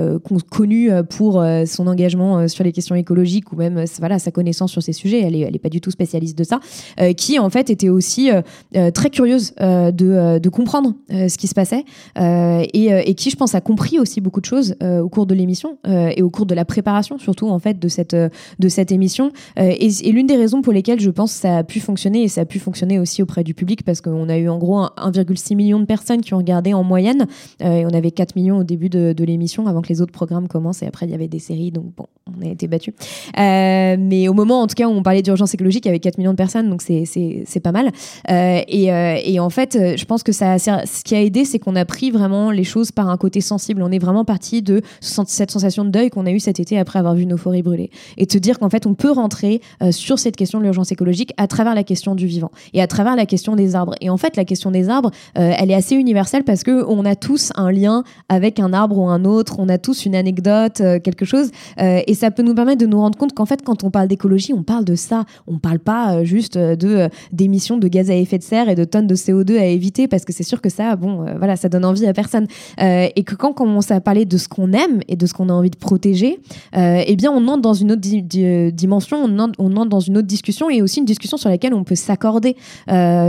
connu 0.49 0.89
pour 1.09 1.43
son 1.66 1.88
engagement 1.88 2.47
sur 2.47 2.64
les 2.64 2.72
questions 2.72 2.95
écologiques 2.95 3.51
ou 3.51 3.55
même 3.55 3.86
voilà, 3.99 4.20
sa 4.20 4.32
connaissance 4.32 4.72
sur 4.72 4.84
ces 4.84 4.93
sujets 4.93 5.02
elle 5.11 5.35
est, 5.35 5.59
pas 5.59 5.69
du 5.69 5.81
tout 5.81 5.91
spécialiste 5.91 6.37
de 6.37 6.43
ça, 6.43 6.59
euh, 6.99 7.13
qui 7.13 7.39
en 7.39 7.49
fait 7.49 7.69
était 7.69 7.89
aussi 7.89 8.31
euh, 8.31 8.41
euh, 8.75 8.91
très 8.91 9.09
curieuse 9.09 9.53
de, 9.59 10.49
comprendre 10.49 10.93
ce 11.09 11.35
qui 11.35 11.47
se 11.47 11.55
passait 11.55 11.83
et, 12.15 13.15
qui, 13.15 13.29
je 13.31 13.35
pense, 13.35 13.55
a 13.55 13.61
compris 13.61 13.97
aussi 13.99 14.21
beaucoup 14.21 14.39
de 14.39 14.45
choses 14.45 14.75
au 14.81 15.09
cours 15.09 15.25
de 15.25 15.33
l'émission 15.33 15.77
et 15.87 16.21
au 16.21 16.29
cours 16.29 16.45
de 16.45 16.53
la 16.53 16.63
préparation 16.63 17.17
surtout 17.17 17.47
en 17.47 17.57
fait 17.57 17.79
de 17.79 17.87
cette, 17.87 18.91
émission. 18.91 19.31
et, 19.57 20.11
l'une 20.11 20.27
des 20.27 20.35
raisons 20.35 20.61
pour 20.61 20.73
lesquelles 20.73 20.99
je 20.99 21.09
pense 21.09 21.33
que 21.33 21.39
ça 21.39 21.57
a 21.57 21.63
pu 21.63 21.79
fonctionner 21.79 22.23
et 22.23 22.27
ça 22.27 22.41
a 22.41 22.45
pu 22.45 22.59
fonctionner 22.59 22.99
aussi 22.99 23.23
auprès 23.23 23.43
du 23.43 23.55
public 23.55 23.83
parce 23.83 24.01
qu'on 24.01 24.29
a 24.29 24.37
eu 24.37 24.47
en 24.47 24.59
gros 24.59 24.83
1,6 24.83 25.55
million 25.55 25.79
de 25.79 25.85
personnes 25.85 26.21
qui 26.21 26.35
ont 26.35 26.37
regardé 26.37 26.73
en 26.73 26.83
moyenne 26.83 27.25
et 27.59 27.85
on 27.85 27.93
avait 27.93 28.11
4 28.11 28.35
millions 28.35 28.57
au 28.57 28.63
début 28.63 28.89
de, 28.89 29.13
de 29.13 29.23
l'émission 29.23 29.65
avant 29.65 29.81
que 29.81 29.89
les 29.89 30.01
autres 30.01 30.13
programmes 30.13 30.47
commencent 30.47 30.83
et 30.83 30.87
après 30.87 31.07
il 31.07 31.11
y 31.11 31.15
avait 31.15 31.27
des 31.27 31.39
séries 31.39 31.71
donc 31.71 31.85
bon 31.95 32.05
on 32.37 32.45
a 32.45 32.49
été 32.49 32.67
battus. 32.67 32.93
mais 33.35 34.27
au 34.27 34.33
moment 34.33 34.61
en 34.61 34.67
tout 34.67 34.75
cas 34.75 34.87
on 34.93 35.03
parlait 35.03 35.21
d'urgence 35.21 35.53
écologique 35.53 35.87
avec 35.87 36.01
4 36.01 36.17
millions 36.17 36.31
de 36.31 36.37
personnes, 36.37 36.69
donc 36.69 36.81
c'est 36.81 37.59
pas 37.61 37.71
mal. 37.71 37.91
Euh, 38.29 38.61
et, 38.67 38.91
euh, 38.91 39.17
et, 39.23 39.39
en 39.39 39.49
fait, 39.49 39.75
euh, 39.75 39.95
je 39.97 40.05
pense 40.05 40.23
que 40.23 40.31
ça, 40.31 40.57
ce 40.57 41.03
qui 41.03 41.15
a 41.15 41.21
aidé, 41.21 41.45
c'est 41.45 41.59
qu'on 41.59 41.75
a 41.75 41.85
pris 41.85 42.11
vraiment 42.11 42.51
les 42.51 42.63
choses 42.63 42.91
par 42.91 43.09
un 43.09 43.17
côté 43.17 43.41
sensible. 43.41 43.81
On 43.81 43.91
est 43.91 43.99
vraiment 43.99 44.25
parti 44.25 44.61
de 44.61 44.81
cette 45.01 45.51
sensation 45.51 45.85
de 45.85 45.89
deuil 45.89 46.09
qu'on 46.09 46.25
a 46.25 46.31
eu 46.31 46.39
cet 46.39 46.59
été 46.59 46.77
après 46.77 46.99
avoir 46.99 47.15
vu 47.15 47.25
nos 47.25 47.37
forêts 47.37 47.61
brûler. 47.61 47.89
Et 48.17 48.25
de 48.25 48.31
se 48.31 48.37
dire 48.37 48.59
qu'en 48.59 48.69
fait, 48.69 48.85
on 48.85 48.93
peut 48.93 49.11
rentrer 49.11 49.61
sur 49.91 50.19
cette 50.19 50.35
question 50.35 50.59
de 50.59 50.63
l'urgence 50.63 50.91
écologique 50.91 51.33
à 51.37 51.47
travers 51.47 51.75
la 51.75 51.83
question 51.83 52.15
du 52.15 52.25
vivant 52.25 52.51
et 52.73 52.81
à 52.81 52.87
travers 52.87 53.15
la 53.15 53.25
question 53.25 53.55
des 53.55 53.75
arbres. 53.75 53.95
Et 54.01 54.09
en 54.09 54.17
fait, 54.17 54.35
la 54.35 54.45
question 54.45 54.71
des 54.71 54.89
arbres, 54.89 55.11
elle 55.35 55.71
est 55.71 55.75
assez 55.75 55.95
universelle 55.95 56.43
parce 56.43 56.63
que 56.63 56.83
on 56.87 57.05
a 57.05 57.15
tous 57.15 57.51
un 57.55 57.71
lien 57.71 58.03
avec 58.29 58.59
un 58.59 58.73
arbre 58.73 58.97
ou 58.97 59.07
un 59.07 59.25
autre, 59.25 59.55
on 59.59 59.69
a 59.69 59.77
tous 59.77 60.05
une 60.05 60.15
anecdote, 60.15 60.81
quelque 61.03 61.25
chose. 61.25 61.51
et 61.77 62.13
ça 62.13 62.31
peut 62.31 62.43
nous 62.43 62.55
permettre 62.55 62.81
de 62.81 62.87
nous 62.87 62.99
rendre 62.99 63.17
compte 63.17 63.33
qu'en 63.33 63.45
fait, 63.45 63.61
quand 63.63 63.83
on 63.83 63.91
parle 63.91 64.07
d'écologie, 64.07 64.53
on 64.53 64.63
parle 64.63 64.82
de 64.84 64.95
ça. 64.95 65.25
On 65.47 65.53
ne 65.53 65.59
parle 65.59 65.79
pas 65.79 66.15
euh, 66.15 66.23
juste 66.23 66.57
euh, 66.57 66.75
de 66.75 66.88
euh, 66.88 67.09
d'émissions 67.31 67.77
de 67.77 67.88
gaz 67.88 68.09
à 68.09 68.15
effet 68.15 68.38
de 68.38 68.43
serre 68.43 68.69
et 68.69 68.75
de 68.75 68.84
tonnes 68.84 69.07
de 69.07 69.15
CO2 69.15 69.57
à 69.59 69.65
éviter 69.65 70.07
parce 70.07 70.25
que 70.25 70.34
c'est 70.34 70.43
sûr 70.43 70.61
que 70.61 70.69
ça, 70.69 70.95
bon, 70.95 71.25
voilà, 71.38 71.55
ça 71.55 71.69
donne 71.69 71.86
envie 71.86 72.05
à 72.05 72.13
personne. 72.13 72.47
et 72.79 73.23
que 73.23 73.36
quand 73.36 73.49
on 73.49 73.53
commence 73.53 73.91
à 73.91 73.99
parler 74.01 74.25
de 74.25 74.38
ce 74.38 74.47
qu'on 74.47 74.71
aime 74.73 75.01
et 75.07 75.15
de 75.15 75.25
ce 75.25 75.34
qu'on 75.34 75.49
a 75.49 75.53
envie 75.53 75.69
de 75.69 75.77
protéger, 75.77 76.39
eh 76.75 77.15
bien, 77.15 77.31
on 77.31 77.47
entre 77.47 77.61
dans 77.61 77.73
une 77.73 77.91
autre 77.91 78.01
dimension, 78.01 79.23
on 79.23 79.39
entre, 79.39 79.86
dans 79.86 79.99
une 79.99 80.17
autre 80.17 80.27
discussion 80.27 80.69
et 80.69 80.81
aussi 80.81 80.99
une 80.99 81.05
discussion 81.05 81.38
sur 81.38 81.49
laquelle 81.49 81.73
on 81.73 81.84
peut 81.84 81.95
s'accorder 81.95 82.55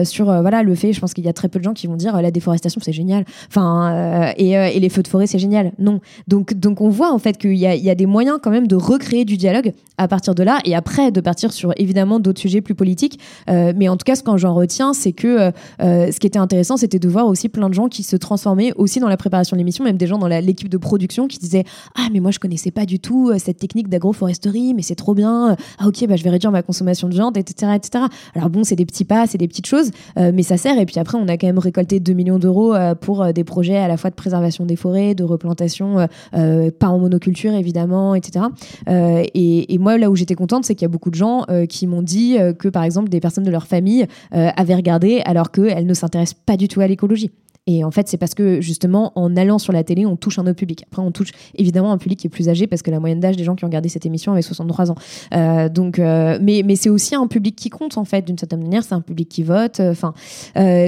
sur 0.05 0.27
voilà 0.27 0.63
le 0.63 0.75
fait. 0.75 0.93
Je 0.93 1.01
pense 1.01 1.15
qu'il 1.15 1.25
y 1.25 1.29
a 1.29 1.33
très 1.33 1.49
peu 1.49 1.59
de 1.59 1.65
gens 1.65 1.75
qui 1.75 1.87
vont 1.87 1.97
dire 1.97 2.21
la 2.21 2.31
déforestation 2.31 2.81
c'est 2.83 2.93
génial, 2.93 3.25
enfin 3.49 4.33
et, 4.37 4.79
les 4.79 4.89
feux 4.89 5.03
de 5.03 5.09
forêt 5.09 5.27
c'est 5.27 5.39
génial. 5.39 5.73
Non, 5.79 6.01
donc 6.29 6.55
donc 6.55 6.81
on 6.81 6.89
voit 6.89 7.13
en 7.13 7.19
fait 7.19 7.39
qu'il 7.39 7.57
y 7.57 7.67
a, 7.67 7.75
y 7.75 7.91
a 7.91 7.95
des 7.95 8.07
moyens 8.07 8.39
quand 8.43 8.51
même 8.51 8.67
de 8.67 8.77
recréer 8.77 9.25
du 9.25 9.37
dialogue 9.37 9.73
à 9.99 10.09
partir 10.09 10.35
de 10.35 10.43
là 10.43 10.59
et 10.65 10.75
après 10.75 11.11
de 11.11 11.21
partir 11.21 11.34
sur 11.39 11.73
évidemment 11.77 12.21
d'autres 12.21 12.41
sujets 12.41 12.61
plus 12.61 12.75
politiques. 12.75 13.19
Euh, 13.49 13.73
mais 13.77 13.89
en 13.89 13.97
tout 13.97 14.05
cas, 14.05 14.15
ce 14.15 14.23
que 14.23 14.37
j'en 14.37 14.55
retiens, 14.55 14.93
c'est 14.93 15.13
que 15.13 15.27
euh, 15.29 15.51
euh, 15.83 16.11
ce 16.11 16.19
qui 16.19 16.27
était 16.27 16.39
intéressant, 16.39 16.77
c'était 16.77 16.99
de 16.99 17.09
voir 17.09 17.27
aussi 17.27 17.49
plein 17.49 17.69
de 17.69 17.75
gens 17.75 17.89
qui 17.89 18.03
se 18.03 18.17
transformaient 18.17 18.73
aussi 18.77 19.01
dans 19.01 19.09
la 19.09 19.17
préparation 19.17 19.57
de 19.57 19.59
l'émission, 19.59 19.85
même 19.85 19.97
des 19.97 20.07
gens 20.07 20.19
dans 20.19 20.29
l'équipe 20.29 20.69
de 20.69 20.77
production 20.77 21.29
qui 21.29 21.39
disaient 21.39 21.65
Ah, 21.97 22.09
mais 22.13 22.21
moi, 22.21 22.31
je 22.31 22.39
connaissais 22.39 22.71
pas 22.71 22.87
du 22.87 22.99
tout 22.99 23.33
cette 23.39 23.59
technique 23.59 23.89
d'agroforesterie, 23.89 24.75
mais 24.75 24.83
c'est 24.83 24.95
trop 24.95 25.15
bien. 25.15 25.57
Ah, 25.79 25.87
ok, 25.87 26.07
bah, 26.09 26.17
je 26.17 26.25
vais 26.25 26.31
réduire 26.31 26.51
ma 26.51 26.63
consommation 26.63 27.09
de 27.09 27.15
viande, 27.15 27.37
etc. 27.37 27.73
etc. 27.75 28.05
Alors 28.35 28.51
bon, 28.51 28.65
c'est 28.65 28.77
des 28.77 28.87
petits 28.87 29.05
pas, 29.05 29.27
c'est 29.27 29.39
des 29.39 29.49
petites 29.49 29.67
choses, 29.67 29.91
mais 30.17 30.43
ça 30.43 30.57
sert. 30.57 30.79
Et 30.79 30.87
puis 30.87 30.99
après, 30.99 31.19
on 31.19 31.29
a 31.29 31.37
quand 31.37 31.47
même 31.47 31.59
récolté 31.59 32.01
2 32.01 32.13
millions 32.13 32.39
d'euros 32.39 32.75
pour 33.01 33.33
des 33.33 33.45
projets 33.45 33.77
à 33.77 33.89
la 33.89 33.97
fois 33.97 34.11
de 34.11 34.15
préservation 34.15 34.65
des 34.65 34.77
forêts, 34.77 35.15
de 35.15 35.25
replantation, 35.25 36.09
pas 36.33 36.89
en 36.89 36.99
monoculture 36.99 37.53
évidemment, 37.53 38.15
etc. 38.15 38.47
Et, 38.89 39.75
et, 39.75 39.79
moi, 39.79 39.99
là 39.99 40.11
où 40.11 40.17
j'étais 40.17 40.35
contente, 40.35 40.65
c'est 40.65 40.75
qu'il 40.75 40.85
y 40.85 40.87
a 40.87 40.89
beaucoup 40.89 41.11
de 41.11 41.15
gens 41.15 41.24
qui 41.69 41.87
m'ont 41.87 42.03
dit 42.03 42.37
que 42.59 42.69
par 42.69 42.85
exemple 42.85 43.09
des 43.09 43.21
personnes 43.21 43.45
de 43.45 43.51
leur 43.51 43.67
famille 43.67 44.07
avaient 44.31 44.75
regardé 44.75 45.23
alors 45.25 45.51
qu'elles 45.51 45.87
ne 45.87 45.95
s'intéressent 45.95 46.41
pas 46.47 46.57
du 46.57 46.69
tout 46.69 46.81
à 46.81 46.87
l'écologie. 46.87 47.31
Et 47.67 47.83
en 47.83 47.91
fait, 47.91 48.09
c'est 48.09 48.19
parce 48.19 48.35
que 48.35 48.61
justement, 48.61 49.13
en 49.15 49.37
allant 49.37 49.59
sur 49.59 49.73
la 49.73 49.85
télé, 49.85 50.05
on 50.05 50.17
touche 50.17 50.39
un 50.39 50.43
autre 50.43 50.57
public. 50.57 50.85
Après, 50.87 51.01
on 51.01 51.11
touche 51.11 51.31
évidemment 51.55 51.93
un 51.93 51.99
public 51.99 52.19
qui 52.19 52.27
est 52.27 52.31
plus 52.31 52.51
âgé 52.51 52.67
parce 52.67 52.83
que 52.83 52.91
la 52.91 53.01
moyenne 53.01 53.21
d'âge 53.21 53.39
des 53.39 53.45
gens 53.45 53.55
qui 53.55 53.65
ont 53.65 53.69
regardé 53.69 53.89
cette 53.89 54.05
émission 54.05 54.33
avait 54.33 54.43
63 54.43 54.91
ans. 54.91 54.97
Euh, 55.35 55.71
donc, 55.71 55.99
euh, 55.99 56.39
mais, 56.43 56.63
mais 56.63 56.77
c'est 56.77 56.91
aussi 56.91 57.15
un 57.15 57.27
public 57.27 57.57
qui 57.57 57.71
compte 57.71 57.97
en 57.97 58.05
fait, 58.05 58.23
d'une 58.27 58.37
certaine 58.37 58.61
manière. 58.61 58.85
C'est 58.85 58.95
un 58.95 59.01
public 59.01 59.31
qui 59.31 59.43
vote. 59.43 59.81
Euh, 59.81 59.93
enfin, 59.93 60.13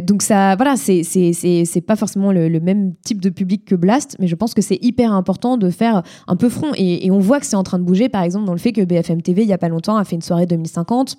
donc 0.02 0.20
ça, 0.20 0.54
voilà, 0.56 0.76
c'est 0.76 1.02
c'est 1.02 1.80
pas 1.80 1.96
forcément 1.96 2.30
le, 2.30 2.60
même 2.60 2.94
type 3.02 3.22
de 3.22 3.30
public 3.30 3.64
que 3.64 3.74
Blast, 3.74 4.16
mais 4.18 4.26
je 4.26 4.34
pense 4.34 4.52
que 4.52 4.60
c'est 4.60 4.78
hyper 4.82 5.12
important 5.12 5.56
de 5.56 5.70
faire 5.70 6.02
un 6.26 6.36
peu 6.36 6.50
front. 6.50 6.72
Et, 6.76 7.06
et 7.06 7.10
on 7.10 7.20
voit 7.20 7.40
que 7.40 7.46
c'est 7.46 7.56
en 7.56 7.62
train 7.62 7.78
de 7.78 7.84
bouger, 7.84 8.10
par 8.10 8.22
exemple, 8.22 8.44
dans 8.44 8.52
le 8.52 8.58
fait 8.58 8.72
que 8.72 8.82
BFM 8.82 9.22
TV, 9.22 9.42
il 9.42 9.48
y 9.48 9.54
a 9.54 9.58
pas 9.58 9.68
longtemps, 9.68 9.96
a 9.96 10.04
fait 10.04 10.16
une 10.16 10.22
soirée 10.22 10.44
2050 10.44 11.16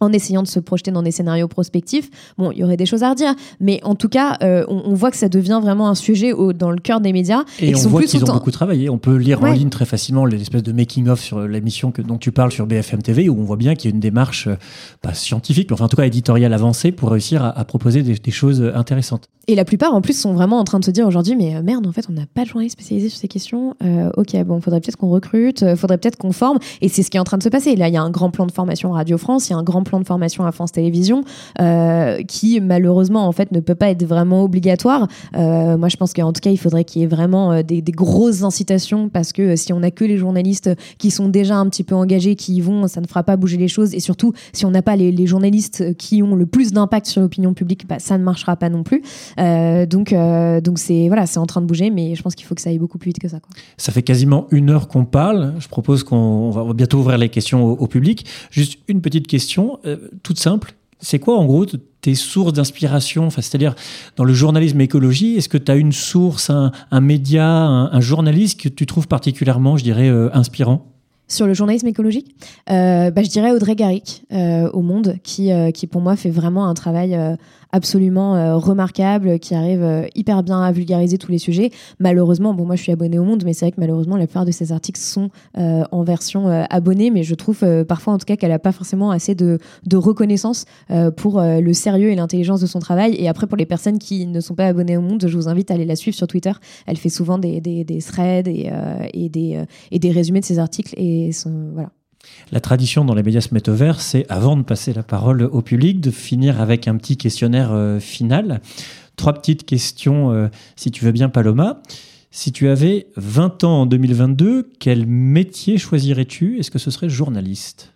en 0.00 0.12
essayant 0.12 0.42
de 0.42 0.48
se 0.48 0.60
projeter 0.60 0.90
dans 0.90 1.02
des 1.02 1.10
scénarios 1.10 1.48
prospectifs. 1.48 2.10
Bon, 2.38 2.50
il 2.50 2.58
y 2.58 2.64
aurait 2.64 2.76
des 2.76 2.86
choses 2.86 3.02
à 3.02 3.10
redire, 3.10 3.34
mais 3.60 3.80
en 3.84 3.94
tout 3.94 4.08
cas, 4.08 4.36
euh, 4.42 4.64
on, 4.68 4.94
voit 4.94 5.10
que 5.10 5.16
ça 5.16 5.28
devient 5.28 5.60
vraiment 5.62 5.88
un 5.88 5.94
sujet 5.94 6.32
au, 6.32 6.52
dans 6.52 6.70
le 6.70 6.78
cœur 6.78 7.00
des 7.00 7.12
médias. 7.12 7.44
Et, 7.60 7.74
on 7.74 7.78
voit 7.88 8.02
qu'ils 8.02 8.22
ont 8.24 8.34
beaucoup 8.34 8.50
travaillé. 8.50 8.90
On 8.90 8.98
peut 8.98 9.16
lire 9.16 9.42
en 9.42 9.52
ligne 9.52 9.70
très 9.70 9.84
facilement 9.84 10.24
l'espèce 10.24 10.62
de 10.62 10.72
making-of 10.72 11.20
sur 11.20 11.40
l'émission 11.40 11.92
dont 12.06 12.18
tu 12.18 12.32
parles 12.32 12.52
sur 12.52 12.66
BFM 12.66 13.02
TV, 13.02 13.28
où 13.28 13.38
on 13.38 13.44
voit 13.44 13.56
bien 13.56 13.74
qu'il 13.74 13.90
y 13.90 13.92
a 13.92 13.94
une 13.94 14.00
démarche, 14.00 14.48
euh, 14.48 14.56
pas 15.02 15.14
scientifique, 15.14 15.70
mais 15.70 15.74
enfin 15.74 15.84
en 15.84 15.88
tout 15.88 15.96
cas 15.96 16.04
éditoriale 16.04 16.52
avancée 16.52 16.92
pour 16.92 17.10
réussir 17.10 17.44
à, 17.44 17.64
proposer 17.64 18.02
des, 18.02 18.30
choses 18.30 18.62
intéressantes. 18.74 19.28
Et 19.46 19.54
la 19.54 19.64
plupart, 19.64 19.94
en 19.94 20.00
plus, 20.00 20.18
sont 20.18 20.32
vraiment 20.32 20.58
en 20.58 20.64
train 20.64 20.80
de 20.80 20.84
se 20.84 20.90
dire 20.90 21.06
aujourd'hui, 21.06 21.36
mais 21.36 21.54
euh, 21.54 21.62
merde, 21.62 21.86
en 21.86 21.92
fait, 21.92 22.06
on 22.08 22.12
n'a 22.12 22.26
pas 22.26 22.42
de 22.42 22.48
journaliste 22.48 22.74
spécialisé 22.74 23.08
sur 23.08 23.18
ces 23.18 23.28
questions. 23.28 23.74
ok, 24.16 24.36
bon, 24.44 24.60
faudrait 24.60 24.80
peut-être 24.80 24.96
qu'on 24.96 25.10
recrute, 25.10 25.64
faudrait 25.76 25.98
peut-être 25.98 26.16
qu'on 26.16 26.32
forme. 26.32 26.58
Et 26.80 26.88
c'est 26.88 27.02
ce 27.02 27.10
qui 27.10 27.16
est 27.16 27.20
en 27.20 27.24
train 27.24 27.38
de 27.38 27.42
se 27.42 27.48
passer. 27.48 27.76
Là, 27.76 27.88
il 27.88 27.94
y 27.94 27.96
a 27.96 28.02
un 28.02 28.10
grand 28.10 28.30
plan 28.30 28.46
de 28.46 28.52
formation 28.52 28.92
Radio 28.92 29.18
France, 29.18 29.48
il 29.48 29.52
y 29.52 29.54
a 29.54 29.58
un 29.58 29.62
grand 29.62 29.83
plan 29.84 30.00
de 30.00 30.06
formation 30.06 30.44
à 30.44 30.52
France 30.52 30.72
Télévisions, 30.72 31.24
euh, 31.60 32.22
qui 32.22 32.60
malheureusement 32.60 33.26
en 33.26 33.32
fait 33.32 33.52
ne 33.52 33.60
peut 33.60 33.74
pas 33.74 33.90
être 33.90 34.04
vraiment 34.04 34.42
obligatoire. 34.42 35.08
Euh, 35.36 35.76
moi, 35.76 35.88
je 35.88 35.96
pense 35.96 36.12
qu'en 36.12 36.32
tout 36.32 36.40
cas, 36.40 36.50
il 36.50 36.56
faudrait 36.58 36.84
qu'il 36.84 37.02
y 37.02 37.04
ait 37.04 37.08
vraiment 37.08 37.52
euh, 37.52 37.62
des, 37.62 37.82
grosses 37.82 38.42
incitations 38.42 39.08
parce 39.08 39.32
que 39.32 39.54
si 39.56 39.72
on 39.72 39.80
n'a 39.80 39.90
que 39.90 40.04
les 40.04 40.16
journalistes 40.16 40.70
qui 40.98 41.10
sont 41.10 41.28
déjà 41.28 41.56
un 41.56 41.68
petit 41.68 41.84
peu 41.84 41.94
engagés, 41.94 42.34
qui 42.34 42.56
y 42.56 42.60
vont, 42.60 42.88
ça 42.88 43.00
ne 43.00 43.06
fera 43.06 43.22
pas 43.22 43.36
bouger 43.36 43.56
les 43.56 43.68
choses. 43.68 43.94
Et 43.94 44.00
surtout, 44.00 44.32
si 44.52 44.66
on 44.66 44.70
n'a 44.70 44.82
pas 44.82 44.96
les, 44.96 45.24
journalistes 45.26 45.96
qui 45.96 46.22
ont 46.22 46.34
le 46.34 46.44
plus 46.44 46.72
d'impact 46.72 47.06
sur 47.06 47.22
l'opinion 47.22 47.54
publique, 47.54 47.86
bah, 47.86 47.98
ça 47.98 48.18
ne 48.18 48.24
marchera 48.24 48.56
pas 48.56 48.68
non 48.68 48.82
plus. 48.82 49.02
donc, 49.38 50.14
donc 50.62 50.78
c'est 50.78 51.08
voilà, 51.08 51.26
c'est 51.26 51.38
en 51.38 51.46
train 51.46 51.60
de 51.60 51.66
bouger, 51.66 51.90
mais 51.90 52.14
je 52.14 52.22
pense 52.22 52.34
qu'il 52.34 52.46
faut 52.46 52.54
que 52.54 52.60
ça 52.60 52.70
aille 52.70 52.78
beaucoup 52.78 52.98
plus 52.98 53.10
vite 53.10 53.18
que 53.18 53.28
ça. 53.28 53.38
Ça 53.76 53.92
fait 53.92 54.02
quasiment 54.02 54.46
une 54.50 54.70
heure 54.70 54.88
qu'on 54.88 55.04
parle. 55.04 55.54
Je 55.58 55.68
propose 55.68 56.04
qu'on 56.04 56.50
va 56.50 56.72
bientôt 56.72 56.98
ouvrir 56.98 57.18
les 57.18 57.28
questions 57.28 57.64
au, 57.64 57.86
public. 57.86 58.26
Juste 58.50 58.78
une 58.88 59.00
petite 59.00 59.26
question, 59.26 59.73
toute 60.22 60.38
simple. 60.38 60.74
C'est 61.00 61.18
quoi 61.18 61.38
en 61.38 61.44
gros 61.44 61.66
tes 62.00 62.14
sources 62.14 62.52
d'inspiration? 62.52 63.26
Enfin, 63.26 63.42
C'est-à-dire 63.42 63.74
dans 64.16 64.24
le 64.24 64.32
journalisme 64.32 64.80
écologie, 64.80 65.36
est-ce 65.36 65.48
que 65.48 65.58
tu 65.58 65.70
as 65.70 65.76
une 65.76 65.92
source, 65.92 66.50
un, 66.50 67.00
média, 67.00 67.46
un, 67.46 68.00
journaliste 68.00 68.60
que 68.60 68.68
tu 68.68 68.86
trouves 68.86 69.08
particulièrement, 69.08 69.76
je 69.76 69.84
dirais, 69.84 70.08
euh, 70.08 70.30
inspirant? 70.32 70.86
Sur 71.26 71.46
le 71.46 71.54
journalisme 71.54 71.86
écologique, 71.86 72.34
euh, 72.70 73.10
bah, 73.10 73.22
je 73.22 73.28
dirais 73.28 73.52
Audrey 73.52 73.74
Garrick 73.74 74.24
euh, 74.32 74.70
au 74.70 74.82
Monde, 74.82 75.16
qui, 75.22 75.50
qui 75.72 75.86
pour 75.86 76.00
moi 76.00 76.16
fait 76.16 76.30
vraiment 76.30 76.68
un 76.68 76.74
travail 76.74 77.18
absolument 77.74 78.36
euh, 78.36 78.56
remarquable, 78.56 79.40
qui 79.40 79.52
arrive 79.52 79.82
euh, 79.82 80.06
hyper 80.14 80.44
bien 80.44 80.62
à 80.62 80.70
vulgariser 80.70 81.18
tous 81.18 81.32
les 81.32 81.38
sujets. 81.38 81.70
Malheureusement, 81.98 82.54
bon, 82.54 82.64
moi 82.64 82.76
je 82.76 82.82
suis 82.82 82.92
abonnée 82.92 83.18
au 83.18 83.24
Monde, 83.24 83.42
mais 83.44 83.52
c'est 83.52 83.66
vrai 83.66 83.72
que 83.72 83.80
malheureusement, 83.80 84.16
la 84.16 84.28
plupart 84.28 84.44
de 84.44 84.52
ces 84.52 84.70
articles 84.70 85.00
sont 85.00 85.30
euh, 85.58 85.82
en 85.90 86.04
version 86.04 86.46
abonnée, 86.70 87.10
mais 87.10 87.24
je 87.24 87.34
trouve 87.34 87.64
parfois 87.84 88.12
en 88.12 88.18
tout 88.18 88.26
cas 88.26 88.36
qu'elle 88.36 88.50
n'a 88.50 88.60
pas 88.60 88.70
forcément 88.70 89.10
assez 89.10 89.34
de, 89.34 89.58
reconnaissance 89.94 90.66
pour 91.16 91.40
le 91.40 91.72
sérieux 91.72 92.10
et 92.10 92.14
l'intelligence 92.14 92.60
de 92.60 92.66
son 92.66 92.78
travail. 92.78 93.14
Et 93.18 93.28
après, 93.28 93.46
pour 93.46 93.56
les 93.56 93.66
personnes 93.66 93.98
qui 93.98 94.26
ne 94.26 94.40
sont 94.40 94.54
pas 94.54 94.66
abonnées 94.66 94.96
au 94.96 95.00
Monde, 95.00 95.24
je 95.26 95.36
vous 95.36 95.48
invite 95.48 95.70
à 95.70 95.74
aller 95.74 95.84
la 95.84 95.96
suivre 95.96 96.16
sur 96.16 96.26
Twitter. 96.26 96.52
Elle 96.86 96.96
fait 96.96 97.08
souvent 97.08 97.38
des, 97.38 97.60
threads 98.06 98.48
et 98.48 99.28
des 99.28 100.10
résumés 100.10 100.40
de 100.40 100.44
ses 100.44 100.58
articles. 100.58 100.94
Et 100.96 101.30
voilà. 101.72 101.90
La 102.52 102.60
tradition 102.60 103.04
dans 103.04 103.14
les 103.14 103.22
médias 103.22 103.40
se 103.40 103.54
met 103.54 103.68
au 103.68 103.74
vert, 103.74 104.00
c'est, 104.00 104.26
avant 104.28 104.56
de 104.56 104.62
passer 104.62 104.92
la 104.92 105.02
parole 105.02 105.42
au 105.42 105.62
public, 105.62 106.00
de 106.00 106.10
finir 106.10 106.60
avec 106.60 106.88
un 106.88 106.96
petit 106.96 107.16
questionnaire 107.16 107.72
euh, 107.72 108.00
final. 108.00 108.60
Trois 109.16 109.32
petites 109.32 109.64
questions, 109.64 110.32
euh, 110.32 110.48
si 110.76 110.90
tu 110.90 111.04
veux 111.04 111.12
bien, 111.12 111.28
Paloma. 111.28 111.80
Si 112.30 112.50
tu 112.50 112.68
avais 112.68 113.06
20 113.16 113.64
ans 113.64 113.82
en 113.82 113.86
2022, 113.86 114.72
quel 114.80 115.06
métier 115.06 115.78
choisirais-tu? 115.78 116.58
Est-ce 116.58 116.70
que 116.70 116.80
ce 116.80 116.90
serait 116.90 117.08
journaliste? 117.08 117.94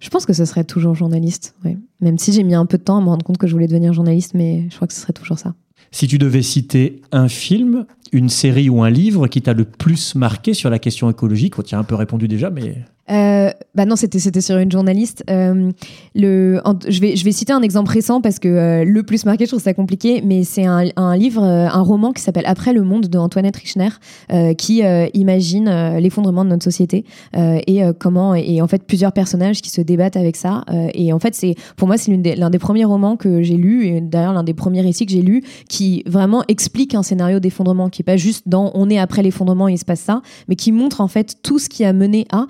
Je 0.00 0.08
pense 0.08 0.26
que 0.26 0.32
ce 0.32 0.44
serait 0.44 0.64
toujours 0.64 0.94
journaliste, 0.94 1.54
oui. 1.64 1.76
Même 2.00 2.18
si 2.18 2.32
j'ai 2.32 2.42
mis 2.42 2.54
un 2.54 2.66
peu 2.66 2.78
de 2.78 2.82
temps 2.82 2.98
à 2.98 3.00
me 3.00 3.06
rendre 3.06 3.24
compte 3.24 3.38
que 3.38 3.46
je 3.46 3.52
voulais 3.52 3.66
devenir 3.66 3.92
journaliste, 3.92 4.32
mais 4.34 4.66
je 4.70 4.76
crois 4.76 4.88
que 4.88 4.94
ce 4.94 5.00
serait 5.00 5.12
toujours 5.12 5.38
ça. 5.38 5.54
Si 5.92 6.06
tu 6.06 6.18
devais 6.18 6.42
citer 6.42 7.02
un 7.10 7.28
film, 7.28 7.84
une 8.12 8.28
série 8.28 8.68
ou 8.68 8.82
un 8.82 8.90
livre 8.90 9.28
qui 9.28 9.42
t'a 9.42 9.52
le 9.52 9.64
plus 9.64 10.14
marqué 10.14 10.54
sur 10.54 10.70
la 10.70 10.78
question 10.78 11.10
écologique, 11.10 11.58
on 11.58 11.62
t'a 11.62 11.78
un 11.78 11.84
peu 11.84 11.94
répondu 11.94 12.28
déjà, 12.28 12.50
mais 12.50 12.84
euh, 13.10 13.50
bah 13.74 13.84
non, 13.84 13.96
c'était 13.96 14.18
c'était 14.18 14.40
sur 14.40 14.58
une 14.58 14.70
journaliste. 14.70 15.24
Euh, 15.30 15.70
le, 16.14 16.60
je 16.88 17.00
vais 17.00 17.16
je 17.16 17.24
vais 17.24 17.32
citer 17.32 17.52
un 17.52 17.62
exemple 17.62 17.90
récent 17.90 18.20
parce 18.20 18.38
que 18.38 18.48
euh, 18.48 18.84
le 18.84 19.02
plus 19.02 19.24
marqué, 19.24 19.44
je 19.44 19.50
trouve 19.50 19.62
ça 19.62 19.74
compliqué, 19.74 20.22
mais 20.24 20.42
c'est 20.42 20.66
un, 20.66 20.84
un, 20.96 21.16
livre, 21.16 21.42
euh, 21.42 21.68
un 21.68 21.82
roman 21.82 22.12
qui 22.12 22.22
s'appelle 22.22 22.46
Après 22.46 22.72
le 22.72 22.82
monde 22.82 23.06
de 23.06 23.18
Antoinette 23.18 23.56
Richner, 23.56 23.90
qui 24.58 24.82
imagine 25.14 25.96
l'effondrement 25.98 26.44
de 26.44 26.50
notre 26.50 26.64
société 26.64 27.04
et 27.34 27.82
comment 27.98 28.34
et 28.34 28.60
en 28.60 28.66
fait 28.66 28.82
plusieurs 28.84 29.12
personnages 29.12 29.60
qui 29.60 29.70
se 29.70 29.80
débattent 29.80 30.16
avec 30.16 30.36
ça. 30.36 30.64
et 30.94 31.12
en 31.12 31.18
fait, 31.18 31.34
c'est 31.34 31.54
pour 31.76 31.88
moi 31.88 31.96
c'est 31.96 32.10
l'un 32.12 32.18
des, 32.18 32.36
des, 32.36 32.58
premiers 32.58 32.84
romans 32.84 33.16
que 33.16 33.42
j'ai 33.42 33.56
lu 33.56 33.86
et 33.86 34.00
d'ailleurs 34.00 34.32
l'un 34.32 34.44
des 34.44 34.54
premiers 34.54 34.80
récits 34.80 35.06
que 35.06 35.12
j'ai 35.12 35.22
lu 35.22 35.42
qui 35.68 36.02
vraiment 36.06 36.44
explique 36.48 36.94
un 36.94 37.02
scénario 37.02 37.40
d'effondrement 37.40 37.88
qui 37.88 38.02
est 38.02 38.04
pas 38.04 38.16
juste 38.16 38.48
dans 38.48 38.70
on 38.74 38.88
est 38.90 38.98
après 38.98 39.22
l'effondrement 39.22 39.68
il 39.68 39.78
se 39.78 39.84
passe 39.84 40.00
ça, 40.00 40.22
mais 40.48 40.56
qui 40.56 40.72
montre 40.72 41.00
en 41.00 41.08
fait 41.08 41.36
tout 41.42 41.58
ce 41.58 41.68
qui 41.68 41.84
a 41.84 41.92
mené 41.92 42.26
à 42.30 42.46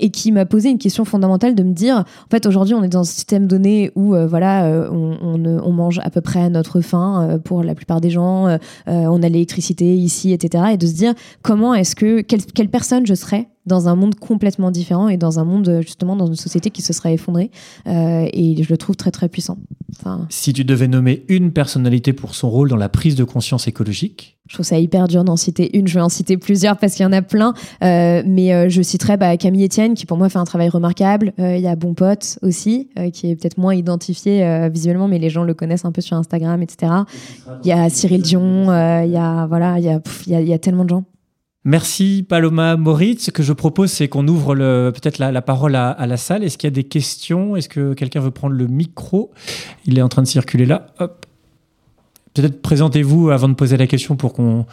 et 0.00 0.10
qui 0.10 0.32
m'a 0.32 0.46
posé 0.46 0.70
une 0.70 0.78
question 0.78 1.04
fondamentale 1.04 1.54
de 1.54 1.62
me 1.62 1.72
dire, 1.72 1.98
en 1.98 2.30
fait, 2.30 2.46
aujourd'hui, 2.46 2.74
on 2.74 2.82
est 2.82 2.88
dans 2.88 3.00
un 3.00 3.04
système 3.04 3.46
donné 3.46 3.90
où, 3.94 4.14
euh, 4.14 4.26
voilà, 4.26 4.66
euh, 4.66 4.88
on, 4.90 5.72
mange 5.72 6.00
à 6.02 6.10
peu 6.10 6.22
près 6.22 6.40
à 6.40 6.48
notre 6.48 6.80
faim 6.80 7.28
euh, 7.28 7.38
pour 7.38 7.62
la 7.62 7.74
plupart 7.74 8.00
des 8.00 8.10
gens, 8.10 8.58
on 8.86 9.22
a 9.22 9.28
l'électricité 9.28 9.94
ici, 9.94 10.32
etc. 10.32 10.64
Et 10.72 10.76
de 10.76 10.86
se 10.86 10.94
dire, 10.94 11.14
comment 11.42 11.74
est-ce 11.74 11.94
que, 11.94 12.22
quelle 12.22 12.68
personne 12.68 13.06
je 13.06 13.14
serais 13.14 13.48
dans 13.66 13.88
un 13.88 13.96
monde 13.96 14.14
complètement 14.14 14.70
différent 14.70 15.08
et 15.08 15.16
dans 15.16 15.38
un 15.38 15.44
monde 15.44 15.80
justement 15.82 16.16
dans 16.16 16.26
une 16.26 16.36
société 16.36 16.70
qui 16.70 16.82
se 16.82 16.92
serait 16.92 17.14
effondrée 17.14 17.50
euh, 17.86 18.26
et 18.32 18.62
je 18.62 18.70
le 18.70 18.76
trouve 18.76 18.96
très 18.96 19.10
très 19.10 19.28
puissant. 19.28 19.58
Enfin, 19.98 20.26
si 20.30 20.52
tu 20.52 20.64
devais 20.64 20.88
nommer 20.88 21.24
une 21.28 21.52
personnalité 21.52 22.12
pour 22.12 22.34
son 22.34 22.50
rôle 22.50 22.68
dans 22.68 22.76
la 22.76 22.88
prise 22.88 23.16
de 23.16 23.24
conscience 23.24 23.66
écologique? 23.66 24.38
Je 24.48 24.54
trouve 24.54 24.66
ça 24.66 24.78
hyper 24.78 25.08
dur 25.08 25.24
d'en 25.24 25.36
citer 25.36 25.76
une, 25.76 25.88
je 25.88 25.94
vais 25.94 26.00
en 26.00 26.08
citer 26.08 26.36
plusieurs 26.36 26.76
parce 26.76 26.94
qu'il 26.94 27.02
y 27.02 27.06
en 27.06 27.12
a 27.12 27.22
plein, 27.22 27.52
euh, 27.82 28.22
mais 28.24 28.54
euh, 28.54 28.68
je 28.68 28.80
citerai 28.80 29.16
bah, 29.16 29.36
Camille 29.36 29.64
Etienne 29.64 29.94
qui 29.94 30.06
pour 30.06 30.16
moi 30.16 30.28
fait 30.28 30.38
un 30.38 30.44
travail 30.44 30.68
remarquable. 30.68 31.32
Il 31.38 31.58
y 31.58 31.66
a 31.66 31.74
Bon 31.74 31.94
Pote 31.94 32.38
aussi 32.42 32.88
qui 33.12 33.30
est 33.30 33.36
peut-être 33.36 33.58
moins 33.58 33.74
identifié 33.74 34.68
visuellement 34.70 35.08
mais 35.08 35.18
les 35.18 35.30
gens 35.30 35.42
le 35.42 35.54
connaissent 35.54 35.84
un 35.84 35.92
peu 35.92 36.00
sur 36.00 36.16
Instagram, 36.16 36.62
etc. 36.62 36.92
Il 37.64 37.68
y 37.68 37.72
a 37.72 37.88
Cyril 37.88 38.22
Dion, 38.22 38.64
il 39.02 39.10
y 39.10 39.16
a 39.16 39.46
voilà, 39.46 39.78
il 39.78 39.84
y 39.84 39.88
a, 39.88 40.00
il 40.26 40.48
y 40.48 40.52
a 40.52 40.58
tellement 40.58 40.84
de 40.84 40.90
gens. 40.90 41.04
Merci 41.66 42.24
Paloma 42.26 42.76
Moritz. 42.76 43.24
Ce 43.24 43.30
que 43.32 43.42
je 43.42 43.52
propose, 43.52 43.90
c'est 43.90 44.06
qu'on 44.06 44.28
ouvre 44.28 44.54
peut-être 44.54 45.18
la, 45.18 45.42
parole 45.42 45.74
à, 45.74 46.06
la 46.06 46.16
salle. 46.16 46.44
Est-ce 46.44 46.56
qu'il 46.58 46.68
y 46.68 46.72
a 46.72 46.74
des 46.74 46.84
questions? 46.84 47.56
Est-ce 47.56 47.68
que 47.68 47.92
quelqu'un 47.92 48.20
veut 48.20 48.30
prendre 48.30 48.54
le 48.54 48.68
micro? 48.68 49.32
Il 49.84 49.98
est 49.98 50.02
en 50.02 50.08
train 50.08 50.22
de 50.22 50.28
circuler 50.28 50.64
là. 50.64 50.86
Peut-être 52.34 52.62
présentez-vous 52.62 53.30
avant 53.30 53.48
de 53.48 53.54
poser 53.54 53.76
la 53.76 53.88
question 53.88 54.14
pour 54.14 54.32
qu'on 54.32 54.64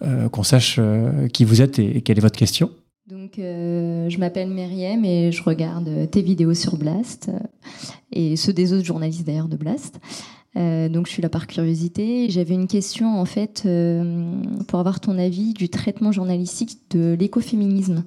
euh, 0.00 0.42
sache 0.42 0.76
euh, 0.78 1.28
qui 1.28 1.44
vous 1.44 1.60
êtes 1.60 1.78
et, 1.78 2.00
quelle 2.00 2.16
est 2.16 2.22
votre 2.22 2.38
question. 2.38 2.70
Donc, 3.10 3.38
euh, 3.38 4.08
je 4.08 4.16
m'appelle 4.16 4.48
Myriam 4.48 5.04
et 5.04 5.30
je 5.32 5.42
regarde 5.42 6.08
tes 6.10 6.22
vidéos 6.22 6.54
sur 6.54 6.78
Blast 6.78 7.30
et 8.10 8.36
ceux 8.36 8.54
des 8.54 8.72
autres 8.72 8.86
journalistes 8.86 9.26
d'ailleurs 9.26 9.48
de 9.48 9.56
Blast. 9.58 10.00
Euh, 10.56 10.88
donc 10.88 11.06
je 11.06 11.12
suis 11.12 11.22
là 11.22 11.28
par 11.28 11.46
curiosité. 11.46 12.30
J'avais 12.30 12.54
une 12.54 12.68
question 12.68 13.20
en 13.20 13.24
fait 13.24 13.64
euh, 13.66 14.42
pour 14.66 14.80
avoir 14.80 15.00
ton 15.00 15.18
avis 15.18 15.52
du 15.52 15.68
traitement 15.68 16.12
journalistique 16.12 16.78
de 16.90 17.16
l'écoféminisme. 17.18 18.04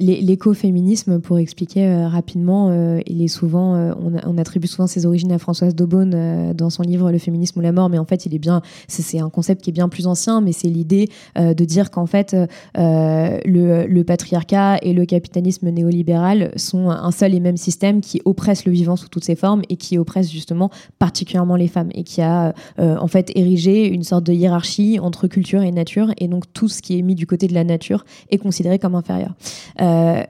L'écoféminisme, 0.00 1.20
pour 1.20 1.38
expliquer 1.38 2.06
rapidement, 2.06 2.72
il 3.06 3.22
est 3.22 3.28
souvent, 3.28 3.94
on, 4.00 4.38
attribue 4.38 4.66
souvent 4.66 4.86
ses 4.86 5.06
origines 5.06 5.32
à 5.32 5.38
Françoise 5.38 5.74
Daubonne 5.74 6.52
dans 6.54 6.70
son 6.70 6.82
livre 6.82 7.10
Le 7.10 7.18
féminisme 7.18 7.58
ou 7.58 7.62
la 7.62 7.72
mort, 7.72 7.88
mais 7.88 7.98
en 7.98 8.04
fait, 8.04 8.26
il 8.26 8.34
est 8.34 8.38
bien, 8.38 8.62
c'est 8.88 9.18
un 9.18 9.30
concept 9.30 9.62
qui 9.62 9.70
est 9.70 9.72
bien 9.72 9.88
plus 9.88 10.06
ancien, 10.06 10.40
mais 10.40 10.52
c'est 10.52 10.68
l'idée 10.68 11.08
de 11.36 11.64
dire 11.64 11.90
qu'en 11.90 12.06
fait, 12.06 12.36
le, 12.76 13.86
le 13.86 14.04
patriarcat 14.04 14.78
et 14.82 14.92
le 14.92 15.04
capitalisme 15.06 15.68
néolibéral 15.70 16.52
sont 16.56 16.90
un 16.90 17.10
seul 17.10 17.34
et 17.34 17.40
même 17.40 17.56
système 17.56 18.00
qui 18.00 18.20
oppresse 18.24 18.64
le 18.64 18.72
vivant 18.72 18.96
sous 18.96 19.08
toutes 19.08 19.24
ses 19.24 19.36
formes 19.36 19.62
et 19.68 19.76
qui 19.76 19.98
oppresse 19.98 20.30
justement 20.30 20.70
particulièrement 20.98 21.56
les 21.56 21.68
femmes 21.68 21.90
et 21.94 22.04
qui 22.04 22.22
a 22.22 22.54
euh, 22.78 22.96
en 22.96 23.06
fait 23.06 23.30
érigé 23.34 23.86
une 23.86 24.02
sorte 24.02 24.24
de 24.24 24.32
hiérarchie 24.32 24.98
entre 25.00 25.26
culture 25.26 25.62
et 25.62 25.70
nature 25.70 26.12
et 26.18 26.28
donc 26.28 26.44
tout 26.52 26.68
ce 26.68 26.82
qui 26.82 26.98
est 26.98 27.02
mis 27.02 27.14
du 27.14 27.26
côté 27.26 27.46
de 27.46 27.54
la 27.54 27.64
nature 27.64 28.04
est 28.30 28.38
considéré 28.38 28.78
comme 28.78 28.94
inférieur. 28.94 29.34
Euh, 29.80 30.24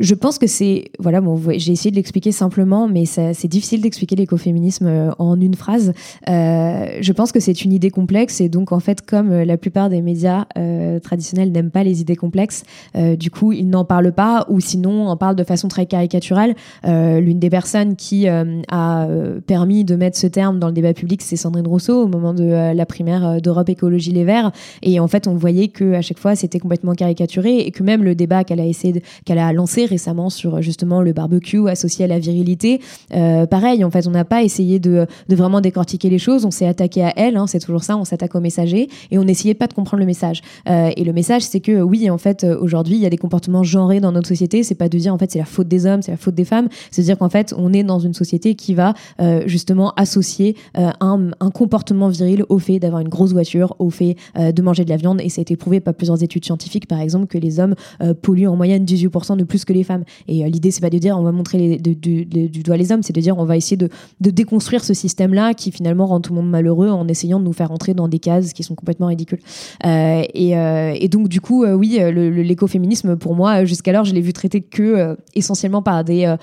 je 0.00 0.14
pense 0.14 0.38
que 0.38 0.46
c'est 0.46 0.90
voilà 0.98 1.20
bon 1.20 1.40
j'ai 1.56 1.72
essayé 1.72 1.90
de 1.90 1.96
l'expliquer 1.96 2.32
simplement 2.32 2.88
mais 2.88 3.04
c'est 3.04 3.46
difficile 3.46 3.80
d'expliquer 3.80 4.16
l'écoféminisme 4.16 4.86
euh, 4.86 5.10
en 5.18 5.40
une 5.40 5.54
phrase. 5.54 5.92
Euh, 6.28 6.98
je 7.00 7.12
pense 7.12 7.32
que 7.32 7.40
c'est 7.40 7.64
une 7.64 7.72
idée 7.72 7.90
complexe 7.90 8.40
et 8.40 8.48
donc 8.48 8.72
en 8.72 8.80
fait 8.80 9.02
comme 9.06 9.30
euh, 9.30 9.44
la 9.44 9.56
plupart 9.56 9.88
des 9.88 10.02
médias 10.02 10.46
euh, 10.58 10.98
traditionnels 10.98 11.52
n'aiment 11.52 11.70
pas 11.70 11.84
les 11.84 12.00
idées 12.00 12.16
complexes 12.16 12.64
euh, 12.96 13.14
du 13.14 13.30
coup 13.30 13.52
ils 13.52 13.68
n'en 13.68 13.84
parlent 13.84 14.12
pas 14.12 14.46
ou 14.48 14.60
sinon 14.60 15.08
en 15.08 15.16
parlent 15.16 15.36
de 15.36 15.44
façon 15.44 15.68
très 15.68 15.86
caricaturale. 15.86 16.54
L'une 16.84 17.38
des 17.38 17.50
personnes 17.50 17.96
qui 17.96 18.26
a 18.28 19.08
permis 19.46 19.84
de 19.84 19.96
mettre 19.96 20.18
ce 20.18 20.26
terme 20.26 20.58
dans 20.58 20.68
le 20.68 20.72
débat 20.72 20.92
public 20.92 21.22
c'est 21.22 21.36
Sandrine 21.36 21.66
Rousseau 21.66 22.02
au 22.02 22.08
moment 22.08 22.34
de 22.34 22.72
la 22.74 22.86
primaire 22.86 23.40
d'Europe 23.40 23.68
Écologie 23.68 24.12
Les 24.12 24.24
Verts 24.24 24.52
et 24.82 25.00
en 25.00 25.08
fait 25.08 25.26
on 25.26 25.34
voyait 25.34 25.68
que 25.68 25.94
à 25.94 26.02
chaque 26.02 26.18
fois 26.18 26.34
c'était 26.34 26.58
complètement 26.58 26.94
caricaturé 26.94 27.58
et 27.58 27.70
que 27.70 27.82
même 27.82 28.02
le 28.02 28.14
débat 28.14 28.44
qu'elle 28.44 28.60
a 28.60 28.66
essayé 28.66 29.02
qu'elle 29.24 29.38
a 29.38 29.52
lancé 29.52 29.83
récemment 29.86 30.30
sur 30.30 30.62
justement 30.62 31.02
le 31.02 31.12
barbecue 31.12 31.68
associé 31.68 32.04
à 32.04 32.08
la 32.08 32.18
virilité. 32.18 32.80
Euh, 33.14 33.46
pareil, 33.46 33.84
en 33.84 33.90
fait, 33.90 34.06
on 34.06 34.10
n'a 34.10 34.24
pas 34.24 34.42
essayé 34.42 34.78
de, 34.78 35.06
vraiment 35.28 35.60
décortiquer 35.60 36.10
les 36.10 36.18
choses, 36.18 36.44
on 36.44 36.50
s'est 36.50 36.66
attaqué 36.66 37.04
à 37.04 37.12
elle, 37.16 37.36
hein, 37.36 37.46
c'est 37.46 37.58
toujours 37.58 37.84
ça, 37.84 37.96
on 37.96 38.04
s'attaque 38.04 38.34
au 38.34 38.40
messager 38.40 38.88
et 39.10 39.18
on 39.18 39.24
n'essayait 39.24 39.54
pas 39.54 39.66
de 39.66 39.74
comprendre 39.74 40.00
le 40.00 40.06
message. 40.06 40.42
Euh, 40.68 40.90
et 40.96 41.04
le 41.04 41.12
message, 41.12 41.42
c'est 41.42 41.60
que 41.60 41.80
oui, 41.80 42.10
en 42.10 42.18
fait, 42.18 42.44
aujourd'hui, 42.44 42.96
il 42.96 43.00
y 43.00 43.06
a 43.06 43.10
des 43.10 43.18
comportements 43.18 43.62
genrés 43.62 44.00
dans 44.00 44.12
notre 44.12 44.28
société. 44.28 44.62
C'est 44.62 44.74
pas 44.74 44.88
de 44.88 44.98
dire 44.98 45.12
en 45.12 45.18
fait 45.18 45.30
c'est 45.30 45.38
la 45.38 45.44
faute 45.44 45.68
des 45.68 45.86
hommes, 45.86 46.02
c'est 46.02 46.10
la 46.10 46.16
faute 46.16 46.34
des 46.34 46.44
femmes. 46.44 46.68
C'est 46.90 47.02
de 47.02 47.06
dire 47.06 47.18
qu'en 47.18 47.28
fait, 47.28 47.54
on 47.56 47.72
est 47.72 47.82
dans 47.82 47.98
une 47.98 48.14
société 48.14 48.54
qui 48.54 48.74
va 48.74 48.94
euh, 49.20 49.42
justement 49.46 49.92
associer 49.96 50.56
euh, 50.78 50.90
un, 51.00 51.30
un, 51.40 51.50
comportement 51.50 52.08
viril 52.08 52.44
au 52.48 52.58
fait 52.58 52.78
d'avoir 52.78 53.00
une 53.00 53.08
grosse 53.08 53.32
voiture, 53.32 53.76
au 53.78 53.90
fait 53.90 54.16
euh, 54.38 54.52
de 54.52 54.62
manger 54.62 54.84
de 54.84 54.90
la 54.90 54.96
viande. 54.96 55.20
Et 55.20 55.28
ça 55.28 55.40
a 55.40 55.42
été 55.42 55.56
prouvé 55.56 55.80
par 55.80 55.94
plusieurs 55.94 56.22
études 56.22 56.44
scientifiques, 56.44 56.86
par 56.86 57.00
exemple, 57.00 57.26
que 57.26 57.38
les 57.38 57.60
hommes 57.60 57.74
euh, 58.00 58.14
polluent 58.14 58.48
en 58.48 58.56
moyenne 58.56 58.84
18% 58.84 59.36
de 59.36 59.44
plus 59.44 59.64
que 59.64 59.72
les 59.74 59.84
femmes. 59.84 60.04
Et 60.28 60.44
euh, 60.44 60.48
l'idée, 60.48 60.70
c'est 60.70 60.80
pas 60.80 60.90
de 60.90 60.98
dire 60.98 61.18
on 61.18 61.22
va 61.22 61.32
montrer 61.32 61.78
du 61.78 62.62
doigt 62.62 62.76
les 62.76 62.92
hommes, 62.92 63.02
c'est 63.02 63.14
de 63.14 63.20
dire 63.20 63.36
on 63.38 63.44
va 63.44 63.56
essayer 63.56 63.76
de, 63.76 63.88
déconstruire 64.20 64.84
ce 64.84 64.94
système-là 64.94 65.54
qui 65.54 65.70
finalement 65.70 66.06
rend 66.06 66.20
tout 66.20 66.34
le 66.34 66.40
monde 66.40 66.50
malheureux 66.50 66.88
en 66.88 67.06
essayant 67.08 67.38
de 67.38 67.44
nous 67.44 67.52
faire 67.52 67.70
entrer 67.70 67.94
dans 67.94 68.08
des 68.08 68.18
cases 68.18 68.52
qui 68.52 68.62
sont 68.62 68.74
complètement 68.74 69.06
ridicules. 69.06 69.38
Euh, 69.84 70.22
et, 70.34 70.56
euh, 70.56 70.94
et, 70.94 71.08
donc, 71.08 71.28
du 71.28 71.40
coup, 71.40 71.64
oui, 71.64 71.98
l'écoféminisme, 72.00 73.16
pour 73.16 73.34
moi, 73.34 73.64
jusqu'alors, 73.64 74.04
je 74.04 74.14
l'ai 74.14 74.20
vu 74.20 74.32
traité 74.32 74.60
que 74.60 75.16
essentiellement 75.34 75.82
par 75.82 76.04
des 76.04 76.34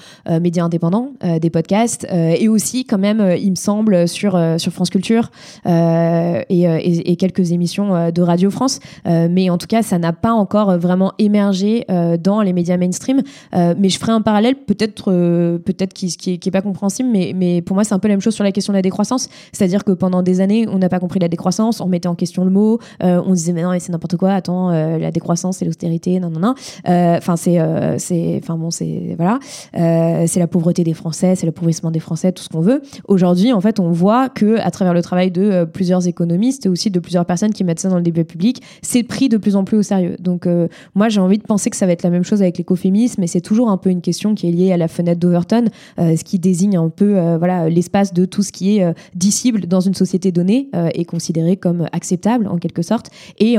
médias 0.42 0.66
indépendants, 0.66 1.12
des 1.42 1.50
podcasts, 1.50 2.08
et 2.12 2.48
aussi, 2.48 2.86
quand 2.86 2.98
même, 2.98 3.36
il 3.38 3.52
me 3.52 3.56
semble, 3.56 4.08
sur, 4.08 4.40
France 4.72 4.90
Culture 4.90 5.32
et, 5.66 7.16
quelques 7.18 7.52
émissions 7.52 8.12
de 8.12 8.22
Radio 8.22 8.50
France. 8.50 8.80
mais 9.06 9.50
en 9.50 9.58
tout 9.58 9.68
cas, 9.68 9.82
ça 9.82 10.00
n'a 10.00 10.14
pas 10.14 10.32
encore 10.32 10.78
vraiment 10.78 11.14
émergé 11.20 11.86
dans 12.20 12.42
les 12.42 12.54
médias 12.54 12.78
mainstream. 12.78 13.21
Euh, 13.54 13.74
mais 13.78 13.90
je 13.90 14.00
ferai 14.00 14.12
un 14.12 14.22
parallèle 14.22 14.56
peut-être 14.56 15.12
euh, 15.12 15.58
peut-être 15.58 15.94
qui, 15.94 16.16
qui, 16.16 16.34
est 16.34 16.52
pas 16.52 16.62
compréhensible, 16.62 17.10
mais, 17.10 17.62
pour 17.62 17.76
moi 17.76 17.84
c'est 17.84 17.94
un 17.94 18.00
peu 18.00 18.08
la 18.08 18.14
même 18.14 18.22
chose 18.22 18.36
sur 18.36 18.44
la 18.44 18.52
question 18.52 18.74
de 18.74 18.78
la 18.78 18.82
décroissance. 18.82 19.30
C'est-à-dire 19.52 19.84
que 19.84 19.92
pendant 19.92 20.24
des 20.24 20.42
années 20.42 20.68
on 20.68 20.78
n'a 20.78 20.90
pas 20.90 21.00
compris 21.00 21.20
la 21.20 21.28
décroissance, 21.28 21.82
on 21.82 21.88
mettait 21.88 22.08
en 22.08 22.16
question 22.16 22.44
le 22.44 22.52
mot, 22.52 22.80
euh, 23.04 23.22
on 23.26 23.34
disait 23.34 23.54
mais 23.54 23.64
non 23.64 23.72
mais 23.72 23.80
c'est 23.80 23.92
n'importe 23.92 24.18
quoi, 24.18 24.34
attends 24.34 24.70
la 24.72 25.12
décroissance 25.12 25.58
c'est 25.58 25.66
l'austérité, 25.66 26.20
non 26.20 26.30
non 26.30 26.40
non. 26.40 26.56
Enfin 26.86 27.36
c'est 27.36 27.60
c'est 27.98 28.40
enfin 28.42 28.58
bon 28.58 28.72
c'est 28.72 29.16
voilà 29.18 29.40
c'est 29.74 30.40
la 30.40 30.48
pauvreté 30.48 30.84
des 30.84 30.94
Français, 30.94 31.36
c'est 31.36 31.46
l'appauvrissement 31.46 31.92
des 31.92 32.00
Français, 32.00 32.32
tout 32.32 32.44
ce 32.44 32.50
qu'on 32.50 32.62
veut. 32.62 32.82
Aujourd'hui 33.08 33.54
en 33.54 33.62
fait 33.62 33.80
on 33.80 33.92
voit 33.92 34.30
que 34.30 34.60
à 34.60 34.72
travers 34.72 34.94
le 34.94 35.02
travail 35.02 35.32
de 35.32 35.66
plusieurs 35.66 36.08
économistes 36.08 36.66
et 36.66 36.70
aussi 36.70 36.90
de 36.90 37.00
plusieurs 37.00 37.26
personnes 37.26 37.54
qui 37.54 37.64
mettent 37.64 37.80
ça 37.80 37.90
dans 37.90 37.98
le 37.98 38.02
débat 38.02 38.24
public, 38.24 38.62
c'est 38.82 39.04
pris 39.04 39.30
de 39.30 39.38
plus 39.38 39.56
en 39.56 39.64
plus 39.64 39.78
au 39.78 39.84
sérieux. 39.84 40.16
Donc 40.20 40.48
moi 40.96 41.10
j'ai 41.10 41.20
envie 41.20 41.38
de 41.38 41.44
penser 41.44 41.70
que 41.70 41.76
ça 41.76 41.86
va 41.86 41.92
être 41.92 42.04
la 42.04 42.10
même 42.10 42.24
chose 42.24 42.42
avec 42.42 42.58
l'écoféminisme, 42.58 43.11
mais 43.18 43.28
c'est 43.28 43.42
toujours 43.42 43.70
un 43.70 43.78
peu 43.78 43.90
une 43.90 44.02
question 44.02 44.36
qui 44.36 44.48
est 44.48 44.52
liée 44.52 44.72
à 44.72 44.78
la 44.78 44.88
fenêtre 44.88 45.20
d'Overton, 45.20 45.66
euh, 46.00 46.16
ce 46.16 46.24
qui 46.24 46.40
désigne 46.40 46.78
un 46.78 46.90
peu 46.90 47.18
euh, 47.18 47.38
voilà 47.38 47.70
l'espace 47.70 48.14
de 48.14 48.26
tout 48.26 48.44
ce 48.44 48.52
qui 48.52 48.78
est 48.78 48.84
euh, 48.84 48.94
dissible 49.16 49.68
dans 49.68 49.82
une 49.82 49.94
société 49.94 50.32
donnée 50.32 50.70
est 50.74 51.06
considéré 51.06 51.58
comme 51.58 51.88
acceptable 51.92 52.48
en 52.48 52.58
quelque 52.58 52.82
sorte. 52.82 53.10
Et 53.40 53.56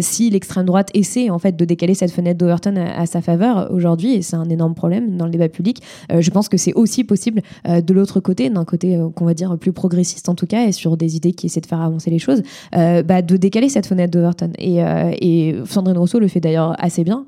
si 0.00 0.30
l'extrême 0.30 0.66
droite 0.66 0.90
essaie 0.94 1.30
en 1.30 1.38
fait 1.38 1.56
de 1.56 1.64
décaler 1.64 1.94
cette 1.94 2.10
fenêtre 2.10 2.38
d'Overton 2.38 2.74
à, 2.76 3.06
sa 3.06 3.20
faveur 3.20 3.70
aujourd'hui, 3.72 4.14
et 4.14 4.22
c'est 4.22 4.36
un 4.36 4.48
énorme 4.48 4.74
problème 4.74 5.16
dans 5.16 5.24
le 5.24 5.30
débat 5.30 5.48
public, 5.48 5.82
je 6.16 6.30
pense 6.30 6.48
que 6.48 6.56
c'est 6.56 6.72
aussi 6.74 7.04
possible 7.04 7.42
de 7.66 7.94
l'autre 7.94 8.20
côté, 8.20 8.50
d'un 8.50 8.64
côté 8.64 8.98
qu'on 9.14 9.24
va 9.24 9.34
dire 9.34 9.56
plus 9.58 9.72
progressiste 9.72 10.28
en 10.28 10.34
tout 10.34 10.46
cas, 10.46 10.66
et 10.66 10.72
sur 10.72 10.96
des 10.96 11.16
idées 11.16 11.32
qui 11.32 11.46
essaient 11.46 11.60
de 11.60 11.66
faire 11.66 11.80
avancer 11.80 12.10
les 12.10 12.18
choses, 12.18 12.42
bah, 12.72 13.22
de 13.22 13.36
décaler 13.36 13.68
cette 13.68 13.86
fenêtre 13.86 14.12
d'Overton. 14.12 14.50
Et, 14.58 14.78
et 14.78 15.56
Sandrine 15.66 15.98
Rousseau 15.98 16.18
le 16.18 16.28
fait 16.28 16.40
d'ailleurs 16.40 16.74
assez 16.78 17.04
bien. 17.04 17.26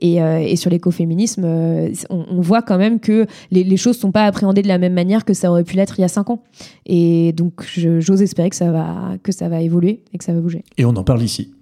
et, 0.00 0.16
et 0.16 0.56
sur 0.56 0.70
l'écoféminisme, 0.70 0.99
euh, 1.38 1.92
on, 2.10 2.26
on, 2.30 2.40
voit 2.40 2.62
quand 2.62 2.78
même 2.78 3.00
que 3.00 3.26
les, 3.50 3.64
les 3.64 3.76
choses 3.76 3.98
sont 3.98 4.12
pas 4.12 4.24
appréhendées 4.24 4.62
de 4.62 4.68
la 4.68 4.78
même 4.78 4.94
manière 4.94 5.24
que 5.24 5.34
ça 5.34 5.50
aurait 5.50 5.64
pu 5.64 5.76
l'être 5.76 5.98
il 5.98 6.02
y 6.02 6.04
a 6.04 6.08
cinq 6.08 6.30
ans. 6.30 6.42
Et 6.86 7.32
donc, 7.32 7.64
j'ose 7.66 8.22
espérer 8.22 8.50
que 8.50 8.56
ça, 8.56 8.70
va, 8.70 9.14
que 9.22 9.32
ça 9.32 9.48
va 9.48 9.60
évoluer 9.60 10.02
et 10.12 10.18
que 10.18 10.24
ça 10.24 10.32
va 10.32 10.40
bouger. 10.40 10.64
Et 10.78 10.84
on 10.84 10.96
en 10.96 11.04
parle 11.04 11.22
ici. 11.22 11.52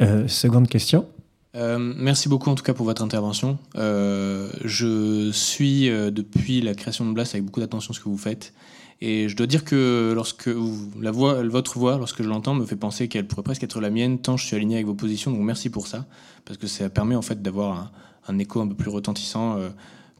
Euh, 0.00 0.28
seconde 0.28 0.68
question. 0.68 1.06
Euh, 1.54 1.78
merci 1.78 2.28
beaucoup 2.28 2.50
en 2.50 2.54
tout 2.54 2.62
cas 2.62 2.74
pour 2.74 2.86
votre 2.86 3.02
intervention. 3.02 3.58
Euh, 3.76 4.50
je 4.64 5.30
suis 5.32 5.88
euh, 5.88 6.10
depuis 6.10 6.60
la 6.60 6.74
création 6.74 7.06
de 7.06 7.12
Blast 7.12 7.34
avec 7.34 7.44
beaucoup 7.44 7.60
d'attention 7.60 7.92
ce 7.92 8.00
que 8.00 8.08
vous 8.08 8.18
faites. 8.18 8.52
Et 9.00 9.28
je 9.28 9.36
dois 9.36 9.46
dire 9.46 9.64
que 9.64 10.12
lorsque 10.14 10.48
vous, 10.48 10.90
la 11.00 11.10
voix, 11.10 11.42
votre 11.44 11.78
voix, 11.78 11.98
lorsque 11.98 12.22
je 12.22 12.28
l'entends, 12.28 12.54
me 12.54 12.66
fait 12.66 12.76
penser 12.76 13.08
qu'elle 13.08 13.26
pourrait 13.26 13.44
presque 13.44 13.62
être 13.62 13.80
la 13.80 13.90
mienne, 13.90 14.18
tant 14.18 14.36
je 14.36 14.44
suis 14.44 14.56
aligné 14.56 14.76
avec 14.76 14.86
vos 14.86 14.94
positions. 14.94 15.30
Donc 15.30 15.42
merci 15.42 15.70
pour 15.70 15.86
ça, 15.86 16.06
parce 16.44 16.58
que 16.58 16.66
ça 16.66 16.88
permet 16.90 17.14
en 17.14 17.22
fait 17.22 17.40
d'avoir 17.40 17.78
un, 17.78 17.90
un 18.28 18.38
écho 18.38 18.60
un 18.60 18.66
peu 18.66 18.74
plus 18.74 18.90
retentissant 18.90 19.58
euh, 19.58 19.68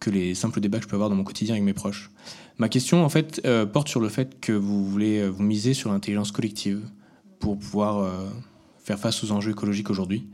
que 0.00 0.10
les 0.10 0.34
simples 0.34 0.60
débats 0.60 0.78
que 0.78 0.84
je 0.84 0.88
peux 0.88 0.96
avoir 0.96 1.10
dans 1.10 1.16
mon 1.16 1.24
quotidien 1.24 1.54
avec 1.54 1.64
mes 1.64 1.72
proches. 1.72 2.10
Ma 2.58 2.68
question, 2.68 3.04
en 3.04 3.08
fait, 3.08 3.40
euh, 3.44 3.66
porte 3.66 3.88
sur 3.88 4.00
le 4.00 4.08
fait 4.08 4.40
que 4.40 4.52
vous 4.52 4.84
voulez 4.84 5.18
euh, 5.18 5.28
vous 5.28 5.42
miser 5.42 5.74
sur 5.74 5.90
l'intelligence 5.90 6.32
collective 6.32 6.80
pour 7.38 7.58
pouvoir 7.58 8.10
faire 8.82 8.98
face 8.98 9.22
aux 9.22 9.30
enjeux 9.30 9.52
écologiques 9.52 9.90
aujourd'hui. 9.90 10.26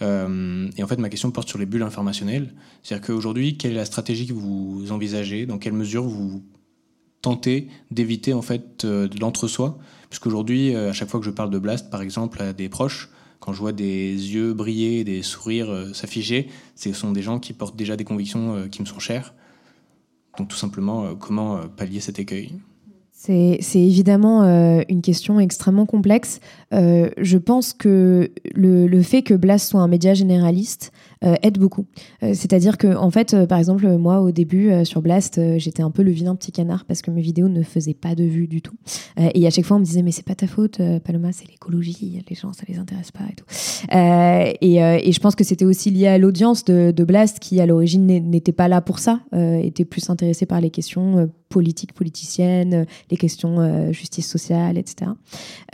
Et 0.00 0.82
en 0.82 0.86
fait, 0.86 0.96
ma 0.96 1.10
question 1.10 1.30
porte 1.30 1.50
sur 1.50 1.58
les 1.58 1.66
bulles 1.66 1.82
informationnelles. 1.82 2.54
C'est-à-dire 2.82 3.06
qu'aujourd'hui, 3.06 3.58
quelle 3.58 3.72
est 3.72 3.76
la 3.76 3.84
stratégie 3.84 4.26
que 4.26 4.32
vous 4.32 4.90
envisagez? 4.90 5.44
Dans 5.44 5.58
quelle 5.58 5.74
mesure 5.74 6.04
vous 6.04 6.42
tentez 7.20 7.68
d'éviter 7.90 8.32
en 8.32 8.40
fait 8.40 8.86
euh, 8.86 9.06
l'entre-soi? 9.20 9.76
Puisqu'aujourd'hui, 10.08 10.74
à 10.74 10.94
chaque 10.94 11.10
fois 11.10 11.20
que 11.20 11.26
je 11.26 11.30
parle 11.30 11.50
de 11.50 11.58
Blast, 11.58 11.90
par 11.90 12.00
exemple, 12.00 12.40
à 12.40 12.54
des 12.54 12.70
proches, 12.70 13.10
quand 13.46 13.52
je 13.52 13.60
vois 13.60 13.72
des 13.72 14.10
yeux 14.10 14.54
briller, 14.54 15.04
des 15.04 15.22
sourires 15.22 15.70
euh, 15.70 15.92
s'afficher, 15.92 16.48
ce 16.74 16.92
sont 16.92 17.12
des 17.12 17.22
gens 17.22 17.38
qui 17.38 17.52
portent 17.52 17.76
déjà 17.76 17.96
des 17.96 18.02
convictions 18.02 18.56
euh, 18.56 18.66
qui 18.66 18.82
me 18.82 18.86
sont 18.86 18.98
chères. 18.98 19.34
Donc 20.36 20.48
tout 20.48 20.56
simplement, 20.56 21.04
euh, 21.04 21.14
comment 21.14 21.60
pallier 21.76 22.00
cet 22.00 22.18
écueil? 22.18 22.54
C'est 23.12 23.58
évidemment 23.74 24.42
une 24.88 25.02
question 25.02 25.40
extrêmement 25.40 25.86
complexe. 25.86 26.38
Je 26.70 27.38
pense 27.38 27.72
que 27.72 28.30
le, 28.54 28.86
le, 28.86 29.02
fait 29.02 29.22
que 29.22 29.34
Blast 29.34 29.70
soit 29.70 29.80
un 29.80 29.88
média 29.88 30.14
généraliste 30.14 30.92
aide 31.22 31.58
beaucoup. 31.58 31.86
C'est-à-dire 32.20 32.78
que, 32.78 32.94
en 32.96 33.10
fait, 33.10 33.46
par 33.46 33.58
exemple, 33.58 33.86
moi, 33.96 34.20
au 34.20 34.30
début, 34.30 34.84
sur 34.84 35.02
Blast, 35.02 35.40
j'étais 35.58 35.82
un 35.82 35.90
peu 35.90 36.02
le 36.02 36.10
vilain 36.10 36.34
petit 36.34 36.52
canard 36.52 36.84
parce 36.84 37.02
que 37.02 37.10
mes 37.10 37.20
vidéos 37.20 37.48
ne 37.48 37.62
faisaient 37.62 37.94
pas 37.94 38.14
de 38.14 38.24
vues 38.24 38.48
du 38.48 38.62
tout. 38.62 38.74
et 39.16 39.46
à 39.46 39.50
chaque 39.50 39.64
fois, 39.64 39.76
on 39.76 39.80
me 39.80 39.84
disait, 39.84 40.02
mais 40.02 40.12
c'est 40.12 40.24
pas 40.24 40.34
ta 40.34 40.46
faute, 40.46 40.80
Paloma, 41.04 41.32
c'est 41.32 41.48
l'écologie, 41.48 42.22
les 42.28 42.36
gens, 42.36 42.52
ça 42.52 42.62
les 42.68 42.78
intéresse 42.78 43.12
pas 43.12 43.24
et 43.30 43.34
tout. 43.34 43.44
Et, 44.60 45.12
je 45.12 45.20
pense 45.20 45.34
que 45.34 45.44
c'était 45.44 45.64
aussi 45.64 45.90
lié 45.90 46.06
à 46.06 46.18
l'audience 46.18 46.64
de, 46.64 47.04
Blast 47.04 47.38
qui, 47.38 47.60
à 47.60 47.66
l'origine, 47.66 48.06
n'était 48.06 48.52
pas 48.52 48.68
là 48.68 48.80
pour 48.80 48.98
ça, 48.98 49.20
était 49.32 49.84
plus 49.84 50.08
intéressée 50.10 50.46
par 50.46 50.60
les 50.60 50.70
questions 50.70 51.28
politiques, 51.48 51.92
politiciennes, 51.92 52.86
les 53.10 53.16
questions 53.16 53.60
euh, 53.60 53.92
justice 53.92 54.28
sociale, 54.28 54.78
etc. 54.78 55.12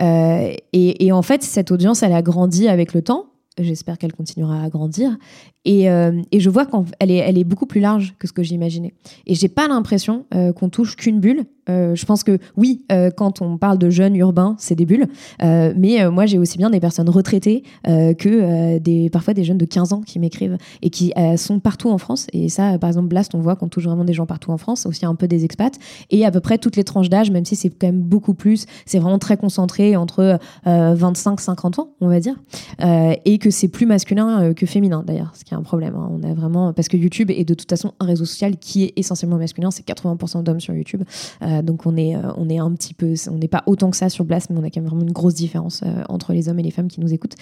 Euh, 0.00 0.52
et, 0.72 1.04
et, 1.04 1.12
en 1.12 1.22
fait, 1.22 1.42
cette 1.42 1.70
audience, 1.70 2.02
elle 2.02 2.12
a 2.12 2.22
grandi 2.22 2.68
avec 2.68 2.94
le 2.94 3.02
temps. 3.02 3.26
J'espère 3.58 3.98
qu'elle 3.98 4.12
continuera 4.12 4.62
à 4.62 4.68
grandir. 4.68 5.16
Et, 5.64 5.90
euh, 5.90 6.22
et 6.30 6.40
je 6.40 6.48
vois 6.48 6.66
qu'elle 6.66 7.10
est, 7.10 7.16
elle 7.16 7.36
est 7.36 7.44
beaucoup 7.44 7.66
plus 7.66 7.80
large 7.80 8.14
que 8.18 8.26
ce 8.26 8.32
que 8.32 8.42
j'imaginais. 8.42 8.94
Et 9.26 9.34
j'ai 9.34 9.48
pas 9.48 9.68
l'impression 9.68 10.26
euh, 10.34 10.52
qu'on 10.52 10.70
touche 10.70 10.96
qu'une 10.96 11.20
bulle 11.20 11.44
Euh, 11.68 11.94
je 11.94 12.04
pense 12.04 12.24
que 12.24 12.38
oui, 12.56 12.84
euh, 12.90 13.10
quand 13.10 13.40
on 13.40 13.56
parle 13.56 13.78
de 13.78 13.90
jeunes 13.90 14.16
urbains, 14.16 14.56
c'est 14.58 14.74
des 14.74 14.86
bulles. 14.86 15.06
Euh, 15.42 15.72
mais 15.76 16.08
moi, 16.10 16.26
j'ai 16.26 16.38
aussi 16.38 16.58
bien 16.58 16.70
des 16.70 16.80
personnes 16.80 17.08
retraitées 17.08 17.62
que 17.84 19.08
parfois 19.08 19.34
des 19.34 19.44
jeunes 19.44 19.58
de 19.58 19.64
15 19.64 19.92
ans 19.92 20.00
qui 20.00 20.18
m'écrivent 20.18 20.56
et 20.82 20.90
qui 20.90 21.12
sont 21.36 21.60
partout 21.60 21.90
en 21.90 21.98
France. 21.98 22.26
Et 22.32 22.48
ça, 22.48 22.78
par 22.78 22.88
exemple, 22.88 23.08
Blast, 23.08 23.34
on 23.34 23.40
voit 23.40 23.56
qu'on 23.56 23.68
touche 23.68 23.84
vraiment 23.84 24.04
des 24.04 24.12
gens 24.12 24.26
partout 24.26 24.50
en 24.50 24.58
France, 24.58 24.86
aussi 24.86 25.06
un 25.06 25.14
peu 25.14 25.28
des 25.28 25.44
expats. 25.44 25.78
Et 26.10 26.24
à 26.24 26.30
peu 26.30 26.40
près 26.40 26.58
toutes 26.58 26.76
les 26.76 26.84
tranches 26.84 27.08
d'âge, 27.08 27.30
même 27.30 27.44
si 27.44 27.56
c'est 27.56 27.70
quand 27.70 27.86
même 27.86 28.02
beaucoup 28.02 28.34
plus, 28.34 28.66
c'est 28.86 28.98
vraiment 28.98 29.18
très 29.18 29.36
concentré 29.36 29.96
entre 29.96 30.38
25-50 30.66 31.80
ans, 31.80 31.90
on 32.00 32.08
va 32.08 32.20
dire. 32.20 32.36
et 33.24 33.38
que 33.38 33.50
c'est 33.50 33.68
plus 33.68 33.86
masculin 33.86 34.52
que 34.54 34.66
féminin, 34.66 35.04
d'ailleurs, 35.06 35.32
ce 35.34 35.44
qui 35.44 35.54
est 35.54 35.56
un 35.56 35.62
problème. 35.62 35.94
Hein. 35.96 36.10
On 36.10 36.22
a 36.22 36.34
vraiment... 36.34 36.72
Parce 36.72 36.88
que 36.88 36.96
YouTube 36.96 37.30
est 37.30 37.44
de 37.44 37.54
toute 37.54 37.68
façon 37.68 37.92
un 38.00 38.06
réseau 38.06 38.24
social 38.24 38.56
qui 38.56 38.84
est 38.84 38.92
essentiellement 38.96 39.36
masculin. 39.36 39.70
C'est 39.70 39.86
80% 39.86 40.42
d'hommes 40.42 40.60
sur 40.60 40.74
YouTube. 40.74 41.02
Donc 41.60 41.86
on 41.86 41.96
est, 41.96 42.16
euh, 42.16 42.20
on 42.36 42.48
est 42.48 42.58
un 42.58 42.70
petit 42.72 42.94
peu, 42.94 43.14
on 43.30 43.36
n'est 43.36 43.48
pas 43.48 43.62
autant 43.66 43.90
que 43.90 43.96
ça 43.96 44.08
sur 44.08 44.24
Blast, 44.24 44.48
mais 44.50 44.58
on 44.58 44.62
a 44.62 44.70
quand 44.70 44.80
même 44.80 44.88
vraiment 44.88 45.02
une 45.02 45.12
grosse 45.12 45.34
différence 45.34 45.82
euh, 45.84 46.02
entre 46.08 46.32
les 46.32 46.48
hommes 46.48 46.58
et 46.58 46.62
les 46.62 46.70
femmes 46.70 46.88
qui 46.88 47.00
nous 47.00 47.12
écoutent. 47.12 47.34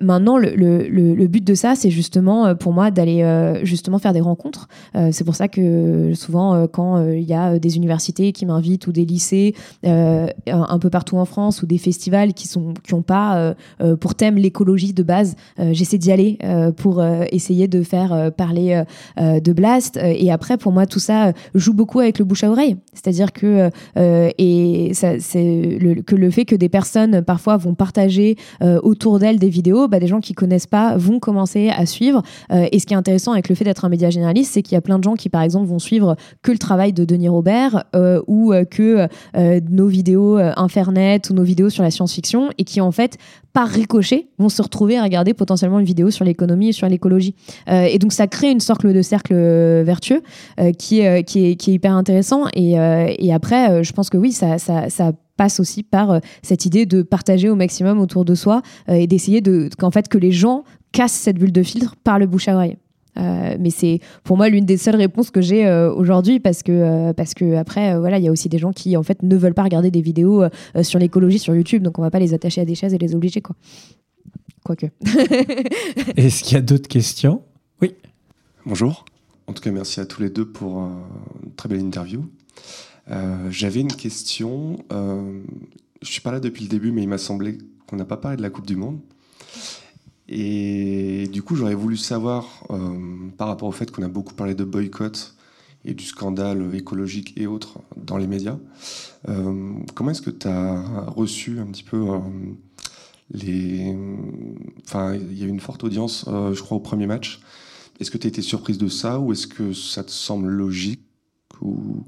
maintenant, 0.00 0.38
le, 0.38 0.54
le, 0.54 1.26
but 1.26 1.44
de 1.44 1.54
ça, 1.54 1.74
c'est 1.74 1.90
justement 1.90 2.54
pour 2.56 2.72
moi 2.72 2.90
d'aller 2.90 3.22
justement 3.62 3.98
faire 3.98 4.12
des 4.12 4.20
rencontres. 4.20 4.68
c'est 5.12 5.24
pour 5.24 5.34
ça 5.34 5.46
que 5.46 6.12
souvent, 6.14 6.66
quand 6.68 7.06
il 7.10 7.22
y 7.24 7.34
a 7.34 7.58
des 7.58 7.76
universités 7.76 8.32
qui 8.32 8.46
m'invitent 8.46 8.86
ou 8.86 8.92
des 8.92 9.04
lycées 9.04 9.54
un 9.84 10.78
peu 10.80 10.90
partout 10.90 11.18
en 11.18 11.26
France 11.26 11.62
ou 11.62 11.66
des 11.66 11.76
festivals 11.76 12.32
qui 12.32 12.48
sont 12.48 12.72
qui 12.82 12.94
ont 12.94 13.02
pas 13.02 13.54
pour 14.00 14.14
thème 14.14 14.36
l'écologie 14.36 14.94
de 14.94 15.02
base, 15.02 15.36
j'essaie 15.58 15.98
d'y 15.98 16.10
aller 16.10 16.38
pour 16.76 17.04
essayer 17.30 17.68
de 17.68 17.82
faire 17.82 18.32
parler 18.32 18.82
de 19.18 19.52
Blast. 19.52 19.98
Et 20.02 20.32
après, 20.32 20.56
pour 20.56 20.72
moi, 20.72 20.86
tout 20.86 21.00
ça 21.00 21.32
joue 21.54 21.74
beaucoup 21.74 22.00
avec 22.00 22.18
le 22.18 22.24
bouche 22.24 22.44
à 22.44 22.50
oreille. 22.50 22.76
C'est-à-dire 22.94 23.27
que 23.32 23.70
euh, 23.96 24.30
et 24.38 24.90
ça, 24.94 25.14
le, 25.14 26.02
que 26.02 26.14
le 26.14 26.30
fait 26.30 26.44
que 26.44 26.56
des 26.56 26.68
personnes 26.68 27.22
parfois 27.22 27.56
vont 27.56 27.74
partager 27.74 28.36
euh, 28.62 28.80
autour 28.82 29.18
d'elles 29.18 29.38
des 29.38 29.48
vidéos, 29.48 29.88
bah, 29.88 30.00
des 30.00 30.06
gens 30.06 30.20
qui 30.20 30.34
connaissent 30.34 30.66
pas 30.66 30.96
vont 30.96 31.18
commencer 31.18 31.70
à 31.70 31.86
suivre. 31.86 32.22
Euh, 32.52 32.66
et 32.70 32.78
ce 32.78 32.86
qui 32.86 32.94
est 32.94 32.96
intéressant 32.96 33.32
avec 33.32 33.48
le 33.48 33.54
fait 33.54 33.64
d'être 33.64 33.84
un 33.84 33.88
média 33.88 34.10
généraliste, 34.10 34.52
c'est 34.54 34.62
qu'il 34.62 34.74
y 34.74 34.78
a 34.78 34.80
plein 34.80 34.98
de 34.98 35.04
gens 35.04 35.14
qui 35.14 35.28
par 35.28 35.42
exemple 35.42 35.66
vont 35.66 35.78
suivre 35.78 36.16
que 36.42 36.52
le 36.52 36.58
travail 36.58 36.92
de 36.92 37.04
Denis 37.04 37.28
Robert 37.28 37.84
ou 38.26 38.52
que 38.70 39.08
nos 39.70 39.86
vidéos 39.86 40.38
Infernet 40.38 41.20
ou 41.30 41.34
nos 41.34 41.42
vidéos 41.42 41.70
sur 41.70 41.82
la 41.82 41.90
science-fiction 41.90 42.50
et 42.58 42.64
qui 42.64 42.80
en 42.80 42.92
fait 42.92 43.18
par 43.58 43.68
ricochet, 43.68 44.28
vont 44.38 44.48
se 44.48 44.62
retrouver 44.62 44.98
à 44.98 45.02
regarder 45.02 45.34
potentiellement 45.34 45.80
une 45.80 45.84
vidéo 45.84 46.12
sur 46.12 46.24
l'économie 46.24 46.68
et 46.68 46.72
sur 46.72 46.88
l'écologie. 46.88 47.34
Euh, 47.68 47.82
et 47.90 47.98
donc 47.98 48.12
ça 48.12 48.28
crée 48.28 48.52
une 48.52 48.60
sorte 48.60 48.86
de 48.86 49.02
cercle 49.02 49.34
vertueux 49.82 50.22
euh, 50.60 50.70
qui, 50.72 51.00
est, 51.00 51.24
qui, 51.24 51.44
est, 51.44 51.56
qui, 51.56 51.70
est, 51.70 51.74
hyper 51.74 51.92
intéressant. 51.92 52.44
Et, 52.54 52.78
euh, 52.78 53.12
et 53.18 53.32
après, 53.32 53.82
je 53.84 53.92
pense 53.92 54.10
que 54.10 54.16
oui, 54.16 54.32
ça, 54.32 54.58
ça, 54.58 54.90
ça 54.90 55.12
passe 55.36 55.60
aussi 55.60 55.82
par 55.82 56.20
cette 56.42 56.64
idée 56.66 56.86
de 56.86 57.02
partager 57.02 57.48
au 57.48 57.54
maximum 57.54 58.00
autour 58.00 58.24
de 58.24 58.34
soi 58.34 58.62
et 58.88 59.06
d'essayer 59.06 59.40
de 59.40 59.68
qu'en 59.78 59.90
fait 59.90 60.08
que 60.08 60.18
les 60.18 60.32
gens 60.32 60.64
cassent 60.92 61.12
cette 61.12 61.38
bulle 61.38 61.52
de 61.52 61.62
filtre 61.62 61.96
par 62.02 62.18
le 62.18 62.26
bouche 62.26 62.48
à 62.48 62.54
oreille. 62.54 62.76
Euh, 63.18 63.56
mais 63.58 63.70
c'est 63.70 64.00
pour 64.22 64.36
moi 64.36 64.48
l'une 64.48 64.64
des 64.64 64.76
seules 64.76 64.96
réponses 64.96 65.30
que 65.30 65.40
j'ai 65.40 65.66
euh, 65.66 65.92
aujourd'hui 65.92 66.38
parce 66.38 66.62
que 66.62 66.72
euh, 66.72 67.12
parce 67.12 67.34
que 67.34 67.56
après 67.56 67.98
voilà 67.98 68.18
il 68.18 68.24
y 68.24 68.28
a 68.28 68.30
aussi 68.30 68.48
des 68.48 68.58
gens 68.58 68.72
qui 68.72 68.96
en 68.96 69.02
fait 69.02 69.22
ne 69.22 69.36
veulent 69.36 69.54
pas 69.54 69.64
regarder 69.64 69.90
des 69.90 70.02
vidéos 70.02 70.44
sur 70.82 70.98
l'écologie 70.98 71.38
sur 71.38 71.54
YouTube 71.54 71.82
donc 71.82 71.98
on 71.98 72.02
va 72.02 72.10
pas 72.10 72.20
les 72.20 72.32
attacher 72.32 72.60
à 72.60 72.64
des 72.64 72.74
chaises 72.74 72.94
et 72.94 72.98
les 72.98 73.14
obliger 73.14 73.40
quoi. 73.40 73.56
Quoique. 74.64 74.86
Est-ce 76.16 76.44
qu'il 76.44 76.54
y 76.54 76.58
a 76.58 76.60
d'autres 76.60 76.88
questions? 76.88 77.42
Oui. 77.80 77.94
Bonjour. 78.66 79.04
En 79.46 79.52
tout 79.52 79.62
cas 79.62 79.70
merci 79.70 79.98
à 79.98 80.06
tous 80.06 80.20
les 80.20 80.30
deux 80.30 80.46
pour 80.46 80.78
une 80.78 81.52
très 81.56 81.68
belle 81.68 81.80
interview. 81.80 82.24
J'avais 83.50 83.80
une 83.80 83.92
question. 83.92 84.78
je 84.90 85.42
suis 86.02 86.20
pas 86.20 86.32
là 86.32 86.40
depuis 86.40 86.62
le 86.64 86.68
début 86.68 86.92
mais 86.92 87.02
il 87.02 87.08
m'a 87.08 87.18
semblé 87.18 87.58
qu'on 87.86 87.96
n'a 87.96 88.04
pas 88.04 88.16
parlé 88.16 88.36
de 88.36 88.42
la 88.42 88.50
Coupe 88.50 88.66
du 88.66 88.76
Monde. 88.76 89.00
Et 90.28 91.26
du 91.32 91.42
coup, 91.42 91.56
j'aurais 91.56 91.74
voulu 91.74 91.96
savoir, 91.96 92.64
euh, 92.70 93.30
par 93.38 93.48
rapport 93.48 93.68
au 93.68 93.72
fait 93.72 93.90
qu'on 93.90 94.02
a 94.02 94.08
beaucoup 94.08 94.34
parlé 94.34 94.54
de 94.54 94.64
boycott 94.64 95.34
et 95.84 95.94
du 95.94 96.04
scandale 96.04 96.74
écologique 96.74 97.32
et 97.36 97.46
autres 97.46 97.78
dans 97.96 98.18
les 98.18 98.26
médias, 98.26 98.58
euh, 99.28 99.72
comment 99.94 100.10
est-ce 100.10 100.20
que 100.20 100.30
tu 100.30 100.46
as 100.46 101.04
reçu 101.06 101.60
un 101.60 101.66
petit 101.66 101.84
peu 101.84 102.10
euh, 102.10 102.18
les. 103.30 103.96
Enfin, 104.84 105.14
il 105.14 105.38
y 105.38 105.44
a 105.44 105.46
eu 105.46 105.50
une 105.50 105.60
forte 105.60 105.82
audience, 105.82 106.26
je 106.26 106.60
crois, 106.60 106.76
au 106.76 106.80
premier 106.80 107.06
match. 107.06 107.40
Est-ce 107.98 108.10
que 108.10 108.18
tu 108.18 108.26
as 108.26 108.28
été 108.28 108.42
surprise 108.42 108.76
de 108.78 108.88
ça 108.88 109.18
ou 109.18 109.32
est-ce 109.32 109.46
que 109.46 109.72
ça 109.72 110.04
te 110.04 110.10
semble 110.10 110.48
logique 110.48 111.02
ou, 111.62 112.04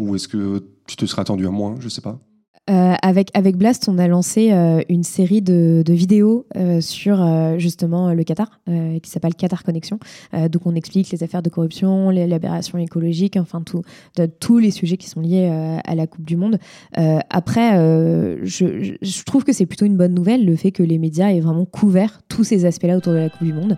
ou 0.00 0.16
est-ce 0.16 0.28
que 0.28 0.64
tu 0.86 0.96
te 0.96 1.06
serais 1.06 1.22
attendu 1.22 1.46
à 1.46 1.50
moins 1.50 1.76
Je 1.80 1.88
sais 1.88 2.00
pas. 2.00 2.20
Euh, 2.68 2.94
avec, 3.02 3.30
avec 3.34 3.56
Blast, 3.56 3.88
on 3.88 3.98
a 3.98 4.06
lancé 4.06 4.52
euh, 4.52 4.82
une 4.88 5.02
série 5.02 5.42
de, 5.42 5.82
de 5.84 5.92
vidéos 5.92 6.46
euh, 6.56 6.80
sur 6.80 7.18
justement 7.58 8.12
le 8.12 8.22
Qatar, 8.22 8.60
qui 9.02 9.10
s'appelle 9.10 9.34
Qatar 9.34 9.64
Connexion. 9.64 9.98
donc 10.50 10.66
on 10.66 10.74
explique 10.74 11.10
les 11.10 11.22
affaires 11.22 11.42
de 11.42 11.48
corruption, 11.48 12.10
les 12.10 12.26
libérations 12.26 12.78
écologiques, 12.78 13.36
enfin 13.36 13.62
tout, 13.62 13.82
tous 14.38 14.58
les 14.58 14.70
sujets 14.70 14.96
qui 14.96 15.08
sont 15.08 15.20
liés 15.20 15.48
à 15.84 15.94
la 15.94 16.06
Coupe 16.06 16.24
du 16.24 16.36
Monde. 16.36 16.58
après, 17.30 17.72
je, 18.44 19.24
trouve 19.24 19.44
que 19.44 19.52
c'est 19.52 19.66
plutôt 19.66 19.86
une 19.86 19.96
bonne 19.96 20.14
nouvelle 20.14 20.44
le 20.44 20.56
fait 20.56 20.70
que 20.70 20.82
les 20.82 20.98
médias 20.98 21.30
aient 21.30 21.40
vraiment 21.40 21.64
couvert 21.64 22.20
tous 22.28 22.44
ces 22.44 22.64
aspects-là 22.64 22.96
autour 22.96 23.12
de 23.12 23.18
la 23.18 23.28
Coupe 23.28 23.44
du 23.44 23.52
Monde 23.52 23.76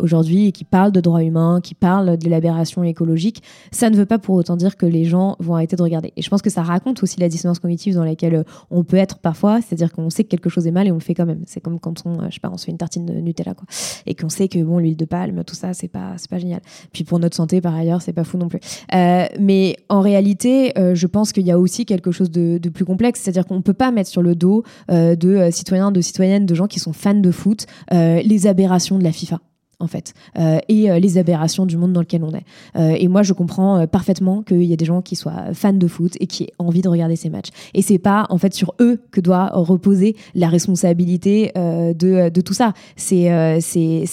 aujourd'hui 0.00 0.52
qui 0.52 0.64
parlent 0.64 0.92
de 0.92 1.00
droits 1.00 1.22
humains, 1.22 1.60
qui 1.62 1.74
parlent 1.74 2.16
de 2.16 2.28
libération 2.28 2.84
écologique. 2.84 3.42
Ça 3.72 3.90
ne 3.90 3.96
veut 3.96 4.06
pas 4.06 4.18
pour 4.18 4.36
autant 4.36 4.56
dire 4.56 4.76
que 4.76 4.86
les 4.86 5.04
gens 5.04 5.36
vont 5.40 5.54
arrêter 5.54 5.76
de 5.76 5.82
regarder. 5.82 6.12
Et 6.16 6.22
je 6.22 6.30
pense 6.30 6.42
que 6.42 6.50
ça 6.50 6.62
raconte 6.62 7.02
aussi 7.02 7.18
la 7.20 7.28
dissonance 7.28 7.58
cognitive 7.58 7.94
dans 7.94 8.04
laquelle 8.10 8.34
euh, 8.34 8.44
on 8.70 8.84
peut 8.84 8.96
être 8.96 9.18
parfois, 9.18 9.60
c'est-à-dire 9.60 9.92
qu'on 9.92 10.10
sait 10.10 10.24
que 10.24 10.28
quelque 10.28 10.48
chose 10.48 10.66
est 10.66 10.70
mal 10.70 10.86
et 10.86 10.90
on 10.90 10.94
le 10.94 11.00
fait 11.00 11.14
quand 11.14 11.26
même. 11.26 11.42
C'est 11.46 11.60
comme 11.60 11.80
quand 11.80 12.02
on, 12.04 12.20
euh, 12.20 12.26
je 12.28 12.34
sais 12.34 12.40
pas, 12.40 12.50
on 12.52 12.56
se 12.56 12.64
fait 12.66 12.70
une 12.70 12.78
tartine 12.78 13.06
de 13.06 13.14
Nutella, 13.14 13.54
quoi, 13.54 13.66
et 14.06 14.14
qu'on 14.14 14.28
sait 14.28 14.48
que 14.48 14.62
bon, 14.62 14.78
l'huile 14.78 14.96
de 14.96 15.04
palme, 15.04 15.42
tout 15.44 15.54
ça, 15.54 15.72
c'est 15.74 15.88
pas, 15.88 16.14
c'est 16.16 16.30
pas 16.30 16.38
génial. 16.38 16.60
Puis 16.92 17.04
pour 17.04 17.18
notre 17.18 17.36
santé, 17.36 17.60
par 17.60 17.74
ailleurs, 17.74 18.02
c'est 18.02 18.12
pas 18.12 18.24
fou 18.24 18.38
non 18.38 18.48
plus. 18.48 18.60
Euh, 18.94 19.26
mais 19.38 19.76
en 19.88 20.00
réalité, 20.00 20.72
je 20.76 21.06
pense 21.06 21.32
qu'il 21.32 21.46
y 21.46 21.50
a 21.50 21.58
aussi 21.58 21.86
quelque 21.86 22.10
chose 22.10 22.30
de, 22.30 22.58
plus 22.70 22.84
complexe, 22.84 23.20
c'est-à-dire 23.20 23.46
qu'on 23.46 23.62
peut 23.62 23.74
pas 23.74 23.90
mettre 23.90 24.08
sur 24.08 24.22
le 24.22 24.34
dos 24.34 24.62
de 24.88 25.48
citoyens, 25.50 25.90
de 25.90 26.00
citoyennes, 26.00 26.46
de 26.46 26.54
gens 26.54 26.66
qui 26.66 26.78
sont 26.78 26.92
fans 26.92 27.14
de 27.14 27.30
foot, 27.30 27.66
les 27.90 28.46
aberrations 28.46 28.98
de 28.98 29.04
la 29.04 29.12
FIFA 29.12 29.40
en 29.80 29.86
fait, 29.86 30.14
euh, 30.38 30.58
et 30.68 30.90
euh, 30.90 30.98
les 30.98 31.18
aberrations 31.18 31.66
du 31.66 31.76
monde 31.76 31.92
dans 31.92 32.00
lequel 32.00 32.22
on 32.22 32.32
est. 32.32 32.44
Euh, 32.76 32.96
et 32.98 33.08
moi, 33.08 33.22
je 33.22 33.32
comprends 33.32 33.86
parfaitement 33.86 34.42
qu'il 34.42 34.64
y 34.64 34.72
a 34.72 34.76
des 34.76 34.84
gens 34.84 35.02
qui 35.02 35.16
soient 35.16 35.52
fans 35.54 35.72
de 35.72 35.86
foot 35.86 36.16
et 36.20 36.26
qui 36.26 36.44
aient 36.44 36.52
envie 36.58 36.82
de 36.82 36.88
regarder 36.88 37.16
ces 37.16 37.30
matchs. 37.30 37.48
Et 37.74 37.82
c'est 37.82 37.98
pas 37.98 38.26
en 38.28 38.38
fait 38.38 38.54
sur 38.54 38.74
eux 38.80 39.00
que 39.10 39.20
doit 39.20 39.50
reposer 39.52 40.16
la 40.34 40.48
responsabilité 40.48 41.52
de, 41.54 42.40
tout 42.40 42.52
ça. 42.52 42.72
C'est 42.96 43.30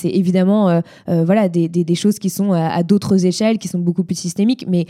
évidemment 0.03 0.81
des, 1.07 1.95
choses 1.95 2.19
qui 2.19 2.29
sont 2.29 2.53
à, 2.53 2.83
d'autres 2.83 3.25
échelles, 3.25 3.57
qui 3.57 3.67
sont 3.67 3.79
beaucoup 3.79 4.03
plus 4.03 4.17
systémiques, 4.17 4.65
mais 4.67 4.85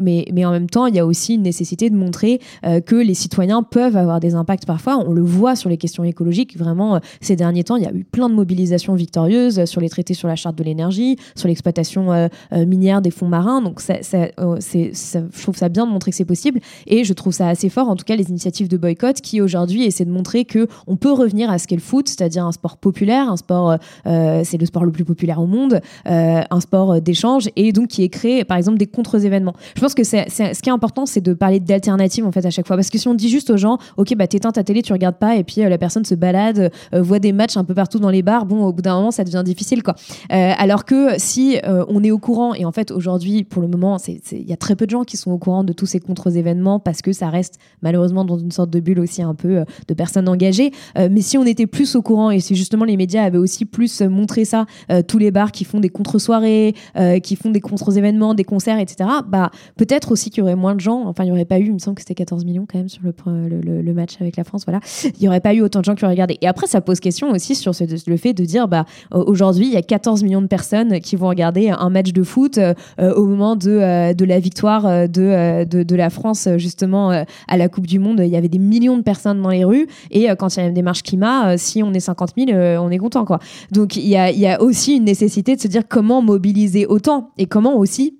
mais 0.00 0.44
en 0.44 0.50
même 0.50 0.68
temps, 0.68 0.86
il 0.86 0.94
y 0.94 0.98
a 0.98 1.06
aussi 1.06 1.34
une 1.34 1.42
nécessité 1.42 1.90
de 1.90 1.96
montrer 1.96 2.40
que 2.62 2.96
les 2.96 3.14
citoyens 3.14 3.62
peuvent 3.62 3.96
avoir 3.96 4.20
des 4.20 4.34
impacts 4.34 4.66
parfois. 4.66 4.98
On 4.98 5.12
le 5.12 5.22
voit 5.22 5.56
sur 5.56 5.70
les 5.70 5.76
questions 5.76 6.04
écologiques. 6.04 6.58
Vraiment, 6.58 7.00
ces 7.20 7.36
derniers 7.36 7.64
temps, 7.64 7.76
il 7.76 7.84
y 7.84 7.86
a 7.86 7.92
eu 7.92 8.04
plein 8.04 8.28
de 8.28 8.34
mobilisations 8.34 8.94
victorieuses 8.94 9.64
sur 9.66 9.80
les 9.80 9.88
traités 9.88 10.07
sur 10.14 10.28
la 10.28 10.36
charte 10.36 10.56
de 10.56 10.64
l'énergie, 10.64 11.16
sur 11.34 11.48
l'exploitation 11.48 12.12
euh, 12.12 12.28
euh, 12.52 12.66
minière 12.66 13.02
des 13.02 13.10
fonds 13.10 13.28
marins. 13.28 13.62
Donc, 13.62 13.80
ça, 13.80 13.94
euh, 14.14 14.56
c'est, 14.60 14.92
je 14.94 15.42
trouve 15.42 15.56
ça 15.56 15.68
bien 15.68 15.86
de 15.86 15.92
montrer 15.92 16.10
que 16.10 16.16
c'est 16.16 16.24
possible. 16.24 16.60
Et 16.86 17.04
je 17.04 17.12
trouve 17.12 17.32
ça 17.32 17.48
assez 17.48 17.68
fort, 17.68 17.88
en 17.88 17.96
tout 17.96 18.04
cas, 18.04 18.16
les 18.16 18.30
initiatives 18.30 18.68
de 18.68 18.76
boycott 18.76 19.20
qui 19.20 19.40
aujourd'hui 19.40 19.84
essaient 19.84 20.04
de 20.04 20.10
montrer 20.10 20.44
que 20.44 20.68
on 20.86 20.96
peut 20.96 21.12
revenir 21.12 21.50
à 21.50 21.58
ce 21.58 21.66
qu'est 21.66 21.76
le 21.76 21.82
foot, 21.82 22.08
c'est-à-dire 22.08 22.44
un 22.44 22.52
sport 22.52 22.76
populaire, 22.76 23.30
un 23.30 23.36
sport, 23.36 23.76
c'est 24.04 24.58
le 24.58 24.66
sport 24.66 24.84
le 24.84 24.92
plus 24.92 25.04
populaire 25.04 25.40
au 25.40 25.46
monde, 25.46 25.80
un 26.04 26.60
sport 26.60 27.00
d'échange, 27.00 27.48
et 27.56 27.72
donc 27.72 27.88
qui 27.88 28.02
est 28.02 28.08
créé, 28.08 28.44
par 28.44 28.56
exemple, 28.56 28.78
des 28.78 28.86
contre-événements. 28.86 29.54
Je 29.74 29.80
pense 29.80 29.94
que 29.94 30.04
c'est, 30.04 30.28
ce 30.28 30.60
qui 30.60 30.68
est 30.68 30.72
important, 30.72 31.06
c'est 31.06 31.20
de 31.20 31.32
parler 31.34 31.60
d'alternatives 31.60 32.26
en 32.26 32.32
fait 32.32 32.44
à 32.44 32.50
chaque 32.50 32.66
fois, 32.66 32.76
parce 32.76 32.90
que 32.90 32.98
si 32.98 33.08
on 33.08 33.14
dit 33.14 33.28
juste 33.28 33.50
aux 33.50 33.56
gens, 33.56 33.78
ok, 33.96 34.14
bah 34.16 34.26
t'éteins 34.26 34.52
ta 34.52 34.64
télé, 34.64 34.82
tu 34.82 34.92
regardes 34.92 35.18
pas, 35.18 35.36
et 35.36 35.44
puis 35.44 35.60
la 35.60 35.78
personne 35.78 36.04
se 36.04 36.14
balade, 36.14 36.70
voit 36.92 37.18
des 37.18 37.32
matchs 37.32 37.56
un 37.56 37.64
peu 37.64 37.74
partout 37.74 37.98
dans 37.98 38.10
les 38.10 38.22
bars, 38.22 38.46
bon, 38.46 38.64
au 38.64 38.72
bout 38.72 38.82
d'un 38.82 38.94
moment, 38.94 39.10
ça 39.10 39.24
devient 39.24 39.42
difficile, 39.44 39.82
quoi. 39.82 39.94
Euh, 40.32 40.52
alors 40.56 40.84
que 40.84 41.18
si 41.18 41.58
euh, 41.64 41.84
on 41.88 42.02
est 42.02 42.10
au 42.10 42.18
courant, 42.18 42.54
et 42.54 42.64
en 42.64 42.72
fait 42.72 42.90
aujourd'hui, 42.90 43.44
pour 43.44 43.62
le 43.62 43.68
moment, 43.68 43.96
il 44.06 44.48
y 44.48 44.52
a 44.52 44.56
très 44.56 44.76
peu 44.76 44.86
de 44.86 44.90
gens 44.90 45.04
qui 45.04 45.16
sont 45.16 45.30
au 45.30 45.38
courant 45.38 45.64
de 45.64 45.72
tous 45.72 45.86
ces 45.86 46.00
contre-événements 46.00 46.80
parce 46.80 47.02
que 47.02 47.12
ça 47.12 47.28
reste 47.28 47.58
malheureusement 47.82 48.24
dans 48.24 48.38
une 48.38 48.50
sorte 48.50 48.70
de 48.70 48.80
bulle 48.80 49.00
aussi 49.00 49.22
un 49.22 49.34
peu 49.34 49.58
euh, 49.58 49.64
de 49.86 49.94
personnes 49.94 50.28
engagées. 50.28 50.72
mais 50.96 51.20
si 51.20 51.38
on 51.38 51.44
était 51.44 51.66
plus 51.66 51.96
au 51.96 52.02
courant 52.02 52.30
et 52.30 52.40
si 52.40 52.54
justement 52.54 52.84
les 52.84 52.96
médias 52.96 53.24
avaient 53.24 53.38
aussi 53.38 53.64
plus 53.64 54.02
montré 54.02 54.44
ça, 54.44 54.66
tous 55.06 55.18
les 55.18 55.30
bars 55.30 55.52
qui 55.52 55.64
font 55.64 55.80
des 55.80 55.88
contre-soirées, 55.88 56.74
qui 57.22 57.36
font 57.36 57.50
des 57.50 57.60
contre-événements, 57.60 58.34
des 58.34 58.44
concerts, 58.44 58.78
etc., 58.78 59.08
bah, 59.26 59.50
peut-être 59.76 60.12
aussi 60.12 60.30
qu'il 60.30 60.40
y 60.40 60.42
aurait 60.42 60.56
moins 60.56 60.74
de 60.74 60.80
gens, 60.80 61.06
enfin 61.06 61.24
il 61.24 61.26
n'y 61.26 61.32
aurait 61.32 61.44
pas 61.44 61.58
eu, 61.58 61.66
il 61.66 61.74
me 61.74 61.78
semble 61.78 61.96
que 61.96 62.02
c'était 62.02 62.14
14 62.14 62.44
millions 62.44 62.66
quand 62.70 62.78
même 62.78 62.88
sur 62.88 63.02
le, 63.02 63.12
le, 63.48 63.92
match 63.92 64.16
avec 64.20 64.36
la 64.36 64.44
France, 64.44 64.64
voilà, 64.66 64.80
il 65.04 65.20
n'y 65.20 65.28
aurait 65.28 65.40
pas 65.40 65.54
eu 65.54 65.60
autant 65.60 65.80
de 65.80 65.84
gens 65.84 65.94
qui 65.94 66.04
auraient 66.04 66.14
regardé. 66.14 66.38
Et 66.40 66.46
après, 66.46 66.66
ça 66.66 66.80
pose 66.80 67.00
question 67.00 67.30
aussi 67.30 67.54
sur 67.54 67.72
le 68.06 68.16
fait 68.16 68.34
de 68.34 68.44
dire, 68.44 68.68
bah, 68.68 68.84
aujourd'hui, 69.10 69.66
il 69.66 69.72
y 69.72 69.76
a 69.76 69.82
14 69.88 70.22
millions 70.22 70.42
de 70.42 70.46
personnes 70.46 71.00
qui 71.00 71.16
vont 71.16 71.28
regarder 71.28 71.70
un 71.70 71.90
match 71.90 72.12
de 72.12 72.22
foot 72.22 72.60
au 72.98 73.26
moment 73.26 73.56
de, 73.56 74.12
de 74.12 74.24
la 74.24 74.38
victoire 74.38 75.08
de, 75.08 75.64
de, 75.64 75.96
la 75.96 76.10
France 76.10 76.48
justement 76.56 77.10
à 77.48 77.56
la 77.56 77.68
Coupe 77.68 77.86
du 77.86 77.98
Monde. 77.98 78.20
Il 78.24 78.30
y 78.30 78.36
avait 78.36 78.48
des 78.48 78.58
millions 78.58 78.96
de 78.96 79.02
personnes 79.02 79.42
dans 79.42 79.50
les 79.50 79.64
rues 79.64 79.88
et 80.10 80.28
quand 80.38 80.54
il 80.56 80.60
y 80.60 80.62
a 80.62 80.66
une 80.66 80.74
démarche 80.74 81.02
climat, 81.02 81.56
si 81.56 81.82
on 81.82 81.92
est 81.92 82.00
50 82.00 82.34
000, 82.36 82.50
on 82.82 82.90
est 82.90 82.98
content 82.98 83.24
quoi. 83.24 83.40
Donc 83.72 83.96
il 83.96 84.06
y 84.06 84.16
a, 84.16 84.30
y 84.30 84.46
a 84.46 84.62
aussi 84.62 84.96
une 84.96 85.04
nécessité 85.04 85.56
de 85.56 85.60
se 85.60 85.68
dire 85.68 85.82
comment 85.88 86.22
mobiliser 86.22 86.86
autant 86.86 87.30
et 87.38 87.46
comment 87.46 87.76
aussi 87.76 88.18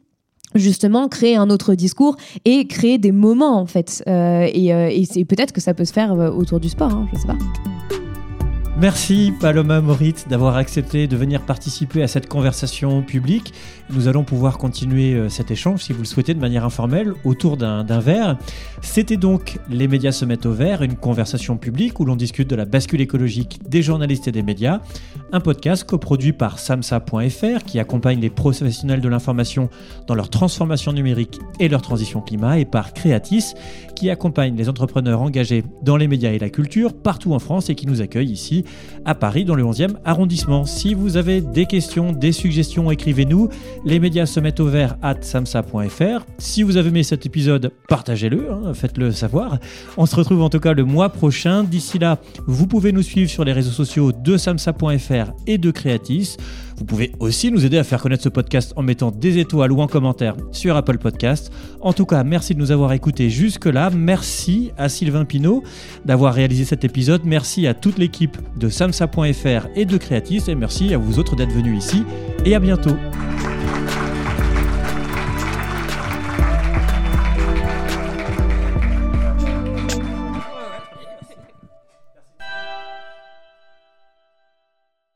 justement 0.54 1.08
créer 1.08 1.36
un 1.36 1.50
autre 1.50 1.74
discours 1.74 2.16
et 2.44 2.66
créer 2.66 2.98
des 2.98 3.12
moments 3.12 3.60
en 3.60 3.66
fait 3.66 4.02
et, 4.06 5.04
c'est 5.08 5.24
peut-être 5.24 5.52
que 5.52 5.60
ça 5.60 5.74
peut 5.74 5.84
se 5.84 5.92
faire 5.92 6.12
autour 6.12 6.58
du 6.60 6.68
sport 6.68 6.90
hein, 6.90 7.06
je 7.12 7.18
sais 7.18 7.26
pas 7.26 7.36
Merci 8.80 9.32
Paloma 9.40 9.80
Moritz 9.80 10.28
d'avoir 10.28 10.54
accepté 10.54 11.08
de 11.08 11.16
venir 11.16 11.40
participer 11.42 12.00
à 12.04 12.06
cette 12.06 12.28
conversation 12.28 13.02
publique. 13.02 13.52
Nous 13.90 14.06
allons 14.06 14.22
pouvoir 14.22 14.56
continuer 14.56 15.14
euh, 15.14 15.28
cet 15.28 15.50
échange, 15.50 15.82
si 15.82 15.92
vous 15.92 15.98
le 15.98 16.04
souhaitez, 16.04 16.32
de 16.32 16.38
manière 16.38 16.64
informelle, 16.64 17.12
autour 17.24 17.56
d'un 17.56 17.82
verre. 17.98 18.38
C'était 18.80 19.16
donc 19.16 19.58
Les 19.68 19.88
médias 19.88 20.12
se 20.12 20.24
mettent 20.24 20.46
au 20.46 20.52
vert, 20.52 20.82
une 20.82 20.94
conversation 20.94 21.56
publique 21.56 21.98
où 21.98 22.04
l'on 22.04 22.14
discute 22.14 22.48
de 22.48 22.54
la 22.54 22.66
bascule 22.66 23.00
écologique 23.00 23.58
des 23.68 23.82
journalistes 23.82 24.28
et 24.28 24.32
des 24.32 24.44
médias. 24.44 24.78
Un 25.32 25.40
podcast 25.40 25.82
coproduit 25.82 26.32
par 26.32 26.60
samsa.fr 26.60 27.64
qui 27.66 27.80
accompagne 27.80 28.20
les 28.20 28.30
professionnels 28.30 29.00
de 29.00 29.08
l'information 29.08 29.70
dans 30.06 30.14
leur 30.14 30.30
transformation 30.30 30.92
numérique 30.92 31.40
et 31.58 31.68
leur 31.68 31.82
transition 31.82 32.20
climat 32.20 32.60
et 32.60 32.64
par 32.64 32.92
Creatis 32.92 33.54
qui 33.98 34.10
accompagne 34.10 34.54
les 34.56 34.68
entrepreneurs 34.68 35.20
engagés 35.20 35.64
dans 35.82 35.96
les 35.96 36.06
médias 36.06 36.30
et 36.30 36.38
la 36.38 36.50
culture 36.50 36.94
partout 36.94 37.34
en 37.34 37.40
France 37.40 37.68
et 37.68 37.74
qui 37.74 37.84
nous 37.88 38.00
accueille 38.00 38.30
ici 38.30 38.64
à 39.04 39.16
Paris 39.16 39.44
dans 39.44 39.56
le 39.56 39.64
11e 39.64 39.96
arrondissement. 40.04 40.66
Si 40.66 40.94
vous 40.94 41.16
avez 41.16 41.40
des 41.40 41.66
questions, 41.66 42.12
des 42.12 42.30
suggestions, 42.30 42.92
écrivez-nous. 42.92 43.48
Les 43.84 43.98
médias 43.98 44.26
se 44.26 44.38
mettent 44.38 44.60
au 44.60 44.66
vert 44.66 44.96
at 45.02 45.20
samsa.fr. 45.22 46.24
Si 46.38 46.62
vous 46.62 46.76
avez 46.76 46.90
aimé 46.90 47.02
cet 47.02 47.26
épisode, 47.26 47.72
partagez-le, 47.88 48.52
hein, 48.52 48.72
faites-le 48.72 49.10
savoir. 49.10 49.58
On 49.96 50.06
se 50.06 50.14
retrouve 50.14 50.42
en 50.42 50.48
tout 50.48 50.60
cas 50.60 50.74
le 50.74 50.84
mois 50.84 51.08
prochain. 51.08 51.64
D'ici 51.64 51.98
là, 51.98 52.20
vous 52.46 52.68
pouvez 52.68 52.92
nous 52.92 53.02
suivre 53.02 53.28
sur 53.28 53.44
les 53.44 53.52
réseaux 53.52 53.72
sociaux 53.72 54.12
de 54.12 54.36
samsa.fr 54.36 55.32
et 55.48 55.58
de 55.58 55.70
Creatis. 55.72 56.36
Vous 56.78 56.84
pouvez 56.84 57.12
aussi 57.18 57.50
nous 57.50 57.66
aider 57.66 57.76
à 57.76 57.84
faire 57.84 58.00
connaître 58.00 58.22
ce 58.22 58.28
podcast 58.28 58.72
en 58.76 58.82
mettant 58.82 59.10
des 59.10 59.38
étoiles 59.38 59.72
ou 59.72 59.80
en 59.80 59.88
commentaire 59.88 60.36
sur 60.52 60.76
Apple 60.76 60.98
Podcast. 60.98 61.52
En 61.80 61.92
tout 61.92 62.06
cas, 62.06 62.22
merci 62.22 62.54
de 62.54 62.60
nous 62.60 62.70
avoir 62.70 62.92
écoutés 62.92 63.30
jusque-là. 63.30 63.90
Merci 63.90 64.70
à 64.78 64.88
Sylvain 64.88 65.24
Pinault 65.24 65.64
d'avoir 66.04 66.34
réalisé 66.34 66.64
cet 66.64 66.84
épisode. 66.84 67.22
Merci 67.24 67.66
à 67.66 67.74
toute 67.74 67.98
l'équipe 67.98 68.36
de 68.56 68.68
samsa.fr 68.68 69.68
et 69.74 69.84
de 69.84 69.96
Creatis. 69.96 70.42
Et 70.48 70.54
merci 70.54 70.94
à 70.94 70.98
vous 70.98 71.18
autres 71.18 71.34
d'être 71.34 71.52
venus 71.52 71.84
ici. 71.84 72.04
Et 72.44 72.54
à 72.54 72.60
bientôt. 72.60 72.94